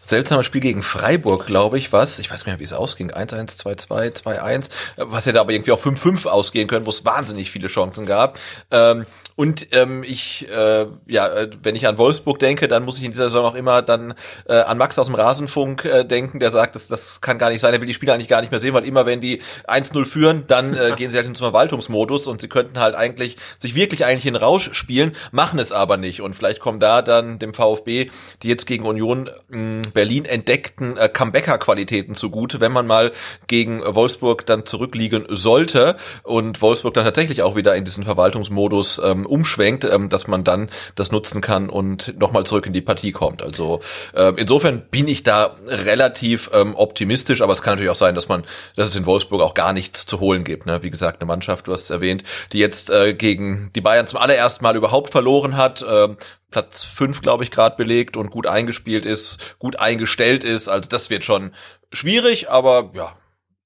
seltsames 0.10 0.46
Spiel 0.46 0.62
gegen 0.62 0.84
Freiburg, 0.84 1.46
glaube 1.46 1.78
ich, 1.78 1.92
was, 1.94 2.20
ich 2.20 2.30
weiß 2.30 2.40
nicht 2.40 2.48
mehr, 2.48 2.60
wie 2.60 2.64
es 2.64 2.74
ausging, 2.74 3.12
1-1, 3.12 3.60
2-2, 3.62 4.24
2-1, 4.24 4.70
was 4.98 5.26
hätte 5.26 5.40
aber 5.40 5.52
irgendwie 5.52 5.72
auch 5.72 5.82
5-5 5.82 6.28
ausgehen 6.28 6.68
können, 6.68 6.86
wo 6.86 6.90
es 6.90 7.06
wahnsinnig 7.06 7.52
viele 7.52 7.68
Chancen 7.68 8.06
gab. 8.06 8.40
Ähm, 8.72 9.06
und 9.36 9.68
ähm, 9.72 10.04
ich, 10.04 10.48
äh, 10.50 10.88
ja, 11.06 11.28
äh, 11.28 11.50
wenn 11.62 11.76
ich 11.76 11.88
an 11.88 11.98
Wolfsburg 11.98 12.40
denke, 12.40 12.68
dann 12.68 12.84
muss 12.84 12.98
ich 12.98 13.04
in 13.04 13.12
dieser 13.12 13.26
Saison 13.26 13.46
auch 13.46 13.56
immer 13.56 13.82
dann 13.82 14.14
äh, 14.48 14.54
an 14.54 14.78
Max 14.78 14.98
aus 14.98 15.06
dem 15.06 15.16
Rasenfunk 15.16 15.86
äh, 15.86 16.04
denken, 16.04 16.40
der 16.40 16.50
sagt, 16.50 16.76
das, 16.76 16.88
das 16.88 17.22
kann 17.22 17.38
gar 17.38 17.50
nicht 17.50 17.62
sein, 17.62 17.74
er 17.74 17.80
will 17.80 17.88
die 17.88 17.94
Spieler 17.94 18.14
eigentlich 18.14 18.28
gar 18.28 18.42
nicht 18.42 18.52
mehr 18.52 18.60
sehen, 18.60 18.74
weil 18.74 18.86
immer 18.86 19.06
wenn 19.06 19.22
die 19.22 19.42
1-0 19.68 20.06
führen, 20.06 20.46
dann 20.48 20.76
äh, 20.76 20.94
gehen 20.96 21.10
sie 21.10 21.18
halt 21.18 21.28
in 21.28 21.36
zum 21.36 21.46
Verwaltungsmodus 21.46 22.28
und 22.28 22.42
sie 22.42 22.48
könnten 22.48 22.80
halt 22.80 22.96
eigentlich 22.96 23.38
sich 23.60 23.76
wirklich 23.76 24.06
eigentlich 24.06 24.26
in 24.26 24.36
Rausch 24.36 24.74
spielen, 24.74 25.16
machen 25.32 25.60
es 25.60 25.72
aber 25.72 25.98
nicht. 25.98 26.22
Und 26.22 26.36
vielleicht 26.36 26.60
kommen 26.60 26.80
da 26.80 27.02
dann 27.02 27.38
dem 27.40 27.54
VfB, 27.54 28.10
die 28.42 28.48
jetzt 28.48 28.66
gegen 28.66 28.86
Union 28.86 29.30
mh, 29.50 29.90
Berlin 29.98 30.26
entdeckten 30.26 30.96
äh, 30.96 31.10
Comebacker-Qualitäten 31.10 32.14
zugute, 32.14 32.62
wenn 32.62 32.72
man 32.72 32.86
mal 32.86 33.12
gegen 33.48 33.82
Wolfsburg 33.84 34.46
dann 34.46 34.64
zurückliegen 34.64 35.26
sollte 35.28 35.96
und 36.22 36.62
Wolfsburg 36.62 36.94
dann 36.94 37.04
tatsächlich 37.04 37.42
auch 37.42 37.56
wieder 37.56 37.74
in 37.74 37.84
diesen 37.84 38.04
Verwaltungsmodus 38.04 39.02
ähm, 39.04 39.26
umschwenkt, 39.26 39.86
ähm, 39.86 40.10
dass 40.10 40.28
man 40.28 40.44
dann 40.44 40.70
das 40.94 41.12
nutzen 41.12 41.42
kann 41.42 41.68
und 41.72 42.14
nochmal 42.20 42.44
zurück 42.44 42.68
in 42.68 42.74
die 42.74 42.82
Partie 42.82 43.12
kommt. 43.12 43.42
Also 43.42 43.80
äh, 44.14 44.34
insofern 44.38 44.84
bin 44.92 45.08
ich 45.08 45.24
da 45.24 45.56
relativ 45.66 46.52
ähm, 46.54 46.76
optimistisch, 46.76 47.42
aber 47.42 47.54
es 47.54 47.64
kann 47.64 47.74
natürlich 47.74 47.90
auch 47.90 47.96
sein, 47.96 48.14
dass 48.14 48.28
man, 48.28 48.44
dass 48.76 48.90
es 48.90 48.96
in 48.96 49.08
Wolfsburg 49.08 49.42
auch 49.42 49.56
gar 49.56 49.74
nichts 49.74 50.06
zu 50.06 50.20
holen 50.20 50.44
gibt. 50.44 50.68
Ne? 50.68 50.84
Wie 50.84 50.92
gesagt, 50.92 51.22
eine 51.22 51.28
Mannschaft, 51.28 51.66
du 51.66 51.74
hast 51.74 51.86
es 51.86 51.90
erwähnt, 51.90 52.24
die 52.54 52.60
jetzt 52.60 52.92
äh, 52.92 53.16
gegen 53.16 53.72
die 53.76 53.82
Bayern 53.82 54.06
zum 54.06 54.20
allerersten 54.20 54.64
Mal 54.64 54.76
überhaupt 54.76 55.10
verloren 55.10 55.58
hat. 55.58 55.82
Äh, 55.82 56.10
Platz 56.52 56.84
fünf, 56.84 57.22
glaube 57.22 57.44
ich, 57.44 57.52
gerade 57.52 57.76
belegt 57.76 58.18
und 58.18 58.30
gut 58.30 58.48
eingespielt 58.48 59.06
ist, 59.06 59.60
gut 59.60 59.80
eingestellt 59.80 60.44
ist. 60.44 60.68
Also 60.68 60.90
das 60.90 61.10
wird 61.10 61.24
schon 61.24 61.52
schwierig, 61.92 62.50
aber 62.50 62.92
ja, 62.96 63.16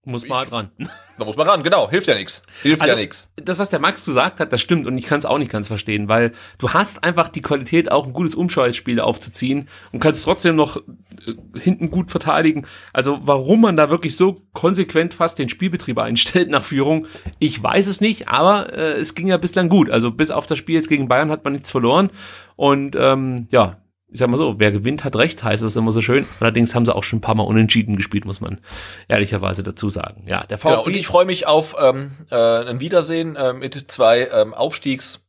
muss 0.04 0.28
man 0.28 0.39
halt 0.39 0.52
ran. 0.52 0.72
Da 1.18 1.26
muss 1.26 1.36
man 1.36 1.47
ran, 1.47 1.62
genau. 1.62 1.88
Hilft 1.88 2.08
ja 2.08 2.16
nichts. 2.16 2.41
Hilft 2.64 2.82
also, 2.82 2.95
ja 2.95 2.99
nichts. 2.99 3.32
Das, 3.36 3.60
was 3.60 3.70
der 3.70 3.78
Max 3.78 4.06
gesagt 4.06 4.39
hat, 4.39 4.52
das 4.52 4.60
stimmt 4.60 4.88
und 4.88 4.97
ich 4.97 5.06
kann 5.06 5.20
es 5.20 5.26
auch 5.28 5.38
nicht 5.38 5.52
ganz 5.52 5.68
verstehen, 5.68 6.08
weil 6.08 6.32
du 6.58 6.72
hast 6.72 7.04
einfach 7.04 7.30
die 7.30 7.43
Qualität, 7.43 7.91
auch 7.91 8.08
ein 8.08 8.14
gutes 8.14 8.34
Umschaltspiel 8.34 8.99
aufzuziehen 8.99 9.70
und 9.91 9.99
kannst 9.99 10.24
trotzdem 10.24 10.56
noch 10.56 10.78
äh, 10.78 11.60
hinten 11.60 11.91
gut 11.91 12.10
verteidigen. 12.10 12.66
Also 12.91 13.20
warum 13.22 13.62
man 13.62 13.76
da 13.76 13.91
wirklich 13.91 14.18
so 14.18 14.41
konsequent 14.54 15.14
fast 15.14 15.38
den 15.38 15.47
Spielbetrieb 15.47 15.99
einstellt 15.99 16.49
nach 16.49 16.64
Führung, 16.64 17.06
ich 17.38 17.62
weiß 17.62 17.86
es 17.86 18.02
nicht, 18.02 18.28
aber 18.28 18.74
äh, 18.74 18.93
es 18.93 19.14
ging 19.14 19.28
ja 19.28 19.38
bislang 19.38 19.70
gut. 19.70 19.91
Also 19.91 20.10
bis 20.10 20.32
auf 20.32 20.47
das 20.47 20.58
Spiel 20.58 20.74
jetzt 20.74 20.89
gegen 20.89 21.08
Bayern 21.08 21.30
hat 21.30 21.43
man 21.43 21.54
nichts 21.54 21.70
verloren 21.70 22.10
und 22.56 22.95
ähm, 22.95 23.47
ja, 23.52 23.80
ich 24.12 24.20
sag 24.20 24.30
mal 24.30 24.38
so, 24.38 24.55
wer 24.57 24.72
gewinnt, 24.72 25.03
hat 25.03 25.16
recht, 25.16 25.43
heißt 25.43 25.64
es 25.64 25.76
immer 25.76 25.93
so 25.93 26.01
schön. 26.01 26.26
Allerdings 26.41 26.76
haben 26.76 26.86
sie 26.86 26.93
auch 26.93 27.03
schon 27.03 27.20
ein 27.20 27.22
paar 27.22 27.36
Mal 27.36 27.43
unentschieden 27.43 27.95
gespielt, 27.95 28.26
muss 28.26 28.41
man 28.41 28.59
ehrlicherweise 29.07 29.64
dazu 29.64 29.88
sagen. 29.88 30.24
Ja, 30.28 30.45
der 30.45 30.57
VfB. 30.57 30.70
Genau, 30.70 30.86
und 30.86 30.95
ich 30.95 31.07
freue 31.07 31.26
mich 31.26 31.47
auf 31.47 31.76
ähm, 31.80 32.12
äh, 32.30 32.36
ein 32.36 32.82
Wiedersehen 32.82 33.38
äh, 33.38 33.53
mit 33.53 33.89
zwei 33.89 34.28
ähm, 34.28 34.53
Aufstiegs 34.53 35.22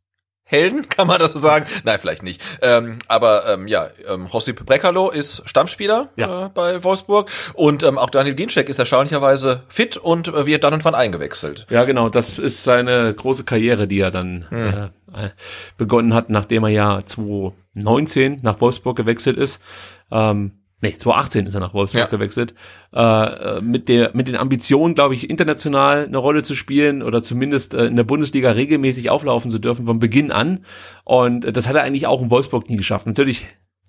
Helden, 0.53 0.88
kann 0.88 1.07
man 1.07 1.18
das 1.18 1.32
so 1.32 1.38
sagen? 1.38 1.66
Nein, 1.84 1.98
vielleicht 2.00 2.22
nicht. 2.22 2.40
Ähm, 2.61 2.98
aber 3.09 3.48
ähm, 3.48 3.66
ja, 3.66 3.88
ähm, 4.09 4.28
Josip 4.32 4.64
Brekalo 4.64 5.11
ist 5.11 5.42
Stammspieler 5.46 6.11
ja. 6.16 6.46
äh, 6.46 6.48
bei 6.50 6.84
Wolfsburg 6.84 7.30
und 7.55 7.82
ähm, 7.82 7.98
auch 7.98 8.11
Daniel 8.11 8.34
Ginczek 8.34 8.68
ist 8.68 8.78
erstaunlicherweise 8.78 9.62
fit 9.68 9.96
und 9.96 10.28
äh, 10.28 10.46
wird 10.46 10.62
dann 10.64 10.74
und 10.74 10.84
wann 10.84 10.94
eingewechselt. 10.94 11.66
Ja, 11.70 11.84
genau, 11.84 12.09
das 12.09 12.38
ist 12.38 12.62
seine 12.62 13.12
große 13.14 13.44
Karriere, 13.44 13.89
die 13.89 14.01
er 14.01 14.10
dann 14.10 14.47
hm. 14.51 14.90
äh, 15.14 15.31
begonnen 15.78 16.14
hat, 16.14 16.31
nachdem 16.31 16.64
er 16.64 16.70
ja 16.70 17.01
2019 17.05 18.40
nach 18.43 18.60
Wolfsburg 18.60 18.97
gewechselt 18.97 19.39
ist. 19.39 19.60
Ähm, 20.10 20.52
nee, 20.82 20.94
2018 20.94 21.46
ist 21.46 21.54
er 21.54 21.60
nach 21.60 21.72
Wolfsburg 21.72 22.02
ja. 22.02 22.06
gewechselt, 22.06 22.54
äh, 22.92 23.60
mit 23.60 23.88
der 23.88 24.10
mit 24.14 24.28
den 24.28 24.36
Ambitionen, 24.36 24.94
glaube 24.94 25.14
ich, 25.14 25.30
international 25.30 26.04
eine 26.04 26.18
Rolle 26.18 26.42
zu 26.42 26.54
spielen 26.54 27.02
oder 27.02 27.22
zumindest 27.22 27.74
äh, 27.74 27.86
in 27.86 27.96
der 27.96 28.04
Bundesliga 28.04 28.50
regelmäßig 28.50 29.09
auflaufen 29.09 29.50
zu 29.50 29.59
dürfen 29.59 29.86
von 29.86 29.98
Beginn 29.98 30.30
an. 30.30 30.64
Und 31.04 31.44
äh, 31.44 31.52
das 31.52 31.68
hat 31.68 31.76
er 31.76 31.82
eigentlich 31.82 32.06
auch 32.06 32.20
in 32.20 32.30
Wolfsburg 32.30 32.68
nie 32.68 32.76
geschafft. 32.76 33.06
Natürlich 33.06 33.46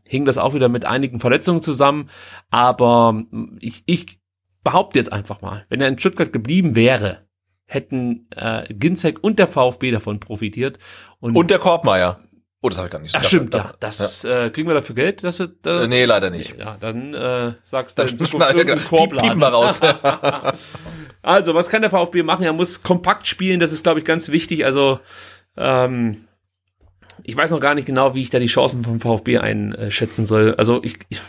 hing 0.08 0.26
das 0.26 0.38
auch 0.38 0.54
wieder 0.54 0.70
mit 0.70 0.86
einigen 0.86 1.20
Verletzungen 1.20 1.62
zusammen, 1.62 2.06
aber 2.52 3.24
ich, 3.60 3.84
ich 3.86 4.20
behaupte 4.64 5.00
jetzt 5.00 5.12
einfach 5.12 5.42
mal, 5.42 5.66
wenn 5.70 5.82
er 5.82 5.88
in 5.88 6.00
Stuttgart 6.00 6.32
geblieben 6.32 6.76
wäre, 6.76 7.20
hätten 7.66 8.28
äh, 8.36 8.72
Ginzek 8.74 9.24
und 9.24 9.40
der 9.40 9.48
VfB 9.48 9.92
davon 9.92 10.20
profitiert. 10.20 10.78
Und, 11.20 11.36
und 11.36 11.50
der 11.50 11.60
Korbmeier. 11.60 12.20
Oh, 12.66 12.70
das 12.70 12.78
habe 12.78 12.88
ich 12.88 12.92
gar 12.94 13.00
nicht. 13.00 13.14
Ach, 13.14 13.22
stimmt, 13.22 13.54
ja. 13.54 13.74
Das 13.82 14.24
ja. 14.24 14.46
Äh, 14.46 14.50
kriegen 14.50 14.70
wir 14.70 14.74
dafür 14.74 14.96
Geld, 14.96 15.22
dass 15.26 15.40
wir 15.40 15.50
äh, 15.66 15.86
Nee, 15.88 16.06
leider 16.06 16.30
nicht. 16.30 16.58
Ja, 16.58 16.78
dann 16.80 17.14
äh, 17.14 17.56
sagst 17.66 18.00
du 18.00 18.04
in 18.04 18.18
Zukunft 18.18 18.56
genau. 18.56 18.82
Korbladen. 18.88 19.38
wir 19.38 19.48
raus. 19.50 19.82
also, 21.22 21.56
was 21.56 21.68
kann 21.68 21.82
der 21.82 21.92
VfB 21.92 22.24
machen? 22.24 22.46
Er 22.46 22.54
muss 22.54 22.82
kompakt 22.82 23.28
spielen, 23.28 23.60
das 23.60 23.74
ist 23.74 23.84
glaube 23.84 24.00
ich 24.00 24.06
ganz 24.06 24.30
wichtig. 24.30 24.64
Also 24.64 24.98
ähm, 25.58 26.26
ich 27.24 27.36
weiß 27.36 27.52
noch 27.52 27.60
gar 27.60 27.76
nicht 27.76 27.86
genau, 27.86 28.16
wie 28.16 28.22
ich 28.22 28.30
da 28.30 28.40
die 28.40 28.48
Chancen 28.48 28.86
vom 28.86 29.02
VfB 29.02 29.40
einschätzen 29.40 30.26
soll. 30.26 30.56
Also 30.58 30.82
ich, 30.86 31.00
ich 31.10 31.20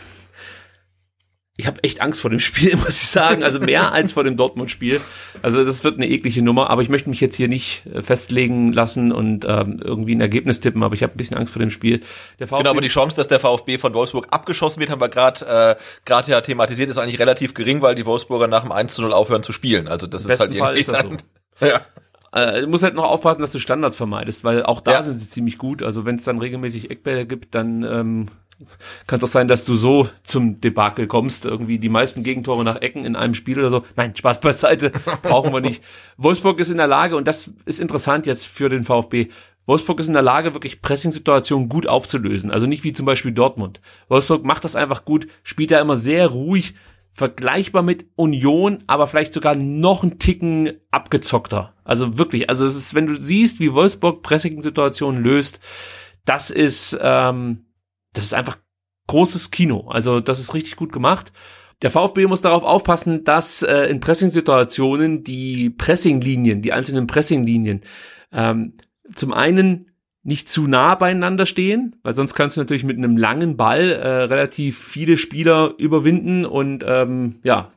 ich 1.57 1.67
habe 1.67 1.81
echt 1.83 2.01
Angst 2.01 2.21
vor 2.21 2.29
dem 2.29 2.39
Spiel, 2.41 2.75
muss 2.75 3.01
ich 3.01 3.07
sagen. 3.07 3.43
Also 3.43 3.59
mehr 3.59 3.91
als 3.91 4.13
vor 4.13 4.23
dem 4.23 4.35
Dortmund-Spiel. 4.35 4.99
Also 5.41 5.63
das 5.63 5.83
wird 5.83 5.95
eine 5.95 6.07
eklige 6.07 6.41
Nummer, 6.41 6.69
aber 6.69 6.81
ich 6.81 6.89
möchte 6.89 7.09
mich 7.09 7.21
jetzt 7.21 7.35
hier 7.35 7.47
nicht 7.47 7.85
äh, 7.85 8.01
festlegen 8.01 8.73
lassen 8.73 9.11
und 9.11 9.45
ähm, 9.47 9.79
irgendwie 9.83 10.15
ein 10.15 10.21
Ergebnis 10.21 10.59
tippen, 10.59 10.83
aber 10.83 10.95
ich 10.95 11.03
habe 11.03 11.13
ein 11.13 11.17
bisschen 11.17 11.37
Angst 11.37 11.53
vor 11.53 11.61
dem 11.61 11.69
Spiel. 11.69 12.01
Der 12.39 12.47
VfB 12.47 12.63
genau, 12.63 12.71
aber 12.71 12.81
die 12.81 12.87
Chance, 12.87 13.15
dass 13.15 13.27
der 13.27 13.39
VfB 13.39 13.77
von 13.77 13.93
Wolfsburg 13.93 14.27
abgeschossen 14.31 14.79
wird, 14.79 14.89
haben 14.89 15.01
wir 15.01 15.09
gerade 15.09 15.77
äh, 15.79 15.81
gerade 16.03 16.31
ja 16.31 16.41
thematisiert, 16.41 16.89
ist 16.89 16.97
eigentlich 16.97 17.19
relativ 17.19 17.53
gering, 17.53 17.81
weil 17.81 17.95
die 17.95 18.05
Wolfsburger 18.05 18.47
nach 18.47 18.63
dem 18.63 18.71
1 18.71 18.93
zu 18.93 19.01
0 19.01 19.13
aufhören 19.13 19.43
zu 19.43 19.51
spielen. 19.51 19.87
Also 19.87 20.07
das 20.07 20.25
ist 20.25 20.39
halt 20.39 20.51
irgendwie 20.51 20.79
ist 20.79 20.91
dann, 20.91 21.17
so. 21.59 21.65
ja. 21.65 21.81
Äh, 22.33 22.61
du 22.61 22.67
musst 22.67 22.83
halt 22.83 22.95
noch 22.95 23.05
aufpassen, 23.05 23.39
dass 23.39 23.53
du 23.53 23.59
Standards 23.59 23.95
vermeidest, 23.95 24.43
weil 24.43 24.63
auch 24.63 24.81
da 24.81 24.91
ja. 24.91 25.03
sind 25.03 25.19
sie 25.19 25.29
ziemlich 25.29 25.57
gut. 25.57 25.83
Also 25.83 26.05
wenn 26.05 26.17
es 26.17 26.25
dann 26.25 26.37
regelmäßig 26.37 26.91
Eckbälle 26.91 27.25
gibt, 27.25 27.55
dann 27.55 27.83
ähm, 27.83 28.27
kann 29.07 29.17
es 29.17 29.23
auch 29.23 29.29
sein, 29.29 29.47
dass 29.47 29.65
du 29.65 29.75
so 29.75 30.09
zum 30.23 30.61
Debakel 30.61 31.07
kommst, 31.07 31.45
irgendwie 31.45 31.77
die 31.77 31.89
meisten 31.89 32.23
Gegentore 32.23 32.63
nach 32.63 32.81
Ecken 32.81 33.05
in 33.05 33.15
einem 33.15 33.33
Spiel 33.33 33.59
oder 33.59 33.69
so. 33.69 33.83
Nein, 33.95 34.15
Spaß 34.15 34.39
beiseite, 34.39 34.91
brauchen 35.21 35.53
wir 35.53 35.61
nicht. 35.61 35.83
Wolfsburg 36.17 36.59
ist 36.59 36.69
in 36.69 36.77
der 36.77 36.87
Lage, 36.87 37.17
und 37.17 37.27
das 37.27 37.51
ist 37.65 37.79
interessant 37.79 38.25
jetzt 38.25 38.47
für 38.47 38.69
den 38.69 38.83
VfB, 38.83 39.27
Wolfsburg 39.65 39.99
ist 39.99 40.07
in 40.07 40.13
der 40.13 40.21
Lage, 40.21 40.53
wirklich 40.53 40.81
Pressing-Situationen 40.81 41.69
gut 41.69 41.87
aufzulösen. 41.87 42.51
Also 42.51 42.67
nicht 42.67 42.83
wie 42.83 42.93
zum 42.93 43.05
Beispiel 43.05 43.31
Dortmund. 43.31 43.81
Wolfsburg 44.09 44.45
macht 44.45 44.63
das 44.63 44.75
einfach 44.75 45.05
gut, 45.05 45.27
spielt 45.43 45.71
da 45.71 45.81
immer 45.81 45.95
sehr 45.95 46.27
ruhig, 46.27 46.75
vergleichbar 47.11 47.81
mit 47.81 48.05
Union, 48.15 48.83
aber 48.87 49.07
vielleicht 49.07 49.33
sogar 49.33 49.55
noch 49.55 50.03
einen 50.03 50.19
Ticken 50.19 50.73
abgezockter. 50.91 51.73
Also 51.83 52.17
wirklich, 52.17 52.49
also 52.49 52.65
es 52.65 52.75
ist, 52.75 52.93
wenn 52.93 53.07
du 53.07 53.19
siehst, 53.19 53.59
wie 53.59 53.73
Wolfsburg 53.73 54.21
Pressing-Situationen 54.21 55.23
löst, 55.23 55.59
das 56.25 56.49
ist, 56.49 56.97
ähm, 57.01 57.64
das 58.15 58.25
ist 58.25 58.33
einfach 58.33 58.57
großes 59.07 59.51
Kino. 59.51 59.87
Also 59.87 60.19
das 60.19 60.39
ist 60.39 60.53
richtig 60.53 60.75
gut 60.75 60.91
gemacht. 60.91 61.31
Der 61.81 61.91
VfB 61.91 62.25
muss 62.27 62.41
darauf 62.41 62.63
aufpassen, 62.63 63.23
dass 63.23 63.61
äh, 63.61 63.85
in 63.85 63.99
Pressing-Situationen 63.99 65.23
die 65.23 65.69
Pressing-Linien, 65.69 66.61
die 66.61 66.73
einzelnen 66.73 67.05
Pressing-Linien, 67.05 67.81
ähm, 68.31 68.73
zum 69.13 69.33
einen 69.33 69.91
nicht 70.23 70.49
zu 70.49 70.67
nah 70.67 70.95
beieinander 70.95 71.45
stehen, 71.45 71.97
weil 72.01 72.13
sonst 72.13 72.33
kannst 72.33 72.57
du 72.57 72.61
natürlich 72.61 72.83
mit 72.83 72.97
einem 72.97 73.15
langen 73.15 73.57
Ball 73.57 73.91
äh, 73.91 74.07
relativ 74.23 74.79
viele 74.79 75.17
Spieler 75.17 75.75
überwinden 75.77 76.45
und 76.45 76.83
ähm, 76.87 77.39
ja, 77.43 77.71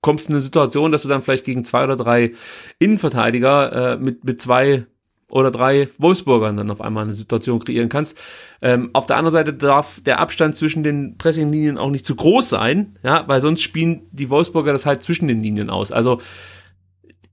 kommst 0.00 0.28
in 0.28 0.34
eine 0.34 0.42
Situation, 0.42 0.92
dass 0.92 1.02
du 1.02 1.08
dann 1.08 1.22
vielleicht 1.22 1.44
gegen 1.44 1.64
zwei 1.64 1.84
oder 1.84 1.96
drei 1.96 2.32
Innenverteidiger 2.78 3.92
äh, 3.92 3.96
mit, 3.98 4.24
mit 4.24 4.40
zwei 4.40 4.86
oder 5.30 5.50
drei 5.50 5.88
Wolfsburgern 5.98 6.56
dann 6.56 6.70
auf 6.70 6.80
einmal 6.80 7.04
eine 7.04 7.12
Situation 7.12 7.60
kreieren 7.60 7.88
kannst. 7.88 8.18
Ähm, 8.60 8.90
auf 8.92 9.06
der 9.06 9.16
anderen 9.16 9.32
Seite 9.32 9.54
darf 9.54 10.00
der 10.00 10.20
Abstand 10.20 10.56
zwischen 10.56 10.82
den 10.82 11.16
Pressinglinien 11.16 11.78
auch 11.78 11.90
nicht 11.90 12.04
zu 12.04 12.16
groß 12.16 12.48
sein, 12.48 12.98
ja, 13.02 13.24
weil 13.26 13.40
sonst 13.40 13.62
spielen 13.62 14.02
die 14.10 14.30
Wolfsburger 14.30 14.72
das 14.72 14.86
halt 14.86 15.02
zwischen 15.02 15.28
den 15.28 15.42
Linien 15.42 15.70
aus. 15.70 15.92
Also 15.92 16.20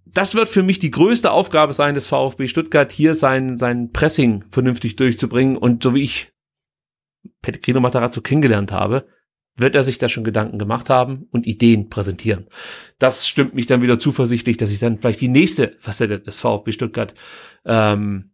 das 0.05 0.35
wird 0.35 0.49
für 0.49 0.63
mich 0.63 0.79
die 0.79 0.91
größte 0.91 1.31
Aufgabe 1.31 1.73
sein 1.73 1.93
des 1.93 2.07
VfB 2.07 2.47
Stuttgart, 2.47 2.91
hier 2.91 3.13
sein, 3.13 3.57
sein 3.57 3.91
Pressing 3.91 4.45
vernünftig 4.51 4.95
durchzubringen. 4.95 5.57
Und 5.57 5.83
so 5.83 5.93
wie 5.93 6.03
ich 6.03 6.31
Pellegrino 7.41 7.79
Matarazzo 7.79 8.21
kennengelernt 8.21 8.71
habe, 8.71 9.07
wird 9.57 9.75
er 9.75 9.83
sich 9.83 9.97
da 9.97 10.07
schon 10.07 10.23
Gedanken 10.23 10.59
gemacht 10.59 10.89
haben 10.89 11.27
und 11.31 11.47
Ideen 11.47 11.89
präsentieren. 11.89 12.47
Das 12.99 13.27
stimmt 13.27 13.55
mich 13.55 13.65
dann 13.65 13.81
wieder 13.81 13.99
zuversichtlich, 13.99 14.57
dass 14.57 14.71
ich 14.71 14.79
dann 14.79 14.99
vielleicht 14.99 15.21
die 15.21 15.27
nächste 15.27 15.75
Facette 15.79 16.19
des 16.19 16.39
VfB 16.39 16.71
Stuttgart 16.71 17.13
ähm, 17.65 18.31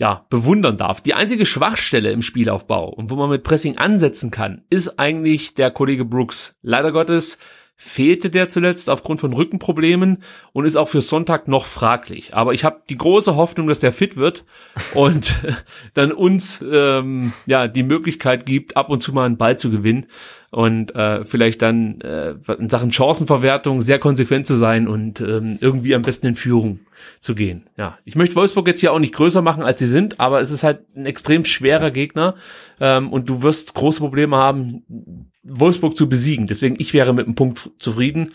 ja, 0.00 0.26
bewundern 0.30 0.78
darf. 0.78 1.02
Die 1.02 1.14
einzige 1.14 1.44
Schwachstelle 1.44 2.10
im 2.10 2.22
Spielaufbau 2.22 2.88
und 2.88 3.10
wo 3.10 3.16
man 3.16 3.28
mit 3.28 3.42
Pressing 3.42 3.76
ansetzen 3.76 4.30
kann, 4.30 4.64
ist 4.70 4.98
eigentlich 4.98 5.54
der 5.54 5.70
Kollege 5.70 6.06
Brooks. 6.06 6.56
Leider 6.62 6.90
Gottes 6.90 7.38
fehlte 7.82 8.28
der 8.28 8.50
zuletzt 8.50 8.90
aufgrund 8.90 9.20
von 9.20 9.32
Rückenproblemen 9.32 10.22
und 10.52 10.66
ist 10.66 10.76
auch 10.76 10.88
für 10.88 11.00
Sonntag 11.00 11.48
noch 11.48 11.64
fraglich. 11.64 12.34
Aber 12.34 12.52
ich 12.52 12.62
habe 12.62 12.82
die 12.90 12.98
große 12.98 13.36
Hoffnung, 13.36 13.68
dass 13.68 13.80
der 13.80 13.90
fit 13.90 14.18
wird 14.18 14.44
und 14.92 15.40
dann 15.94 16.12
uns 16.12 16.62
ähm, 16.70 17.32
ja 17.46 17.68
die 17.68 17.82
Möglichkeit 17.82 18.44
gibt, 18.44 18.76
ab 18.76 18.90
und 18.90 19.02
zu 19.02 19.14
mal 19.14 19.24
einen 19.24 19.38
Ball 19.38 19.58
zu 19.58 19.70
gewinnen 19.70 20.08
und 20.50 20.94
äh, 20.96 21.24
vielleicht 21.24 21.62
dann 21.62 22.00
äh, 22.00 22.34
in 22.58 22.68
Sachen 22.68 22.92
Chancenverwertung 22.92 23.82
sehr 23.82 23.98
konsequent 23.98 24.46
zu 24.46 24.56
sein 24.56 24.88
und 24.88 25.20
ähm, 25.20 25.58
irgendwie 25.60 25.94
am 25.94 26.02
besten 26.02 26.26
in 26.26 26.34
Führung 26.34 26.80
zu 27.20 27.34
gehen. 27.34 27.68
Ja, 27.76 27.98
ich 28.04 28.16
möchte 28.16 28.36
Wolfsburg 28.36 28.66
jetzt 28.66 28.80
hier 28.80 28.92
auch 28.92 28.98
nicht 28.98 29.14
größer 29.14 29.42
machen, 29.42 29.62
als 29.62 29.78
sie 29.78 29.86
sind, 29.86 30.18
aber 30.18 30.40
es 30.40 30.50
ist 30.50 30.64
halt 30.64 30.80
ein 30.96 31.06
extrem 31.06 31.44
schwerer 31.44 31.90
Gegner 31.90 32.34
ähm, 32.80 33.12
und 33.12 33.28
du 33.28 33.42
wirst 33.42 33.74
große 33.74 34.00
Probleme 34.00 34.36
haben, 34.36 35.30
Wolfsburg 35.42 35.96
zu 35.96 36.08
besiegen. 36.08 36.46
Deswegen 36.46 36.76
ich 36.78 36.94
wäre 36.94 37.12
mit 37.12 37.26
einem 37.26 37.36
Punkt 37.36 37.70
zufrieden. 37.78 38.32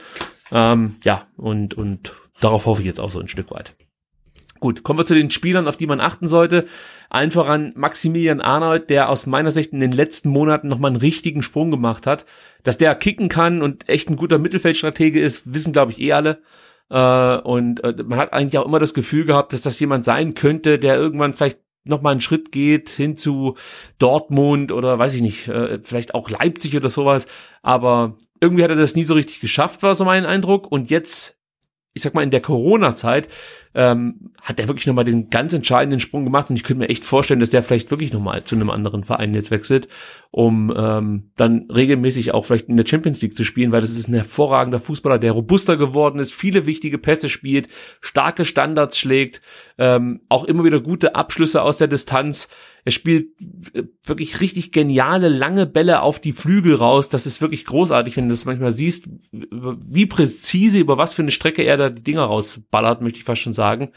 Ähm, 0.51 0.95
ja 1.03 1.27
und 1.35 1.73
und 1.73 2.13
darauf 2.39 2.65
hoffe 2.65 2.81
ich 2.81 2.87
jetzt 2.87 3.01
auch 3.01 3.09
so 3.09 3.19
ein 3.19 3.27
Stück 3.27 3.51
weit. 3.51 3.75
Gut, 4.65 4.81
kommen 4.81 4.97
wir 4.97 5.05
zu 5.05 5.13
den 5.13 5.29
Spielern, 5.29 5.67
auf 5.67 5.77
die 5.77 5.85
man 5.85 5.99
achten 5.99 6.27
sollte. 6.27 6.65
Allen 7.11 7.29
voran 7.29 7.71
Maximilian 7.75 8.41
Arnold, 8.41 8.89
der 8.89 9.09
aus 9.09 9.27
meiner 9.27 9.51
Sicht 9.51 9.73
in 9.73 9.79
den 9.79 9.91
letzten 9.91 10.29
Monaten 10.29 10.69
nochmal 10.69 10.89
einen 10.89 10.99
richtigen 10.99 11.43
Sprung 11.43 11.69
gemacht 11.69 12.07
hat. 12.07 12.25
Dass 12.63 12.79
der 12.79 12.95
kicken 12.95 13.29
kann 13.29 13.61
und 13.61 13.87
echt 13.87 14.09
ein 14.09 14.15
guter 14.15 14.39
Mittelfeldstratege 14.39 15.21
ist, 15.21 15.53
wissen, 15.53 15.71
glaube 15.71 15.91
ich, 15.91 16.01
eh 16.01 16.13
alle. 16.13 16.41
Äh, 16.89 17.37
und 17.41 17.83
äh, 17.83 17.93
man 18.07 18.17
hat 18.17 18.33
eigentlich 18.33 18.57
auch 18.57 18.65
immer 18.65 18.79
das 18.79 18.95
Gefühl 18.95 19.25
gehabt, 19.25 19.53
dass 19.53 19.61
das 19.61 19.79
jemand 19.79 20.03
sein 20.03 20.33
könnte, 20.33 20.79
der 20.79 20.95
irgendwann 20.95 21.35
vielleicht 21.35 21.59
nochmal 21.83 22.13
einen 22.13 22.21
Schritt 22.21 22.51
geht 22.51 22.89
hin 22.89 23.15
zu 23.15 23.53
Dortmund 23.99 24.71
oder 24.71 24.97
weiß 24.97 25.13
ich 25.13 25.21
nicht, 25.21 25.47
äh, 25.47 25.77
vielleicht 25.83 26.15
auch 26.15 26.31
Leipzig 26.31 26.75
oder 26.75 26.89
sowas. 26.89 27.27
Aber 27.61 28.17
irgendwie 28.41 28.63
hat 28.63 28.71
er 28.71 28.77
das 28.77 28.95
nie 28.95 29.03
so 29.03 29.13
richtig 29.13 29.41
geschafft, 29.41 29.83
war 29.83 29.93
so 29.93 30.05
mein 30.05 30.25
Eindruck. 30.25 30.71
Und 30.71 30.89
jetzt, 30.89 31.34
ich 31.95 32.01
sag 32.01 32.13
mal, 32.13 32.23
in 32.23 32.29
der 32.29 32.41
Corona-Zeit 32.41 33.29
ähm, 33.73 34.31
hat 34.41 34.59
er 34.59 34.67
wirklich 34.67 34.85
nochmal 34.85 35.05
den 35.05 35.29
ganz 35.29 35.53
entscheidenden 35.53 36.01
Sprung 36.01 36.25
gemacht 36.25 36.49
und 36.49 36.57
ich 36.57 36.63
könnte 36.63 36.79
mir 36.79 36.89
echt 36.89 37.05
vorstellen, 37.05 37.39
dass 37.39 37.51
der 37.51 37.63
vielleicht 37.63 37.89
wirklich 37.89 38.11
nochmal 38.11 38.43
zu 38.43 38.55
einem 38.55 38.69
anderen 38.69 39.05
Verein 39.05 39.33
jetzt 39.33 39.49
wechselt, 39.49 39.87
um 40.29 40.73
ähm, 40.75 41.31
dann 41.37 41.67
regelmäßig 41.73 42.33
auch 42.33 42.45
vielleicht 42.45 42.67
in 42.67 42.75
der 42.75 42.85
Champions 42.85 43.21
League 43.21 43.35
zu 43.35 43.45
spielen, 43.45 43.71
weil 43.71 43.79
das 43.79 43.91
ist 43.91 44.09
ein 44.09 44.13
hervorragender 44.13 44.79
Fußballer, 44.79 45.19
der 45.19 45.31
robuster 45.31 45.77
geworden 45.77 46.19
ist, 46.19 46.33
viele 46.33 46.65
wichtige 46.65 46.97
Pässe 46.97 47.29
spielt, 47.29 47.69
starke 48.01 48.43
Standards 48.43 48.97
schlägt, 48.97 49.41
ähm, 49.77 50.19
auch 50.27 50.43
immer 50.43 50.65
wieder 50.65 50.81
gute 50.81 51.15
Abschlüsse 51.15 51.61
aus 51.61 51.77
der 51.77 51.87
Distanz. 51.87 52.49
Er 52.85 52.91
spielt 52.91 53.29
wirklich 54.03 54.41
richtig 54.41 54.71
geniale, 54.71 55.27
lange 55.27 55.65
Bälle 55.65 56.03
auf 56.03 56.19
die 56.19 56.33
Flügel 56.33 56.75
raus. 56.75 57.09
Das 57.09 57.25
ist 57.25 57.41
wirklich 57.41 57.65
großartig, 57.65 58.15
wenn 58.15 58.29
du 58.29 58.35
das 58.35 58.45
manchmal 58.45 58.71
siehst, 58.71 59.09
wie 59.31 60.05
präzise, 60.05 60.77
über 60.77 60.99
was 60.99 61.15
für 61.15 61.23
eine 61.23 61.31
Strecke 61.31 61.63
er 61.63 61.77
da 61.77 61.89
die 61.89 62.03
Dinger 62.03 62.25
rausballert, 62.25 63.01
möchte 63.01 63.17
ich 63.17 63.25
fast 63.25 63.41
schon 63.41 63.53
sagen. 63.53 63.91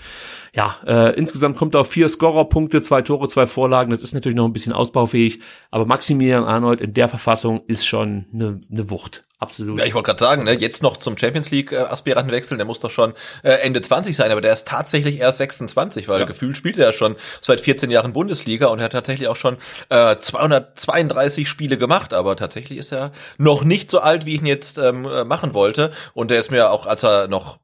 Ja, 0.55 0.78
äh, 0.86 1.15
insgesamt 1.19 1.59
kommt 1.59 1.74
er 1.74 1.82
auf 1.82 1.90
vier 1.90 2.09
Scorerpunkte, 2.09 2.81
zwei 2.81 3.02
Tore, 3.02 3.28
zwei 3.28 3.47
Vorlagen. 3.47 3.90
Das 3.90 4.02
ist 4.02 4.15
natürlich 4.15 4.36
noch 4.36 4.47
ein 4.47 4.55
bisschen 4.55 4.73
ausbaufähig, 4.73 5.40
aber 5.70 5.85
Maximilian 5.85 6.44
Arnold 6.44 6.81
in 6.81 6.94
der 6.94 7.10
Verfassung 7.10 7.60
ist 7.66 7.86
schon 7.86 8.24
eine, 8.32 8.60
eine 8.70 8.89
Wucht. 8.89 9.28
Absolut. 9.40 9.78
Ja, 9.78 9.86
ich 9.86 9.94
wollte 9.94 10.06
gerade 10.06 10.19
sagen, 10.19 10.44
ne, 10.44 10.55
jetzt 10.55 10.82
noch 10.82 10.97
zum 10.97 11.16
Champions 11.16 11.52
League 11.52 11.70
äh, 11.70 11.77
Aspiranten 11.77 12.32
wechseln, 12.32 12.59
der 12.59 12.66
muss 12.66 12.81
doch 12.81 12.90
schon 12.90 13.15
äh, 13.44 13.51
Ende 13.51 13.81
20 13.81 14.16
sein, 14.16 14.32
aber 14.32 14.40
der 14.40 14.52
ist 14.52 14.66
tatsächlich 14.66 15.20
erst 15.20 15.39
26, 15.39 16.09
weil 16.09 16.20
ja. 16.20 16.27
gefühlt 16.27 16.56
spielt 16.56 16.77
er 16.77 16.86
ja 16.86 16.93
schon 16.93 17.15
seit 17.40 17.60
14 17.60 17.89
Jahren 17.90 18.12
Bundesliga 18.12 18.66
und 18.66 18.81
er 18.81 18.86
hat 18.86 18.93
tatsächlich 18.93 19.28
auch 19.28 19.36
schon 19.36 19.59
äh, 19.90 20.16
232 20.19 21.48
Spiele 21.48 21.78
gemacht, 21.78 22.15
aber 22.15 22.35
tatsächlich 22.35 22.81
ist 22.81 22.90
er 22.90 23.12
noch 23.36 23.62
nicht 23.62 23.90
so 23.90 24.01
alt, 24.01 24.27
wie 24.27 24.35
ich 24.35 24.40
ihn 24.40 24.47
jetzt 24.47 24.77
ähm, 24.77 25.06
äh, 25.06 25.23
machen 25.23 25.55
wollte 25.55 25.93
und 26.15 26.32
der 26.32 26.40
ist 26.40 26.51
mir 26.51 26.73
auch, 26.73 26.86
als 26.86 27.05
er 27.05 27.28
noch 27.28 27.59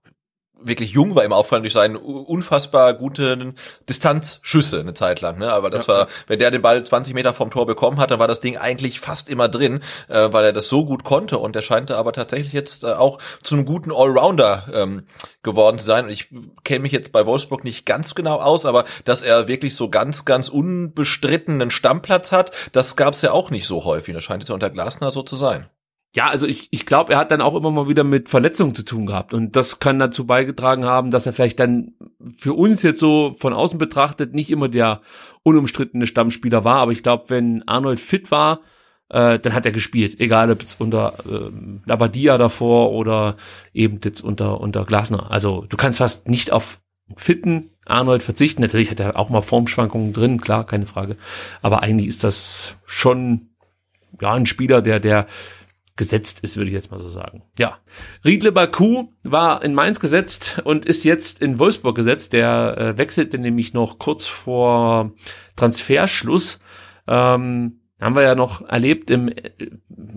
wirklich 0.65 0.91
jung 0.91 1.15
war, 1.15 1.25
im 1.25 1.33
Auffallen 1.33 1.63
durch 1.63 1.73
seinen 1.73 1.97
unfassbar 1.97 2.95
guten 2.95 3.55
Distanzschüsse 3.89 4.81
eine 4.81 4.95
Zeit 4.95 5.21
lang. 5.21 5.39
Ne? 5.39 5.53
Aber 5.53 5.71
das 5.71 5.87
ja. 5.87 5.95
war, 5.95 6.09
wenn 6.27 6.39
der 6.39 6.51
den 6.51 6.63
Ball 6.63 6.83
20 6.85 7.15
Meter 7.15 7.35
vom 7.35 7.51
Tor 7.51 7.67
bekommen 7.67 7.99
hat, 7.99 8.11
dann 8.11 8.19
war 8.19 8.29
das 8.29 8.41
Ding 8.41 8.57
eigentlich 8.57 9.01
fast 9.01 9.29
immer 9.29 9.49
drin, 9.49 9.81
äh, 10.09 10.33
weil 10.33 10.45
er 10.45 10.53
das 10.53 10.69
so 10.69 10.85
gut 10.85 11.05
konnte. 11.05 11.39
Und 11.39 11.55
er 11.57 11.63
scheint 11.63 11.91
aber 11.91 12.13
tatsächlich 12.13 12.53
jetzt 12.53 12.85
äh, 12.85 12.93
auch 12.93 13.19
zu 13.43 13.55
einem 13.55 13.65
guten 13.65 13.93
Allrounder 13.93 14.65
ähm, 14.73 15.07
geworden 15.43 15.79
zu 15.79 15.85
sein. 15.85 16.07
Und 16.07 16.11
ich 16.11 16.29
kenne 16.65 16.81
mich 16.81 16.93
jetzt 16.93 17.13
bei 17.13 17.27
Wolfsburg 17.27 17.65
nicht 17.65 17.87
ganz 17.87 18.15
genau 18.15 18.41
aus, 18.41 18.65
aber 18.65 18.85
dass 19.05 19.23
er 19.23 19.49
wirklich 19.49 19.77
so 19.77 19.89
ganz, 19.89 20.25
ganz 20.25 20.49
unbestrittenen 20.49 21.71
Stammplatz 21.71 22.33
hat, 22.33 22.53
das 22.73 22.97
gab 22.97 23.15
es 23.15 23.23
ja 23.23 23.33
auch 23.33 23.51
nicht 23.51 23.67
so 23.67 23.85
häufig. 23.85 24.15
Das 24.15 24.25
scheint 24.25 24.43
jetzt 24.43 24.51
unter 24.51 24.71
Glasner 24.71 25.11
so 25.11 25.23
zu 25.23 25.37
sein. 25.37 25.69
Ja, 26.15 26.29
also 26.29 26.47
ich, 26.47 26.69
ich 26.71 26.87
glaube, 26.87 27.13
er 27.13 27.19
hat 27.19 27.33
dann 27.33 27.41
auch 27.41 27.57
immer 27.57 27.73
mal 27.73 27.89
wieder 27.89 28.05
mit 28.05 28.29
Verletzungen 28.29 28.75
zu 28.75 28.85
tun 28.85 29.07
gehabt. 29.07 29.35
Und 29.35 29.57
das 29.57 29.81
kann 29.81 29.99
dazu 29.99 30.27
beigetragen 30.27 30.85
haben, 30.85 31.11
dass 31.11 31.27
er 31.27 31.33
vielleicht 31.33 31.59
dann 31.59 31.95
für 32.39 32.55
uns 32.55 32.83
jetzt 32.83 33.01
so 33.01 33.35
von 33.39 33.53
außen 33.53 33.79
betrachtet 33.79 34.33
nicht 34.33 34.51
immer 34.51 34.69
der 34.69 35.01
unumstrittene 35.43 36.07
Stammspieler 36.07 36.63
war. 36.63 36.77
Aber 36.77 36.93
ich 36.93 37.03
glaube, 37.03 37.25
wenn 37.29 37.67
Arnold 37.67 37.99
fit 37.99 38.31
war, 38.31 38.61
äh, 39.09 39.41
dann 39.41 39.55
hat 39.55 39.67
er 39.67 39.73
gespielt. 39.73 40.21
Egal 40.21 40.53
ob 40.53 40.63
jetzt 40.63 40.81
unter 40.81 41.15
äh, 41.29 41.51
Labadia 41.85 42.39
davor 42.39 42.93
oder 42.93 43.35
eben 43.73 43.99
jetzt 44.05 44.21
unter, 44.21 44.61
unter 44.61 44.85
Glasner. 44.85 45.33
Also 45.33 45.67
du 45.69 45.77
kannst 45.77 45.99
fast 45.99 46.29
nicht 46.29 46.53
auf 46.53 46.81
fitten 47.17 47.71
Arnold 47.87 48.23
verzichten. 48.23 48.63
Natürlich 48.63 48.93
hat 48.93 49.01
er 49.01 49.19
auch 49.19 49.31
mal 49.31 49.43
Formschwankungen 49.43 50.13
drin, 50.13 50.41
klar, 50.41 50.65
keine 50.65 50.87
Frage. 50.87 51.17
Aber 51.61 51.83
eigentlich 51.83 52.07
ist 52.07 52.23
das 52.23 52.77
schon 52.87 53.49
ja 54.21 54.33
ein 54.33 54.47
Spieler, 54.47 54.81
der, 54.81 55.01
der 55.01 55.27
gesetzt 55.97 56.41
ist, 56.41 56.57
würde 56.57 56.71
ich 56.71 56.75
jetzt 56.75 56.91
mal 56.91 56.99
so 56.99 57.09
sagen. 57.09 57.43
Ja, 57.59 57.79
Riedle 58.25 58.53
Baku 58.53 59.09
war 59.23 59.63
in 59.63 59.75
Mainz 59.75 60.01
gesetzt 60.01 60.61
und 60.65 60.87
ist 60.87 61.05
jetzt 61.05 61.41
in 61.41 61.59
Wolfsburg 61.59 61.95
gesetzt. 61.95 62.33
Der 62.33 62.77
äh, 62.79 62.99
wechselte 62.99 63.39
nämlich 63.39 63.75
noch 63.75 63.99
kurz 63.99 64.27
vor 64.27 65.13
Transferschluss. 65.57 66.59
Ähm, 67.07 67.81
haben 68.01 68.17
wir 68.17 68.23
ja 68.23 68.35
noch 68.35 68.69
erlebt 68.69 69.11
im 69.11 69.29
äh, 69.29 69.53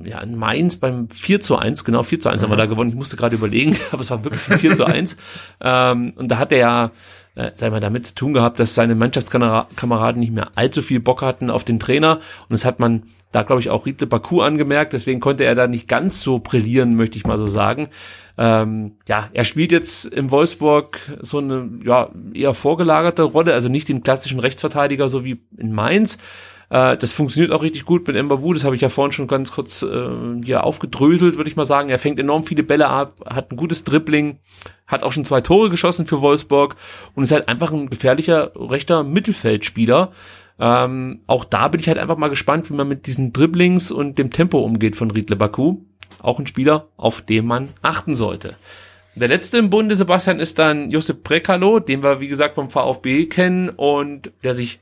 ja, 0.04 0.20
in 0.22 0.36
Mainz 0.36 0.78
beim 0.78 1.10
4 1.10 1.42
zu 1.42 1.58
1, 1.58 1.84
genau 1.84 2.04
4 2.04 2.20
zu 2.20 2.30
1 2.30 2.42
mhm. 2.42 2.46
haben 2.46 2.52
wir 2.52 2.58
da 2.58 2.66
gewonnen. 2.66 2.90
Ich 2.90 2.96
musste 2.96 3.18
gerade 3.18 3.36
überlegen, 3.36 3.76
aber 3.92 4.02
es 4.02 4.10
war 4.10 4.24
wirklich 4.24 4.50
ein 4.50 4.60
4 4.60 4.76
zu 4.76 4.86
1. 4.86 5.18
Ähm, 5.62 6.14
und 6.16 6.30
da 6.30 6.40
hat 6.40 6.52
er 6.52 6.58
ja, 6.58 6.92
äh, 7.36 7.52
sei 7.54 7.70
mal, 7.70 7.80
damit 7.80 8.08
zu 8.08 8.16
tun 8.16 8.34
gehabt, 8.34 8.60
dass 8.60 8.74
seine 8.74 8.96
Mannschaftskameraden 8.96 10.20
nicht 10.20 10.34
mehr 10.34 10.50
allzu 10.56 10.82
viel 10.82 11.00
Bock 11.00 11.22
hatten 11.22 11.50
auf 11.50 11.64
den 11.64 11.80
Trainer. 11.80 12.16
Und 12.16 12.52
das 12.52 12.66
hat 12.66 12.80
man 12.80 13.04
da 13.32 13.44
glaube 13.44 13.62
ich 13.62 13.70
auch 13.70 13.86
Riedle 13.86 14.08
Baku 14.08 14.42
angemerkt, 14.42 14.94
deswegen 14.94 15.20
konnte 15.20 15.44
er 15.44 15.56
da 15.56 15.68
nicht 15.68 15.88
ganz 15.88 16.22
so 16.22 16.40
brillieren, 16.40 16.96
möchte 16.96 17.18
ich 17.18 17.26
mal 17.26 17.38
so 17.38 17.48
sagen. 17.48 17.90
Ähm, 18.38 18.94
ja, 19.08 19.30
er 19.34 19.46
spielt 19.46 19.72
jetzt 19.72 20.06
im 20.06 20.32
Wolfsburg 20.32 21.00
so 21.22 21.40
eine 21.40 21.70
ja 21.84 22.10
eher 22.34 22.54
vorgelagerte 22.54 23.24
Rolle, 23.24 23.54
also 23.54 23.68
nicht 23.70 23.90
den 23.90 24.04
klassischen 24.04 24.40
Rechtsverteidiger 24.40 25.10
so 25.10 25.26
wie 25.26 25.42
in 25.58 25.74
Mainz. 25.74 26.18
Äh, 26.70 26.98
das 26.98 27.14
funktioniert 27.14 27.52
auch 27.52 27.64
richtig 27.64 27.86
gut 27.86 28.08
mit 28.08 28.22
Mbabu, 28.22 28.54
das 28.54 28.64
habe 28.64 28.76
ich 28.76 28.82
ja 28.82 28.90
vorhin 28.90 29.12
schon 29.12 29.28
ganz 29.28 29.52
kurz 29.52 29.82
äh, 29.84 30.10
hier 30.44 30.64
aufgedröselt, 30.64 31.38
würde 31.38 31.50
ich 31.50 31.56
mal 31.56 31.66
sagen. 31.66 31.90
Er 31.90 32.00
fängt 32.00 32.20
enorm 32.20 32.44
viele 32.44 32.64
Bälle 32.64 32.88
ab, 32.88 33.20
hat 33.26 33.52
ein 33.52 33.58
gutes 33.58 33.84
Dribbling, 33.84 34.40
hat 34.86 35.04
auch 35.04 35.12
schon 35.12 35.26
zwei 35.26 35.42
Tore 35.42 35.70
geschossen 35.70 36.06
für 36.06 36.22
Wolfsburg 36.22 36.76
und 37.16 37.24
ist 37.24 37.32
halt 37.32 37.48
einfach 37.48 37.72
ein 37.72 37.90
gefährlicher 37.90 38.52
rechter 38.56 39.04
Mittelfeldspieler. 39.04 40.12
Ähm, 40.60 41.22
auch 41.28 41.46
da 41.46 41.68
bin 41.68 41.80
ich 41.80 41.88
halt 41.88 41.98
einfach 41.98 42.18
mal 42.18 42.30
gespannt, 42.30 42.70
wie 42.70 42.74
man 42.74 42.88
mit 42.88 43.06
diesen 43.06 43.34
Dribblings 43.34 43.92
und 43.92 44.18
dem 44.18 44.32
Tempo 44.32 44.60
umgeht 44.60 44.96
von 44.96 45.12
Riedle 45.12 45.36
Baku. 45.36 45.78
Auch 46.20 46.40
ein 46.40 46.48
Spieler, 46.48 46.88
auf 46.98 47.22
den 47.22 47.46
man 47.46 47.70
achten 47.82 48.16
sollte. 48.16 48.58
Der 49.16 49.28
letzte 49.28 49.58
im 49.58 49.70
Bunde, 49.70 49.96
Sebastian, 49.96 50.40
ist 50.40 50.60
dann 50.60 50.92
Josep 50.92 51.24
Prekalo, 51.24 51.80
den 51.80 52.04
wir, 52.04 52.20
wie 52.20 52.28
gesagt, 52.28 52.56
vom 52.56 52.70
VfB 52.70 53.26
kennen 53.26 53.70
und 53.70 54.32
der 54.44 54.54
sich, 54.54 54.80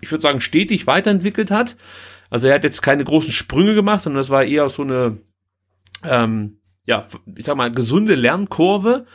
ich 0.00 0.10
würde 0.10 0.22
sagen, 0.22 0.40
stetig 0.40 0.86
weiterentwickelt 0.86 1.50
hat. 1.50 1.76
Also 2.30 2.46
er 2.46 2.54
hat 2.54 2.64
jetzt 2.64 2.82
keine 2.82 3.04
großen 3.04 3.32
Sprünge 3.32 3.74
gemacht, 3.74 4.02
sondern 4.02 4.20
das 4.20 4.30
war 4.30 4.44
eher 4.44 4.68
so 4.68 4.82
eine, 4.82 5.18
ähm, 6.04 6.58
ja, 6.86 7.06
ich 7.34 7.44
sag 7.44 7.56
mal, 7.56 7.72
gesunde 7.72 8.14
Lernkurve 8.14 9.06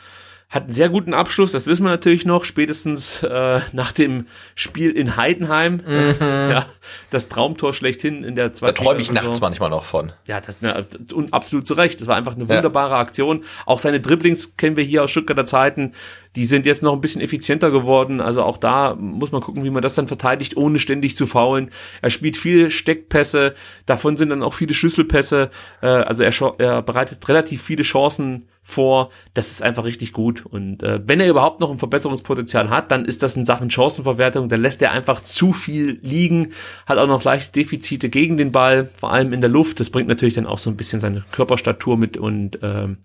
hat 0.50 0.64
einen 0.64 0.72
sehr 0.72 0.88
guten 0.88 1.14
Abschluss, 1.14 1.52
das 1.52 1.66
wissen 1.66 1.84
wir 1.84 1.90
natürlich 1.90 2.26
noch, 2.26 2.44
spätestens 2.44 3.22
äh, 3.22 3.60
nach 3.72 3.92
dem 3.92 4.26
Spiel 4.56 4.90
in 4.90 5.16
Heidenheim. 5.16 5.80
Mhm. 5.86 6.16
ja, 6.20 6.66
das 7.10 7.28
Traumtor 7.28 7.72
schlechthin 7.72 8.24
in 8.24 8.34
der 8.34 8.52
zweiten 8.52 8.74
Da 8.74 8.82
träume 8.82 9.00
ich 9.00 9.12
nachts 9.12 9.40
manchmal 9.40 9.70
noch 9.70 9.84
von. 9.84 10.12
Ja, 10.26 10.40
das 10.40 10.60
ne, 10.60 10.86
und 11.14 11.32
absolut 11.32 11.68
zu 11.68 11.74
Recht. 11.74 12.00
Das 12.00 12.08
war 12.08 12.16
einfach 12.16 12.34
eine 12.34 12.48
wunderbare 12.48 12.94
ja. 12.94 12.98
Aktion. 12.98 13.44
Auch 13.64 13.78
seine 13.78 14.00
Dribblings 14.00 14.56
kennen 14.56 14.76
wir 14.76 14.82
hier 14.82 15.04
aus 15.04 15.12
Stuttgarter 15.12 15.46
Zeiten. 15.46 15.92
Die 16.36 16.44
sind 16.44 16.64
jetzt 16.64 16.82
noch 16.82 16.92
ein 16.92 17.00
bisschen 17.00 17.20
effizienter 17.20 17.70
geworden. 17.70 18.20
Also 18.20 18.42
auch 18.42 18.56
da 18.56 18.94
muss 18.94 19.32
man 19.32 19.40
gucken, 19.40 19.64
wie 19.64 19.70
man 19.70 19.82
das 19.82 19.96
dann 19.96 20.06
verteidigt, 20.06 20.56
ohne 20.56 20.78
ständig 20.78 21.16
zu 21.16 21.26
faulen. 21.26 21.70
Er 22.02 22.10
spielt 22.10 22.36
viele 22.36 22.70
Steckpässe. 22.70 23.54
Davon 23.86 24.16
sind 24.16 24.30
dann 24.30 24.42
auch 24.42 24.54
viele 24.54 24.74
Schlüsselpässe. 24.74 25.50
Äh, 25.82 25.86
also 25.86 26.22
er, 26.22 26.32
er 26.58 26.82
bereitet 26.82 27.28
relativ 27.28 27.62
viele 27.62 27.82
Chancen 27.82 28.46
vor. 28.62 29.10
Das 29.34 29.50
ist 29.50 29.62
einfach 29.62 29.84
richtig 29.84 30.12
gut. 30.12 30.46
Und 30.46 30.82
äh, 30.82 31.00
wenn 31.04 31.20
er 31.20 31.28
überhaupt 31.28 31.60
noch 31.60 31.70
ein 31.70 31.78
Verbesserungspotenzial 31.78 32.70
hat, 32.70 32.90
dann 32.90 33.04
ist 33.04 33.22
das 33.22 33.36
in 33.36 33.44
Sachen 33.44 33.70
Chancenverwertung. 33.70 34.48
Dann 34.48 34.60
lässt 34.60 34.82
er 34.82 34.92
einfach 34.92 35.20
zu 35.20 35.52
viel 35.52 35.98
liegen, 36.02 36.52
hat 36.86 36.98
auch 36.98 37.08
noch 37.08 37.24
leichte 37.24 37.52
Defizite 37.52 38.08
gegen 38.08 38.36
den 38.36 38.52
Ball, 38.52 38.88
vor 38.94 39.12
allem 39.12 39.32
in 39.32 39.40
der 39.40 39.50
Luft. 39.50 39.80
Das 39.80 39.90
bringt 39.90 40.08
natürlich 40.08 40.34
dann 40.34 40.46
auch 40.46 40.58
so 40.58 40.70
ein 40.70 40.76
bisschen 40.76 41.00
seine 41.00 41.24
Körperstatur 41.32 41.96
mit 41.96 42.16
und 42.16 42.58
ähm, 42.62 42.98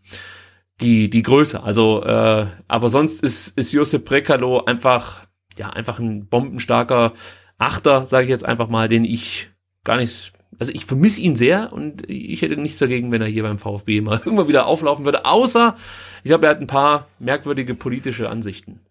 die, 0.81 1.09
die 1.09 1.21
Größe. 1.21 1.63
Also, 1.63 2.03
äh, 2.03 2.47
aber 2.67 2.89
sonst 2.89 3.21
ist, 3.21 3.57
ist 3.57 3.71
Josep 3.71 4.05
Brekalo 4.05 4.65
einfach, 4.65 5.25
ja, 5.57 5.69
einfach 5.69 5.99
ein 5.99 6.27
bombenstarker 6.27 7.13
Achter, 7.57 8.05
sage 8.05 8.25
ich 8.25 8.29
jetzt 8.29 8.45
einfach 8.45 8.67
mal, 8.67 8.87
den 8.87 9.05
ich 9.05 9.49
gar 9.85 9.97
nicht, 9.97 10.33
also 10.59 10.71
ich 10.73 10.85
vermisse 10.85 11.21
ihn 11.21 11.35
sehr 11.35 11.71
und 11.71 12.09
ich 12.09 12.41
hätte 12.41 12.57
nichts 12.57 12.79
dagegen, 12.79 13.11
wenn 13.11 13.21
er 13.21 13.27
hier 13.27 13.43
beim 13.43 13.59
VfB 13.59 14.01
mal 14.01 14.19
irgendwann 14.25 14.49
wieder 14.49 14.65
auflaufen 14.65 15.05
würde, 15.05 15.25
außer, 15.25 15.75
ich 16.23 16.29
glaube, 16.29 16.47
er 16.47 16.51
hat 16.51 16.61
ein 16.61 16.67
paar 16.67 17.07
merkwürdige 17.19 17.75
politische 17.75 18.29
Ansichten. 18.29 18.81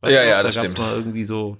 Weißt 0.00 0.14
ja, 0.14 0.24
ja, 0.24 0.36
da 0.38 0.42
das 0.44 0.54
stimmt. 0.54 0.78
Mal 0.78 0.94
irgendwie 0.94 1.24
so, 1.24 1.58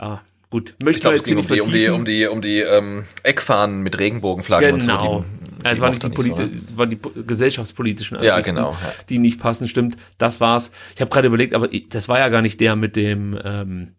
ja, 0.00 0.22
Gut, 0.50 0.76
möchte 0.82 0.96
ich 0.96 1.02
glaube, 1.02 1.16
es 1.16 1.22
ging 1.24 1.36
um 1.36 1.46
die, 1.46 1.60
um 1.60 1.70
die, 1.70 1.88
um 1.88 2.04
die, 2.06 2.26
um 2.26 2.40
die 2.40 2.60
ähm, 2.60 3.04
Eckfahnen 3.22 3.82
mit 3.82 3.98
Regenbogenflaggen 3.98 4.78
genau. 4.78 5.16
und 5.18 5.24
so. 5.24 5.37
Ja, 5.64 5.70
es 5.70 5.80
waren 5.80 5.90
nicht 5.90 6.02
die, 6.02 6.08
Polit 6.10 6.36
so, 6.36 6.42
ne? 6.42 6.50
waren 6.76 6.90
die 6.90 6.98
gesellschaftspolitischen 7.26 8.16
Ansichten, 8.16 8.36
ja, 8.36 8.42
genau, 8.42 8.70
ja. 8.72 8.92
die 9.08 9.18
nicht 9.18 9.40
passen, 9.40 9.68
stimmt. 9.68 9.96
Das 10.16 10.40
war's. 10.40 10.70
Ich 10.94 11.00
habe 11.00 11.10
gerade 11.10 11.28
überlegt, 11.28 11.54
aber 11.54 11.68
das 11.68 12.08
war 12.08 12.18
ja 12.18 12.28
gar 12.28 12.42
nicht 12.42 12.60
der 12.60 12.76
mit 12.76 12.96
dem 12.96 13.38
ähm, 13.42 13.92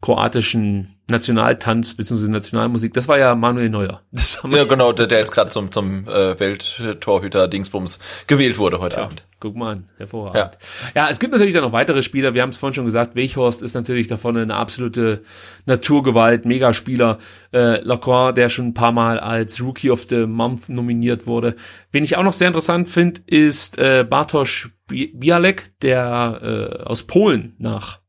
kroatischen 0.00 0.94
Nationaltanz 1.10 1.94
bzw. 1.94 2.30
Nationalmusik. 2.30 2.92
Das 2.92 3.08
war 3.08 3.18
ja 3.18 3.34
Manuel 3.34 3.70
Neuer. 3.70 4.02
ja, 4.50 4.64
genau, 4.64 4.92
der, 4.92 5.06
der 5.06 5.18
jetzt 5.18 5.32
gerade 5.32 5.50
zum, 5.50 5.72
zum 5.72 6.06
äh, 6.06 6.38
Welttorhüter 6.38 7.48
Dingsbums 7.48 7.98
gewählt 8.26 8.58
wurde 8.58 8.78
heute 8.78 8.96
Tja, 8.96 9.04
Abend. 9.06 9.24
Guck 9.40 9.56
mal 9.56 9.72
an, 9.72 9.88
hervorragend. 9.96 10.58
Ja. 10.94 11.04
ja, 11.04 11.10
es 11.10 11.18
gibt 11.18 11.32
natürlich 11.32 11.54
dann 11.54 11.64
noch 11.64 11.72
weitere 11.72 12.02
Spieler. 12.02 12.34
Wir 12.34 12.42
haben 12.42 12.50
es 12.50 12.58
vorhin 12.58 12.74
schon 12.74 12.84
gesagt, 12.84 13.16
Weichhorst 13.16 13.62
ist 13.62 13.74
natürlich 13.74 14.06
davon 14.06 14.36
eine 14.36 14.54
absolute 14.54 15.22
Naturgewalt, 15.66 16.44
Megaspieler. 16.44 17.18
Äh, 17.52 17.80
Lacroix, 17.80 18.34
der 18.34 18.50
schon 18.50 18.68
ein 18.68 18.74
paar 18.74 18.92
Mal 18.92 19.18
als 19.18 19.60
Rookie 19.62 19.90
of 19.90 20.06
the 20.10 20.26
Month 20.26 20.68
nominiert 20.68 21.26
wurde. 21.26 21.56
Wen 21.90 22.04
ich 22.04 22.16
auch 22.16 22.22
noch 22.22 22.34
sehr 22.34 22.48
interessant 22.48 22.88
finde, 22.88 23.22
ist 23.26 23.78
äh, 23.78 24.04
Bartosz 24.08 24.68
Bialek, 24.86 25.80
der 25.80 26.40
äh, 26.80 26.82
aus 26.82 27.04
Polen 27.04 27.56
nach 27.58 28.00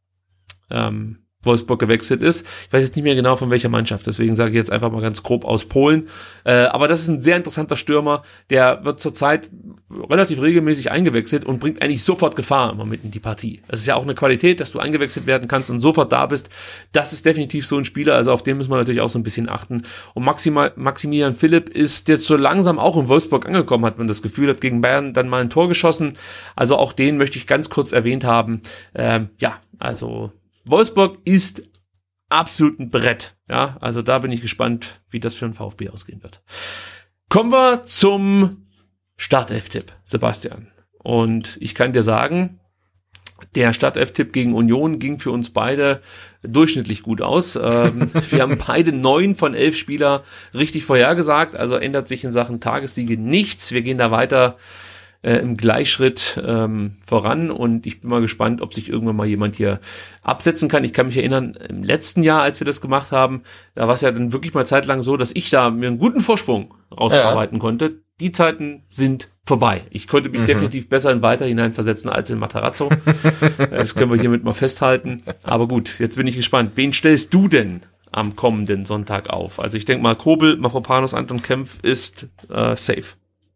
ähm, 0.70 1.20
Wolfsburg 1.44 1.80
gewechselt 1.80 2.22
ist. 2.22 2.46
Ich 2.66 2.74
weiß 2.74 2.84
jetzt 2.84 2.98
nicht 2.98 3.06
mehr 3.06 3.16
genau 3.16 3.38
von 3.38 3.50
welcher 3.50 3.70
Mannschaft, 3.70 4.06
deswegen 4.08 4.36
sage 4.36 4.50
ich 4.50 4.56
jetzt 4.58 4.72
einfach 4.72 4.92
mal 4.92 5.02
ganz 5.02 5.24
grob 5.24 5.46
aus 5.46 5.66
Polen. 5.66 6.10
Äh, 6.44 6.66
aber 6.66 6.90
das 6.90 7.00
ist 7.00 7.08
ein 7.08 7.22
sehr 7.22 7.38
interessanter 7.38 7.78
Stürmer, 7.78 8.24
der 8.50 8.84
wird 8.84 9.00
zurzeit 9.00 9.50
relativ 9.90 10.42
regelmäßig 10.42 10.92
eingewechselt 10.92 11.46
und 11.46 11.62
bringt 11.62 11.82
eigentlich 11.82 12.04
sofort 12.04 12.36
Gefahr 12.36 12.74
immer 12.74 12.84
mit 12.84 13.06
in 13.06 13.12
die 13.12 13.22
Partie. 13.22 13.62
Das 13.70 13.80
ist 13.80 13.86
ja 13.86 13.96
auch 13.96 14.04
eine 14.04 14.16
Qualität, 14.16 14.60
dass 14.60 14.74
du 14.74 14.80
eingewechselt 14.80 15.28
werden 15.28 15.48
kannst 15.48 15.70
und 15.70 15.80
sofort 15.80 16.12
da 16.12 16.26
bist. 16.26 16.50
Das 16.92 17.14
ist 17.14 17.26
definitiv 17.26 17.66
so 17.66 17.78
ein 17.78 17.86
Spieler, 17.86 18.16
also 18.16 18.34
auf 18.34 18.44
den 18.44 18.58
müssen 18.58 18.72
wir 18.72 18.78
natürlich 18.78 19.00
auch 19.00 19.10
so 19.10 19.18
ein 19.18 19.24
bisschen 19.24 19.48
achten. 19.48 19.84
Und 20.16 20.26
Maximal, 20.26 20.74
Maximilian 20.76 21.36
Philipp 21.36 21.70
ist 21.70 22.10
jetzt 22.10 22.26
so 22.26 22.36
langsam 22.36 22.80
auch 22.80 22.98
in 22.98 23.08
Wolfsburg 23.08 23.46
angekommen, 23.46 23.86
hat 23.86 23.98
man 23.98 24.10
das 24.10 24.22
Gefühl, 24.22 24.50
hat 24.50 24.60
gegen 24.60 24.82
Bayern 24.82 25.14
dann 25.14 25.30
mal 25.30 25.40
ein 25.40 25.50
Tor 25.50 25.70
geschossen. 25.70 26.18
Also 26.58 26.76
auch 26.76 26.92
den 26.92 27.16
möchte 27.16 27.38
ich 27.38 27.48
ganz 27.48 27.70
kurz 27.70 27.94
erwähnt 27.94 28.26
haben. 28.26 28.62
Ähm, 28.94 29.30
ja, 29.40 29.60
also 29.78 30.34
Wolfsburg 30.70 31.18
ist 31.26 31.64
absolut 32.30 32.80
ein 32.80 32.90
Brett. 32.90 33.36
Ja, 33.50 33.78
also 33.82 34.02
da 34.02 34.20
bin 34.20 34.32
ich 34.32 34.42
gespannt, 34.42 35.02
wie 35.10 35.20
das 35.20 35.36
für 35.36 35.46
ein 35.46 35.54
VfB 35.54 35.90
ausgehen 35.90 36.24
wird. 36.24 36.42
Kommen 37.30 37.52
wir 37.52 37.86
zum 37.86 38.68
Startelf-Tipp, 39.18 39.92
Sebastian. 40.04 40.72
Und 41.04 41.58
ich 41.60 41.76
kann 41.76 41.94
dir 41.94 42.04
sagen, 42.04 42.60
der 43.56 43.74
Startelf-Tipp 43.74 44.34
gegen 44.34 44.54
Union 44.54 45.00
ging 45.00 45.20
für 45.20 45.32
uns 45.32 45.50
beide 45.50 46.02
durchschnittlich 46.44 47.04
gut 47.04 47.22
aus. 47.22 47.56
Ähm, 47.56 48.12
wir 48.30 48.42
haben 48.42 48.58
beide 48.66 48.92
neun 48.92 49.36
von 49.36 49.54
elf 49.54 49.78
Spieler 49.78 50.24
richtig 50.54 50.86
vorhergesagt, 50.86 51.56
also 51.56 51.76
ändert 51.76 52.08
sich 52.08 52.24
in 52.24 52.32
Sachen 52.32 52.60
Tagessiege 52.60 53.18
nichts. 53.18 53.72
Wir 53.72 53.82
gehen 53.82 53.98
da 53.98 54.12
weiter 54.12 54.58
äh, 55.22 55.38
im 55.38 55.58
Gleichschritt 55.58 56.42
ähm, 56.46 56.96
voran 57.06 57.52
und 57.52 57.86
ich 57.86 58.02
bin 58.02 58.10
mal 58.10 58.22
gespannt, 58.22 58.62
ob 58.62 58.74
sich 58.74 58.90
irgendwann 58.90 59.18
mal 59.18 59.28
jemand 59.28 59.58
hier 59.58 59.80
absetzen 60.22 60.70
kann. 60.70 60.84
Ich 60.84 60.94
kann 60.94 61.08
mich 61.08 61.18
erinnern, 61.18 61.58
im 61.68 61.84
letzten 61.84 62.24
Jahr, 62.24 62.42
als 62.42 62.60
wir 62.62 62.66
das 62.66 62.80
gemacht 62.80 63.12
haben, 63.12 63.44
da 63.76 63.88
war 63.88 63.96
es 63.96 64.02
ja 64.02 64.12
dann 64.12 64.32
wirklich 64.32 64.54
mal 64.54 64.66
zeitlang 64.66 65.02
so, 65.02 65.18
dass 65.18 65.32
ich 65.34 65.50
da 65.50 65.70
mir 65.72 65.88
einen 65.88 65.98
guten 65.98 66.22
Vorsprung 66.22 66.74
rausarbeiten 66.98 67.58
ja. 67.58 67.62
konnte. 67.62 68.02
Die 68.22 68.32
Zeiten 68.32 68.84
sind 68.88 69.30
vorbei. 69.46 69.82
Ich 69.90 70.08
konnte 70.08 70.30
mich 70.30 70.42
mhm. 70.42 70.46
definitiv 70.46 70.90
besser 70.90 71.12
in 71.12 71.22
Weiter 71.22 71.46
hineinversetzen 71.46 72.10
als 72.10 72.30
in 72.30 72.40
Matarazzo. 72.40 72.90
das 73.58 73.96
können 73.96 74.12
wir 74.12 74.20
hiermit 74.20 74.44
mal 74.44 74.54
festhalten. 74.54 75.24
Aber 75.44 75.68
gut, 75.68 76.00
jetzt 76.00 76.16
bin 76.16 76.28
ich 76.28 76.36
gespannt. 76.36 76.74
Wen 76.76 76.94
stellst 76.94 77.34
du 77.34 77.48
denn 77.48 77.82
am 78.12 78.36
kommenden 78.36 78.86
Sonntag 78.86 79.30
auf? 79.30 79.60
Also 79.60 79.78
ich 79.78 79.86
denke 79.86 80.04
mal, 80.04 80.16
Kobel, 80.16 80.58
Mafropanos, 80.58 81.14
Anton 81.14 81.42
Kempf 81.42 81.80
ist 81.82 82.28
äh, 82.50 82.76
safe. 82.76 83.16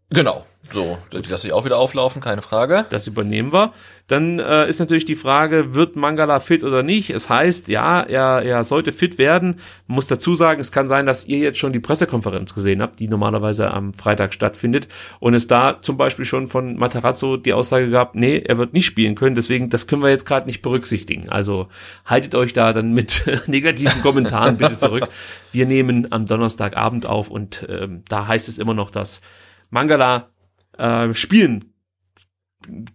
Genau. 0.10 0.46
So, 0.74 0.98
die 1.12 1.30
lasse 1.30 1.48
ich 1.48 1.54
auch 1.54 1.66
wieder 1.66 1.78
auflaufen, 1.78 2.20
keine 2.20 2.42
Frage. 2.42 2.86
Das 2.90 3.06
übernehmen 3.06 3.54
wir. 3.54 3.74
Dann 4.08 4.40
äh, 4.40 4.68
ist 4.68 4.80
natürlich 4.80 5.06
die 5.06 5.16
Frage, 5.16 5.76
wird 5.76 5.96
Mangala 5.96 6.40
fit 6.40 6.64
oder 6.64 6.84
nicht? 6.84 7.12
Es 7.12 7.30
heißt, 7.30 7.68
ja, 7.68 8.02
er, 8.02 8.42
er 8.42 8.64
sollte 8.64 8.92
fit 8.92 9.18
werden. 9.18 9.60
Muss 9.88 10.08
dazu 10.08 10.36
sagen, 10.36 10.60
es 10.60 10.72
kann 10.72 10.90
sein, 10.90 11.06
dass 11.06 11.26
ihr 11.26 11.38
jetzt 11.38 11.60
schon 11.60 11.74
die 11.74 11.80
Pressekonferenz 11.80 12.54
gesehen 12.54 12.82
habt, 12.82 13.00
die 13.00 13.08
normalerweise 13.08 13.72
am 13.72 13.94
Freitag 13.94 14.34
stattfindet. 14.34 14.88
Und 15.20 15.36
es 15.36 15.48
da 15.48 15.82
zum 15.82 15.96
Beispiel 15.96 16.26
schon 16.26 16.48
von 16.48 16.76
Matarazzo 16.76 17.38
die 17.38 17.54
Aussage 17.54 17.92
gab, 17.92 18.16
nee, 18.16 18.40
er 18.40 18.58
wird 18.58 18.74
nicht 18.74 18.88
spielen 18.88 19.16
können. 19.16 19.36
Deswegen, 19.36 19.70
das 19.70 19.88
können 19.88 20.02
wir 20.02 20.10
jetzt 20.10 20.26
gerade 20.26 20.48
nicht 20.48 20.64
berücksichtigen. 20.64 21.30
Also 21.30 21.68
haltet 22.06 22.34
euch 22.34 22.52
da 22.52 22.74
dann 22.74 22.94
mit 22.94 23.24
negativen 23.48 24.02
Kommentaren 24.02 24.58
bitte 24.58 24.80
zurück. 24.80 25.08
Wir 25.52 25.68
nehmen 25.68 26.12
am 26.12 26.26
Donnerstagabend 26.26 27.06
auf 27.06 27.30
und 27.30 27.66
ähm, 27.70 28.04
da 28.10 28.28
heißt 28.28 28.50
es 28.50 28.58
immer 28.58 28.74
noch, 28.74 28.90
dass 28.90 29.22
Mangala 29.70 30.33
äh, 30.78 31.14
spielen 31.14 31.74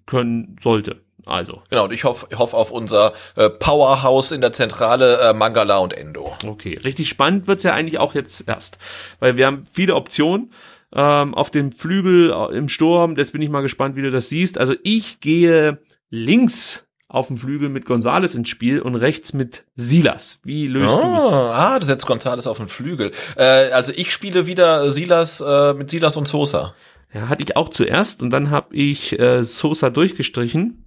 können 0.06 0.56
sollte. 0.62 1.02
Also. 1.26 1.62
Genau, 1.68 1.84
und 1.84 1.92
ich 1.92 2.04
hoffe 2.04 2.26
ich 2.30 2.38
hoffe 2.38 2.56
auf 2.56 2.70
unser 2.70 3.12
äh, 3.36 3.50
Powerhouse 3.50 4.32
in 4.32 4.40
der 4.40 4.52
Zentrale 4.52 5.18
äh, 5.20 5.34
Mangala 5.34 5.78
und 5.78 5.92
Endo. 5.92 6.34
Okay, 6.46 6.78
richtig 6.82 7.08
spannend 7.08 7.46
wird's 7.46 7.64
ja 7.64 7.74
eigentlich 7.74 7.98
auch 7.98 8.14
jetzt 8.14 8.48
erst, 8.48 8.78
weil 9.20 9.36
wir 9.36 9.46
haben 9.46 9.64
viele 9.70 9.94
Optionen 9.94 10.52
ähm, 10.94 11.34
auf 11.34 11.50
dem 11.50 11.72
Flügel 11.72 12.32
äh, 12.32 12.56
im 12.56 12.68
Sturm. 12.68 13.16
Jetzt 13.16 13.32
bin 13.32 13.42
ich 13.42 13.50
mal 13.50 13.60
gespannt, 13.60 13.96
wie 13.96 14.02
du 14.02 14.10
das 14.10 14.30
siehst. 14.30 14.56
Also 14.56 14.74
ich 14.84 15.20
gehe 15.20 15.78
links 16.08 16.86
auf 17.08 17.28
dem 17.28 17.38
Flügel 17.38 17.68
mit 17.68 17.86
Gonzales 17.86 18.34
ins 18.34 18.48
Spiel 18.48 18.80
und 18.80 18.94
rechts 18.94 19.32
mit 19.32 19.64
Silas. 19.74 20.40
Wie 20.44 20.66
löst 20.66 20.94
oh, 20.94 21.00
du's? 21.02 21.32
Ah, 21.32 21.78
du 21.78 21.86
setzt 21.86 22.06
Gonzales 22.06 22.46
auf 22.46 22.58
den 22.58 22.68
Flügel. 22.68 23.12
Äh, 23.36 23.70
also 23.70 23.92
ich 23.94 24.12
spiele 24.12 24.46
wieder 24.46 24.90
Silas 24.92 25.40
äh, 25.40 25.74
mit 25.74 25.90
Silas 25.90 26.16
und 26.16 26.28
Sosa. 26.28 26.74
Ja, 27.12 27.28
hatte 27.28 27.42
ich 27.42 27.56
auch 27.56 27.70
zuerst 27.70 28.22
und 28.22 28.30
dann 28.30 28.50
habe 28.50 28.74
ich 28.76 29.18
äh, 29.18 29.42
Sosa 29.42 29.88
durchgestrichen, 29.88 30.84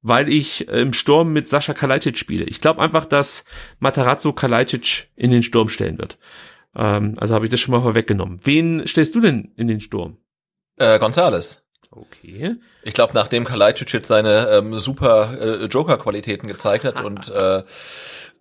weil 0.00 0.28
ich 0.28 0.68
äh, 0.68 0.80
im 0.80 0.92
Sturm 0.92 1.32
mit 1.32 1.48
Sascha 1.48 1.74
Kalajdzic 1.74 2.16
spiele. 2.16 2.44
Ich 2.44 2.60
glaube 2.60 2.80
einfach, 2.80 3.04
dass 3.04 3.44
Matarazzo 3.80 4.32
Kalajdzic 4.32 5.10
in 5.16 5.32
den 5.32 5.42
Sturm 5.42 5.68
stellen 5.68 5.98
wird. 5.98 6.18
Ähm, 6.76 7.14
also 7.18 7.34
habe 7.34 7.46
ich 7.46 7.50
das 7.50 7.60
schon 7.60 7.74
mal 7.74 7.82
vorweggenommen. 7.82 8.38
Wen 8.44 8.86
stellst 8.86 9.14
du 9.14 9.20
denn 9.20 9.52
in 9.56 9.66
den 9.66 9.80
Sturm? 9.80 10.18
Äh, 10.76 10.98
Gonzales. 11.00 11.62
Okay. 11.90 12.56
Ich 12.82 12.94
glaube, 12.94 13.14
nachdem 13.14 13.44
Kalajdzic 13.44 13.92
jetzt 13.92 14.08
seine 14.08 14.48
ähm, 14.50 14.78
super 14.78 15.38
äh, 15.40 15.64
Joker-Qualitäten 15.66 16.48
gezeigt 16.48 16.84
hat 16.84 17.04
und 17.04 17.28
äh, 17.28 17.62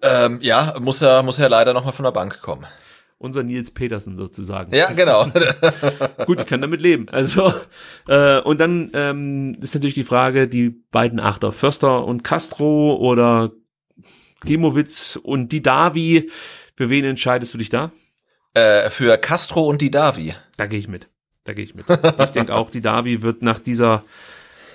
ähm, 0.01 0.39
ja, 0.41 0.75
muss 0.79 1.01
er 1.01 1.23
muss 1.23 1.39
er 1.39 1.49
leider 1.49 1.73
noch 1.73 1.85
mal 1.85 1.91
von 1.91 2.03
der 2.03 2.11
Bank 2.11 2.41
kommen 2.41 2.65
unser 3.23 3.43
Nils 3.43 3.71
Petersen 3.71 4.17
sozusagen. 4.17 4.75
Ja, 4.75 4.91
genau. 4.91 5.27
Gut, 6.25 6.41
ich 6.41 6.45
kann 6.45 6.61
damit 6.61 6.81
leben. 6.81 7.07
Also 7.09 7.53
äh, 8.09 8.41
und 8.41 8.59
dann 8.59 8.91
ähm, 8.93 9.57
ist 9.61 9.73
natürlich 9.73 9.93
die 9.93 10.03
Frage, 10.03 10.47
die 10.49 10.69
beiden 10.69 11.19
Achter, 11.19 11.53
Förster 11.53 12.05
und 12.05 12.23
Castro 12.23 12.97
oder 12.97 13.51
Klimowitz 14.41 15.17
und 15.21 15.53
Didavi, 15.53 16.29
für 16.75 16.89
wen 16.89 17.05
entscheidest 17.05 17.53
du 17.53 17.57
dich 17.57 17.69
da? 17.69 17.91
Äh, 18.53 18.89
für 18.89 19.17
Castro 19.17 19.67
und 19.67 19.79
Didavi. 19.79 20.35
Da 20.57 20.67
gehe 20.67 20.79
ich 20.79 20.89
mit. 20.89 21.07
Da 21.45 21.53
gehe 21.53 21.63
ich 21.63 21.75
mit. 21.75 21.85
Ich 21.89 22.29
denke 22.31 22.53
auch, 22.53 22.71
Didavi 22.71 23.21
wird 23.21 23.41
nach 23.41 23.59
dieser 23.59 24.03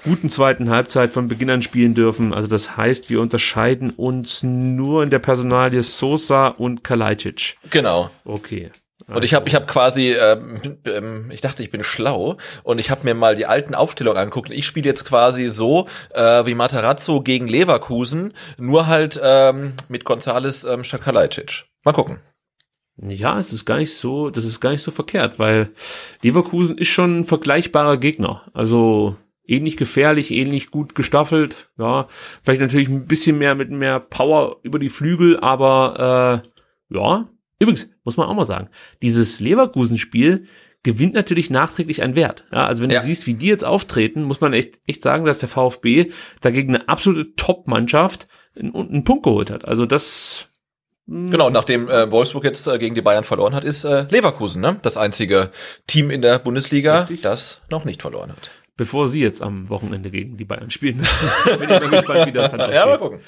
guten 0.08 0.30
zweiten 0.30 0.70
Halbzeit 0.70 1.10
von 1.10 1.28
Beginn 1.28 1.50
an 1.50 1.60
spielen 1.60 1.94
dürfen. 1.94 2.32
Also 2.32 2.48
das 2.48 2.76
heißt, 2.76 3.10
wir 3.10 3.20
unterscheiden 3.20 3.90
uns 3.90 4.42
nur 4.42 5.02
in 5.02 5.10
der 5.10 5.18
Personalie 5.18 5.82
Sosa 5.82 6.48
und 6.48 6.82
Kalajdzic. 6.82 7.56
Genau. 7.70 8.10
Okay. 8.24 8.70
Und 9.06 9.24
ich 9.24 9.34
habe 9.34 9.48
ich 9.48 9.54
hab 9.54 9.68
quasi, 9.68 10.12
ähm, 10.12 10.60
ähm, 10.84 11.30
ich 11.30 11.40
dachte, 11.40 11.62
ich 11.62 11.70
bin 11.70 11.82
schlau 11.82 12.36
und 12.62 12.78
ich 12.78 12.90
habe 12.90 13.04
mir 13.04 13.14
mal 13.14 13.36
die 13.36 13.46
alten 13.46 13.74
Aufstellungen 13.74 14.18
angeguckt. 14.18 14.50
Ich 14.50 14.66
spiele 14.66 14.86
jetzt 14.86 15.04
quasi 15.04 15.48
so 15.50 15.86
äh, 16.12 16.44
wie 16.46 16.54
Matarazzo 16.54 17.20
gegen 17.20 17.48
Leverkusen, 17.48 18.34
nur 18.56 18.86
halt 18.86 19.20
ähm, 19.22 19.74
mit 19.88 20.04
Gonzales 20.04 20.64
ähm, 20.64 20.84
statt 20.84 21.02
Kalajdzic. 21.02 21.66
Mal 21.84 21.92
gucken. 21.92 22.18
Ja, 23.00 23.38
es 23.38 23.52
ist 23.52 23.64
gar 23.64 23.78
nicht 23.78 23.94
so, 23.94 24.30
das 24.30 24.44
ist 24.44 24.60
gar 24.60 24.70
nicht 24.70 24.82
so 24.82 24.90
verkehrt, 24.90 25.38
weil 25.38 25.70
Leverkusen 26.22 26.76
ist 26.78 26.88
schon 26.88 27.20
ein 27.20 27.24
vergleichbarer 27.24 27.96
Gegner. 27.96 28.42
Also 28.54 29.16
ähnlich 29.48 29.76
gefährlich, 29.76 30.30
ähnlich 30.30 30.70
gut 30.70 30.94
gestaffelt. 30.94 31.70
Ja, 31.78 32.06
vielleicht 32.42 32.60
natürlich 32.60 32.88
ein 32.88 33.06
bisschen 33.06 33.38
mehr 33.38 33.54
mit 33.54 33.70
mehr 33.70 33.98
Power 33.98 34.58
über 34.62 34.78
die 34.78 34.90
Flügel, 34.90 35.40
aber 35.40 36.42
äh, 36.44 36.94
ja. 36.94 37.28
Übrigens 37.60 37.90
muss 38.04 38.16
man 38.16 38.28
auch 38.28 38.34
mal 38.34 38.44
sagen, 38.44 38.68
dieses 39.02 39.40
Leverkusen-Spiel 39.40 40.46
gewinnt 40.84 41.14
natürlich 41.14 41.50
nachträglich 41.50 42.04
an 42.04 42.14
Wert. 42.14 42.44
Ja, 42.52 42.66
also 42.66 42.84
wenn 42.84 42.90
ja. 42.90 43.00
du 43.00 43.06
siehst, 43.06 43.26
wie 43.26 43.34
die 43.34 43.48
jetzt 43.48 43.64
auftreten, 43.64 44.22
muss 44.22 44.40
man 44.40 44.52
echt 44.52 44.78
echt 44.86 45.02
sagen, 45.02 45.24
dass 45.24 45.38
der 45.38 45.48
VfB 45.48 46.12
dagegen 46.40 46.74
eine 46.74 46.88
absolute 46.88 47.34
Top-Mannschaft 47.34 48.28
einen, 48.56 48.76
einen 48.76 49.04
Punkt 49.04 49.24
geholt 49.24 49.50
hat. 49.50 49.66
Also 49.66 49.86
das 49.86 50.46
hm. 51.08 51.30
Genau, 51.30 51.50
nachdem 51.50 51.88
äh, 51.88 52.12
Wolfsburg 52.12 52.44
jetzt 52.44 52.66
äh, 52.68 52.78
gegen 52.78 52.94
die 52.94 53.02
Bayern 53.02 53.24
verloren 53.24 53.54
hat, 53.54 53.64
ist 53.64 53.82
äh, 53.82 54.06
Leverkusen 54.08 54.60
ne? 54.60 54.78
das 54.82 54.96
einzige 54.96 55.50
Team 55.88 56.10
in 56.10 56.22
der 56.22 56.38
Bundesliga, 56.38 57.00
Richtig. 57.00 57.22
das 57.22 57.60
noch 57.70 57.84
nicht 57.84 58.02
verloren 58.02 58.30
hat 58.30 58.50
bevor 58.78 59.08
sie 59.08 59.20
jetzt 59.20 59.42
am 59.42 59.68
Wochenende 59.68 60.10
gegen 60.10 60.38
die 60.38 60.46
Bayern 60.46 60.70
spielen 60.70 60.96
müssen. 60.96 61.28
Bin 61.44 61.62
ich 61.62 61.68
mal 61.68 61.90
gespannt, 61.90 62.26
wie 62.26 62.32
das 62.32 62.50
dann 62.50 62.60
ausgeht. 62.62 62.74
Ja, 62.74 62.86
mal 62.86 62.98
gucken. 62.98 63.18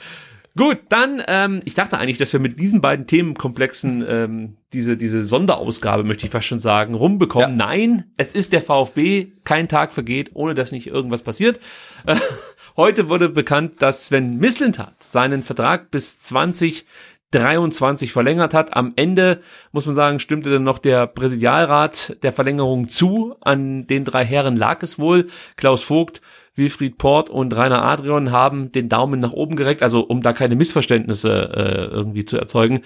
Gut, 0.57 0.79
dann, 0.89 1.23
ähm, 1.29 1.61
ich 1.65 1.75
dachte 1.75 1.99
eigentlich, 1.99 2.19
dass 2.19 2.33
wir 2.33 2.41
mit 2.41 2.59
diesen 2.59 2.81
beiden 2.81 3.07
Themenkomplexen 3.07 4.05
ähm, 4.09 4.57
diese, 4.73 4.97
diese 4.97 5.23
Sonderausgabe, 5.23 6.03
möchte 6.03 6.27
ich 6.27 6.33
fast 6.33 6.47
schon 6.47 6.59
sagen, 6.59 6.95
rumbekommen. 6.95 7.51
Ja. 7.51 7.67
Nein, 7.67 8.05
es 8.17 8.35
ist 8.35 8.53
der 8.53 8.61
VfB, 8.61 9.29
kein 9.45 9.69
Tag 9.69 9.93
vergeht, 9.93 10.31
ohne 10.35 10.55
dass 10.55 10.73
nicht 10.73 10.89
irgendwas 10.89 11.23
passiert. 11.23 11.61
Äh, 12.07 12.17
heute 12.77 13.09
wurde 13.09 13.29
bekannt, 13.29 13.81
dass 13.81 14.07
Sven 14.07 14.39
Mislintat 14.39 15.03
seinen 15.03 15.45
Vertrag 15.45 15.93
bis 15.93 16.19
20 16.19 16.85
23 17.33 18.13
verlängert 18.13 18.55
hat. 18.55 18.77
Am 18.77 18.93
Ende, 18.97 19.41
muss 19.73 19.87
man 19.87 19.95
sagen, 19.95 20.21
stimmte 20.21 20.51
dann 20.51 20.65
noch 20.65 20.79
der 20.79 21.07
Präsidialrat 21.07 22.17
der 22.23 22.33
Verlängerung 22.33 22.89
zu. 22.89 23.37
An 23.41 23.87
den 23.87 24.05
drei 24.05 24.25
Herren 24.25 24.57
lag 24.57 24.83
es 24.83 24.99
wohl. 24.99 25.29
Klaus 25.57 25.83
Vogt, 25.83 26.21
Wilfried 26.55 26.99
Port 26.99 27.31
und 27.31 27.55
Rainer 27.57 27.85
Adrian 27.85 28.33
haben 28.33 28.73
den 28.73 28.89
Daumen 28.89 29.21
nach 29.21 29.33
oben 29.33 29.57
gereckt, 29.57 29.83
also 29.83 30.01
um 30.01 30.23
da 30.23 30.33
keine 30.33 30.57
Missverständnisse 30.57 31.31
äh, 31.31 31.95
irgendwie 31.95 32.25
zu 32.25 32.37
erzeugen 32.37 32.81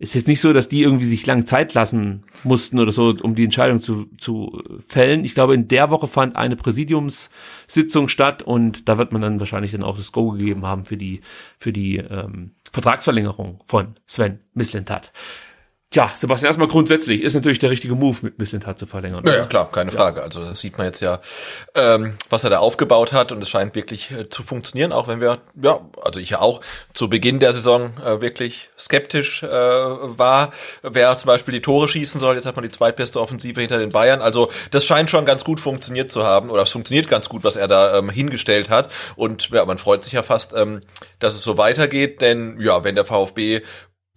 ist 0.00 0.14
jetzt 0.14 0.28
nicht 0.28 0.40
so, 0.40 0.54
dass 0.54 0.68
die 0.68 0.82
irgendwie 0.82 1.04
sich 1.04 1.26
lang 1.26 1.44
Zeit 1.44 1.74
lassen 1.74 2.22
mussten 2.42 2.78
oder 2.78 2.90
so, 2.90 3.14
um 3.22 3.34
die 3.34 3.44
Entscheidung 3.44 3.82
zu, 3.82 4.06
zu 4.16 4.62
fällen. 4.86 5.26
Ich 5.26 5.34
glaube, 5.34 5.54
in 5.54 5.68
der 5.68 5.90
Woche 5.90 6.08
fand 6.08 6.36
eine 6.36 6.56
Präsidiumssitzung 6.56 8.08
statt 8.08 8.42
und 8.42 8.88
da 8.88 8.96
wird 8.96 9.12
man 9.12 9.20
dann 9.20 9.40
wahrscheinlich 9.40 9.72
dann 9.72 9.82
auch 9.82 9.98
das 9.98 10.10
Go 10.10 10.30
gegeben 10.30 10.64
haben 10.64 10.86
für 10.86 10.96
die, 10.96 11.20
für 11.58 11.70
die 11.74 11.98
ähm, 11.98 12.52
Vertragsverlängerung 12.72 13.62
von 13.66 13.96
Sven 14.06 14.40
Mislintat. 14.54 15.12
Ja, 15.92 16.12
Sebastian, 16.14 16.46
erstmal 16.46 16.68
grundsätzlich 16.68 17.20
ist 17.20 17.34
natürlich 17.34 17.58
der 17.58 17.70
richtige 17.70 17.96
Move, 17.96 18.18
mit 18.22 18.38
Mislintat 18.38 18.78
zu 18.78 18.86
verlängern. 18.86 19.24
Ja, 19.26 19.38
ja, 19.38 19.46
klar, 19.46 19.72
keine 19.72 19.90
Frage. 19.90 20.22
Also 20.22 20.44
das 20.44 20.60
sieht 20.60 20.78
man 20.78 20.86
jetzt 20.86 21.00
ja, 21.00 21.18
ähm, 21.74 22.16
was 22.28 22.44
er 22.44 22.50
da 22.50 22.60
aufgebaut 22.60 23.12
hat 23.12 23.32
und 23.32 23.42
es 23.42 23.50
scheint 23.50 23.74
wirklich 23.74 24.12
äh, 24.12 24.28
zu 24.28 24.44
funktionieren, 24.44 24.92
auch 24.92 25.08
wenn 25.08 25.20
wir, 25.20 25.38
ja, 25.60 25.80
also 26.00 26.20
ich 26.20 26.30
ja 26.30 26.40
auch 26.40 26.60
zu 26.92 27.10
Beginn 27.10 27.40
der 27.40 27.52
Saison 27.52 27.90
äh, 28.04 28.20
wirklich 28.20 28.70
skeptisch 28.78 29.42
äh, 29.42 29.48
war, 29.48 30.52
wer 30.82 31.18
zum 31.18 31.26
Beispiel 31.26 31.54
die 31.54 31.60
Tore 31.60 31.88
schießen 31.88 32.20
soll. 32.20 32.36
Jetzt 32.36 32.46
hat 32.46 32.54
man 32.54 32.62
die 32.62 32.70
zweitbeste 32.70 33.20
Offensive 33.20 33.60
hinter 33.60 33.78
den 33.78 33.90
Bayern. 33.90 34.20
Also 34.20 34.48
das 34.70 34.84
scheint 34.84 35.10
schon 35.10 35.26
ganz 35.26 35.42
gut 35.42 35.58
funktioniert 35.58 36.12
zu 36.12 36.22
haben 36.22 36.50
oder 36.50 36.62
es 36.62 36.70
funktioniert 36.70 37.08
ganz 37.08 37.28
gut, 37.28 37.42
was 37.42 37.56
er 37.56 37.66
da 37.66 37.98
ähm, 37.98 38.10
hingestellt 38.10 38.70
hat. 38.70 38.92
Und 39.16 39.50
ja, 39.50 39.64
man 39.64 39.78
freut 39.78 40.04
sich 40.04 40.12
ja 40.12 40.22
fast, 40.22 40.52
ähm, 40.52 40.82
dass 41.18 41.34
es 41.34 41.42
so 41.42 41.58
weitergeht, 41.58 42.20
denn 42.20 42.60
ja, 42.60 42.84
wenn 42.84 42.94
der 42.94 43.04
VfB 43.04 43.62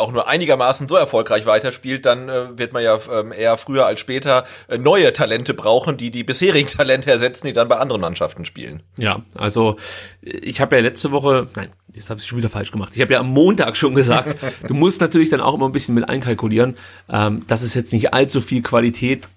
auch 0.04 0.12
nur 0.12 0.28
einigermaßen 0.28 0.88
so 0.88 0.96
erfolgreich 0.96 1.46
weiterspielt, 1.46 2.06
dann 2.06 2.30
äh, 2.30 2.58
wird 2.58 2.74
man 2.74 2.84
ja 2.84 3.00
ähm, 3.12 3.32
eher 3.32 3.58
früher 3.58 3.86
als 3.86 4.00
später 4.00 4.46
äh, 4.68 4.78
neue 4.78 5.14
Talente 5.14 5.54
brauchen, 5.54 5.98
die 5.98 6.12
die 6.12 6.24
bisherigen 6.24 6.68
Talente 6.78 7.10
ersetzen, 7.10 7.48
die 7.48 7.54
dann 7.54 7.68
bei 7.70 7.78
anderen 7.78 8.02
Mannschaften 8.02 8.46
spielen. 8.46 8.84
Ja, 8.98 9.22
also 9.36 9.78
ich 10.22 10.62
habe 10.62 10.76
ja 10.76 10.82
letzte 10.82 11.12
Woche, 11.12 11.48
nein, 11.56 11.70
jetzt 11.94 12.10
habe 12.10 12.20
ich 12.20 12.28
schon 12.28 12.38
wieder 12.38 12.50
falsch 12.50 12.72
gemacht. 12.72 12.92
Ich 12.96 13.02
habe 13.02 13.14
ja 13.14 13.20
am 13.20 13.30
Montag 13.30 13.78
schon 13.78 13.96
gesagt, 13.96 14.38
du 14.68 14.74
musst 14.74 15.02
natürlich 15.02 15.30
dann 15.30 15.42
auch 15.42 15.54
immer 15.54 15.68
ein 15.68 15.72
bisschen 15.72 15.96
mit 15.96 16.08
einkalkulieren, 16.10 16.76
ähm, 17.10 17.46
dass 17.48 17.64
es 17.64 17.74
jetzt 17.74 17.94
nicht 17.94 18.14
allzu 18.14 18.42
viel 18.42 18.62
Qualität 18.62 19.30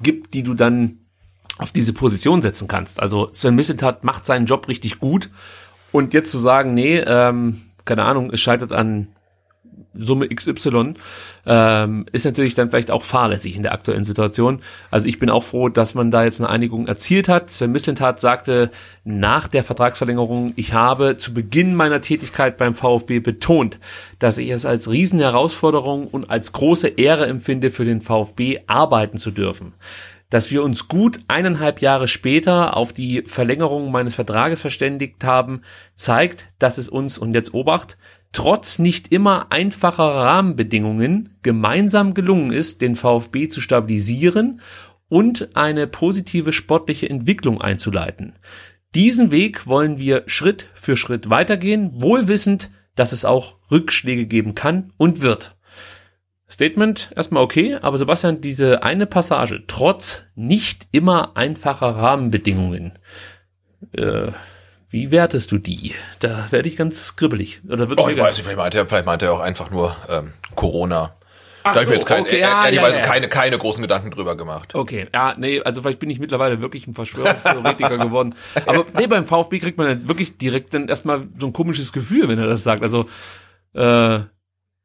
gibt, 0.00 0.34
die 0.34 0.42
du 0.42 0.54
dann 0.54 0.98
auf 1.58 1.72
diese 1.72 1.92
Position 1.92 2.42
setzen 2.42 2.68
kannst. 2.68 3.00
Also 3.00 3.30
Sven 3.32 3.54
Mislintat 3.54 4.04
macht 4.04 4.26
seinen 4.26 4.46
Job 4.46 4.68
richtig 4.68 4.98
gut 4.98 5.30
und 5.92 6.14
jetzt 6.14 6.30
zu 6.30 6.38
sagen, 6.38 6.74
nee, 6.74 6.98
ähm, 6.98 7.62
keine 7.84 8.04
Ahnung, 8.04 8.30
es 8.32 8.40
scheitert 8.40 8.72
an 8.72 9.08
Summe 9.94 10.28
XY, 10.28 10.94
ähm, 11.46 12.06
ist 12.12 12.24
natürlich 12.24 12.54
dann 12.54 12.70
vielleicht 12.70 12.90
auch 12.90 13.02
fahrlässig 13.02 13.56
in 13.56 13.62
der 13.62 13.72
aktuellen 13.72 14.04
Situation. 14.04 14.60
Also 14.90 15.06
ich 15.06 15.18
bin 15.18 15.30
auch 15.30 15.42
froh, 15.42 15.68
dass 15.68 15.94
man 15.94 16.10
da 16.10 16.24
jetzt 16.24 16.40
eine 16.40 16.48
Einigung 16.48 16.86
erzielt 16.86 17.28
hat. 17.28 17.50
Sven 17.50 17.72
Mislintat 17.72 18.20
sagte 18.20 18.70
nach 19.04 19.48
der 19.48 19.64
Vertragsverlängerung, 19.64 20.52
ich 20.56 20.72
habe 20.72 21.16
zu 21.18 21.34
Beginn 21.34 21.74
meiner 21.74 22.00
Tätigkeit 22.00 22.56
beim 22.56 22.74
VfB 22.74 23.20
betont, 23.20 23.78
dass 24.18 24.38
ich 24.38 24.50
es 24.50 24.64
als 24.64 24.90
Riesenherausforderung 24.90 26.06
und 26.06 26.30
als 26.30 26.52
große 26.52 26.88
Ehre 26.88 27.26
empfinde, 27.26 27.70
für 27.70 27.84
den 27.84 28.00
VfB 28.00 28.60
arbeiten 28.66 29.18
zu 29.18 29.30
dürfen 29.30 29.74
dass 30.32 30.50
wir 30.50 30.62
uns 30.62 30.88
gut 30.88 31.20
eineinhalb 31.28 31.82
Jahre 31.82 32.08
später 32.08 32.74
auf 32.74 32.94
die 32.94 33.20
Verlängerung 33.26 33.90
meines 33.90 34.14
Vertrages 34.14 34.62
verständigt 34.62 35.22
haben, 35.24 35.60
zeigt, 35.94 36.48
dass 36.58 36.78
es 36.78 36.88
uns, 36.88 37.18
und 37.18 37.34
jetzt 37.34 37.52
Obacht, 37.52 37.98
trotz 38.32 38.78
nicht 38.78 39.12
immer 39.12 39.52
einfacher 39.52 40.04
Rahmenbedingungen 40.04 41.36
gemeinsam 41.42 42.14
gelungen 42.14 42.50
ist, 42.50 42.80
den 42.80 42.96
VfB 42.96 43.48
zu 43.48 43.60
stabilisieren 43.60 44.60
und 45.08 45.54
eine 45.54 45.86
positive 45.86 46.52
sportliche 46.52 47.08
Entwicklung 47.08 47.60
einzuleiten. 47.60 48.34
Diesen 48.94 49.30
Weg 49.30 49.66
wollen 49.66 49.98
wir 49.98 50.24
Schritt 50.26 50.68
für 50.74 50.96
Schritt 50.96 51.30
weitergehen, 51.30 51.90
wohlwissend, 51.94 52.70
dass 52.94 53.12
es 53.12 53.24
auch 53.24 53.56
Rückschläge 53.70 54.26
geben 54.26 54.54
kann 54.54 54.92
und 54.96 55.22
wird. 55.22 55.56
Statement 56.48 57.10
erstmal 57.16 57.42
okay, 57.42 57.76
aber 57.76 57.96
Sebastian, 57.96 58.42
diese 58.42 58.82
eine 58.82 59.06
Passage, 59.06 59.64
trotz 59.66 60.26
nicht 60.34 60.86
immer 60.92 61.36
einfacher 61.36 61.96
Rahmenbedingungen, 61.96 62.92
äh, 63.92 64.32
wie 64.92 65.10
wertest 65.10 65.50
du 65.50 65.58
die? 65.58 65.94
Da 66.20 66.46
werde 66.50 66.68
ich 66.68 66.76
ganz 66.76 67.16
kribbelig. 67.16 67.62
Oder 67.66 67.88
wird 67.88 67.98
oh, 67.98 68.08
ich 68.10 68.18
weiß 68.18 68.36
nicht, 68.36 68.44
vielleicht 68.44 68.58
meint 68.58 68.74
er, 68.74 68.86
vielleicht 68.86 69.06
meint 69.06 69.22
er 69.22 69.32
auch 69.32 69.40
einfach 69.40 69.70
nur 69.70 69.96
ähm, 70.08 70.34
Corona. 70.54 71.14
Ach 71.62 71.74
da 71.74 71.76
habe 71.76 71.78
so, 71.78 71.82
ich 71.82 71.88
mir 71.88 71.94
jetzt 71.94 72.06
kein, 72.06 72.22
okay, 72.22 72.40
ja, 72.40 72.64
ehrlicherweise 72.66 72.96
ja, 72.96 73.02
ja. 73.02 73.08
keine, 73.08 73.28
keine 73.28 73.56
großen 73.56 73.80
Gedanken 73.80 74.10
drüber 74.10 74.36
gemacht. 74.36 74.74
Okay, 74.74 75.06
ja, 75.14 75.34
nee, 75.38 75.62
also 75.62 75.80
vielleicht 75.80 75.98
bin 75.98 76.10
ich 76.10 76.18
mittlerweile 76.18 76.60
wirklich 76.60 76.86
ein 76.86 76.92
Verschwörungstheoretiker 76.92 77.96
geworden. 77.98 78.34
Aber 78.66 78.84
nee, 78.98 79.06
beim 79.06 79.24
VfB 79.24 79.60
kriegt 79.60 79.78
man 79.78 79.86
dann 79.86 80.08
wirklich 80.08 80.36
direkt 80.36 80.74
dann 80.74 80.88
erstmal 80.88 81.26
so 81.38 81.46
ein 81.46 81.54
komisches 81.54 81.92
Gefühl, 81.92 82.28
wenn 82.28 82.38
er 82.38 82.46
das 82.46 82.62
sagt. 82.62 82.82
Also, 82.82 83.08
äh, 83.74 84.20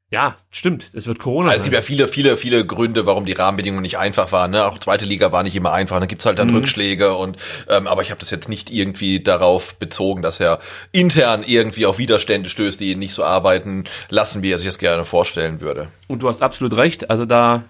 ja, 0.10 0.38
stimmt. 0.52 0.92
Es 0.94 1.06
wird 1.06 1.20
Corona. 1.20 1.50
Also 1.50 1.60
es 1.60 1.64
gibt 1.64 1.74
ja 1.74 1.82
viele, 1.82 2.08
viele, 2.08 2.38
viele 2.38 2.66
Gründe, 2.66 3.06
warum 3.06 3.26
die 3.26 3.34
Rahmenbedingungen 3.34 3.82
nicht 3.82 3.98
einfach 3.98 4.32
waren. 4.32 4.52
Ne? 4.52 4.66
Auch 4.66 4.78
zweite 4.78 5.04
Liga 5.04 5.34
war 5.34 5.44
nicht 5.44 5.56
immer 5.56 5.74
einfach. 5.74 6.00
Da 6.00 6.06
gibt's 6.06 6.26
halt 6.26 6.40
dann 6.40 6.48
mhm. 6.48 6.56
Rückschläge 6.56 7.16
und 7.16 7.36
ähm, 7.68 7.88
aber 7.88 8.04
ich 8.04 8.10
habe 8.12 8.20
das 8.22 8.30
jetzt 8.30 8.48
nicht 8.48 8.72
irgendwie 8.72 9.20
darauf 9.20 9.76
bezogen, 9.76 10.22
dass 10.22 10.40
er 10.40 10.60
intern 10.94 11.44
irgendwie 11.46 11.86
auf 11.86 11.98
Widerstände 11.98 12.50
stößt, 12.50 12.80
die 12.80 12.92
ihn 12.92 13.00
nicht 13.00 13.14
so 13.14 13.26
arbeiten 13.26 13.84
lassen, 14.08 14.44
wie 14.44 14.52
er 14.52 14.58
sich 14.58 14.68
das 14.68 14.78
gerne 14.78 15.04
vorstellen 15.04 15.60
würde. 15.60 15.90
Und 16.08 16.24
du 16.24 16.30
hast 16.30 16.42
absolut 16.42 16.78
recht. 16.78 17.10
Also 17.10 17.26
da 17.26 17.66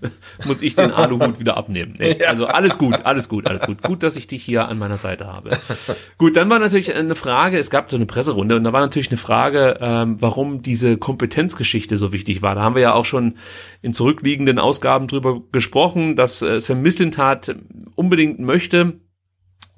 muss 0.44 0.62
ich 0.62 0.76
den 0.76 0.90
Aluhut 0.90 1.40
wieder 1.40 1.56
abnehmen. 1.56 1.94
Nee. 1.98 2.24
Also 2.24 2.46
alles 2.46 2.78
gut, 2.78 3.04
alles 3.04 3.28
gut, 3.28 3.46
alles 3.46 3.62
gut. 3.62 3.82
Gut, 3.82 4.02
dass 4.02 4.16
ich 4.16 4.26
dich 4.26 4.44
hier 4.44 4.68
an 4.68 4.78
meiner 4.78 4.96
Seite 4.96 5.26
habe. 5.26 5.58
gut, 6.18 6.36
dann 6.36 6.50
war 6.50 6.58
natürlich 6.58 6.94
eine 6.94 7.14
Frage, 7.14 7.58
es 7.58 7.70
gab 7.70 7.90
so 7.90 7.96
eine 7.96 8.06
Presserunde 8.06 8.56
und 8.56 8.64
da 8.64 8.72
war 8.72 8.80
natürlich 8.80 9.10
eine 9.10 9.16
Frage, 9.16 9.78
ähm, 9.80 10.16
warum 10.20 10.62
diese 10.62 10.96
Kompetenzgeschichte 10.98 11.96
so 11.96 12.12
wichtig 12.12 12.42
war. 12.42 12.54
Da 12.54 12.62
haben 12.62 12.74
wir 12.74 12.82
ja 12.82 12.94
auch 12.94 13.04
schon 13.04 13.34
in 13.82 13.92
zurückliegenden 13.92 14.58
Ausgaben 14.58 15.08
drüber 15.08 15.42
gesprochen, 15.52 16.16
dass 16.16 16.42
äh, 16.42 16.60
Sven 16.60 16.82
Mislintat 16.82 17.56
unbedingt 17.94 18.38
möchte, 18.38 19.00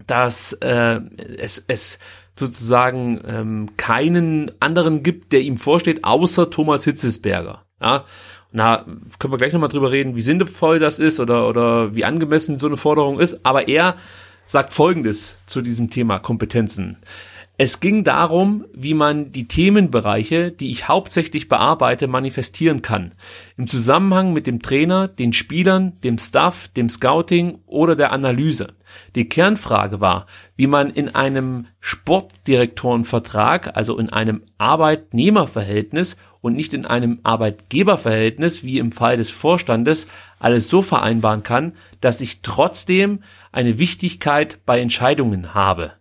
dass 0.06 0.52
äh, 0.54 1.00
es, 1.38 1.64
es 1.68 1.98
sozusagen 2.38 3.20
ähm, 3.26 3.70
keinen 3.76 4.50
anderen 4.60 5.02
gibt, 5.02 5.32
der 5.32 5.40
ihm 5.40 5.56
vorsteht, 5.56 6.04
außer 6.04 6.50
Thomas 6.50 6.84
Hitzesberger. 6.84 7.64
Ja, 7.80 8.04
na, 8.58 8.84
können 9.20 9.32
wir 9.32 9.38
gleich 9.38 9.52
nochmal 9.52 9.68
drüber 9.68 9.92
reden, 9.92 10.16
wie 10.16 10.20
sinnvoll 10.20 10.80
das 10.80 10.98
ist 10.98 11.20
oder, 11.20 11.48
oder 11.48 11.94
wie 11.94 12.04
angemessen 12.04 12.58
so 12.58 12.66
eine 12.66 12.76
Forderung 12.76 13.20
ist. 13.20 13.46
Aber 13.46 13.68
er 13.68 13.94
sagt 14.46 14.72
Folgendes 14.72 15.38
zu 15.46 15.62
diesem 15.62 15.90
Thema 15.90 16.18
Kompetenzen. 16.18 16.96
Es 17.60 17.80
ging 17.80 18.04
darum, 18.04 18.66
wie 18.72 18.94
man 18.94 19.32
die 19.32 19.48
Themenbereiche, 19.48 20.52
die 20.52 20.70
ich 20.70 20.86
hauptsächlich 20.86 21.48
bearbeite, 21.48 22.06
manifestieren 22.06 22.82
kann. 22.82 23.10
Im 23.56 23.66
Zusammenhang 23.66 24.32
mit 24.32 24.46
dem 24.46 24.62
Trainer, 24.62 25.08
den 25.08 25.32
Spielern, 25.32 25.98
dem 26.04 26.18
Staff, 26.18 26.68
dem 26.68 26.88
Scouting 26.88 27.58
oder 27.66 27.96
der 27.96 28.12
Analyse. 28.12 28.74
Die 29.16 29.28
Kernfrage 29.28 30.00
war, 30.00 30.26
wie 30.54 30.68
man 30.68 30.90
in 30.90 31.16
einem 31.16 31.66
Sportdirektorenvertrag, 31.80 33.76
also 33.76 33.98
in 33.98 34.12
einem 34.12 34.42
Arbeitnehmerverhältnis 34.58 36.16
und 36.40 36.54
nicht 36.54 36.74
in 36.74 36.86
einem 36.86 37.18
Arbeitgeberverhältnis, 37.24 38.62
wie 38.62 38.78
im 38.78 38.92
Fall 38.92 39.16
des 39.16 39.32
Vorstandes, 39.32 40.06
alles 40.38 40.68
so 40.68 40.80
vereinbaren 40.80 41.42
kann, 41.42 41.72
dass 42.00 42.20
ich 42.20 42.40
trotzdem 42.40 43.24
eine 43.50 43.80
Wichtigkeit 43.80 44.60
bei 44.64 44.78
Entscheidungen 44.78 45.54
habe. 45.54 45.94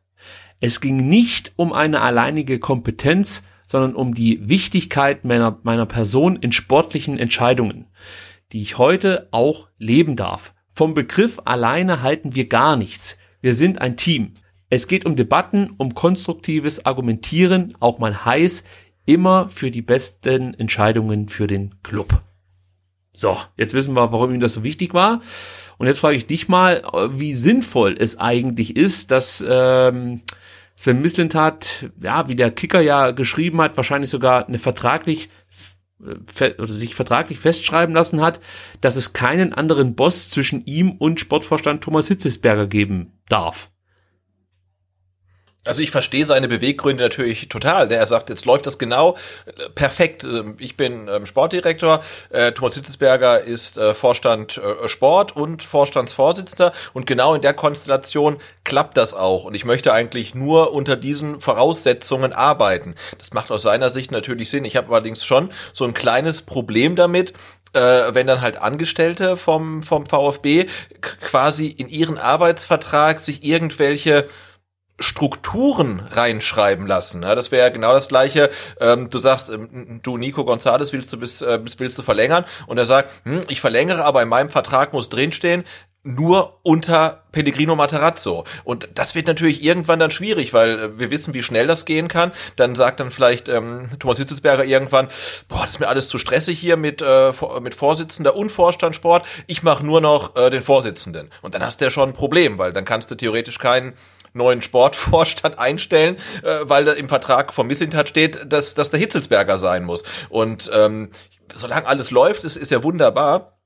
Es 0.59 0.81
ging 0.81 0.95
nicht 0.95 1.53
um 1.55 1.71
eine 1.73 2.01
alleinige 2.01 2.59
Kompetenz, 2.59 3.43
sondern 3.65 3.95
um 3.95 4.15
die 4.15 4.47
Wichtigkeit 4.49 5.25
meiner, 5.25 5.59
meiner 5.63 5.85
Person 5.85 6.37
in 6.37 6.51
sportlichen 6.51 7.19
Entscheidungen, 7.19 7.85
die 8.51 8.61
ich 8.61 8.77
heute 8.77 9.27
auch 9.31 9.67
leben 9.77 10.15
darf. 10.15 10.53
Vom 10.73 10.93
Begriff 10.93 11.41
alleine 11.45 12.01
halten 12.01 12.35
wir 12.35 12.47
gar 12.47 12.75
nichts. 12.75 13.17
Wir 13.41 13.53
sind 13.53 13.81
ein 13.81 13.97
Team. 13.97 14.33
Es 14.69 14.87
geht 14.87 15.05
um 15.05 15.15
Debatten, 15.15 15.73
um 15.77 15.93
konstruktives 15.93 16.85
Argumentieren, 16.85 17.75
auch 17.79 17.99
mal 17.99 18.25
heiß, 18.25 18.63
immer 19.05 19.49
für 19.49 19.71
die 19.71 19.81
besten 19.81 20.53
Entscheidungen 20.53 21.29
für 21.29 21.47
den 21.47 21.81
Club. 21.83 22.21
So, 23.13 23.37
jetzt 23.57 23.73
wissen 23.73 23.95
wir, 23.95 24.11
warum 24.11 24.33
ihm 24.33 24.39
das 24.39 24.53
so 24.53 24.63
wichtig 24.63 24.93
war. 24.93 25.21
Und 25.77 25.87
jetzt 25.87 25.99
frage 25.99 26.17
ich 26.17 26.27
dich 26.27 26.47
mal, 26.47 26.83
wie 27.11 27.33
sinnvoll 27.33 27.95
es 27.97 28.19
eigentlich 28.19 28.75
ist, 28.75 29.11
dass 29.11 29.43
ähm, 29.47 30.21
Sven 30.77 31.01
Mislintat, 31.01 31.89
ja, 31.99 32.29
wie 32.29 32.35
der 32.35 32.51
Kicker 32.51 32.79
ja 32.79 33.09
geschrieben 33.09 33.59
hat, 33.61 33.77
wahrscheinlich 33.77 34.11
sogar 34.11 34.47
eine 34.47 34.59
vertraglich 34.59 35.29
oder 35.99 36.67
sich 36.67 36.93
vertraglich 36.93 37.39
festschreiben 37.39 37.95
lassen 37.95 38.21
hat, 38.21 38.39
dass 38.81 38.95
es 38.95 39.13
keinen 39.13 39.53
anderen 39.53 39.95
Boss 39.95 40.29
zwischen 40.29 40.63
ihm 40.65 40.91
und 40.91 41.19
Sportvorstand 41.19 41.83
Thomas 41.83 42.07
Hitzesberger 42.07 42.67
geben 42.67 43.19
darf. 43.27 43.71
Also 45.67 45.81
ich 45.81 45.91
verstehe 45.91 46.25
seine 46.25 46.47
Beweggründe 46.47 47.03
natürlich 47.03 47.49
total. 47.49 47.87
Der 47.87 48.05
sagt, 48.05 48.29
jetzt 48.29 48.45
läuft 48.45 48.65
das 48.65 48.77
genau 48.77 49.17
äh, 49.45 49.69
perfekt. 49.69 50.23
Ähm, 50.23 50.55
ich 50.59 50.77
bin 50.77 51.07
ähm, 51.07 51.25
Sportdirektor, 51.25 52.01
äh, 52.29 52.51
Thomas 52.51 52.75
Hitzesberger 52.75 53.41
ist 53.41 53.77
äh, 53.77 53.93
Vorstand 53.93 54.59
Sport 54.85 55.35
und 55.35 55.63
Vorstandsvorsitzender 55.63 56.71
und 56.93 57.05
genau 57.05 57.33
in 57.35 57.41
der 57.41 57.53
Konstellation 57.53 58.37
klappt 58.63 58.97
das 58.97 59.13
auch. 59.13 59.43
Und 59.43 59.55
ich 59.55 59.65
möchte 59.65 59.93
eigentlich 59.93 60.33
nur 60.35 60.73
unter 60.73 60.95
diesen 60.95 61.39
Voraussetzungen 61.41 62.33
arbeiten. 62.33 62.95
Das 63.17 63.33
macht 63.33 63.51
aus 63.51 63.63
seiner 63.63 63.89
Sicht 63.89 64.11
natürlich 64.11 64.49
Sinn. 64.49 64.65
Ich 64.65 64.75
habe 64.75 64.93
allerdings 64.93 65.25
schon 65.25 65.51
so 65.73 65.85
ein 65.85 65.93
kleines 65.93 66.41
Problem 66.41 66.95
damit, 66.95 67.33
wenn 67.73 68.27
dann 68.27 68.41
halt 68.41 68.57
Angestellte 68.57 69.37
vom, 69.37 69.83
vom 69.83 70.05
VfB 70.05 70.67
quasi 71.01 71.67
in 71.67 71.89
ihren 71.89 72.17
Arbeitsvertrag 72.17 73.19
sich 73.19 73.43
irgendwelche 73.43 74.27
Strukturen 74.99 75.99
reinschreiben 75.99 76.87
lassen. 76.87 77.23
Ja, 77.23 77.35
das 77.35 77.51
wäre 77.51 77.67
ja 77.67 77.69
genau 77.69 77.93
das 77.93 78.07
gleiche. 78.07 78.49
Ähm, 78.79 79.09
du 79.09 79.19
sagst, 79.19 79.49
ähm, 79.49 79.99
du 80.01 80.17
Nico 80.17 80.41
González 80.41 80.91
willst 80.91 81.13
du 81.13 81.17
bis, 81.17 81.41
äh, 81.41 81.59
willst 81.77 81.97
du 81.97 82.01
verlängern 82.01 82.45
und 82.65 82.77
er 82.77 82.85
sagt, 82.85 83.11
hm, 83.23 83.41
ich 83.47 83.61
verlängere, 83.61 84.03
aber 84.03 84.23
in 84.23 84.29
meinem 84.29 84.49
Vertrag 84.49 84.93
muss 84.93 85.09
drinstehen, 85.09 85.63
nur 86.07 86.59
unter 86.63 87.23
Pellegrino 87.31 87.75
Materazzo. 87.75 88.45
Und 88.63 88.87
das 88.95 89.13
wird 89.13 89.27
natürlich 89.27 89.63
irgendwann 89.63 89.99
dann 89.99 90.09
schwierig, 90.09 90.53
weil 90.53 90.79
äh, 90.79 90.99
wir 90.99 91.11
wissen, 91.11 91.33
wie 91.33 91.43
schnell 91.43 91.67
das 91.67 91.85
gehen 91.85 92.07
kann. 92.07 92.31
Dann 92.55 92.75
sagt 92.75 92.99
dann 92.99 93.11
vielleicht 93.11 93.49
ähm, 93.49 93.89
Thomas 93.99 94.17
Hitzelsberger 94.17 94.63
irgendwann, 94.63 95.09
boah, 95.49 95.61
das 95.61 95.71
ist 95.71 95.79
mir 95.79 95.89
alles 95.89 96.07
zu 96.07 96.17
stressig 96.17 96.59
hier 96.59 96.77
mit, 96.77 97.01
äh, 97.01 97.33
mit 97.61 97.75
Vorsitzender 97.75 98.35
und 98.35 98.51
Vorstandssport. 98.51 99.25
Ich 99.47 99.63
mache 99.63 99.85
nur 99.85 100.01
noch 100.01 100.35
äh, 100.35 100.49
den 100.49 100.61
Vorsitzenden. 100.61 101.29
Und 101.41 101.53
dann 101.53 101.63
hast 101.63 101.81
du 101.81 101.85
ja 101.85 101.91
schon 101.91 102.09
ein 102.09 102.15
Problem, 102.15 102.57
weil 102.57 102.73
dann 102.73 102.85
kannst 102.85 103.11
du 103.11 103.15
theoretisch 103.15 103.59
keinen 103.59 103.93
neuen 104.33 104.61
Sportvorstand 104.61 105.59
einstellen, 105.59 106.17
äh, 106.43 106.59
weil 106.63 106.85
da 106.85 106.93
im 106.93 107.09
Vertrag 107.09 107.53
vom 107.53 107.67
Missintat 107.67 108.09
steht, 108.09 108.51
dass, 108.51 108.73
dass 108.73 108.89
der 108.89 108.99
Hitzelsberger 108.99 109.57
sein 109.57 109.83
muss. 109.83 110.03
Und 110.29 110.69
ähm, 110.73 111.09
solange 111.53 111.85
alles 111.87 112.11
läuft, 112.11 112.43
ist, 112.43 112.55
ist 112.55 112.71
ja 112.71 112.83
wunderbar. 112.83 113.56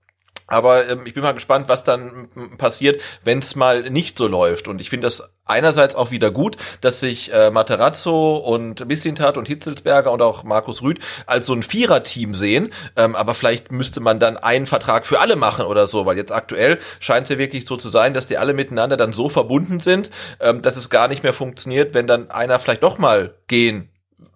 Aber 0.52 0.90
ähm, 0.90 1.04
ich 1.06 1.14
bin 1.14 1.24
mal 1.24 1.32
gespannt, 1.32 1.70
was 1.70 1.86
dann 1.86 2.28
passiert, 2.58 3.02
wenn 3.24 3.40
es 3.40 3.56
mal 3.56 3.90
nicht 3.90 4.18
so 4.18 4.28
läuft. 4.28 4.68
Und 4.68 4.82
ich 4.82 4.90
finde 4.90 5.08
das 5.08 5.34
einerseits 5.46 5.96
auch 5.96 6.12
wieder 6.12 6.30
gut, 6.30 6.58
dass 6.82 7.00
sich 7.00 7.32
äh, 7.34 7.52
Materazzo 7.52 8.36
und 8.36 8.86
Mislintat 8.86 9.38
und 9.38 9.48
Hitzelsberger 9.48 10.12
und 10.12 10.22
auch 10.22 10.44
Markus 10.44 10.82
Rüd 10.82 11.00
als 11.26 11.46
so 11.46 11.54
ein 11.54 11.64
Viererteam 11.64 12.34
sehen. 12.34 12.74
Ähm, 12.98 13.16
aber 13.16 13.34
vielleicht 13.34 13.72
müsste 13.72 14.02
man 14.02 14.20
dann 14.20 14.36
einen 14.36 14.66
Vertrag 14.66 15.06
für 15.06 15.22
alle 15.22 15.38
machen 15.38 15.66
oder 15.66 15.88
so, 15.88 16.06
weil 16.06 16.18
jetzt 16.18 16.34
aktuell 16.34 16.80
scheint 17.00 17.24
es 17.24 17.30
ja 17.30 17.38
wirklich 17.38 17.66
so 17.66 17.78
zu 17.78 17.88
sein, 17.88 18.14
dass 18.14 18.28
die 18.28 18.38
alle 18.38 18.54
miteinander 18.54 18.98
dann 18.98 19.14
so 19.14 19.30
verbunden 19.30 19.80
sind, 19.80 20.10
ähm, 20.42 20.62
dass 20.62 20.76
es 20.76 20.90
gar 20.90 21.08
nicht 21.08 21.24
mehr 21.24 21.34
funktioniert, 21.34 21.94
wenn 21.94 22.08
dann 22.08 22.30
einer 22.30 22.60
vielleicht 22.60 22.84
doch 22.84 22.98
mal 22.98 23.36
gehen 23.48 23.91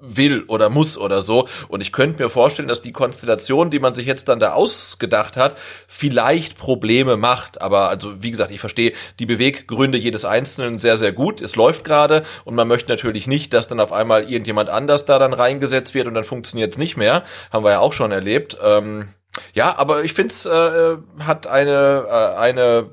will 0.07 0.44
oder 0.48 0.69
muss 0.69 0.98
oder 0.98 1.22
so. 1.22 1.48
Und 1.68 1.82
ich 1.82 1.91
könnte 1.91 2.23
mir 2.23 2.30
vorstellen, 2.30 2.68
dass 2.68 2.82
die 2.82 2.91
Konstellation, 2.91 3.69
die 3.69 3.80
man 3.80 3.95
sich 3.95 4.06
jetzt 4.06 4.27
dann 4.27 4.40
da 4.40 4.53
ausgedacht 4.53 5.38
hat, 5.38 5.57
vielleicht 5.88 6.57
Probleme 6.57 7.18
macht. 7.18 7.61
Aber 7.61 7.90
also, 7.90 8.22
wie 8.22 8.32
gesagt, 8.32 8.52
ich 8.52 8.60
verstehe 8.60 8.94
die 9.19 9.26
Beweggründe 9.26 9.98
jedes 9.98 10.26
Einzelnen 10.26 10.80
sehr, 10.80 10.98
sehr 10.98 11.11
gut. 11.11 11.41
Es 11.41 11.56
läuft 11.56 11.84
gerade 11.84 12.23
und 12.44 12.56
man 12.56 12.68
möchte 12.68 12.91
natürlich 12.91 13.27
nicht, 13.27 13.53
dass 13.53 13.68
dann 13.68 13.80
auf 13.80 13.91
einmal 13.91 14.23
irgendjemand 14.23 14.69
anders 14.69 15.06
da 15.06 15.19
dann 15.19 15.34
reingesetzt 15.34 15.94
wird 15.94 16.07
und 16.07 16.14
dann 16.14 16.23
funktioniert 16.23 16.72
es 16.72 16.77
nicht 16.77 16.98
mehr. 16.98 17.23
Haben 17.52 17.64
wir 17.64 17.72
ja 17.72 17.80
auch 17.80 17.94
schon 17.94 18.11
erlebt. 18.11 18.57
Ähm, 18.61 19.10
ja, 19.53 19.77
aber 19.77 20.03
ich 20.03 20.14
finde 20.14 20.34
es 20.34 20.45
äh, 20.45 20.98
hat 21.19 21.48
eine, 21.48 22.06
äh, 22.07 22.38
eine, 22.38 22.90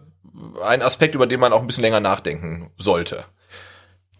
ein 0.64 0.82
Aspekt, 0.82 1.14
über 1.14 1.26
den 1.26 1.40
man 1.40 1.52
auch 1.52 1.60
ein 1.60 1.66
bisschen 1.66 1.84
länger 1.84 2.00
nachdenken 2.00 2.70
sollte. 2.78 3.24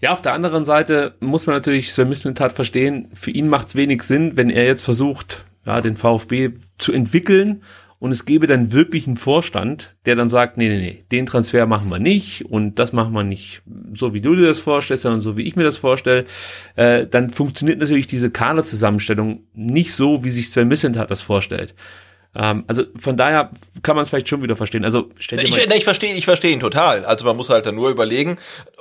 Ja, 0.02 0.10
auf 0.12 0.20
der 0.20 0.32
anderen 0.32 0.64
Seite 0.64 1.14
muss 1.20 1.46
man 1.46 1.54
natürlich 1.54 1.92
Sir 1.92 2.04
Mislintat 2.04 2.52
verstehen, 2.52 3.08
für 3.14 3.30
ihn 3.30 3.48
macht 3.48 3.68
es 3.68 3.76
wenig 3.76 4.02
Sinn, 4.02 4.32
wenn 4.36 4.50
er 4.50 4.66
jetzt 4.66 4.82
versucht, 4.82 5.44
ja, 5.64 5.80
den 5.80 5.96
VfB 5.96 6.50
zu 6.76 6.92
entwickeln 6.92 7.62
und 8.00 8.10
es 8.10 8.24
gäbe 8.24 8.48
dann 8.48 8.72
wirklich 8.72 9.06
einen 9.06 9.16
Vorstand, 9.16 9.94
der 10.04 10.16
dann 10.16 10.28
sagt, 10.28 10.56
nee, 10.56 10.68
nee, 10.68 10.80
nee, 10.80 11.04
den 11.12 11.24
Transfer 11.24 11.66
machen 11.66 11.88
wir 11.88 12.00
nicht 12.00 12.44
und 12.46 12.80
das 12.80 12.92
machen 12.92 13.12
wir 13.12 13.22
nicht 13.22 13.62
so, 13.94 14.12
wie 14.12 14.20
du 14.20 14.34
dir 14.34 14.48
das 14.48 14.58
vorstellst, 14.58 15.04
sondern 15.04 15.20
so, 15.20 15.36
wie 15.36 15.42
ich 15.42 15.54
mir 15.54 15.62
das 15.62 15.76
vorstelle, 15.76 16.24
äh, 16.74 17.06
dann 17.06 17.30
funktioniert 17.30 17.78
natürlich 17.78 18.08
diese 18.08 18.32
Kaderzusammenstellung 18.32 19.44
nicht 19.54 19.94
so, 19.94 20.24
wie 20.24 20.30
sich 20.30 20.50
Sven 20.50 20.66
Mislintat 20.66 21.12
das 21.12 21.22
vorstellt. 21.22 21.76
Ähm, 22.34 22.64
also 22.66 22.82
von 22.98 23.16
daher 23.16 23.50
kann 23.82 23.94
man 23.94 24.02
es 24.02 24.08
vielleicht 24.08 24.28
schon 24.28 24.42
wieder 24.42 24.56
verstehen. 24.56 24.84
Also 24.84 25.10
stell 25.18 25.38
dir 25.38 25.44
ich, 25.44 25.56
ich 25.56 25.84
verstehe, 25.84 26.12
ich 26.14 26.24
verstehe 26.24 26.52
ihn 26.52 26.58
total. 26.58 27.04
Also 27.04 27.24
man 27.24 27.36
muss 27.36 27.50
halt 27.50 27.66
dann 27.66 27.76
nur 27.76 27.90
überlegen, 27.90 28.38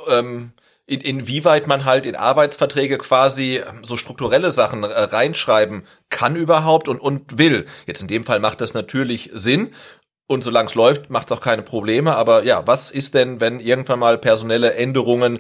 ähm, 0.10 0.54
in, 0.92 1.00
inwieweit 1.00 1.68
man 1.68 1.86
halt 1.86 2.06
in 2.06 2.18
Arbeitsverträge 2.18 2.98
quasi 2.98 3.62
so 3.84 3.96
strukturelle 3.96 4.52
Sachen 4.52 4.84
äh, 4.84 4.88
reinschreiben 4.88 5.84
kann 6.10 6.36
überhaupt 6.36 6.90
und, 6.90 7.00
und 7.00 7.38
will. 7.38 7.66
Jetzt 7.88 8.02
in 8.02 8.10
dem 8.10 8.26
Fall 8.26 8.42
macht 8.42 8.60
das 8.60 8.74
natürlich 8.74 9.30
Sinn. 9.34 9.70
Und 10.28 10.44
solange 10.44 10.68
es 10.68 10.76
läuft, 10.76 11.10
macht 11.10 11.32
es 11.32 11.38
auch 11.38 11.42
keine 11.42 11.62
Probleme. 11.62 12.16
Aber 12.16 12.44
ja, 12.44 12.68
was 12.68 12.92
ist 12.92 13.14
denn, 13.14 13.40
wenn 13.40 13.62
irgendwann 13.62 14.00
mal 14.00 14.18
personelle 14.18 14.74
Änderungen 14.74 15.40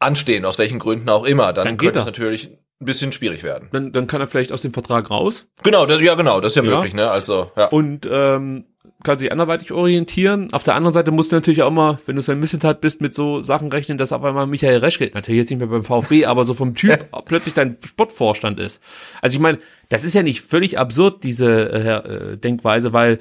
anstehen, 0.00 0.44
aus 0.44 0.58
welchen 0.58 0.80
Gründen 0.80 1.08
auch 1.10 1.24
immer? 1.24 1.52
Dann, 1.52 1.64
dann 1.64 1.76
könnte 1.76 2.00
es 2.00 2.04
natürlich 2.04 2.50
ein 2.80 2.84
bisschen 2.84 3.12
schwierig 3.12 3.44
werden. 3.44 3.68
Dann, 3.70 3.92
dann 3.92 4.08
kann 4.08 4.20
er 4.20 4.26
vielleicht 4.26 4.50
aus 4.50 4.62
dem 4.62 4.72
Vertrag 4.72 5.10
raus. 5.10 5.46
Genau, 5.62 5.86
das, 5.86 6.00
ja 6.00 6.14
genau, 6.14 6.40
das 6.40 6.52
ist 6.52 6.56
ja, 6.56 6.62
ja. 6.64 6.76
möglich, 6.76 6.94
ne? 6.94 7.08
Also 7.08 7.52
ja. 7.56 7.66
Und 7.66 8.08
ähm, 8.10 8.66
kann 9.04 9.18
sich 9.18 9.30
anderweitig 9.30 9.72
orientieren. 9.72 10.52
Auf 10.52 10.64
der 10.64 10.74
anderen 10.74 10.92
Seite 10.92 11.12
musst 11.12 11.30
du 11.30 11.36
natürlich 11.36 11.62
auch 11.62 11.68
immer, 11.68 12.00
wenn 12.06 12.16
du 12.16 12.22
so 12.22 12.32
ein 12.32 12.40
Missetat 12.40 12.80
bist, 12.80 13.00
mit 13.00 13.14
so 13.14 13.42
Sachen 13.42 13.70
rechnen, 13.70 13.96
dass 13.96 14.12
auf 14.12 14.24
einmal 14.24 14.46
Michael 14.46 14.78
Reschke, 14.78 15.10
natürlich 15.14 15.40
jetzt 15.40 15.50
nicht 15.50 15.60
mehr 15.60 15.68
beim 15.68 15.84
VfB, 15.84 16.24
aber 16.26 16.44
so 16.44 16.54
vom 16.54 16.74
Typ 16.74 17.08
plötzlich 17.26 17.54
dein 17.54 17.76
Sportvorstand 17.84 18.58
ist. 18.58 18.82
Also 19.22 19.36
ich 19.36 19.40
meine, 19.40 19.58
das 19.88 20.04
ist 20.04 20.14
ja 20.14 20.22
nicht 20.22 20.40
völlig 20.40 20.78
absurd, 20.78 21.22
diese 21.22 21.48
äh, 21.48 22.32
äh, 22.32 22.36
Denkweise, 22.36 22.92
weil 22.92 23.18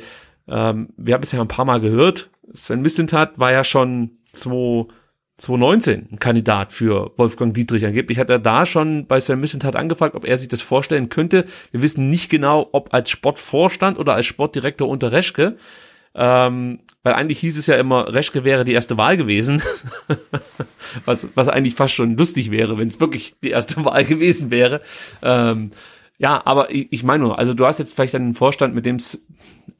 ähm, 0.47 0.89
wir 0.97 1.13
haben 1.13 1.23
es 1.23 1.31
ja 1.31 1.41
ein 1.41 1.47
paar 1.47 1.65
Mal 1.65 1.79
gehört, 1.79 2.29
Sven 2.53 2.81
Mislintat 2.81 3.37
war 3.37 3.51
ja 3.51 3.63
schon 3.63 4.11
2 4.31 4.87
2019 5.38 6.07
ein 6.11 6.19
Kandidat 6.19 6.72
für 6.72 7.11
Wolfgang 7.15 7.53
Dietrich. 7.53 7.85
Angeblich 7.85 8.18
hat 8.18 8.30
er 8.30 8.39
da 8.39 8.65
schon 8.65 9.05
bei 9.05 9.19
Sven 9.19 9.39
Missentat 9.39 9.76
angefragt, 9.76 10.15
ob 10.15 10.26
er 10.26 10.38
sich 10.38 10.47
das 10.47 10.61
vorstellen 10.61 11.09
könnte. 11.09 11.45
Wir 11.72 11.84
wissen 11.84 12.09
nicht 12.09 12.30
genau, 12.30 12.68
ob 12.72 12.93
als 12.93 13.11
Sportvorstand 13.11 13.99
oder 13.99 14.15
als 14.15 14.26
Sportdirektor 14.26 14.89
unter 14.89 15.11
Reschke. 15.11 15.57
Ähm, 16.15 16.80
weil 17.03 17.14
eigentlich 17.14 17.39
hieß 17.39 17.57
es 17.59 17.68
ja 17.68 17.76
immer, 17.76 18.11
Reschke 18.11 18.43
wäre 18.43 18.65
die 18.65 18.73
erste 18.73 18.97
Wahl 18.97 19.15
gewesen. 19.18 19.61
was, 21.05 21.27
was 21.35 21.47
eigentlich 21.47 21.76
fast 21.76 21.93
schon 21.93 22.18
lustig 22.18 22.49
wäre, 22.49 22.80
wenn 22.80 22.88
es 22.88 22.99
wirklich 22.99 23.35
die 23.43 23.51
erste 23.51 23.85
Wahl 23.85 24.03
gewesen 24.05 24.49
wäre. 24.49 24.81
Ähm, 25.22 25.69
ja, 26.18 26.41
aber 26.45 26.72
ich, 26.73 26.88
ich 26.89 27.03
meine 27.03 27.23
nur, 27.23 27.38
also 27.38 27.53
du 27.53 27.64
hast 27.68 27.77
jetzt 27.77 27.93
vielleicht 27.93 28.15
einen 28.15 28.34
Vorstand, 28.34 28.73
mit 28.73 28.88
dem 28.88 28.95
es 28.95 29.23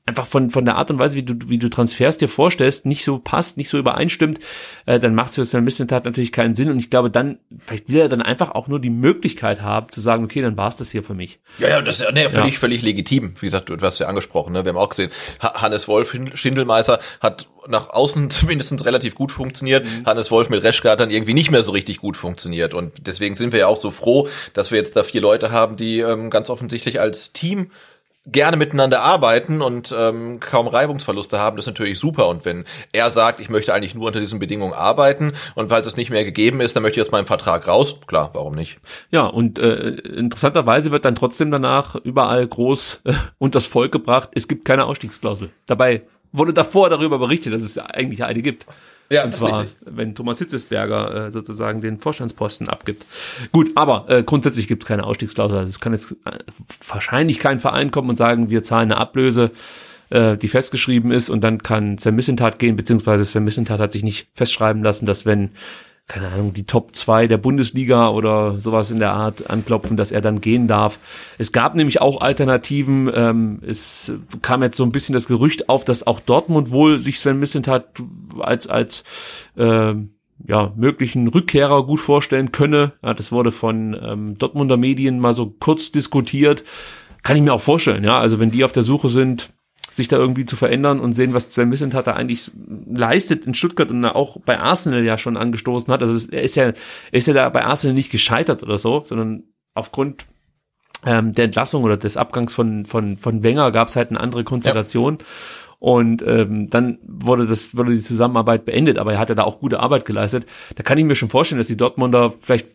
einfach 0.08 0.26
von, 0.26 0.50
von 0.50 0.64
der 0.64 0.78
Art 0.78 0.90
und 0.90 1.00
Weise, 1.00 1.16
wie 1.16 1.24
du, 1.24 1.36
wie 1.50 1.58
du 1.58 1.70
Transfers 1.70 2.18
dir 2.18 2.30
vorstellst, 2.30 2.86
nicht 2.86 3.04
so 3.04 3.20
passt, 3.20 3.58
nicht 3.58 3.68
so 3.68 3.78
übereinstimmt, 3.78 4.40
äh, 4.86 5.00
dann 5.00 5.14
macht 5.14 5.30
es 5.30 5.36
für 5.36 5.46
Sven 5.46 5.66
Mislintat 5.66 6.06
natürlich 6.06 6.32
keinen 6.32 6.56
Sinn. 6.56 6.72
Und 6.72 6.80
ich 6.80 6.90
glaube, 6.90 7.12
dann, 7.12 7.40
vielleicht 7.60 7.90
will 7.90 8.00
er 8.00 8.10
dann 8.10 8.22
einfach 8.22 8.52
auch 8.52 8.70
nur 8.70 8.80
die 8.80 8.90
Möglichkeit 8.90 9.62
haben, 9.62 9.92
zu 9.92 10.00
sagen, 10.00 10.24
okay, 10.24 10.42
dann 10.42 10.56
war 10.56 10.70
es 10.70 10.78
das 10.78 10.92
hier 10.92 11.04
für 11.04 11.14
mich. 11.14 11.40
Ja, 11.60 11.68
ja, 11.68 11.82
das 11.82 11.96
ist 11.96 12.06
ja 12.06 12.12
nee, 12.14 12.30
völlig, 12.30 12.54
ja. 12.54 12.60
völlig 12.60 12.82
legitim. 12.84 13.36
Wie 13.42 13.48
gesagt, 13.48 13.70
du 13.70 13.78
hast 13.80 14.00
ja 14.00 14.08
angesprochen, 14.08 14.54
ne? 14.54 14.64
Wir 14.64 14.70
haben 14.70 14.78
auch 14.78 14.90
gesehen, 14.90 15.12
Hannes 15.42 15.90
Wolf, 15.90 16.16
Schindelmeister, 16.36 17.00
hat 17.20 17.50
nach 17.68 17.90
außen 17.90 18.30
zumindest 18.30 18.86
relativ 18.86 19.14
gut 19.14 19.34
funktioniert. 19.34 19.86
Mhm. 19.86 20.06
Hannes 20.06 20.32
Wolf 20.32 20.50
mit 20.50 20.64
Reschke 20.64 20.90
hat 20.90 21.02
dann 21.02 21.12
irgendwie 21.12 21.34
nicht 21.34 21.52
mehr 21.52 21.64
so 21.64 21.72
richtig 21.72 21.98
gut 21.98 22.16
funktioniert. 22.16 22.74
Und 22.74 23.08
deswegen 23.08 23.36
sind 23.36 23.52
wir 23.52 23.60
ja 23.60 23.68
auch 23.68 23.80
so 23.80 23.92
froh, 23.92 24.30
dass 24.54 24.72
wir 24.72 24.78
jetzt 24.78 24.96
da 24.96 25.04
vier 25.04 25.20
Leute 25.20 25.52
haben, 25.52 25.76
die 25.76 26.00
ähm, 26.00 26.30
ganz 26.30 26.50
offensichtlich 26.50 27.02
als 27.02 27.34
Team 27.34 27.72
gerne 28.32 28.58
miteinander 28.58 29.02
arbeiten 29.02 29.62
und 29.62 29.94
ähm, 29.98 30.40
kaum 30.40 30.68
Reibungsverluste 30.68 31.40
haben, 31.40 31.56
das 31.56 31.66
ist 31.66 31.74
natürlich 31.74 31.98
super. 31.98 32.28
Und 32.28 32.46
wenn 32.46 32.66
er 32.92 33.10
sagt, 33.10 33.40
ich 33.40 33.50
möchte 33.50 33.74
eigentlich 33.74 33.96
nur 33.96 34.08
unter 34.08 34.20
diesen 34.20 34.40
Bedingungen 34.40 34.74
arbeiten 34.74 35.34
und 35.56 35.70
falls 35.70 35.88
es 35.88 35.98
nicht 35.98 36.10
mehr 36.10 36.26
gegeben 36.26 36.60
ist, 36.62 36.76
dann 36.76 36.84
möchte 36.84 37.00
ich 37.00 37.06
aus 37.06 37.12
meinem 37.12 37.26
Vertrag 37.28 37.68
raus, 37.68 38.00
klar, 38.06 38.32
warum 38.34 38.56
nicht? 38.56 38.80
Ja, 39.12 39.26
und 39.26 39.60
äh, 39.60 39.90
interessanterweise 39.90 40.92
wird 40.92 41.06
dann 41.06 41.16
trotzdem 41.16 41.52
danach 41.52 41.96
überall 41.96 42.46
groß 42.46 43.02
äh, 43.06 43.14
das 43.40 43.66
Volk 43.66 43.92
gebracht, 43.92 44.30
es 44.34 44.48
gibt 44.48 44.66
keine 44.66 44.86
Ausstiegsklausel. 44.86 45.50
Dabei 45.66 46.04
wurde 46.34 46.54
davor 46.54 46.90
darüber 46.90 47.20
berichtet, 47.20 47.54
dass 47.54 47.62
es 47.62 47.78
eigentlich 47.78 48.24
eine 48.24 48.42
gibt. 48.42 48.68
Ja, 49.10 49.24
und 49.24 49.34
zwar, 49.34 49.66
wenn 49.82 50.16
Thomas 50.16 50.40
Hitzesberger 50.40 51.28
äh, 51.28 51.32
sozusagen 51.32 51.82
den 51.82 52.00
Vorstandsposten 52.00 52.68
abgibt. 52.68 53.06
Gut, 53.52 53.72
aber 53.76 54.06
äh, 54.10 54.24
grundsätzlich 54.24 54.68
gibt 54.68 54.84
es 54.84 54.88
keine 54.88 55.06
Ausstiegsklausel. 55.06 55.58
Also 55.58 55.70
es 55.70 55.80
kann 55.80 55.94
jetzt 55.94 56.14
äh, 56.26 56.40
wahrscheinlich 56.88 57.40
kein 57.40 57.60
Verein 57.60 57.92
kommen 57.92 58.10
und 58.10 58.18
sagen, 58.18 58.50
wir 58.50 58.64
zahlen 58.64 58.92
eine 58.92 59.00
Ablöse, 59.00 59.52
äh, 60.10 60.38
die 60.38 60.50
festgeschrieben 60.50 61.12
ist 61.12 61.30
und 61.30 61.44
dann 61.44 61.62
kann 61.62 61.98
Sven 61.98 62.16
Missentat 62.16 62.60
gehen, 62.60 62.76
beziehungsweise 62.76 63.24
Sven 63.24 63.44
Missentat 63.44 63.80
hat 63.80 63.94
sich 63.94 64.04
nicht 64.04 64.28
festschreiben 64.34 64.84
lassen, 64.84 65.06
dass 65.06 65.26
wenn 65.26 65.52
keine 66.08 66.30
Ahnung, 66.30 66.54
die 66.54 66.66
Top 66.66 66.96
2 66.96 67.28
der 67.28 67.38
Bundesliga 67.38 68.10
oder 68.10 68.62
sowas 68.62 68.92
in 68.92 69.00
der 69.00 69.12
Art 69.12 69.50
anklopfen, 69.50 69.98
dass 69.98 70.14
er 70.14 70.22
dann 70.22 70.40
gehen 70.40 70.68
darf. 70.68 71.00
Es 71.38 71.52
gab 71.52 71.76
nämlich 71.76 72.00
auch 72.00 72.22
Alternativen. 72.22 73.12
Ähm, 73.14 73.60
es 73.68 74.14
kam 74.42 74.64
jetzt 74.64 74.78
so 74.78 74.84
ein 74.84 74.94
bisschen 74.94 75.14
das 75.14 75.28
Gerücht 75.28 75.68
auf, 75.68 75.84
dass 75.84 76.08
auch 76.08 76.22
Dortmund 76.22 76.72
wohl 76.72 77.00
sich 77.00 77.20
Sven 77.20 77.40
Mislintat 77.40 77.88
als, 78.40 78.68
als 78.68 79.04
äh, 79.58 79.96
ja, 80.48 80.74
möglichen 80.78 81.28
Rückkehrer 81.28 81.86
gut 81.86 82.00
vorstellen 82.00 82.54
könne. 82.54 82.94
Ja, 83.04 83.14
das 83.14 83.34
wurde 83.34 83.52
von 83.52 83.98
ähm, 84.02 84.38
Dortmunder 84.38 84.78
Medien 84.78 85.20
mal 85.20 85.34
so 85.34 85.54
kurz 85.60 85.92
diskutiert. 85.92 86.64
Kann 87.22 87.36
ich 87.36 87.42
mir 87.42 87.54
auch 87.54 87.62
vorstellen, 87.62 88.06
ja. 88.06 88.18
Also 88.18 88.40
wenn 88.40 88.52
die 88.52 88.64
auf 88.64 88.72
der 88.72 88.84
Suche 88.84 89.10
sind, 89.10 89.50
sich 89.98 90.08
da 90.08 90.16
irgendwie 90.16 90.46
zu 90.46 90.56
verändern 90.56 91.00
und 91.00 91.14
sehen, 91.14 91.34
was 91.34 91.50
Sven 91.50 91.70
Mislintat 91.70 92.06
da 92.06 92.14
eigentlich 92.14 92.52
leistet 92.88 93.46
in 93.46 93.56
Stuttgart 93.56 93.90
und 93.90 94.06
auch 94.06 94.38
bei 94.46 94.60
Arsenal 94.60 95.04
ja 95.04 95.18
schon 95.18 95.36
angestoßen 95.36 95.92
hat. 95.92 96.04
Also 96.04 96.32
er 96.32 96.44
ist 96.44 96.56
ja, 96.56 96.66
er 96.66 96.76
ist 97.12 97.28
ja 97.28 97.34
da 97.34 97.50
bei 97.50 97.66
Arsenal 97.66 97.96
nicht 97.96 98.12
gescheitert 98.12 98.62
oder 98.62 98.78
so, 98.78 99.04
sondern 99.04 99.44
aufgrund 99.74 100.28
ähm, 101.04 101.34
der 101.34 101.46
Entlassung 101.46 101.84
oder 101.84 101.98
des 101.98 102.16
Abgangs 102.16 102.54
von, 102.54 102.86
von, 102.86 103.18
von 103.18 103.42
Wenger 103.42 103.72
gab 103.72 103.88
es 103.88 103.96
halt 103.96 104.12
eine 104.12 104.20
andere 104.20 104.44
Konstellation. 104.44 105.18
Ja. 105.20 105.26
Und 105.80 106.24
ähm, 106.26 106.70
dann 106.70 107.00
wurde 107.04 107.48
das 107.48 107.76
wurde 107.76 107.94
die 107.94 108.02
Zusammenarbeit 108.02 108.66
beendet, 108.66 109.00
aber 109.00 109.14
er 109.14 109.20
hat 109.20 109.30
ja 109.30 109.36
da 109.36 109.44
auch 109.44 109.60
gute 109.60 109.80
Arbeit 109.80 110.06
geleistet. 110.06 110.46
Da 110.76 110.84
kann 110.84 110.98
ich 110.98 111.06
mir 111.06 111.16
schon 111.16 111.30
vorstellen, 111.30 111.60
dass 111.60 111.68
die 111.68 111.78
Dortmunder 111.78 112.34
vielleicht 112.40 112.68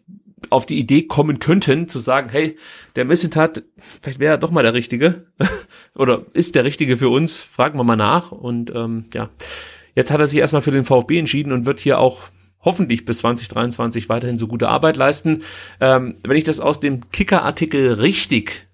auf 0.50 0.66
die 0.66 0.78
Idee 0.78 1.02
kommen 1.02 1.38
könnten, 1.38 1.88
zu 1.88 1.98
sagen, 1.98 2.28
hey, 2.30 2.56
der 2.96 3.04
Missetat, 3.04 3.62
vielleicht 3.76 4.18
wäre 4.18 4.34
er 4.34 4.38
doch 4.38 4.50
mal 4.50 4.62
der 4.62 4.74
Richtige 4.74 5.26
oder 5.94 6.26
ist 6.32 6.54
der 6.54 6.64
Richtige 6.64 6.96
für 6.96 7.08
uns, 7.08 7.38
fragen 7.38 7.78
wir 7.78 7.84
mal 7.84 7.96
nach. 7.96 8.32
Und 8.32 8.74
ähm, 8.74 9.06
ja, 9.14 9.30
jetzt 9.94 10.10
hat 10.10 10.20
er 10.20 10.26
sich 10.26 10.38
erstmal 10.38 10.62
für 10.62 10.70
den 10.70 10.84
VfB 10.84 11.18
entschieden 11.18 11.52
und 11.52 11.66
wird 11.66 11.80
hier 11.80 11.98
auch 11.98 12.22
hoffentlich 12.60 13.04
bis 13.04 13.18
2023 13.18 14.08
weiterhin 14.08 14.38
so 14.38 14.46
gute 14.46 14.68
Arbeit 14.68 14.96
leisten. 14.96 15.42
Ähm, 15.80 16.16
wenn 16.24 16.36
ich 16.36 16.44
das 16.44 16.60
aus 16.60 16.80
dem 16.80 17.10
Kicker-Artikel 17.10 17.94
richtig 17.94 18.68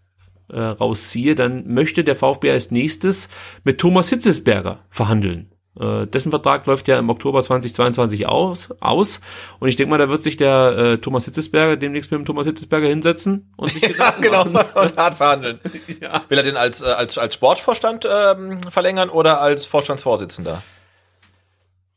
äh, 0.49 0.61
rausziehe, 0.61 1.35
dann 1.35 1.73
möchte 1.73 2.05
der 2.05 2.17
VfB 2.17 2.51
als 2.51 2.71
nächstes 2.71 3.29
mit 3.65 3.79
Thomas 3.79 4.11
Hitzesberger 4.11 4.85
verhandeln. 4.91 5.51
Äh, 5.79 6.07
dessen 6.07 6.31
Vertrag 6.31 6.67
läuft 6.67 6.89
ja 6.89 6.99
im 6.99 7.09
Oktober 7.09 7.43
2022 7.43 8.27
aus, 8.27 8.69
aus. 8.81 9.21
Und 9.61 9.69
ich 9.69 9.77
denke 9.77 9.91
mal, 9.91 9.99
da 9.99 10.09
wird 10.09 10.23
sich 10.23 10.37
der 10.37 10.77
äh, 10.77 10.99
Thomas 10.99 11.25
Hitzesberger 11.27 11.77
demnächst 11.77 12.11
mit 12.11 12.19
dem 12.19 12.25
Thomas 12.25 12.47
Hitzesberger 12.47 12.89
hinsetzen 12.89 13.53
und 13.57 13.73
sich 13.73 13.83
Ja, 13.99 14.11
genau, 14.21 14.45
machen. 14.45 14.67
und 14.75 14.97
hart 14.97 15.15
verhandeln. 15.15 15.61
Ja. 16.01 16.25
Will 16.29 16.39
er 16.39 16.45
den 16.45 16.57
als, 16.57 16.83
äh, 16.83 16.87
als, 16.87 17.17
als 17.19 17.35
Sportvorstand 17.35 18.07
ähm, 18.11 18.61
verlängern 18.71 19.09
oder 19.09 19.41
als 19.41 19.67
Vorstandsvorsitzender? 19.67 20.63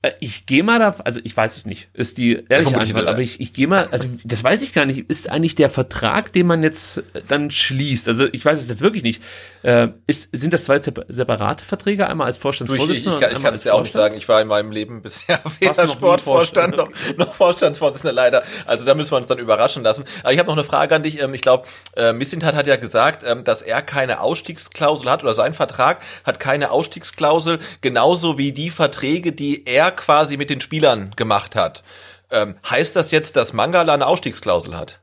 Äh, 0.03 0.11
Ich 0.19 0.45
gehe 0.45 0.64
mal 0.64 0.80
da, 0.80 0.95
also 1.06 1.19
ich 1.23 1.36
weiß 1.36 1.57
es 1.57 1.65
nicht, 1.65 1.90
ist 1.94 2.18
die 2.18 2.44
ehrliche 2.49 2.78
Antwort, 2.80 3.06
er. 3.06 3.11
aber 3.11 3.22
ich, 3.22 3.40
ich 3.40 3.53
gehe 3.53 3.68
mal, 3.68 3.88
also 3.91 4.07
das 4.23 4.44
weiß 4.44 4.61
ich 4.64 4.73
gar 4.73 4.86
nicht, 4.86 5.10
ist 5.10 5.30
eigentlich 5.30 5.56
der 5.56 5.69
Vertrag, 5.69 6.34
den 6.34 6.48
man 6.48 6.64
jetzt 6.64 6.98
äh, 6.98 7.22
dann 7.28 7.52
schließt, 7.52 8.07
also 8.07 8.26
ich 8.32 8.44
weiß 8.44 8.60
es 8.60 8.68
jetzt 8.68 8.82
wirklich 8.82 9.03
nicht, 9.03 9.22
äh, 9.64 9.90
ist, 10.07 10.30
sind 10.32 10.53
das 10.53 10.65
zwei 10.65 10.78
sep- 10.78 11.06
separate 11.07 11.64
Verträge, 11.64 12.07
einmal 12.07 12.26
als 12.28 12.38
Du, 12.38 12.40
ich 12.40 12.40
ich, 12.40 12.41
Vorstandsvorsitzender 12.41 13.32
ich, 13.32 13.41
kann- 13.44 13.53
es 13.53 13.61
dir 13.61 13.73
auch 13.76 13.84
nicht 13.84 13.91
sagen. 13.94 14.15
Ich 14.15 14.28
war 14.28 14.41
in 14.41 14.48
meinem 14.48 14.72
Leben 14.72 15.02
bisher 15.03 15.40
weder 15.60 15.86
noch 15.86 15.94
Sportvorstand 15.94 16.76
noch, 16.76 16.90
noch 17.18 17.36
Vorstandsvorsitzender 17.36 18.14
leider. 18.14 18.44
Also 18.65 18.86
da 18.86 18.95
müssen 18.95 19.11
wir 19.11 19.18
uns 19.18 19.28
dann 19.28 19.38
überraschen 19.38 19.84
lassen. 19.84 20.06
Aber 20.23 20.34
ich 20.34 20.40
habe 20.40 20.48
noch 20.48 20.57
eine 20.57 20.64
Frage 20.64 20.95
an 20.95 21.03
dich. 21.03 21.22
Ähm, 21.22 21.34
Ich 21.36 21.41
glaube, 21.41 21.68
äh, 21.95 22.11
Missintat 22.11 22.56
hat 22.56 22.65
ja 22.65 22.76
gesagt, 22.78 23.23
ähm, 23.23 23.44
dass 23.44 23.61
er 23.61 23.82
keine 23.84 24.19
Ausstiegsklausel 24.22 25.11
hat 25.11 25.22
oder 25.22 25.36
sein 25.36 25.53
Vertrag 25.53 26.02
hat 26.23 26.40
keine 26.40 26.72
Ausstiegsklausel, 26.72 27.60
genauso 27.82 28.38
wie 28.40 28.52
die 28.52 28.72
Verträge, 28.72 29.32
die 29.32 29.65
er 29.68 29.91
quasi 29.92 30.38
mit 30.38 30.50
den 30.50 30.62
Spielern 30.62 31.12
gemacht 31.16 31.56
hat. 31.56 31.84
Ähm, 32.30 32.56
Heißt 32.70 32.96
das 32.96 33.12
jetzt, 33.12 33.36
dass 33.36 33.54
Mangala 33.54 33.94
eine 33.94 34.08
Ausstiegsklausel 34.08 34.78
hat? 34.78 35.02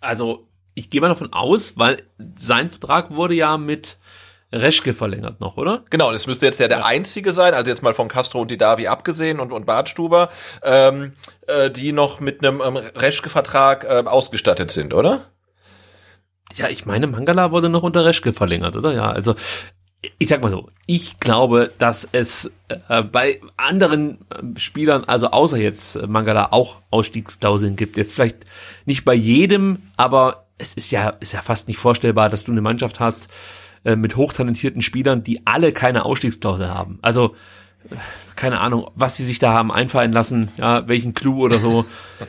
Also 0.00 0.48
ich 0.74 0.90
gehe 0.90 1.00
mal 1.00 1.08
davon 1.08 1.32
aus, 1.32 1.76
weil 1.76 2.02
sein 2.38 2.70
Vertrag 2.70 3.10
wurde 3.10 3.34
ja 3.34 3.58
mit 3.58 3.98
Reschke 4.52 4.94
verlängert 4.94 5.40
noch, 5.40 5.56
oder? 5.56 5.84
Genau, 5.90 6.10
das 6.10 6.26
müsste 6.26 6.46
jetzt 6.46 6.58
ja 6.58 6.66
der 6.66 6.84
einzige 6.84 7.32
sein, 7.32 7.54
also 7.54 7.70
jetzt 7.70 7.82
mal 7.82 7.94
von 7.94 8.08
Castro 8.08 8.40
und 8.40 8.50
Didavi 8.50 8.88
abgesehen 8.88 9.38
und, 9.38 9.52
und 9.52 9.64
Bartstuber, 9.64 10.28
ähm, 10.64 11.12
äh, 11.46 11.70
die 11.70 11.92
noch 11.92 12.18
mit 12.18 12.44
einem 12.44 12.60
ähm, 12.60 12.76
Reschke-Vertrag 12.76 13.84
äh, 13.84 14.02
ausgestattet 14.06 14.70
sind, 14.72 14.92
oder? 14.92 15.26
Ja, 16.54 16.68
ich 16.68 16.84
meine, 16.84 17.06
Mangala 17.06 17.52
wurde 17.52 17.68
noch 17.68 17.84
unter 17.84 18.04
Reschke 18.04 18.32
verlängert, 18.32 18.74
oder? 18.74 18.92
Ja, 18.92 19.10
also 19.10 19.36
ich 20.18 20.28
sag 20.28 20.42
mal 20.42 20.50
so, 20.50 20.68
ich 20.86 21.20
glaube, 21.20 21.72
dass 21.78 22.08
es 22.12 22.50
äh, 22.88 23.02
bei 23.02 23.40
anderen 23.56 24.18
äh, 24.30 24.58
Spielern, 24.58 25.04
also 25.04 25.30
außer 25.30 25.58
jetzt 25.58 25.96
äh, 25.96 26.06
Mangala, 26.06 26.48
auch 26.52 26.76
Ausstiegsklauseln 26.90 27.76
gibt. 27.76 27.96
Jetzt 27.96 28.14
vielleicht 28.14 28.38
nicht 28.86 29.04
bei 29.04 29.14
jedem, 29.14 29.82
aber 29.96 30.46
es 30.58 30.74
ist 30.74 30.90
ja, 30.90 31.10
ist 31.20 31.32
ja 31.32 31.42
fast 31.42 31.68
nicht 31.68 31.78
vorstellbar, 31.78 32.28
dass 32.30 32.44
du 32.44 32.52
eine 32.52 32.62
Mannschaft 32.62 32.98
hast 32.98 33.28
äh, 33.84 33.96
mit 33.96 34.16
hochtalentierten 34.16 34.82
Spielern, 34.82 35.22
die 35.22 35.46
alle 35.46 35.72
keine 35.72 36.04
Ausstiegsklausel 36.04 36.70
haben. 36.70 36.98
Also 37.02 37.34
äh, 37.90 37.96
keine 38.36 38.60
Ahnung, 38.60 38.90
was 38.94 39.18
sie 39.18 39.24
sich 39.24 39.38
da 39.38 39.52
haben 39.52 39.70
einfallen 39.70 40.12
lassen, 40.12 40.48
ja, 40.56 40.88
welchen 40.88 41.12
Clou 41.12 41.44
oder 41.44 41.58
so. 41.58 41.84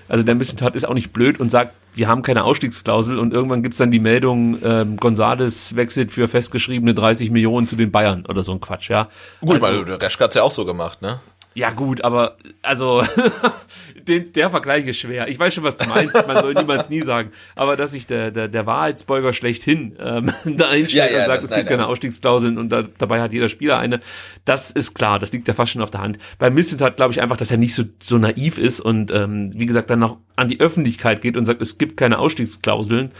Also 0.09 0.23
der 0.23 0.35
Missentat 0.35 0.75
ist 0.75 0.85
auch 0.85 0.93
nicht 0.93 1.13
blöd 1.13 1.39
und 1.39 1.49
sagt, 1.49 1.73
wir 1.93 2.07
haben 2.07 2.21
keine 2.21 2.43
Ausstiegsklausel 2.43 3.19
und 3.19 3.33
irgendwann 3.33 3.63
gibt's 3.63 3.77
dann 3.77 3.91
die 3.91 3.99
Meldung, 3.99 4.57
ähm, 4.63 4.97
Gonzales 4.97 5.75
wechselt 5.75 6.11
für 6.11 6.27
festgeschriebene 6.27 6.93
30 6.93 7.31
Millionen 7.31 7.67
zu 7.67 7.75
den 7.75 7.91
Bayern 7.91 8.25
oder 8.27 8.43
so 8.43 8.51
ein 8.51 8.61
Quatsch, 8.61 8.89
ja. 8.89 9.07
Gut, 9.41 9.61
also, 9.61 9.85
weil 9.87 9.95
Reschke 9.95 10.23
hat's 10.23 10.35
ja 10.35 10.43
auch 10.43 10.51
so 10.51 10.65
gemacht, 10.65 11.01
ne? 11.01 11.19
ja 11.53 11.71
gut, 11.71 12.03
aber 12.03 12.37
also 12.61 13.03
den, 14.11 14.33
der 14.33 14.49
Vergleich 14.49 14.85
ist 14.87 14.97
schwer. 14.97 15.27
Ich 15.29 15.39
weiß 15.39 15.53
schon, 15.53 15.63
was 15.63 15.77
du 15.77 15.87
meinst. 15.87 16.13
Man 16.27 16.37
soll 16.37 16.53
niemals 16.53 16.89
nie 16.89 16.99
sagen. 16.99 17.31
Aber 17.55 17.75
dass 17.75 17.91
sich 17.91 18.05
der, 18.05 18.31
der, 18.31 18.47
der 18.47 18.65
Wahrheitsbeuger 18.65 19.33
schlechthin 19.33 19.95
ähm, 19.99 20.31
da 20.57 20.69
einstellt 20.69 21.11
Ja, 21.11 21.17
ja, 21.17 21.19
und 21.19 21.25
sagt, 21.25 21.43
es 21.43 21.49
gibt 21.49 21.67
keine 21.67 21.87
Ausstiegsklauseln 21.87 22.57
und 22.57 22.69
da, 22.69 22.83
dabei 22.97 23.21
hat 23.21 23.33
jeder 23.33 23.49
Spieler 23.49 23.79
eine, 23.79 24.01
das 24.45 24.71
ist 24.71 24.93
klar. 24.93 25.19
Das 25.19 25.31
liegt 25.31 25.47
ja 25.47 25.53
fast 25.53 25.71
schon 25.71 25.81
auf 25.81 25.91
der 25.91 26.01
Hand. 26.01 26.19
Bei 26.37 26.49
Misset 26.49 26.81
hat, 26.81 26.97
glaube 26.97 27.13
ich, 27.13 27.21
einfach, 27.21 27.37
dass 27.37 27.51
er 27.51 27.57
nicht 27.57 27.73
so, 27.73 27.83
so 28.01 28.17
naiv 28.17 28.57
ist 28.57 28.81
und 28.81 29.11
ähm, 29.11 29.51
wie 29.55 29.65
gesagt 29.65 29.89
dann 29.89 29.99
noch 29.99 30.17
an 30.35 30.49
die 30.49 30.59
Öffentlichkeit 30.59 31.21
geht 31.21 31.37
und 31.37 31.45
sagt, 31.45 31.61
es 31.61 31.77
gibt 31.77 31.97
keine 31.97 32.19
Ausstiegsklauseln 32.19 33.11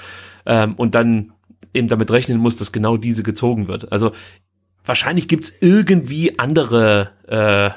ähm, 0.45 0.75
und 0.75 0.95
dann 0.95 1.31
eben 1.73 1.87
damit 1.87 2.11
rechnen 2.11 2.37
muss, 2.37 2.57
dass 2.57 2.71
genau 2.71 2.97
diese 2.97 3.23
gezogen 3.23 3.67
wird. 3.67 3.91
Also 3.91 4.11
wahrscheinlich 4.85 5.27
gibt's 5.27 5.53
irgendwie 5.61 6.37
andere 6.37 7.11
äh, 7.27 7.71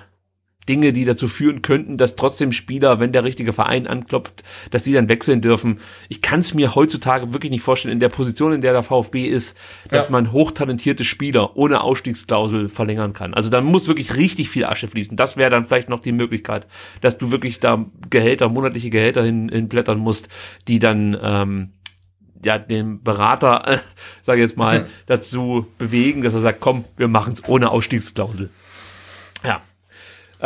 Dinge, 0.68 0.92
die 0.92 1.04
dazu 1.04 1.28
führen 1.28 1.62
könnten, 1.62 1.96
dass 1.96 2.16
trotzdem 2.16 2.52
Spieler, 2.52 3.00
wenn 3.00 3.12
der 3.12 3.24
richtige 3.24 3.52
Verein 3.52 3.86
anklopft, 3.86 4.42
dass 4.70 4.82
die 4.82 4.92
dann 4.92 5.08
wechseln 5.08 5.40
dürfen. 5.40 5.78
Ich 6.08 6.22
kann 6.22 6.40
es 6.40 6.54
mir 6.54 6.74
heutzutage 6.74 7.32
wirklich 7.32 7.50
nicht 7.50 7.62
vorstellen, 7.62 7.92
in 7.92 8.00
der 8.00 8.08
Position, 8.08 8.52
in 8.52 8.60
der 8.60 8.72
der 8.72 8.82
VfB 8.82 9.26
ist, 9.26 9.56
dass 9.88 10.06
Ja. 10.06 10.12
man 10.12 10.32
hochtalentierte 10.32 11.04
Spieler 11.04 11.56
ohne 11.56 11.82
Ausstiegsklausel 11.82 12.68
verlängern 12.68 13.12
kann. 13.12 13.34
Also 13.34 13.50
dann 13.50 13.64
muss 13.64 13.88
wirklich 13.88 14.16
richtig 14.16 14.48
viel 14.48 14.64
Asche 14.64 14.88
fließen. 14.88 15.16
Das 15.16 15.36
wäre 15.36 15.50
dann 15.50 15.66
vielleicht 15.66 15.88
noch 15.88 16.00
die 16.00 16.12
Möglichkeit, 16.12 16.66
dass 17.00 17.18
du 17.18 17.30
wirklich 17.30 17.60
da 17.60 17.84
Gehälter, 18.10 18.48
monatliche 18.48 18.90
Gehälter 18.90 19.22
hin, 19.22 19.48
hinblättern 19.48 19.98
musst, 19.98 20.28
die 20.68 20.78
dann 20.78 21.16
ähm, 21.22 21.70
ja, 22.44 22.58
den 22.58 23.02
Berater, 23.02 23.62
äh, 23.66 23.78
sage 24.22 24.40
ich 24.40 24.48
jetzt 24.48 24.56
mal, 24.56 24.86
dazu 25.06 25.66
bewegen, 25.78 26.22
dass 26.22 26.34
er 26.34 26.40
sagt, 26.40 26.60
komm, 26.60 26.84
wir 26.96 27.08
machen 27.08 27.32
es 27.32 27.44
ohne 27.48 27.70
Ausstiegsklausel. 27.70 28.50
Ja. 29.44 29.60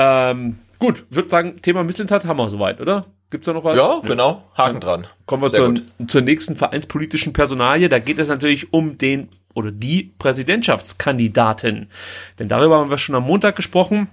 Ähm, 0.01 0.61
gut, 0.79 1.05
ich 1.11 1.17
würde 1.17 1.29
sagen, 1.29 1.61
Thema 1.61 1.83
Mislintat 1.83 2.25
haben 2.25 2.39
wir 2.39 2.49
soweit, 2.49 2.81
oder? 2.81 3.05
Gibt's 3.31 3.47
da 3.47 3.53
noch 3.53 3.65
was? 3.65 3.77
Ja, 3.77 4.01
genau. 4.05 4.45
Haken 4.57 4.81
dran. 4.81 5.07
Kommen 5.27 5.43
wir 5.43 5.51
zur, 5.51 5.75
zur 6.07 6.21
nächsten 6.23 6.57
vereinspolitischen 6.57 7.33
Personalie. 7.33 7.89
Da 7.89 7.99
geht 7.99 8.19
es 8.19 8.29
natürlich 8.29 8.73
um 8.73 8.97
den 8.97 9.29
oder 9.55 9.73
die 9.73 10.15
Präsidentschaftskandidaten. 10.19 11.91
Denn 12.39 12.49
darüber 12.49 12.79
haben 12.79 12.91
wir 12.91 12.97
schon 12.97 13.17
am 13.17 13.25
Montag 13.25 13.57
gesprochen. 13.57 14.09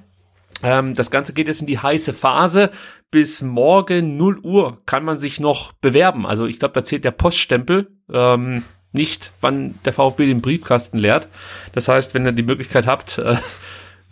Ähm, 0.63 0.95
das 0.95 1.11
Ganze 1.11 1.33
geht 1.33 1.47
jetzt 1.47 1.61
in 1.61 1.67
die 1.67 1.79
heiße 1.79 2.13
Phase. 2.13 2.71
Bis 3.11 3.43
morgen 3.43 4.17
0 4.17 4.39
Uhr 4.39 4.81
kann 4.85 5.05
man 5.05 5.19
sich 5.19 5.39
noch 5.39 5.71
bewerben. 5.73 6.25
Also 6.25 6.47
ich 6.47 6.57
glaube, 6.57 6.73
da 6.73 6.83
zählt 6.83 7.05
der 7.05 7.11
Poststempel. 7.11 7.91
Ähm, 8.11 8.63
nicht, 8.91 9.31
wann 9.39 9.75
der 9.85 9.93
VfB 9.93 10.25
den 10.25 10.41
Briefkasten 10.41 10.97
leert. 10.97 11.27
Das 11.73 11.87
heißt, 11.87 12.13
wenn 12.15 12.25
ihr 12.25 12.31
die 12.31 12.43
Möglichkeit 12.43 12.87
habt, 12.87 13.17
äh, 13.17 13.35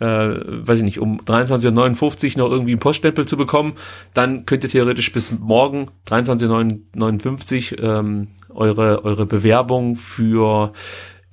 äh, 0.04 0.66
weiß 0.66 0.78
ich 0.78 0.84
nicht, 0.84 0.98
um 0.98 1.20
23.59 1.20 2.36
Uhr 2.36 2.44
noch 2.44 2.50
irgendwie 2.50 2.72
einen 2.72 2.80
Poststempel 2.80 3.26
zu 3.26 3.36
bekommen, 3.36 3.74
dann 4.12 4.46
könnt 4.46 4.64
ihr 4.64 4.70
theoretisch 4.70 5.12
bis 5.12 5.32
morgen 5.38 5.88
23.59 6.08 7.80
Uhr 7.80 7.98
ähm, 7.98 8.28
eure, 8.50 9.04
eure 9.04 9.26
Bewerbung 9.26 9.96
für 9.96 10.72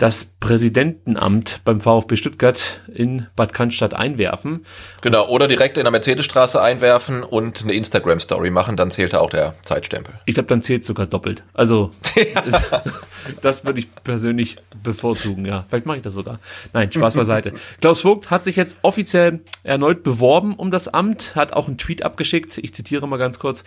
das 0.02 0.26
Präsidentenamt 0.40 1.62
beim 1.64 1.80
VfB 1.80 2.16
Stuttgart 2.16 2.82
in 2.92 3.28
Bad 3.36 3.54
Cannstatt 3.54 3.94
einwerfen. 3.94 4.66
Genau. 5.02 5.28
Oder 5.28 5.48
direkt 5.48 5.78
in 5.78 5.84
der 5.84 5.92
Mercedesstraße 5.92 6.60
einwerfen 6.60 7.22
und 7.22 7.62
eine 7.62 7.74
Instagram-Story 7.74 8.50
machen, 8.50 8.76
dann 8.78 8.90
zählt 8.90 9.14
da 9.14 9.20
auch 9.20 9.30
der 9.30 9.54
Zeitstempel. 9.62 10.16
Ich 10.26 10.34
glaube, 10.34 10.48
dann 10.48 10.64
zählt 10.64 10.86
sogar 10.86 11.06
doppelt. 11.06 11.44
Also 11.54 11.92
das 13.42 13.64
würde 13.64 13.80
ich 13.80 13.90
persönlich 14.04 14.58
bevorzugen, 14.82 15.46
ja. 15.46 15.66
Vielleicht 15.70 15.86
mache 15.86 15.98
ich 15.98 16.04
das 16.04 16.16
sogar. 16.16 16.40
Nein, 16.74 16.92
Spaß 16.92 17.14
beiseite. 17.14 17.54
Klaus 17.80 18.02
Vogt 18.02 18.32
hat 18.32 18.44
sich 18.44 18.56
jetzt 18.56 18.78
offiziell 18.82 19.42
erneut 19.64 20.02
beworben 20.02 20.56
um 20.56 20.72
das 20.72 20.88
Amt, 20.88 21.36
hat 21.36 21.54
auch 21.54 21.68
einen 21.68 21.78
Tweet 21.78 22.02
abgeschickt. 22.02 22.58
Ich 22.58 22.74
zitiere 22.74 23.08
mal 23.08 23.18
ganz 23.18 23.38
kurz. 23.38 23.64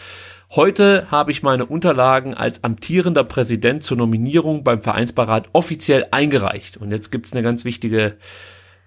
Heute 0.50 1.10
habe 1.10 1.30
ich 1.30 1.42
meine 1.42 1.66
Unterlagen 1.66 2.34
als 2.34 2.62
amtierender 2.62 3.24
Präsident 3.24 3.82
zur 3.82 3.96
Nominierung 3.96 4.62
beim 4.62 4.82
Vereinsbeirat 4.82 5.48
offiziell 5.52 6.06
eingereicht. 6.10 6.76
Und 6.76 6.90
jetzt 6.90 7.10
gibt's 7.10 7.32
eine 7.32 7.42
ganz 7.42 7.64
wichtige 7.64 8.16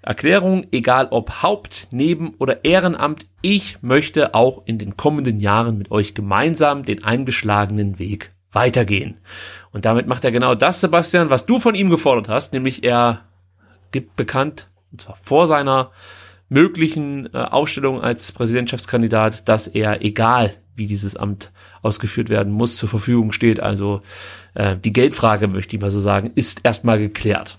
Erklärung, 0.01 0.67
egal 0.71 1.07
ob 1.11 1.41
Haupt-, 1.43 1.89
Neben- 1.91 2.35
oder 2.35 2.63
Ehrenamt, 2.63 3.25
ich 3.41 3.81
möchte 3.81 4.35
auch 4.35 4.63
in 4.65 4.77
den 4.77 4.95
kommenden 4.95 5.39
Jahren 5.39 5.77
mit 5.77 5.91
euch 5.91 6.13
gemeinsam 6.13 6.83
den 6.83 7.03
eingeschlagenen 7.03 7.99
Weg 7.99 8.29
weitergehen. 8.53 9.17
Und 9.71 9.85
damit 9.85 10.07
macht 10.07 10.23
er 10.23 10.31
genau 10.31 10.55
das, 10.55 10.79
Sebastian, 10.79 11.29
was 11.29 11.45
du 11.45 11.59
von 11.59 11.75
ihm 11.75 11.89
gefordert 11.89 12.29
hast, 12.29 12.53
nämlich 12.53 12.83
er 12.83 13.25
gibt 13.91 14.15
bekannt, 14.15 14.69
und 14.91 15.01
zwar 15.01 15.17
vor 15.21 15.47
seiner 15.47 15.91
möglichen 16.49 17.33
äh, 17.33 17.39
Aufstellung 17.39 18.01
als 18.01 18.31
Präsidentschaftskandidat, 18.31 19.49
dass 19.49 19.67
er, 19.67 20.03
egal 20.05 20.53
wie 20.77 20.85
dieses 20.85 21.15
Amt 21.15 21.51
ausgeführt 21.81 22.29
werden 22.29 22.53
muss, 22.53 22.77
zur 22.77 22.87
Verfügung 22.87 23.31
steht. 23.31 23.59
Also 23.61 23.99
äh, 24.53 24.77
die 24.77 24.93
Geldfrage, 24.93 25.47
möchte 25.47 25.75
ich 25.75 25.81
mal 25.81 25.91
so 25.91 25.99
sagen, 25.99 26.31
ist 26.35 26.61
erstmal 26.63 26.99
geklärt. 26.99 27.57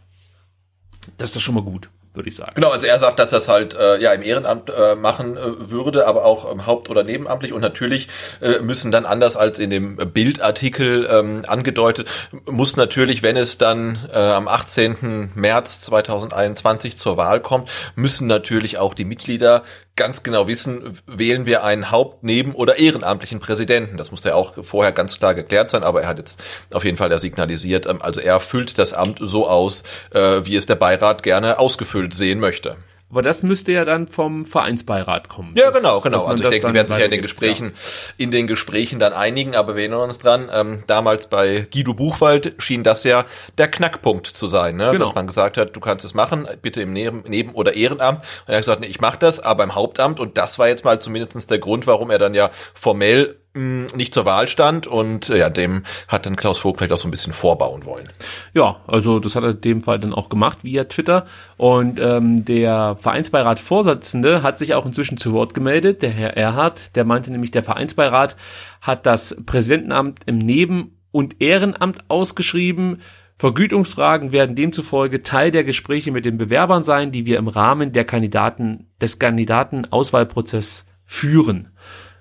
Das 1.17 1.31
ist 1.31 1.37
doch 1.37 1.41
schon 1.41 1.55
mal 1.55 1.65
gut, 1.65 1.91
würde 2.15 2.29
ich 2.29 2.37
sagen. 2.37 2.53
Genau, 2.55 2.71
also 2.71 2.87
er 2.87 2.99
sagt, 2.99 3.19
dass 3.19 3.33
er 3.33 3.39
es 3.39 3.49
halt 3.49 3.75
äh, 3.75 4.01
ja 4.01 4.13
im 4.13 4.23
Ehrenamt 4.23 4.71
äh, 4.71 4.95
machen 4.95 5.37
äh, 5.37 5.71
würde, 5.71 6.07
aber 6.07 6.25
auch 6.25 6.51
ähm, 6.51 6.67
haupt- 6.67 6.91
oder 6.91 7.03
nebenamtlich. 7.03 7.53
Und 7.53 7.61
natürlich 7.61 8.09
äh, 8.41 8.61
müssen 8.61 8.93
dann 8.93 9.07
anders 9.07 9.37
als 9.37 9.59
in 9.59 9.71
dem 9.71 9.97
Bildartikel 9.97 11.09
ähm, 11.11 11.43
angedeutet, 11.47 12.09
muss 12.47 12.77
natürlich, 12.77 13.23
wenn 13.23 13.37
es 13.37 13.59
dann 13.59 13.99
äh, 14.13 14.19
am 14.19 14.47
18. 14.47 15.33
März 15.35 15.81
2021 15.83 16.97
zur 16.97 17.17
Wahl 17.17 17.41
kommt, 17.41 17.71
müssen 17.97 18.27
natürlich 18.27 18.79
auch 18.79 18.95
die 18.95 19.05
Mitglieder 19.05 19.65
ganz 19.99 20.23
genau 20.23 20.49
wissen, 20.49 20.99
wählen 21.07 21.45
wir 21.45 21.65
einen 21.65 21.91
Haupt-, 21.91 22.23
Neben- 22.23 22.55
oder 22.55 22.79
ehrenamtlichen 22.79 23.41
Präsidenten. 23.41 23.99
Das 23.99 24.11
muss 24.11 24.25
ja 24.25 24.35
auch 24.35 24.55
vorher 24.65 24.93
ganz 24.93 25.19
klar 25.19 25.35
geklärt 25.35 25.69
sein, 25.69 25.83
aber 25.83 26.03
er 26.03 26.09
hat 26.09 26.19
jetzt 26.19 26.41
auf 26.73 26.85
jeden 26.85 26.97
Fall 26.97 27.11
da 27.11 27.19
signalisiert, 27.19 27.85
ähm, 27.85 28.01
also 28.01 28.21
er 28.21 28.41
füllt 28.41 28.79
das 28.79 28.95
Amt 28.95 29.19
so 29.21 29.47
aus, 29.47 29.83
äh, 30.13 30.41
wie 30.45 30.57
es 30.57 30.65
der 30.65 30.77
Beirat 30.77 31.23
gerne 31.23 31.59
ausgefüllt 31.59 32.15
sehen 32.15 32.41
möchte. 32.41 32.77
Aber 33.11 33.23
das 33.23 33.43
müsste 33.43 33.73
ja 33.73 33.87
dann 33.87 34.07
vom 34.07 34.45
Vereinsbeirat 34.45 35.29
kommen. 35.31 35.55
Ja, 35.57 35.71
Das- 35.71 35.77
genau, 35.79 36.01
genau. 36.01 36.25
Also 36.25 36.45
ich 36.45 36.51
denke, 36.51 36.67
die 36.69 36.75
werden 36.75 36.89
sich 36.89 36.99
ja 36.99 37.05
in 37.07 37.11
den 37.11 37.23
Gesprächen, 37.23 37.73
in 38.19 38.31
den 38.31 38.47
Gesprächen 38.47 38.99
dann 38.99 39.15
einigen, 39.15 39.57
aber 39.57 39.77
wir 39.77 39.83
erinnern 39.83 40.01
uns 40.03 40.19
dran, 40.19 40.51
ähm, 40.53 40.83
damals 40.87 41.27
bei 41.29 41.67
Guido 41.73 41.95
Buchwald 41.95 42.55
schien 42.59 42.85
das 42.85 43.05
ja 43.05 43.25
der 43.57 43.69
Knackpunkt 43.71 44.27
zu 44.27 44.47
sein, 44.47 44.77
ne? 44.77 44.91
Genau. 44.93 45.07
dass 45.07 45.15
man 45.15 45.27
gesagt 45.27 45.57
hat, 45.57 45.75
du 45.75 45.81
kannst 45.81 46.05
es 46.05 46.13
machen, 46.13 46.47
bitte 46.61 46.83
im 46.83 46.93
Neben-, 46.93 47.25
Neben 47.27 47.53
oder 47.55 47.73
Ehrenamt. 47.75 48.19
Und 48.21 48.25
er 48.53 48.57
hat 48.57 48.63
gesagt, 48.63 48.81
nee, 48.83 48.89
ich 48.89 49.01
mache 49.01 49.19
das, 49.19 49.41
aber 49.41 49.65
im 49.65 49.75
Hauptamt. 49.75 50.21
Und 50.21 50.37
das 50.37 50.59
war 50.59 50.69
jetzt 50.69 50.85
mal 50.85 51.01
zumindest 51.01 51.51
der 51.51 51.59
Grund, 51.59 51.87
warum 51.87 52.11
er 52.11 52.19
dann 52.19 52.35
ja 52.35 52.51
formell 52.75 53.37
nicht 53.55 54.15
zur 54.15 54.25
Wahl 54.25 54.49
stand. 54.49 54.87
Und 54.87 55.31
äh, 55.31 55.39
ja, 55.39 55.51
dem 55.51 55.85
hat 56.07 56.27
dann 56.27 56.37
Klaus 56.37 56.59
Vogt 56.59 56.79
vielleicht 56.79 56.93
auch 56.93 56.99
so 56.99 57.09
ein 57.09 57.11
bisschen 57.11 57.33
vorbauen 57.33 57.85
wollen. 57.85 58.09
Ja, 58.55 58.81
also 58.87 59.19
das 59.19 59.35
hat 59.37 59.43
er 59.43 59.51
in 59.51 59.61
dem 59.61 59.81
Fall 59.81 59.99
dann 59.99 60.15
auch 60.15 60.29
gemacht 60.29 60.65
via 60.65 60.85
Twitter. 60.85 61.27
Und 61.57 61.99
ähm, 62.01 62.45
der 62.45 62.97
Vereinsbeirat-Vorsitzende 63.01 64.43
hat 64.43 64.59
sich 64.59 64.75
auch 64.75 64.87
inzwischen 64.87 65.19
zu 65.19 65.33
Wort 65.33 65.55
gemeldet, 65.55 66.03
der 66.03 66.11
Herr 66.11 66.37
Erhard, 66.37 66.95
der 66.97 67.05
meinte 67.05 67.31
nämlich, 67.31 67.51
der 67.51 67.63
Vereinsbeirat 67.63 68.37
hat 68.81 69.07
das 69.07 69.37
Präsidentenamt 69.45 70.21
im 70.27 70.39
Neben- 70.39 70.99
und 71.11 71.41
Ehrenamt 71.41 72.09
ausgeschrieben. 72.09 73.01
Vergütungsfragen 73.39 74.33
werden 74.33 74.57
demzufolge 74.57 75.23
Teil 75.23 75.53
der 75.53 75.63
Gespräche 75.63 76.11
mit 76.11 76.25
den 76.25 76.39
Bewerbern 76.39 76.83
sein, 76.83 77.13
die 77.13 77.25
wir 77.25 77.39
im 77.39 77.49
Rahmen 77.49 77.93
der 77.93 78.05
Kandidaten, 78.05 78.89
des 79.01 79.19
Kandidatenauswahlprozesses 79.21 80.87
führen. 81.07 81.69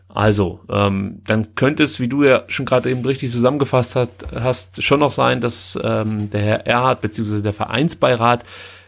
Also, 0.10 0.62
ähm, 0.70 1.22
dann 1.28 1.54
könnte 1.56 1.84
es, 1.84 2.00
wie 2.00 2.08
du 2.08 2.24
ja 2.24 2.44
schon 2.48 2.66
gerade 2.66 2.90
eben 2.90 3.06
richtig 3.06 3.32
zusammengefasst 3.32 3.96
hat, 3.96 4.10
hast, 4.34 4.82
schon 4.82 5.00
noch 5.00 5.12
sein, 5.12 5.42
dass 5.42 5.78
ähm, 5.84 6.30
der 6.32 6.42
Herr 6.42 6.66
Erhard 6.68 7.02
bzw. 7.02 7.42
der 7.42 7.54
Vereinsbeirat 7.54 8.44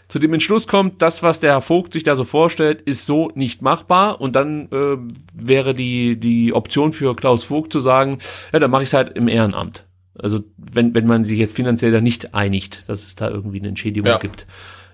zu 0.07 0.17
dem 0.17 0.33
Entschluss 0.33 0.67
kommt, 0.67 1.03
das, 1.03 1.21
was 1.21 1.39
der 1.39 1.51
Herr 1.51 1.61
Vogt 1.61 1.93
sich 1.93 2.03
da 2.03 2.15
so 2.15 2.23
vorstellt, 2.23 2.81
ist 2.81 3.05
so 3.05 3.31
nicht 3.35 3.61
machbar. 3.61 4.19
Und 4.19 4.35
dann 4.35 4.67
äh, 4.71 4.97
wäre 5.35 5.73
die, 5.73 6.19
die 6.19 6.51
Option 6.53 6.93
für 6.93 7.15
Klaus 7.15 7.43
Vogt 7.43 7.71
zu 7.71 7.79
sagen, 7.79 8.17
ja, 8.51 8.59
dann 8.59 8.71
mache 8.71 8.83
ich 8.83 8.89
es 8.89 8.93
halt 8.93 9.15
im 9.15 9.27
Ehrenamt. 9.27 9.85
Also 10.17 10.39
wenn, 10.57 10.95
wenn 10.95 11.05
man 11.05 11.23
sich 11.25 11.37
jetzt 11.37 11.55
finanziell 11.55 11.91
da 11.91 12.01
nicht 12.01 12.33
einigt, 12.33 12.89
dass 12.89 13.03
es 13.03 13.15
da 13.15 13.29
irgendwie 13.29 13.59
eine 13.59 13.69
Entschädigung 13.69 14.09
Ja. 14.09 14.17
gibt. 14.17 14.47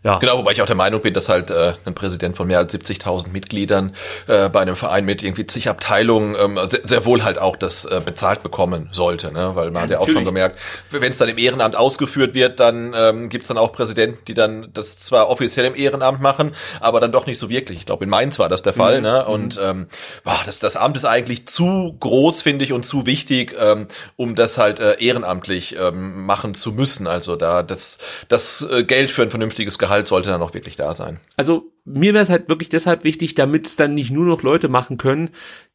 Ja. 0.05 0.19
Genau, 0.19 0.37
wobei 0.37 0.51
ich 0.51 0.61
auch 0.61 0.67
der 0.67 0.75
Meinung 0.75 1.01
bin, 1.01 1.15
dass 1.15 1.29
halt 1.29 1.49
äh, 1.49 1.73
ein 1.83 1.95
Präsident 1.95 2.35
von 2.35 2.45
mehr 2.45 2.59
als 2.59 2.71
70.000 2.71 3.29
Mitgliedern 3.29 3.95
äh, 4.27 4.49
bei 4.49 4.61
einem 4.61 4.75
Verein 4.75 5.03
mit 5.03 5.23
irgendwie 5.23 5.47
zig 5.47 5.67
Abteilungen 5.67 6.35
ähm, 6.39 6.59
sehr, 6.67 6.81
sehr 6.83 7.05
wohl 7.05 7.23
halt 7.23 7.39
auch 7.39 7.55
das 7.55 7.85
äh, 7.85 8.01
bezahlt 8.05 8.43
bekommen 8.43 8.89
sollte, 8.91 9.31
ne? 9.31 9.55
weil 9.55 9.71
man 9.71 9.81
hat 9.81 9.89
ja 9.89 9.97
auch 9.97 10.07
schon 10.07 10.23
gemerkt, 10.23 10.59
wenn 10.91 11.09
es 11.09 11.17
dann 11.17 11.27
im 11.27 11.39
Ehrenamt 11.39 11.75
ausgeführt 11.75 12.35
wird, 12.35 12.59
dann 12.59 12.93
ähm, 12.95 13.29
gibt 13.29 13.45
es 13.45 13.47
dann 13.47 13.57
auch 13.57 13.71
Präsidenten, 13.71 14.23
die 14.25 14.35
dann 14.35 14.69
das 14.73 14.99
zwar 14.99 15.27
offiziell 15.27 15.65
im 15.65 15.75
Ehrenamt 15.75 16.21
machen, 16.21 16.53
aber 16.81 16.99
dann 16.99 17.11
doch 17.11 17.25
nicht 17.25 17.39
so 17.39 17.49
wirklich. 17.49 17.79
Ich 17.79 17.85
glaube, 17.87 18.03
in 18.03 18.09
Mainz 18.11 18.37
war 18.37 18.47
das 18.47 18.61
der 18.61 18.73
Fall. 18.73 19.01
Ne? 19.01 19.25
Und 19.25 19.59
ähm, 19.59 19.87
boah, 20.23 20.39
das, 20.45 20.59
das 20.59 20.75
Amt 20.75 20.97
ist 20.97 21.05
eigentlich 21.05 21.47
zu 21.47 21.97
groß, 21.99 22.43
finde 22.43 22.63
ich, 22.63 22.73
und 22.73 22.85
zu 22.85 23.07
wichtig, 23.07 23.55
ähm, 23.59 23.87
um 24.17 24.35
das 24.35 24.59
halt 24.59 24.79
äh, 24.79 24.97
ehrenamtlich 24.99 25.75
ähm, 25.79 26.25
machen 26.27 26.53
zu 26.53 26.71
müssen. 26.71 27.07
Also 27.07 27.35
da 27.35 27.63
das, 27.63 27.97
das 28.27 28.61
äh, 28.69 28.83
Geld 28.83 29.09
für 29.09 29.23
ein 29.23 29.31
vernünftiges 29.31 29.79
Gehalt 29.79 29.94
sollte 30.03 30.29
dann 30.29 30.41
auch 30.41 30.53
wirklich 30.53 30.75
da 30.75 30.93
sein. 30.93 31.19
also 31.37 31.71
mir 31.85 32.13
wäre 32.13 32.23
es 32.23 32.29
halt 32.29 32.49
wirklich 32.49 32.69
deshalb 32.69 33.03
wichtig, 33.03 33.35
damit 33.35 33.67
es 33.67 33.75
dann 33.75 33.93
nicht 33.93 34.09
nur 34.09 34.25
noch 34.25 34.41
Leute 34.41 34.69
machen 34.69 34.97
können, 34.97 35.29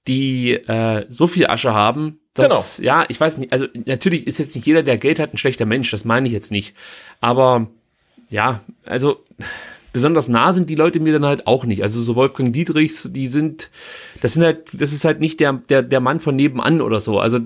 die 0.09 0.53
äh, 0.53 1.07
so 1.09 1.29
viel 1.29 1.47
Asche 1.47 1.73
haben, 1.73 2.19
dass, 2.35 2.79
ja, 2.79 3.05
ich 3.09 3.21
weiß 3.21 3.39
nicht, 3.39 3.53
also 3.53 3.67
natürlich 3.87 4.27
ist 4.27 4.39
jetzt 4.39 4.55
nicht 4.55 4.67
jeder, 4.67 4.83
der 4.83 4.99
Geld 4.99 5.19
hat, 5.19 5.33
ein 5.33 5.39
schlechter 5.39 5.67
Mensch, 5.67 5.91
das 5.91 6.05
meine 6.05 6.27
ich 6.27 6.33
jetzt 6.33 6.51
nicht. 6.51 6.75
Aber 7.21 7.69
ja, 8.29 8.61
also 8.85 9.25
besonders 9.93 10.29
nah 10.29 10.53
sind 10.53 10.71
die 10.71 10.77
Leute 10.77 11.01
mir 11.01 11.13
dann 11.13 11.27
halt 11.27 11.47
auch 11.47 11.65
nicht. 11.65 11.83
Also 11.83 12.01
so 12.01 12.15
Wolfgang 12.15 12.53
Dietrichs, 12.53 13.11
die 13.13 13.27
sind, 13.27 13.71
das 14.23 14.35
sind 14.35 14.45
halt, 14.45 14.69
das 14.73 14.93
ist 14.93 15.05
halt 15.05 15.21
nicht 15.21 15.41
der, 15.41 15.55
der, 15.55 15.83
der 15.83 16.01
Mann 16.01 16.21
von 16.21 16.37
nebenan 16.37 16.81
oder 16.81 17.01
so. 17.01 17.19
Also 17.19 17.39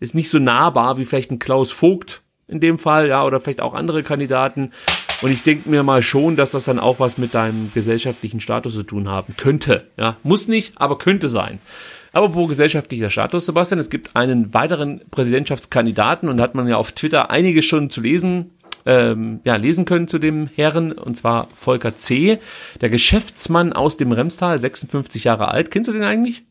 ist 0.00 0.14
nicht 0.14 0.30
so 0.30 0.38
nahbar 0.38 0.98
wie 0.98 1.04
vielleicht 1.04 1.30
ein 1.30 1.38
Klaus 1.38 1.70
Vogt 1.70 2.22
in 2.48 2.60
dem 2.60 2.78
Fall, 2.78 3.08
ja, 3.08 3.24
oder 3.24 3.40
vielleicht 3.40 3.60
auch 3.60 3.74
andere 3.74 4.02
Kandidaten. 4.02 4.72
Und 5.20 5.32
ich 5.32 5.42
denke 5.42 5.68
mir 5.68 5.82
mal 5.82 6.02
schon, 6.02 6.36
dass 6.36 6.52
das 6.52 6.66
dann 6.66 6.78
auch 6.78 7.00
was 7.00 7.18
mit 7.18 7.34
deinem 7.34 7.72
gesellschaftlichen 7.74 8.40
Status 8.40 8.74
zu 8.74 8.84
tun 8.84 9.08
haben 9.08 9.34
könnte. 9.36 9.88
Ja, 9.96 10.16
muss 10.22 10.46
nicht, 10.46 10.74
aber 10.76 10.98
könnte 10.98 11.28
sein. 11.28 11.58
Aber 12.12 12.34
wo 12.34 12.46
gesellschaftlicher 12.46 13.10
Status, 13.10 13.46
Sebastian, 13.46 13.80
es 13.80 13.90
gibt 13.90 14.14
einen 14.16 14.54
weiteren 14.54 15.02
Präsidentschaftskandidaten 15.10 16.28
und 16.28 16.40
hat 16.40 16.54
man 16.54 16.68
ja 16.68 16.76
auf 16.76 16.92
Twitter 16.92 17.30
einiges 17.30 17.64
schon 17.64 17.90
zu 17.90 18.00
lesen, 18.00 18.52
ähm, 18.86 19.40
ja, 19.44 19.56
lesen 19.56 19.84
können 19.84 20.08
zu 20.08 20.18
dem 20.18 20.48
Herren, 20.54 20.92
und 20.92 21.16
zwar 21.16 21.48
Volker 21.54 21.96
C., 21.96 22.38
der 22.80 22.88
Geschäftsmann 22.88 23.72
aus 23.72 23.96
dem 23.96 24.12
Remstal, 24.12 24.58
56 24.58 25.24
Jahre 25.24 25.48
alt. 25.48 25.70
Kennst 25.70 25.88
du 25.88 25.92
den 25.92 26.04
eigentlich? 26.04 26.44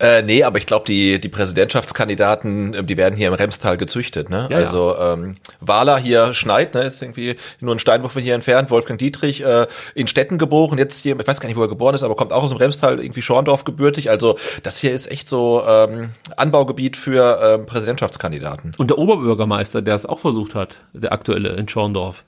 Äh, 0.00 0.22
nee, 0.22 0.42
aber 0.42 0.58
ich 0.58 0.66
glaube, 0.66 0.86
die, 0.86 1.20
die 1.20 1.28
Präsidentschaftskandidaten, 1.28 2.74
äh, 2.74 2.84
die 2.84 2.96
werden 2.96 3.16
hier 3.16 3.28
im 3.28 3.34
Remstal 3.34 3.76
gezüchtet, 3.76 4.28
ne? 4.28 4.48
Ja, 4.50 4.58
ja. 4.58 4.64
also 4.64 4.96
ähm, 4.98 5.36
Wahler 5.60 5.98
hier 5.98 6.32
Schneid, 6.34 6.74
ne, 6.74 6.82
ist 6.82 7.00
irgendwie 7.00 7.36
nur 7.60 7.74
ein 7.74 7.78
Steinwurf 7.78 8.12
von 8.12 8.22
hier 8.22 8.34
entfernt, 8.34 8.70
Wolfgang 8.70 8.98
Dietrich 8.98 9.44
äh, 9.44 9.66
in 9.94 10.06
Städten 10.06 10.38
geboren, 10.38 10.78
jetzt 10.78 11.00
hier, 11.00 11.18
ich 11.18 11.26
weiß 11.26 11.40
gar 11.40 11.48
nicht, 11.48 11.56
wo 11.56 11.62
er 11.62 11.68
geboren 11.68 11.94
ist, 11.94 12.02
aber 12.02 12.16
kommt 12.16 12.32
auch 12.32 12.42
aus 12.42 12.50
dem 12.50 12.58
Remstal, 12.58 12.98
irgendwie 12.98 13.22
Schorndorf 13.22 13.64
gebürtig. 13.64 14.10
Also 14.10 14.36
das 14.62 14.78
hier 14.78 14.92
ist 14.92 15.10
echt 15.10 15.28
so 15.28 15.62
ähm, 15.66 16.10
Anbaugebiet 16.36 16.96
für 16.96 17.40
ähm, 17.42 17.66
Präsidentschaftskandidaten. 17.66 18.72
Und 18.76 18.90
der 18.90 18.98
Oberbürgermeister, 18.98 19.82
der 19.82 19.94
es 19.94 20.06
auch 20.06 20.18
versucht 20.18 20.54
hat, 20.54 20.78
der 20.92 21.12
aktuelle 21.12 21.50
in 21.50 21.68
Schorndorf. 21.68 22.24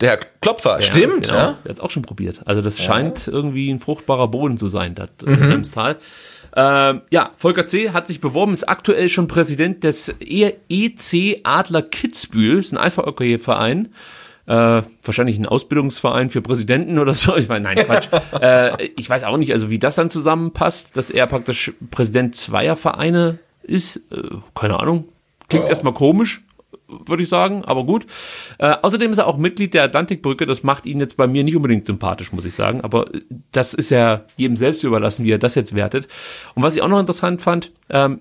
Der 0.00 0.10
Herr 0.10 0.20
Klopfer, 0.40 0.80
stimmt, 0.80 1.26
genau, 1.26 1.34
ja? 1.34 1.58
Der 1.64 1.70
hat 1.70 1.78
es 1.78 1.80
auch 1.80 1.90
schon 1.90 2.02
probiert. 2.02 2.40
Also 2.46 2.62
das 2.62 2.80
scheint 2.80 3.28
irgendwie 3.28 3.70
ein 3.70 3.80
fruchtbarer 3.80 4.28
Boden 4.28 4.56
zu 4.56 4.66
sein, 4.68 4.94
das 4.94 5.10
mhm. 5.22 5.50
Remstal. 5.50 5.96
Ähm, 6.56 7.02
ja, 7.10 7.30
Volker 7.36 7.66
C. 7.66 7.90
hat 7.90 8.06
sich 8.06 8.20
beworben, 8.20 8.52
ist 8.52 8.68
aktuell 8.68 9.08
schon 9.08 9.28
Präsident 9.28 9.84
des 9.84 10.14
E- 10.20 10.52
EC 10.68 11.40
Adler 11.44 11.82
Kitzbühel, 11.82 12.58
ist 12.58 12.72
ein 12.72 12.78
Eishockey-Verein. 12.78 13.88
Äh, 14.46 14.82
wahrscheinlich 15.04 15.38
ein 15.38 15.46
Ausbildungsverein 15.46 16.30
für 16.30 16.42
Präsidenten 16.42 16.98
oder 16.98 17.14
so. 17.14 17.36
Ich 17.36 17.48
meine, 17.48 17.72
nein, 17.72 17.84
Quatsch. 17.86 18.08
äh, 18.40 18.86
ich 18.96 19.08
weiß 19.08 19.22
auch 19.24 19.36
nicht, 19.36 19.52
also 19.52 19.70
wie 19.70 19.78
das 19.78 19.94
dann 19.94 20.10
zusammenpasst, 20.10 20.96
dass 20.96 21.10
er 21.10 21.26
praktisch 21.28 21.72
Präsident 21.92 22.34
zweier 22.34 22.74
Vereine 22.74 23.38
ist. 23.62 23.96
Äh, 24.10 24.22
keine 24.54 24.80
Ahnung. 24.80 25.04
Klingt 25.48 25.68
erstmal 25.68 25.94
komisch, 25.94 26.42
würde 27.06 27.22
ich 27.22 27.28
sagen, 27.28 27.64
aber 27.64 27.84
gut. 27.84 28.06
Äh, 28.58 28.76
außerdem 28.82 29.12
ist 29.12 29.18
er 29.18 29.26
auch 29.26 29.36
Mitglied 29.36 29.74
der 29.74 29.84
Atlantikbrücke. 29.84 30.46
Das 30.46 30.62
macht 30.62 30.86
ihn 30.86 31.00
jetzt 31.00 31.16
bei 31.16 31.26
mir 31.26 31.44
nicht 31.44 31.56
unbedingt 31.56 31.86
sympathisch, 31.86 32.32
muss 32.32 32.44
ich 32.44 32.54
sagen. 32.54 32.80
Aber 32.80 33.14
äh, 33.14 33.20
das 33.52 33.74
ist 33.74 33.90
ja 33.90 34.24
jedem 34.36 34.56
selbst 34.56 34.82
überlassen, 34.82 35.24
wie 35.24 35.32
er 35.32 35.38
das 35.38 35.54
jetzt 35.54 35.74
wertet. 35.74 36.08
Und 36.54 36.62
was 36.62 36.76
ich 36.76 36.82
auch 36.82 36.88
noch 36.88 37.00
interessant 37.00 37.42
fand, 37.42 37.72
ähm, 37.88 38.20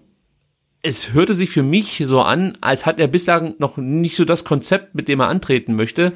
es 0.82 1.12
hörte 1.14 1.34
sich 1.34 1.50
für 1.50 1.64
mich 1.64 2.02
so 2.06 2.22
an, 2.22 2.58
als 2.62 2.86
hat 2.86 3.00
er 3.00 3.08
bislang 3.08 3.56
noch 3.60 3.78
nicht 3.78 4.16
so 4.16 4.24
das 4.24 4.46
Konzept, 4.46 4.96
mit 4.96 5.08
dem 5.08 5.20
er 5.20 5.28
antreten 5.28 5.76
möchte. 5.76 6.14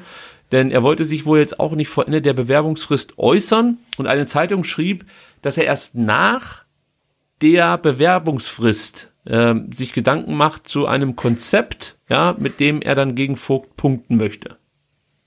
Denn 0.52 0.70
er 0.70 0.82
wollte 0.82 1.04
sich 1.04 1.26
wohl 1.26 1.38
jetzt 1.38 1.60
auch 1.60 1.72
nicht 1.72 1.88
vor 1.88 2.06
Ende 2.06 2.22
der 2.22 2.32
Bewerbungsfrist 2.32 3.18
äußern. 3.18 3.78
Und 3.96 4.06
eine 4.06 4.26
Zeitung 4.26 4.64
schrieb, 4.64 5.04
dass 5.42 5.58
er 5.58 5.64
erst 5.64 5.96
nach 5.96 6.64
der 7.42 7.76
Bewerbungsfrist 7.78 9.12
äh, 9.24 9.54
sich 9.74 9.92
Gedanken 9.92 10.34
macht 10.34 10.68
zu 10.68 10.86
einem 10.86 11.16
Konzept, 11.16 11.93
ja, 12.08 12.36
mit 12.38 12.60
dem 12.60 12.82
er 12.82 12.94
dann 12.94 13.14
gegen 13.14 13.36
Vogt 13.36 13.76
punkten 13.76 14.16
möchte. 14.16 14.56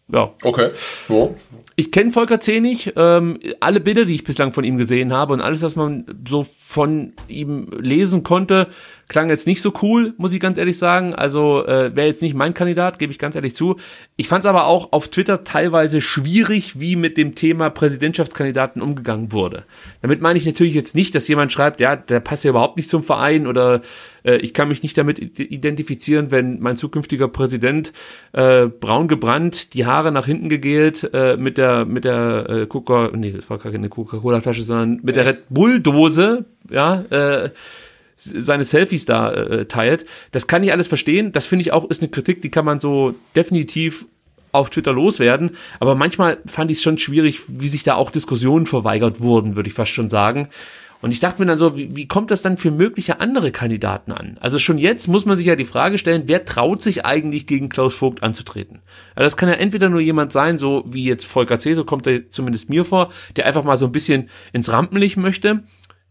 Ja, 0.09 0.33
Okay. 0.41 0.71
So. 1.07 1.35
ich 1.75 1.91
kenne 1.91 2.11
Volker 2.11 2.39
nicht. 2.61 2.93
Ähm, 2.95 3.39
alle 3.59 3.81
Bilder, 3.81 4.05
die 4.05 4.15
ich 4.15 4.23
bislang 4.23 4.53
von 4.53 4.63
ihm 4.63 4.77
gesehen 4.77 5.11
habe 5.11 5.33
und 5.33 5.41
alles, 5.41 5.61
was 5.63 5.75
man 5.75 6.05
so 6.27 6.45
von 6.61 7.13
ihm 7.27 7.67
lesen 7.77 8.23
konnte, 8.23 8.67
klang 9.07 9.29
jetzt 9.29 9.47
nicht 9.47 9.61
so 9.61 9.73
cool, 9.81 10.13
muss 10.17 10.33
ich 10.33 10.39
ganz 10.39 10.57
ehrlich 10.57 10.77
sagen. 10.77 11.15
Also 11.15 11.65
äh, 11.65 11.95
wäre 11.95 12.07
jetzt 12.07 12.21
nicht 12.21 12.35
mein 12.35 12.53
Kandidat, 12.53 12.99
gebe 12.99 13.11
ich 13.11 13.19
ganz 13.19 13.35
ehrlich 13.35 13.55
zu. 13.55 13.77
Ich 14.17 14.27
fand 14.27 14.43
es 14.43 14.49
aber 14.49 14.65
auch 14.65 14.91
auf 14.91 15.07
Twitter 15.07 15.43
teilweise 15.43 16.01
schwierig, 16.01 16.79
wie 16.79 16.95
mit 16.95 17.17
dem 17.17 17.33
Thema 17.33 17.69
Präsidentschaftskandidaten 17.69 18.81
umgegangen 18.81 19.31
wurde. 19.31 19.63
Damit 20.01 20.21
meine 20.21 20.37
ich 20.37 20.45
natürlich 20.45 20.73
jetzt 20.73 20.95
nicht, 20.95 21.15
dass 21.15 21.27
jemand 21.27 21.51
schreibt, 21.51 21.79
ja, 21.79 21.95
der 21.95 22.19
passt 22.19 22.43
ja 22.43 22.49
überhaupt 22.49 22.77
nicht 22.77 22.89
zum 22.89 23.03
Verein 23.03 23.47
oder 23.47 23.81
äh, 24.23 24.37
ich 24.37 24.53
kann 24.53 24.67
mich 24.67 24.83
nicht 24.83 24.97
damit 24.97 25.19
ide- 25.19 25.43
identifizieren, 25.43 26.31
wenn 26.31 26.59
mein 26.59 26.75
zukünftiger 26.75 27.29
Präsident 27.29 27.93
äh, 28.33 28.65
braun 28.65 29.07
gebrannt, 29.07 29.73
die 29.73 29.85
Haare 29.85 30.11
nach 30.11 30.25
hinten 30.25 30.49
gegelt, 30.49 31.09
äh, 31.13 31.37
mit 31.37 31.57
der 31.57 31.85
mit 31.85 32.03
der 32.03 32.49
äh, 32.49 32.65
Coca, 32.65 33.11
nee, 33.13 33.31
das 33.31 33.49
war 33.49 33.57
gar 33.57 33.71
keine 33.71 33.87
Coca-Cola 33.89 34.41
Flasche, 34.41 34.63
sondern 34.63 34.99
mit 35.03 35.15
der 35.15 35.25
Red 35.25 35.43
Bull 35.49 35.79
Dose, 35.79 36.45
ja, 36.69 37.03
äh, 37.09 37.51
seine 38.17 38.65
Selfies 38.65 39.05
da 39.05 39.31
äh, 39.31 39.65
teilt. 39.65 40.05
Das 40.31 40.47
kann 40.47 40.63
ich 40.63 40.71
alles 40.71 40.87
verstehen. 40.87 41.31
Das 41.31 41.45
finde 41.45 41.61
ich 41.61 41.71
auch 41.71 41.89
ist 41.89 42.01
eine 42.01 42.09
Kritik, 42.09 42.41
die 42.41 42.49
kann 42.49 42.65
man 42.65 42.79
so 42.79 43.15
definitiv 43.35 44.05
auf 44.51 44.69
Twitter 44.69 44.91
loswerden. 44.91 45.51
Aber 45.79 45.95
manchmal 45.95 46.39
fand 46.45 46.71
ich 46.71 46.77
es 46.77 46.83
schon 46.83 46.97
schwierig, 46.97 47.41
wie 47.47 47.67
sich 47.69 47.83
da 47.83 47.95
auch 47.95 48.11
Diskussionen 48.11 48.65
verweigert 48.65 49.21
wurden, 49.21 49.55
würde 49.55 49.69
ich 49.69 49.75
fast 49.75 49.91
schon 49.91 50.09
sagen. 50.09 50.49
Und 50.99 51.11
ich 51.11 51.19
dachte 51.19 51.39
mir 51.39 51.45
dann 51.45 51.59
so, 51.59 51.77
wie, 51.77 51.95
wie 51.95 52.07
kommt 52.07 52.31
das 52.31 52.41
dann 52.41 52.57
für 52.57 52.71
mögliche 52.71 53.19
andere 53.19 53.51
Kandidaten 53.51 54.11
an? 54.11 54.37
Also 54.39 54.57
schon 54.57 54.79
jetzt 54.79 55.07
muss 55.07 55.25
man 55.25 55.37
sich 55.37 55.45
ja 55.45 55.55
die 55.55 55.65
Frage 55.65 55.99
stellen, 55.99 56.23
wer 56.25 56.43
traut 56.43 56.81
sich 56.81 57.05
eigentlich 57.05 57.45
gegen 57.45 57.69
Klaus 57.69 57.93
Vogt 57.93 58.23
anzutreten? 58.23 58.79
Also 59.13 59.25
das 59.25 59.37
kann 59.37 59.49
ja 59.49 59.55
entweder 59.55 59.89
nur 59.89 60.01
jemand 60.01 60.31
sein, 60.31 60.57
so 60.57 60.83
wie 60.87 61.05
jetzt 61.05 61.25
Volker 61.25 61.59
C., 61.59 61.75
so 61.75 61.83
kommt 61.83 62.07
er 62.07 62.31
zumindest 62.31 62.69
mir 62.69 62.83
vor, 62.83 63.11
der 63.35 63.45
einfach 63.45 63.63
mal 63.63 63.77
so 63.77 63.85
ein 63.85 63.91
bisschen 63.91 64.29
ins 64.53 64.71
Rampenlicht 64.71 65.17
möchte. 65.17 65.63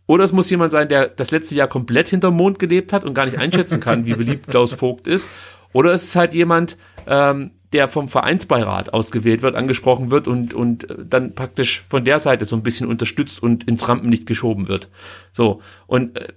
Oder 0.06 0.24
es 0.24 0.32
muss 0.32 0.50
jemand 0.50 0.70
sein, 0.70 0.88
der 0.88 1.08
das 1.08 1.30
letzte 1.30 1.54
Jahr 1.54 1.68
komplett 1.68 2.08
hinterm 2.08 2.36
Mond 2.36 2.58
gelebt 2.58 2.92
hat 2.92 3.04
und 3.04 3.14
gar 3.14 3.26
nicht 3.26 3.38
einschätzen 3.38 3.80
kann, 3.80 4.06
wie 4.06 4.14
beliebt 4.14 4.46
Klaus 4.50 4.72
Vogt 4.72 5.06
ist. 5.06 5.26
Oder 5.72 5.92
es 5.92 6.04
ist 6.04 6.16
halt 6.16 6.32
jemand, 6.32 6.76
ähm, 7.06 7.50
der 7.72 7.88
vom 7.88 8.08
Vereinsbeirat 8.08 8.94
ausgewählt 8.94 9.42
wird, 9.42 9.56
angesprochen 9.56 10.10
wird 10.10 10.28
und, 10.28 10.54
und 10.54 10.86
dann 11.04 11.34
praktisch 11.34 11.84
von 11.88 12.04
der 12.04 12.18
Seite 12.18 12.44
so 12.44 12.56
ein 12.56 12.62
bisschen 12.62 12.86
unterstützt 12.88 13.42
und 13.42 13.64
ins 13.64 13.88
Rampenlicht 13.88 14.26
geschoben 14.26 14.68
wird. 14.68 14.88
So. 15.32 15.60
Und 15.86 16.16
äh, 16.16 16.32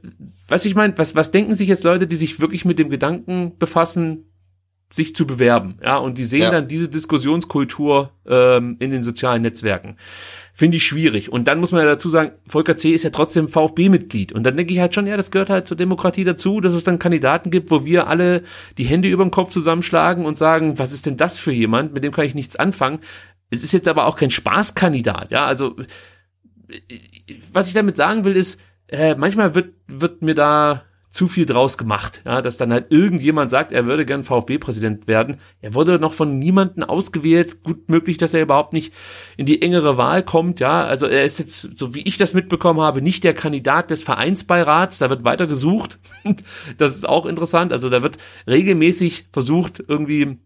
was 0.47 0.65
ich 0.65 0.75
meine, 0.75 0.97
was, 0.97 1.15
was 1.15 1.31
denken 1.31 1.55
sich 1.55 1.69
jetzt 1.69 1.83
Leute, 1.83 2.07
die 2.07 2.15
sich 2.15 2.39
wirklich 2.39 2.65
mit 2.65 2.79
dem 2.79 2.89
Gedanken 2.89 3.57
befassen, 3.57 4.25
sich 4.91 5.15
zu 5.15 5.27
bewerben, 5.27 5.77
ja, 5.83 5.97
und 5.97 6.17
die 6.17 6.23
sehen 6.23 6.41
ja. 6.41 6.51
dann 6.51 6.67
diese 6.67 6.89
Diskussionskultur 6.89 8.11
ähm, 8.25 8.75
in 8.79 8.89
den 8.89 9.03
sozialen 9.03 9.43
Netzwerken. 9.43 9.97
Finde 10.59 10.75
ich 10.75 10.85
schwierig. 10.85 11.31
Und 11.31 11.47
dann 11.47 11.61
muss 11.61 11.71
man 11.71 11.83
ja 11.83 11.87
dazu 11.87 12.09
sagen, 12.09 12.33
Volker 12.45 12.75
C. 12.75 12.89
ist 12.89 13.03
ja 13.03 13.11
trotzdem 13.11 13.47
VfB-Mitglied. 13.47 14.33
Und 14.33 14.43
dann 14.43 14.57
denke 14.57 14.73
ich 14.73 14.81
halt 14.81 14.93
schon, 14.93 15.07
ja, 15.07 15.15
das 15.15 15.31
gehört 15.31 15.49
halt 15.49 15.69
zur 15.69 15.77
Demokratie 15.77 16.25
dazu, 16.25 16.59
dass 16.59 16.73
es 16.73 16.83
dann 16.83 16.99
Kandidaten 16.99 17.49
gibt, 17.49 17.71
wo 17.71 17.85
wir 17.85 18.07
alle 18.07 18.43
die 18.77 18.83
Hände 18.83 19.07
über 19.07 19.23
den 19.23 19.31
Kopf 19.31 19.51
zusammenschlagen 19.51 20.25
und 20.25 20.37
sagen, 20.37 20.77
was 20.77 20.91
ist 20.91 21.05
denn 21.05 21.15
das 21.15 21.39
für 21.39 21.53
jemand? 21.53 21.93
Mit 21.93 22.03
dem 22.03 22.11
kann 22.11 22.25
ich 22.25 22.35
nichts 22.35 22.57
anfangen. 22.57 22.99
Es 23.49 23.63
ist 23.63 23.71
jetzt 23.71 23.87
aber 23.87 24.05
auch 24.05 24.17
kein 24.17 24.31
Spaßkandidat, 24.31 25.31
ja. 25.31 25.45
Also, 25.45 25.77
was 27.53 27.69
ich 27.69 27.73
damit 27.73 27.95
sagen 27.95 28.25
will, 28.25 28.35
ist, 28.35 28.59
äh, 28.89 29.15
manchmal 29.15 29.55
wird, 29.55 29.75
wird 29.87 30.21
mir 30.21 30.35
da 30.35 30.83
zu 31.09 31.27
viel 31.27 31.47
draus 31.47 31.77
gemacht, 31.77 32.21
ja, 32.25 32.41
dass 32.41 32.57
dann 32.57 32.71
halt 32.71 32.91
irgendjemand 32.91 33.49
sagt, 33.49 33.71
er 33.71 33.87
würde 33.87 34.05
gern 34.05 34.23
VfB-Präsident 34.23 35.07
werden. 35.07 35.37
Er 35.59 35.73
wurde 35.73 35.97
noch 35.97 36.13
von 36.13 36.37
niemanden 36.37 36.83
ausgewählt. 36.83 37.63
Gut 37.63 37.89
möglich, 37.89 38.17
dass 38.17 38.35
er 38.35 38.43
überhaupt 38.43 38.73
nicht 38.73 38.93
in 39.35 39.47
die 39.47 39.63
engere 39.63 39.97
Wahl 39.97 40.21
kommt, 40.21 40.59
ja. 40.59 40.83
Also 40.83 41.07
er 41.07 41.25
ist 41.25 41.39
jetzt, 41.39 41.79
so 41.79 41.95
wie 41.95 42.01
ich 42.03 42.17
das 42.17 42.35
mitbekommen 42.35 42.81
habe, 42.81 43.01
nicht 43.01 43.23
der 43.23 43.33
Kandidat 43.33 43.89
des 43.89 44.03
Vereinsbeirats. 44.03 44.99
Da 44.99 45.09
wird 45.09 45.23
weiter 45.23 45.47
gesucht. 45.47 45.99
das 46.77 46.95
ist 46.95 47.09
auch 47.09 47.25
interessant. 47.25 47.73
Also 47.73 47.89
da 47.89 48.03
wird 48.03 48.17
regelmäßig 48.47 49.25
versucht, 49.33 49.83
irgendwie, 49.87 50.37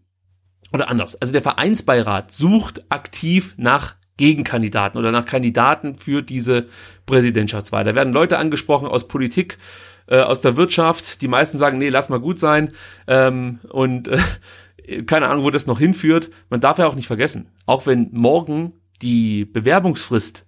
oder 0.72 0.88
anders. 0.88 1.14
Also 1.20 1.34
der 1.34 1.42
Vereinsbeirat 1.42 2.32
sucht 2.32 2.86
aktiv 2.88 3.54
nach 3.58 3.96
Gegenkandidaten 4.16 4.98
oder 4.98 5.10
nach 5.10 5.26
Kandidaten 5.26 5.96
für 5.96 6.22
diese 6.22 6.66
Präsidentschaftswahl. 7.04 7.84
Da 7.84 7.94
werden 7.94 8.14
Leute 8.14 8.38
angesprochen 8.38 8.88
aus 8.88 9.08
Politik, 9.08 9.58
äh, 10.06 10.20
aus 10.20 10.40
der 10.40 10.56
Wirtschaft. 10.56 11.22
Die 11.22 11.28
meisten 11.28 11.58
sagen, 11.58 11.78
nee, 11.78 11.88
lass 11.88 12.08
mal 12.08 12.20
gut 12.20 12.38
sein. 12.38 12.72
Ähm, 13.06 13.60
und 13.70 14.08
äh, 14.08 15.02
keine 15.02 15.28
Ahnung, 15.28 15.44
wo 15.44 15.50
das 15.50 15.66
noch 15.66 15.78
hinführt. 15.78 16.30
Man 16.50 16.60
darf 16.60 16.78
ja 16.78 16.86
auch 16.86 16.94
nicht 16.94 17.06
vergessen, 17.06 17.48
auch 17.66 17.86
wenn 17.86 18.08
morgen 18.12 18.74
die 19.02 19.44
Bewerbungsfrist 19.44 20.46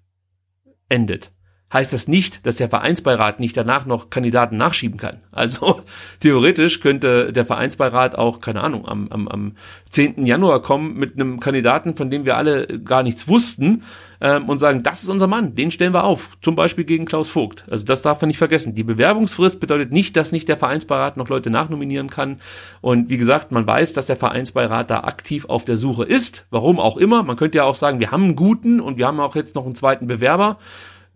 endet, 0.89 1.33
heißt 1.73 1.93
das 1.93 2.07
nicht, 2.07 2.47
dass 2.47 2.57
der 2.57 2.69
Vereinsbeirat 2.69 3.41
nicht 3.41 3.57
danach 3.57 3.87
noch 3.87 4.09
Kandidaten 4.09 4.57
nachschieben 4.57 4.99
kann. 4.99 5.19
Also 5.33 5.83
theoretisch 6.21 6.81
könnte 6.81 7.33
der 7.33 7.45
Vereinsbeirat 7.45 8.17
auch, 8.17 8.41
keine 8.41 8.63
Ahnung, 8.63 8.87
am, 8.87 9.09
am, 9.09 9.27
am 9.27 9.53
10. 9.91 10.25
Januar 10.25 10.63
kommen 10.63 10.95
mit 10.95 11.15
einem 11.15 11.41
Kandidaten, 11.41 11.97
von 11.97 12.09
dem 12.09 12.25
wir 12.25 12.37
alle 12.37 12.67
gar 12.67 13.03
nichts 13.03 13.27
wussten 13.27 13.83
ähm, 14.21 14.49
und 14.49 14.61
sagen, 14.61 14.85
das 14.85 15.03
ist 15.03 15.09
unser 15.09 15.27
Mann, 15.27 15.57
den 15.57 15.73
stellen 15.73 15.93
wir 15.93 16.05
auf, 16.05 16.39
zum 16.41 16.55
Beispiel 16.55 16.85
gegen 16.85 17.05
Klaus 17.05 17.29
Vogt. 17.29 17.65
Also 17.69 17.85
das 17.85 18.01
darf 18.01 18.21
man 18.21 18.29
nicht 18.29 18.39
vergessen. 18.39 18.77
Die 18.77 18.85
Bewerbungsfrist 18.85 19.59
bedeutet 19.59 19.91
nicht, 19.91 20.17
dass 20.17 20.31
nicht 20.31 20.49
der 20.49 20.57
Vereinsbeirat 20.57 21.17
noch 21.17 21.29
Leute 21.29 21.51
nachnominieren 21.51 22.11
kann. 22.11 22.39
Und 22.81 23.11
wie 23.11 23.19
gesagt, 23.19 23.51
man 23.51 23.67
weiß, 23.67 23.93
dass 23.93 24.07
der 24.07 24.17
Vereinsbeirat 24.17 24.89
da 24.89 25.01
aktiv 25.01 25.47
auf 25.47 25.65
der 25.65 25.77
Suche 25.77 26.05
ist, 26.05 26.47
warum 26.51 26.79
auch 26.79 26.97
immer. 26.97 27.25
Man 27.25 27.37
könnte 27.37 27.59
ja 27.59 27.65
auch 27.65 27.75
sagen, 27.75 27.99
wir 27.99 28.13
haben 28.13 28.23
einen 28.23 28.37
guten 28.37 28.81
und 28.81 28.99
wir 28.99 29.09
haben 29.09 29.19
auch 29.19 29.35
jetzt 29.35 29.57
noch 29.57 29.65
einen 29.65 29.75
zweiten 29.75 30.07
Bewerber 30.07 30.59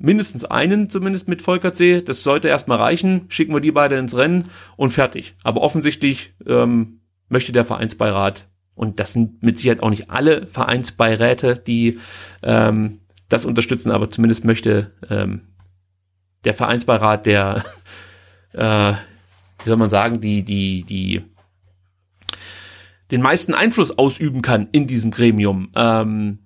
mindestens 0.01 0.45
einen 0.45 0.89
zumindest 0.89 1.29
mit 1.29 1.43
Volker 1.43 1.73
C. 1.75 2.03
Das 2.03 2.23
sollte 2.23 2.49
erstmal 2.49 2.79
reichen. 2.79 3.27
Schicken 3.29 3.53
wir 3.53 3.61
die 3.61 3.71
beide 3.71 3.97
ins 3.97 4.17
Rennen 4.17 4.49
und 4.77 4.91
fertig. 4.91 5.35
Aber 5.45 5.61
offensichtlich 5.61 6.35
ähm, 6.47 7.01
möchte 7.29 7.53
der 7.53 7.65
Vereinsbeirat 7.65 8.49
und 8.75 8.99
das 8.99 9.13
sind 9.13 9.43
mit 9.43 9.59
Sicherheit 9.59 9.83
auch 9.83 9.91
nicht 9.91 10.11
alle 10.11 10.47
Vereinsbeiräte, 10.47 11.55
die 11.55 11.99
ähm, 12.43 13.01
das 13.29 13.45
unterstützen, 13.45 13.91
aber 13.91 14.11
zumindest 14.11 14.45
möchte 14.47 14.93
ähm, 15.11 15.43
der 16.45 16.55
Vereinsbeirat, 16.55 17.27
der, 17.27 17.63
äh, 18.53 18.93
wie 19.63 19.69
soll 19.69 19.77
man 19.77 19.91
sagen, 19.91 20.23
die, 20.23 20.43
die, 20.43 20.85
die 20.85 21.23
den 23.11 23.21
meisten 23.21 23.53
Einfluss 23.53 23.99
ausüben 23.99 24.41
kann 24.41 24.69
in 24.73 24.87
diesem 24.87 25.11
Gremium, 25.11 25.71
ähm, 25.75 26.39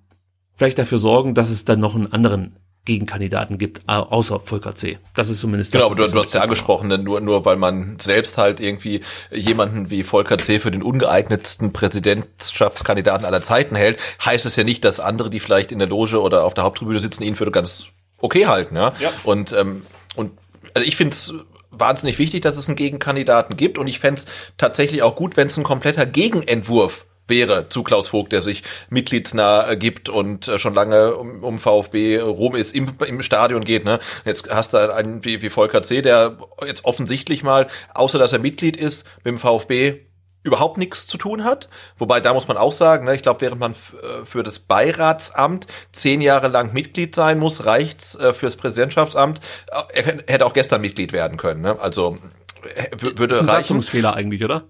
vielleicht 0.55 0.77
dafür 0.77 0.97
sorgen, 0.97 1.35
dass 1.35 1.49
es 1.49 1.63
dann 1.63 1.79
noch 1.79 1.95
einen 1.95 2.11
anderen 2.11 2.57
Gegenkandidaten 2.85 3.57
gibt, 3.57 3.81
außer 3.89 4.39
Volker 4.39 4.75
C. 4.75 4.99
Das 5.15 5.29
ist 5.29 5.39
zumindest 5.39 5.73
Genau, 5.73 5.87
aber 5.87 5.95
du, 5.95 6.07
du 6.07 6.19
hast 6.19 6.33
ja 6.33 6.41
angesprochen, 6.41 6.89
denn 6.89 7.03
nur, 7.03 7.19
nur 7.19 7.43
weil 7.43 7.57
man 7.57 7.97
selbst 7.99 8.37
halt 8.37 8.59
irgendwie 8.59 9.01
jemanden 9.31 9.89
wie 9.89 10.03
Volker 10.03 10.37
C. 10.37 10.59
für 10.59 10.71
den 10.71 10.83
ungeeignetsten 10.83 11.73
Präsidentschaftskandidaten 11.73 13.25
aller 13.25 13.41
Zeiten 13.41 13.75
hält, 13.75 13.99
heißt 14.23 14.45
es 14.45 14.55
ja 14.55 14.63
nicht, 14.63 14.85
dass 14.85 14.99
andere, 14.99 15.31
die 15.31 15.39
vielleicht 15.39 15.71
in 15.71 15.79
der 15.79 15.87
Loge 15.87 16.21
oder 16.21 16.43
auf 16.43 16.53
der 16.53 16.63
Haupttribüne 16.63 16.99
sitzen, 16.99 17.23
ihn 17.23 17.35
für 17.35 17.49
ganz 17.49 17.87
okay 18.19 18.45
halten. 18.45 18.75
Ja. 18.75 18.93
ja. 18.99 19.11
Und, 19.23 19.51
ähm, 19.51 19.81
und 20.15 20.31
also 20.73 20.87
ich 20.87 20.95
finde 20.95 21.13
es 21.13 21.33
wahnsinnig 21.71 22.19
wichtig, 22.19 22.41
dass 22.41 22.57
es 22.57 22.67
einen 22.67 22.75
Gegenkandidaten 22.75 23.57
gibt 23.57 23.77
und 23.77 23.87
ich 23.87 23.99
fände 23.99 24.21
es 24.21 24.27
tatsächlich 24.57 25.01
auch 25.01 25.15
gut, 25.15 25.37
wenn 25.37 25.47
es 25.47 25.57
ein 25.57 25.63
kompletter 25.63 26.05
Gegenentwurf 26.05 27.05
wäre 27.27 27.69
zu 27.69 27.83
Klaus 27.83 28.07
Vogt, 28.09 28.31
der 28.31 28.41
sich 28.41 28.63
mitgliedsnah 28.89 29.71
äh, 29.71 29.77
gibt 29.77 30.09
und 30.09 30.47
äh, 30.47 30.57
schon 30.57 30.73
lange 30.73 31.15
um, 31.15 31.43
um 31.43 31.59
VfB 31.59 32.19
rum 32.19 32.55
ist, 32.55 32.75
im, 32.75 32.91
im 33.05 33.21
Stadion 33.21 33.63
geht. 33.63 33.85
Ne? 33.85 33.99
Jetzt 34.25 34.49
hast 34.49 34.73
du 34.73 34.93
einen 34.93 35.25
wie, 35.25 35.41
wie 35.41 35.49
Volker 35.49 35.81
C., 35.81 36.01
der 36.01 36.37
jetzt 36.65 36.85
offensichtlich 36.85 37.43
mal, 37.43 37.67
außer 37.93 38.19
dass 38.19 38.33
er 38.33 38.39
Mitglied 38.39 38.77
ist, 38.77 39.05
mit 39.23 39.27
dem 39.27 39.39
VfB 39.39 40.05
überhaupt 40.45 40.77
nichts 40.77 41.07
zu 41.07 41.17
tun 41.17 41.43
hat. 41.43 41.69
Wobei, 41.97 42.19
da 42.19 42.33
muss 42.33 42.47
man 42.47 42.55
auch 42.55 42.71
sagen, 42.71 43.05
ne, 43.05 43.15
ich 43.15 43.23
glaube, 43.23 43.41
während 43.41 43.59
man 43.59 43.71
äh, 43.71 44.25
für 44.25 44.43
das 44.43 44.59
Beiratsamt 44.59 45.65
zehn 45.91 46.21
Jahre 46.21 46.47
lang 46.47 46.71
Mitglied 46.71 47.15
sein 47.15 47.39
muss, 47.39 47.65
reicht's 47.65 48.13
äh, 48.15 48.31
fürs 48.31 48.55
Präsidentschaftsamt. 48.55 49.41
Er 49.91 50.03
hätte 50.27 50.45
auch 50.45 50.53
gestern 50.53 50.81
Mitglied 50.81 51.13
werden 51.13 51.37
können. 51.37 51.61
Ne? 51.61 51.79
Also 51.79 52.19
würde 52.99 53.27
das 53.27 53.37
ist 53.37 53.43
ein 53.43 53.49
reichen. 53.49 53.67
Satzungsfehler 53.67 54.13
eigentlich, 54.13 54.43
oder? 54.43 54.65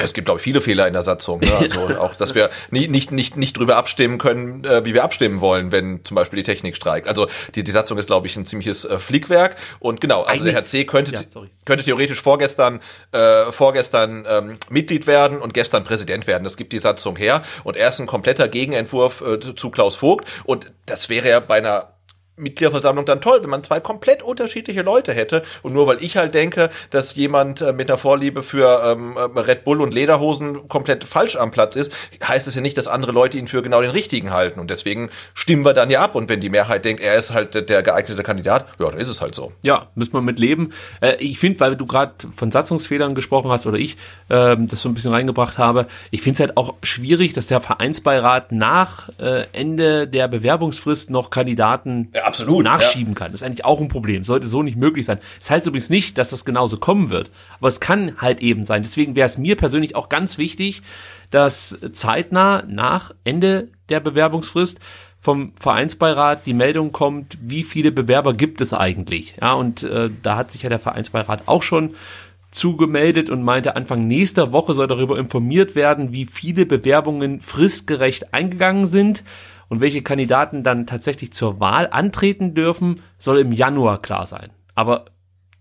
Es 0.00 0.12
gibt, 0.14 0.26
glaube 0.26 0.38
ich, 0.38 0.44
viele 0.44 0.60
Fehler 0.60 0.86
in 0.86 0.92
der 0.92 1.02
Satzung. 1.02 1.40
Ne? 1.40 1.50
Also 1.58 1.80
auch, 1.98 2.14
dass 2.14 2.34
wir 2.34 2.50
nie, 2.70 2.88
nicht, 2.88 3.12
nicht, 3.12 3.36
nicht 3.36 3.56
drüber 3.56 3.76
abstimmen 3.76 4.18
können, 4.18 4.64
äh, 4.64 4.84
wie 4.84 4.94
wir 4.94 5.04
abstimmen 5.04 5.40
wollen, 5.40 5.72
wenn 5.72 6.04
zum 6.04 6.14
Beispiel 6.14 6.38
die 6.38 6.42
Technik 6.42 6.76
streikt. 6.76 7.06
Also 7.06 7.28
die, 7.54 7.64
die 7.64 7.70
Satzung 7.70 7.98
ist, 7.98 8.06
glaube 8.06 8.26
ich, 8.26 8.36
ein 8.36 8.46
ziemliches 8.46 8.84
äh, 8.84 8.98
Flickwerk. 8.98 9.56
Und 9.78 10.00
genau, 10.00 10.22
also 10.22 10.30
Eigentlich, 10.30 10.52
der 10.52 10.54
Herr 10.54 10.64
C. 10.64 10.84
könnte, 10.84 11.12
ja, 11.12 11.22
könnte 11.64 11.84
theoretisch 11.84 12.22
vorgestern, 12.22 12.80
äh, 13.12 13.52
vorgestern 13.52 14.24
ähm, 14.28 14.58
Mitglied 14.70 15.06
werden 15.06 15.38
und 15.38 15.54
gestern 15.54 15.84
Präsident 15.84 16.26
werden. 16.26 16.44
Das 16.44 16.56
gibt 16.56 16.72
die 16.72 16.78
Satzung 16.78 17.16
her. 17.16 17.42
Und 17.64 17.76
er 17.76 17.88
ist 17.88 18.00
ein 18.00 18.06
kompletter 18.06 18.48
Gegenentwurf 18.48 19.20
äh, 19.20 19.38
zu 19.54 19.70
Klaus 19.70 19.96
Vogt. 19.96 20.26
Und 20.44 20.72
das 20.86 21.08
wäre 21.08 21.28
ja 21.28 21.40
bei 21.40 21.58
einer 21.58 21.97
Mitgliederversammlung 22.38 23.04
dann 23.04 23.20
toll, 23.20 23.42
wenn 23.42 23.50
man 23.50 23.62
zwei 23.62 23.80
komplett 23.80 24.22
unterschiedliche 24.22 24.82
Leute 24.82 25.12
hätte. 25.12 25.42
Und 25.62 25.72
nur 25.72 25.86
weil 25.86 26.02
ich 26.02 26.16
halt 26.16 26.34
denke, 26.34 26.70
dass 26.90 27.14
jemand 27.14 27.60
äh, 27.60 27.72
mit 27.72 27.90
einer 27.90 27.98
Vorliebe 27.98 28.42
für 28.42 28.82
ähm, 28.84 29.16
äh, 29.16 29.40
Red 29.40 29.64
Bull 29.64 29.80
und 29.80 29.94
Lederhosen 29.94 30.68
komplett 30.68 31.04
falsch 31.04 31.36
am 31.36 31.50
Platz 31.50 31.76
ist, 31.76 31.92
heißt 32.22 32.46
es 32.46 32.54
ja 32.54 32.60
nicht, 32.60 32.76
dass 32.76 32.88
andere 32.88 33.12
Leute 33.12 33.38
ihn 33.38 33.46
für 33.46 33.62
genau 33.62 33.80
den 33.80 33.90
richtigen 33.90 34.32
halten. 34.32 34.60
Und 34.60 34.70
deswegen 34.70 35.10
stimmen 35.34 35.64
wir 35.64 35.74
dann 35.74 35.90
ja 35.90 36.00
ab. 36.00 36.14
Und 36.14 36.28
wenn 36.28 36.40
die 36.40 36.50
Mehrheit 36.50 36.84
denkt, 36.84 37.02
er 37.02 37.16
ist 37.16 37.32
halt 37.32 37.68
der 37.68 37.82
geeignete 37.82 38.22
Kandidat, 38.22 38.66
ja, 38.78 38.86
dann 38.86 38.98
ist 38.98 39.08
es 39.08 39.20
halt 39.20 39.34
so. 39.34 39.52
Ja, 39.62 39.88
müssen 39.94 40.12
wir 40.12 40.22
mit 40.22 40.38
leben. 40.38 40.72
Äh, 41.00 41.16
ich 41.18 41.38
finde, 41.38 41.60
weil 41.60 41.76
du 41.76 41.86
gerade 41.86 42.12
von 42.34 42.50
Satzungsfehlern 42.50 43.14
gesprochen 43.14 43.50
hast 43.50 43.66
oder 43.66 43.78
ich 43.78 43.96
ähm, 44.30 44.68
das 44.68 44.82
so 44.82 44.88
ein 44.88 44.94
bisschen 44.94 45.12
reingebracht 45.12 45.58
habe, 45.58 45.86
ich 46.10 46.22
finde 46.22 46.34
es 46.34 46.40
halt 46.40 46.56
auch 46.56 46.74
schwierig, 46.82 47.32
dass 47.32 47.46
der 47.46 47.60
Vereinsbeirat 47.60 48.52
nach 48.52 49.08
äh, 49.18 49.46
Ende 49.52 50.06
der 50.06 50.28
Bewerbungsfrist 50.28 51.10
noch 51.10 51.30
Kandidaten 51.30 52.10
ja 52.14 52.27
absolut, 52.28 52.64
nachschieben 52.64 53.14
ja. 53.14 53.18
kann. 53.18 53.32
Das 53.32 53.42
ist 53.42 53.46
eigentlich 53.46 53.64
auch 53.64 53.80
ein 53.80 53.88
Problem. 53.88 54.24
Sollte 54.24 54.46
so 54.46 54.62
nicht 54.62 54.76
möglich 54.76 55.06
sein. 55.06 55.18
Das 55.38 55.50
heißt 55.50 55.66
übrigens 55.66 55.90
nicht, 55.90 56.18
dass 56.18 56.30
das 56.30 56.44
genauso 56.44 56.76
kommen 56.78 57.10
wird. 57.10 57.30
Aber 57.58 57.68
es 57.68 57.80
kann 57.80 58.16
halt 58.18 58.40
eben 58.40 58.64
sein. 58.64 58.82
Deswegen 58.82 59.16
wäre 59.16 59.26
es 59.26 59.38
mir 59.38 59.56
persönlich 59.56 59.96
auch 59.96 60.08
ganz 60.08 60.38
wichtig, 60.38 60.82
dass 61.30 61.78
zeitnah 61.92 62.62
nach 62.66 63.12
Ende 63.24 63.68
der 63.88 64.00
Bewerbungsfrist 64.00 64.80
vom 65.20 65.52
Vereinsbeirat 65.58 66.46
die 66.46 66.54
Meldung 66.54 66.92
kommt, 66.92 67.36
wie 67.42 67.64
viele 67.64 67.90
Bewerber 67.90 68.34
gibt 68.34 68.60
es 68.60 68.72
eigentlich. 68.72 69.34
Ja, 69.40 69.54
und 69.54 69.82
äh, 69.82 70.10
da 70.22 70.36
hat 70.36 70.52
sich 70.52 70.62
ja 70.62 70.68
der 70.68 70.78
Vereinsbeirat 70.78 71.42
auch 71.46 71.62
schon 71.62 71.94
zugemeldet 72.50 73.28
und 73.28 73.42
meinte, 73.42 73.76
Anfang 73.76 74.06
nächster 74.06 74.52
Woche 74.52 74.74
soll 74.74 74.86
darüber 74.86 75.18
informiert 75.18 75.74
werden, 75.74 76.12
wie 76.12 76.24
viele 76.24 76.64
Bewerbungen 76.64 77.40
fristgerecht 77.40 78.32
eingegangen 78.32 78.86
sind 78.86 79.22
Und 79.68 79.80
welche 79.80 80.02
Kandidaten 80.02 80.62
dann 80.62 80.86
tatsächlich 80.86 81.32
zur 81.32 81.60
Wahl 81.60 81.88
antreten 81.90 82.54
dürfen, 82.54 83.02
soll 83.18 83.38
im 83.38 83.52
Januar 83.52 84.00
klar 84.00 84.26
sein. 84.26 84.50
Aber 84.74 85.06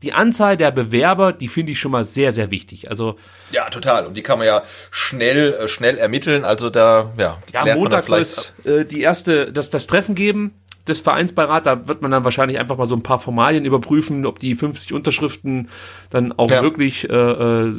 die 0.03 0.13
Anzahl 0.13 0.57
der 0.57 0.71
Bewerber, 0.71 1.33
die 1.33 1.47
finde 1.47 1.71
ich 1.71 1.79
schon 1.79 1.91
mal 1.91 2.03
sehr, 2.03 2.31
sehr 2.31 2.51
wichtig. 2.51 2.89
Also 2.89 3.15
ja, 3.51 3.69
total. 3.69 4.05
Und 4.05 4.15
die 4.15 4.21
kann 4.21 4.37
man 4.37 4.47
ja 4.47 4.63
schnell, 4.91 5.53
äh, 5.53 5.67
schnell 5.67 5.97
ermitteln. 5.97 6.45
Also 6.45 6.69
da, 6.69 7.11
ja. 7.17 7.41
Ja, 7.51 7.75
Montag 7.75 8.05
soll 8.05 8.21
es 8.21 8.53
äh, 8.63 8.85
die 8.85 9.01
erste, 9.01 9.51
das, 9.51 9.69
das 9.69 9.87
Treffen 9.87 10.13
geben 10.13 10.53
des 10.87 11.01
Vereinsbeirat. 11.01 11.65
Da 11.65 11.87
wird 11.87 12.01
man 12.01 12.11
dann 12.11 12.23
wahrscheinlich 12.23 12.59
einfach 12.59 12.77
mal 12.77 12.85
so 12.85 12.95
ein 12.95 13.03
paar 13.03 13.19
Formalien 13.19 13.65
überprüfen, 13.65 14.25
ob 14.25 14.39
die 14.39 14.55
50 14.55 14.93
Unterschriften 14.93 15.69
dann 16.11 16.31
auch 16.31 16.49
ja. 16.49 16.61
wirklich, 16.61 17.09
äh, 17.09 17.13
äh, 17.13 17.73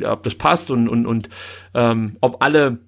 ja, 0.00 0.12
ob 0.12 0.22
das 0.22 0.34
passt 0.34 0.70
und 0.70 0.88
und 0.88 1.06
und 1.06 1.28
ähm, 1.74 2.16
ob 2.20 2.42
alle 2.42 2.78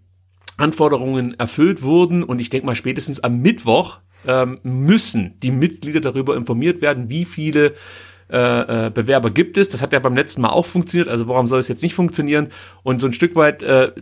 Anforderungen 0.60 1.38
erfüllt 1.38 1.82
wurden. 1.82 2.22
Und 2.22 2.40
ich 2.40 2.50
denke 2.50 2.66
mal 2.66 2.76
spätestens 2.76 3.20
am 3.20 3.40
Mittwoch 3.40 3.98
ähm, 4.26 4.58
müssen 4.62 5.34
die 5.42 5.50
Mitglieder 5.50 6.00
darüber 6.00 6.36
informiert 6.36 6.82
werden, 6.82 7.08
wie 7.08 7.24
viele 7.24 7.74
äh, 8.30 8.86
äh, 8.86 8.90
Bewerber 8.90 9.30
gibt 9.30 9.56
es. 9.56 9.68
Das 9.68 9.82
hat 9.82 9.92
ja 9.92 9.98
beim 9.98 10.14
letzten 10.14 10.42
Mal 10.42 10.50
auch 10.50 10.66
funktioniert, 10.66 11.08
also 11.08 11.26
warum 11.26 11.48
soll 11.48 11.58
es 11.58 11.68
jetzt 11.68 11.82
nicht 11.82 11.94
funktionieren? 11.94 12.48
Und 12.82 13.00
so 13.00 13.06
ein 13.06 13.12
Stück 13.12 13.34
weit 13.34 13.62
äh, 13.62 13.92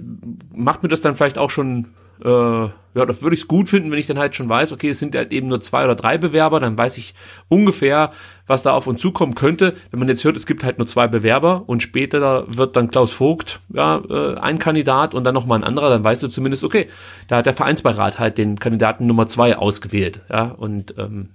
macht 0.55 0.83
mir 0.83 0.91
das 0.91 1.01
dann 1.01 1.17
vielleicht 1.17 1.39
auch 1.39 1.51
schon 1.51 1.87
äh, 2.25 2.69
ja, 2.99 3.07
das 3.07 3.23
würde 3.23 3.35
ich 3.35 3.43
es 3.43 3.49
gut 3.49 3.69
finden, 3.69 3.93
wenn 3.93 3.99
ich 3.99 4.07
dann 4.07 4.19
halt 4.19 4.35
schon 4.35 4.49
weiß, 4.49 4.73
okay, 4.73 4.89
es 4.89 4.99
sind 4.99 5.15
halt 5.15 5.33
eben 5.33 5.47
nur 5.47 5.61
zwei 5.61 5.85
oder 5.85 5.95
drei 5.95 6.19
Bewerber, 6.19 6.59
dann 6.59 6.77
weiß 6.77 6.99
ich 6.99 7.15
ungefähr, 7.49 8.11
was 8.47 8.63
da 8.63 8.73
auf 8.73 8.87
uns 8.87 9.01
zukommen 9.01 9.37
könnte. 9.37 9.75
Wenn 9.91 10.01
man 10.01 10.09
jetzt 10.09 10.25
hört, 10.25 10.37
es 10.37 10.47
gibt 10.47 10.65
halt 10.65 10.79
nur 10.79 10.87
zwei 10.87 11.07
Bewerber 11.07 11.63
und 11.69 11.83
später 11.83 12.45
wird 12.49 12.75
dann 12.75 12.91
Klaus 12.91 13.13
Vogt 13.13 13.61
ja, 13.73 14.03
äh, 14.11 14.35
ein 14.39 14.59
Kandidat 14.59 15.15
und 15.15 15.25
dann 15.25 15.35
nochmal 15.35 15.61
ein 15.61 15.65
anderer, 15.65 15.91
dann 15.91 16.03
weißt 16.03 16.23
du 16.25 16.29
zumindest, 16.29 16.65
okay, 16.65 16.89
da 17.29 17.37
hat 17.37 17.47
der 17.47 17.55
Vereinsbeirat 17.55 18.19
halt 18.19 18.37
den 18.37 18.59
Kandidaten 18.59 19.07
Nummer 19.07 19.29
zwei 19.29 19.57
ausgewählt. 19.57 20.23
Ja, 20.29 20.51
und 20.51 20.95
ähm, 20.99 21.31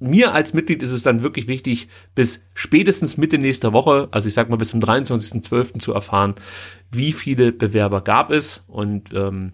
mir 0.00 0.34
als 0.34 0.54
Mitglied 0.54 0.82
ist 0.82 0.92
es 0.92 1.02
dann 1.02 1.22
wirklich 1.22 1.46
wichtig, 1.46 1.88
bis 2.14 2.42
spätestens 2.54 3.16
Mitte 3.16 3.38
nächster 3.38 3.72
Woche, 3.72 4.08
also 4.10 4.28
ich 4.28 4.34
sag 4.34 4.48
mal 4.48 4.56
bis 4.56 4.70
zum 4.70 4.80
23.12. 4.80 5.78
zu 5.78 5.92
erfahren, 5.92 6.34
wie 6.90 7.12
viele 7.12 7.52
Bewerber 7.52 8.00
gab 8.00 8.30
es 8.30 8.64
und 8.66 9.14
ähm, 9.14 9.52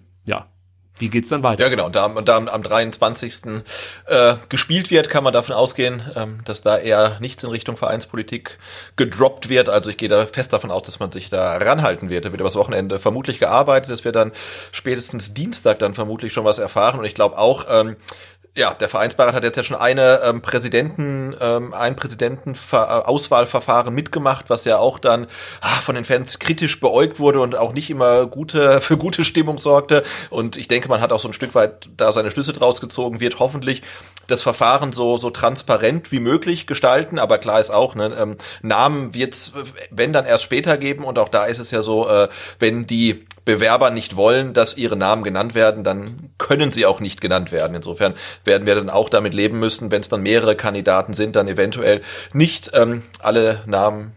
wie 0.98 1.08
geht's 1.08 1.28
dann 1.28 1.42
weiter? 1.42 1.64
Ja, 1.64 1.68
genau. 1.68 1.88
Da, 1.88 2.08
da 2.08 2.36
am 2.36 2.62
23. 2.62 3.62
Äh, 4.06 4.36
gespielt 4.48 4.90
wird, 4.90 5.10
kann 5.10 5.24
man 5.24 5.32
davon 5.32 5.54
ausgehen, 5.54 6.02
ähm, 6.14 6.40
dass 6.44 6.62
da 6.62 6.78
eher 6.78 7.18
nichts 7.20 7.42
in 7.44 7.50
Richtung 7.50 7.76
Vereinspolitik 7.76 8.58
gedroppt 8.96 9.48
wird. 9.48 9.68
Also 9.68 9.90
ich 9.90 9.96
gehe 9.96 10.08
da 10.08 10.26
fest 10.26 10.52
davon 10.52 10.70
aus, 10.70 10.84
dass 10.84 10.98
man 10.98 11.12
sich 11.12 11.28
da 11.28 11.56
ranhalten 11.56 12.08
wird. 12.08 12.24
Da 12.24 12.32
wird 12.32 12.40
übers 12.40 12.56
Wochenende 12.56 12.98
vermutlich 12.98 13.38
gearbeitet, 13.38 13.90
dass 13.90 14.04
wir 14.04 14.12
dann 14.12 14.32
spätestens 14.72 15.34
Dienstag 15.34 15.78
dann 15.80 15.94
vermutlich 15.94 16.32
schon 16.32 16.44
was 16.44 16.58
erfahren. 16.58 16.98
Und 16.98 17.04
ich 17.04 17.14
glaube 17.14 17.36
auch, 17.38 17.66
ähm, 17.68 17.96
ja, 18.56 18.72
der 18.72 18.88
Vereinsbeirat 18.88 19.34
hat 19.34 19.44
jetzt 19.44 19.56
ja 19.56 19.62
schon 19.62 19.76
eine 19.76 20.20
ähm, 20.24 20.40
Präsidenten, 20.40 21.36
ähm, 21.40 21.74
ein 21.74 21.94
Präsidentenauswahlverfahren 21.94 23.94
mitgemacht, 23.94 24.48
was 24.48 24.64
ja 24.64 24.78
auch 24.78 24.98
dann 24.98 25.26
ah, 25.60 25.80
von 25.82 25.94
den 25.94 26.06
Fans 26.06 26.38
kritisch 26.38 26.80
beäugt 26.80 27.20
wurde 27.20 27.40
und 27.40 27.54
auch 27.54 27.74
nicht 27.74 27.90
immer 27.90 28.24
gute 28.26 28.80
für 28.80 28.96
gute 28.96 29.24
Stimmung 29.24 29.58
sorgte. 29.58 30.04
Und 30.30 30.56
ich 30.56 30.68
denke, 30.68 30.88
man 30.88 31.02
hat 31.02 31.12
auch 31.12 31.18
so 31.18 31.28
ein 31.28 31.34
Stück 31.34 31.54
weit 31.54 31.90
da 31.98 32.12
seine 32.12 32.30
Schlüsse 32.30 32.54
draus 32.54 32.80
gezogen, 32.80 33.20
wird 33.20 33.40
hoffentlich 33.40 33.82
das 34.26 34.42
Verfahren 34.42 34.94
so 34.94 35.18
so 35.18 35.28
transparent 35.28 36.10
wie 36.10 36.20
möglich 36.20 36.66
gestalten. 36.66 37.18
Aber 37.18 37.36
klar 37.36 37.60
ist 37.60 37.70
auch, 37.70 37.94
ne, 37.94 38.16
ähm, 38.18 38.38
Namen 38.62 39.12
wird's, 39.12 39.52
wenn 39.90 40.14
dann 40.14 40.24
erst 40.24 40.44
später 40.44 40.78
geben. 40.78 41.04
Und 41.04 41.18
auch 41.18 41.28
da 41.28 41.44
ist 41.44 41.58
es 41.58 41.70
ja 41.70 41.82
so, 41.82 42.08
äh, 42.08 42.28
wenn 42.58 42.86
die 42.86 43.26
Bewerber 43.46 43.92
nicht 43.92 44.16
wollen, 44.16 44.52
dass 44.52 44.76
ihre 44.76 44.96
Namen 44.96 45.22
genannt 45.22 45.54
werden, 45.54 45.84
dann 45.84 46.30
können 46.36 46.72
sie 46.72 46.84
auch 46.84 46.98
nicht 46.98 47.20
genannt 47.20 47.52
werden. 47.52 47.76
Insofern 47.76 48.14
werden 48.46 48.66
wir 48.66 48.74
dann 48.74 48.90
auch 48.90 49.08
damit 49.08 49.34
leben 49.34 49.58
müssen, 49.58 49.90
wenn 49.90 50.00
es 50.00 50.08
dann 50.08 50.22
mehrere 50.22 50.56
Kandidaten 50.56 51.14
sind, 51.14 51.36
dann 51.36 51.48
eventuell 51.48 52.02
nicht 52.32 52.70
ähm, 52.74 53.02
alle 53.20 53.62
Namen 53.66 54.12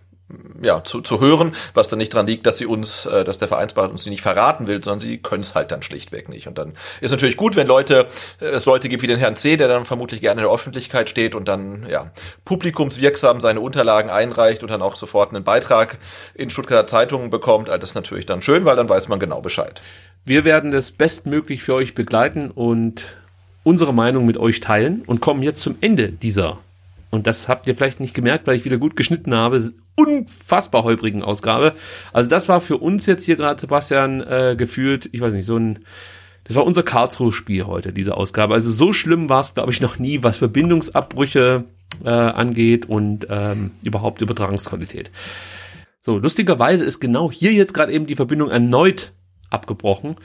ja, 0.61 0.83
zu, 0.83 1.01
zu 1.01 1.19
hören, 1.19 1.55
was 1.73 1.87
dann 1.87 1.97
nicht 1.97 2.13
dran 2.13 2.27
liegt, 2.27 2.45
dass 2.45 2.57
sie 2.57 2.65
uns, 2.65 3.05
äh, 3.05 3.23
dass 3.23 3.39
der 3.39 3.47
Vereinsbeirat 3.47 3.91
uns 3.91 4.03
die 4.03 4.09
nicht 4.09 4.21
verraten 4.21 4.67
will, 4.67 4.83
sondern 4.83 4.99
sie 4.99 5.17
können 5.17 5.41
es 5.41 5.55
halt 5.55 5.71
dann 5.71 5.81
schlichtweg 5.81 6.29
nicht. 6.29 6.47
Und 6.47 6.57
dann 6.57 6.73
ist 7.01 7.11
natürlich 7.11 7.37
gut, 7.37 7.55
wenn 7.55 7.67
Leute, 7.67 8.07
äh, 8.39 8.45
es 8.45 8.65
Leute 8.65 8.89
gibt 8.89 9.01
wie 9.01 9.07
den 9.07 9.17
Herrn 9.17 9.35
C., 9.35 9.57
der 9.57 9.67
dann 9.67 9.85
vermutlich 9.85 10.21
gerne 10.21 10.41
in 10.41 10.45
der 10.45 10.53
Öffentlichkeit 10.53 11.09
steht 11.09 11.33
und 11.33 11.47
dann 11.47 11.87
ja 11.89 12.11
publikumswirksam 12.45 13.41
seine 13.41 13.61
Unterlagen 13.61 14.09
einreicht 14.09 14.61
und 14.61 14.69
dann 14.69 14.81
auch 14.81 14.95
sofort 14.95 15.33
einen 15.33 15.43
Beitrag 15.43 15.97
in 16.35 16.49
Stuttgarter 16.49 16.87
Zeitungen 16.87 17.29
bekommt. 17.29 17.69
Also 17.69 17.79
das 17.79 17.89
ist 17.89 17.95
natürlich 17.95 18.25
dann 18.25 18.41
schön, 18.41 18.65
weil 18.65 18.75
dann 18.75 18.89
weiß 18.89 19.07
man 19.07 19.19
genau 19.19 19.41
Bescheid. 19.41 19.81
Wir 20.25 20.45
werden 20.45 20.71
das 20.71 20.91
bestmöglich 20.91 21.63
für 21.63 21.73
euch 21.73 21.95
begleiten 21.95 22.51
und 22.51 23.03
unsere 23.63 23.93
Meinung 23.93 24.25
mit 24.25 24.37
euch 24.37 24.59
teilen 24.59 25.03
und 25.05 25.21
kommen 25.21 25.43
jetzt 25.43 25.61
zum 25.61 25.75
Ende 25.81 26.09
dieser 26.09 26.59
und 27.11 27.25
das 27.25 27.47
habt 27.47 27.67
ihr 27.67 27.75
vielleicht 27.75 27.99
nicht 27.99 28.13
gemerkt, 28.13 28.45
weil 28.45 28.55
ich 28.55 28.65
wieder 28.65 28.77
gut 28.77 28.95
geschnitten 28.95 29.33
habe, 29.33 29.71
unfassbar 29.95 30.83
holprigen 30.83 31.23
Ausgabe. 31.23 31.73
Also 32.13 32.29
das 32.29 32.49
war 32.49 32.61
für 32.61 32.77
uns 32.77 33.05
jetzt 33.05 33.25
hier 33.25 33.35
gerade, 33.35 33.59
Sebastian, 33.59 34.21
äh, 34.21 34.55
gefühlt, 34.57 35.09
ich 35.11 35.21
weiß 35.21 35.33
nicht, 35.33 35.45
so 35.45 35.57
ein, 35.57 35.79
das 36.43 36.55
war 36.55 36.65
unser 36.65 36.83
Karlsruhe-Spiel 36.83 37.65
heute, 37.65 37.93
diese 37.93 38.15
Ausgabe. 38.15 38.53
Also 38.53 38.71
so 38.71 38.93
schlimm 38.93 39.29
war 39.29 39.41
es, 39.41 39.55
glaube 39.55 39.71
ich, 39.71 39.81
noch 39.81 39.97
nie, 39.97 40.21
was 40.23 40.37
Verbindungsabbrüche 40.37 41.65
äh, 42.03 42.09
angeht 42.09 42.87
und 42.87 43.27
ähm, 43.29 43.71
überhaupt 43.83 44.21
Übertragungsqualität. 44.21 45.09
So, 45.99 46.17
lustigerweise 46.17 46.85
ist 46.85 46.99
genau 46.99 47.31
hier 47.31 47.53
jetzt 47.53 47.73
gerade 47.73 47.91
eben 47.91 48.05
die 48.05 48.15
Verbindung 48.15 48.49
erneut 48.49 49.11
abgebrochen. 49.49 50.15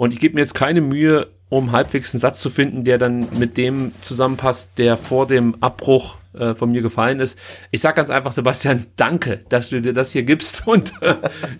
Und 0.00 0.14
ich 0.14 0.18
gebe 0.18 0.34
mir 0.34 0.40
jetzt 0.40 0.54
keine 0.54 0.80
Mühe, 0.80 1.26
um 1.50 1.72
halbwegs 1.72 2.14
einen 2.14 2.22
Satz 2.22 2.40
zu 2.40 2.48
finden, 2.48 2.84
der 2.84 2.96
dann 2.96 3.38
mit 3.38 3.58
dem 3.58 3.92
zusammenpasst, 4.00 4.78
der 4.78 4.96
vor 4.96 5.26
dem 5.26 5.56
Abbruch 5.60 6.16
äh, 6.32 6.54
von 6.54 6.72
mir 6.72 6.80
gefallen 6.80 7.20
ist. 7.20 7.38
Ich 7.70 7.82
sag 7.82 7.96
ganz 7.96 8.08
einfach, 8.08 8.32
Sebastian, 8.32 8.86
danke, 8.96 9.44
dass 9.50 9.68
du 9.68 9.82
dir 9.82 9.92
das 9.92 10.10
hier 10.10 10.22
gibst 10.22 10.62
und 10.66 10.94
äh, 11.02 11.16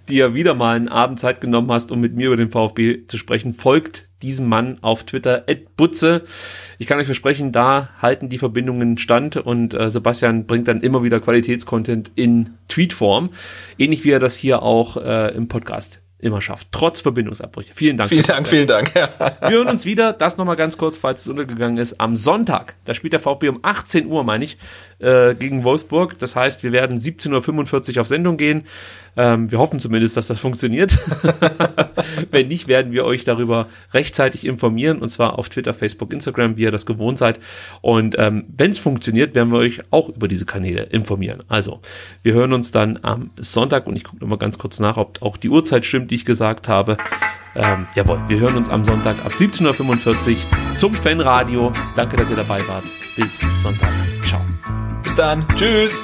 dir 0.08 0.32
wieder 0.32 0.54
mal 0.54 0.74
einen 0.74 0.88
Abend 0.88 1.20
Zeit 1.20 1.42
genommen 1.42 1.70
hast, 1.70 1.92
um 1.92 2.00
mit 2.00 2.14
mir 2.14 2.28
über 2.28 2.38
den 2.38 2.48
VfB 2.48 3.06
zu 3.08 3.18
sprechen. 3.18 3.52
Folgt 3.52 4.08
diesem 4.22 4.48
Mann 4.48 4.78
auf 4.80 5.04
Twitter, 5.04 5.44
Butze. 5.76 6.22
Ich 6.78 6.86
kann 6.86 6.98
euch 6.98 7.04
versprechen, 7.04 7.52
da 7.52 7.90
halten 8.00 8.30
die 8.30 8.38
Verbindungen 8.38 8.96
stand 8.96 9.36
und 9.36 9.74
äh, 9.74 9.90
Sebastian 9.90 10.46
bringt 10.46 10.66
dann 10.66 10.80
immer 10.80 11.02
wieder 11.02 11.20
Qualitätscontent 11.20 12.10
in 12.14 12.54
Tweetform, 12.68 13.32
ähnlich 13.76 14.02
wie 14.04 14.12
er 14.12 14.18
das 14.18 14.34
hier 14.34 14.62
auch 14.62 14.96
äh, 14.96 15.34
im 15.34 15.46
Podcast 15.46 16.00
immer 16.20 16.40
schafft, 16.40 16.68
trotz 16.72 17.01
Verbindungsabbrüche. 17.01 17.72
Vielen 17.74 17.97
Dank. 17.97 18.10
Vielen 18.10 18.24
Dank, 18.24 18.48
vielen 18.48 18.66
Dank. 18.66 18.94
Ja. 18.94 19.10
Wir 19.40 19.51
hören 19.51 19.68
uns 19.68 19.84
wieder, 19.84 20.12
das 20.12 20.36
nochmal 20.36 20.56
ganz 20.56 20.76
kurz, 20.76 20.98
falls 20.98 21.22
es 21.22 21.28
untergegangen 21.28 21.78
ist, 21.78 22.01
am 22.01 22.16
Sonntag. 22.16 22.76
Da 22.84 22.94
spielt 22.94 23.12
der 23.12 23.20
VfB 23.20 23.48
um 23.48 23.60
18 23.62 24.06
Uhr, 24.06 24.24
meine 24.24 24.44
ich, 24.44 24.59
äh, 24.98 25.34
gegen 25.34 25.64
Wolfsburg. 25.64 26.18
Das 26.18 26.36
heißt, 26.36 26.62
wir 26.62 26.72
werden 26.72 26.98
17.45 26.98 27.97
Uhr 27.97 28.01
auf 28.02 28.06
Sendung 28.06 28.36
gehen. 28.36 28.66
Ähm, 29.16 29.51
wir 29.51 29.59
hoffen 29.59 29.81
zumindest, 29.81 30.16
dass 30.16 30.28
das 30.28 30.39
funktioniert. 30.39 30.99
Wenn 32.31 32.49
nicht, 32.49 32.69
werden 32.69 32.93
wir 32.93 33.05
euch 33.05 33.24
darüber 33.24 33.66
rechtzeitig 33.93 34.47
informieren 34.47 34.99
und 34.99 35.09
zwar 35.09 35.39
auf 35.39 35.49
Twitter, 35.49 35.74
Facebook, 35.74 36.12
Instagram, 36.12 36.57
wie 36.57 36.62
ihr 36.62 36.70
das 36.70 36.87
gewohnt 36.87 37.19
seid. 37.19 37.41
Und 37.81 38.16
ähm, 38.19 38.45
wenn 38.57 38.70
es 38.70 38.78
funktioniert, 38.78 39.35
werden 39.35 39.53
wir 39.53 39.59
euch 39.59 39.81
auch 39.91 40.09
über 40.09 40.28
diese 40.28 40.47
Kanäle 40.47 40.85
informieren. 40.85 41.43
Also, 41.49 41.81
wir 42.23 42.35
hören 42.35 42.53
uns 42.53 42.70
dann 42.70 42.99
am 43.03 43.31
Sonntag 43.39 43.87
und 43.87 43.97
ich 43.97 44.05
gucke 44.05 44.19
nochmal 44.19 44.39
ganz 44.39 44.59
kurz 44.59 44.78
nach, 44.81 44.97
ob 44.97 45.23
auch 45.23 45.37
die 45.37 45.49
Uhrzeit 45.49 45.85
stimmt, 45.85 46.11
die 46.11 46.16
ich 46.16 46.24
gesagt 46.24 46.69
habe. 46.69 46.97
Ähm, 47.55 47.87
jawohl, 47.95 48.20
wir 48.28 48.39
hören 48.39 48.57
uns 48.57 48.70
am 48.70 48.85
Sonntag 48.85 49.24
ab 49.24 49.32
17.45 49.32 50.31
Uhr 50.31 50.74
zum 50.74 50.95
Fanradio. 50.95 51.73
Danke, 51.97 52.16
dass 52.16 52.31
ihr 52.31 52.37
dabei 52.37 52.66
wart. 52.69 52.85
Bis 53.16 53.41
Sonntag. 53.62 53.91
Ciao. 54.23 54.41
Bis 55.03 55.16
dann. 55.16 55.47
Tschüss. 55.57 56.01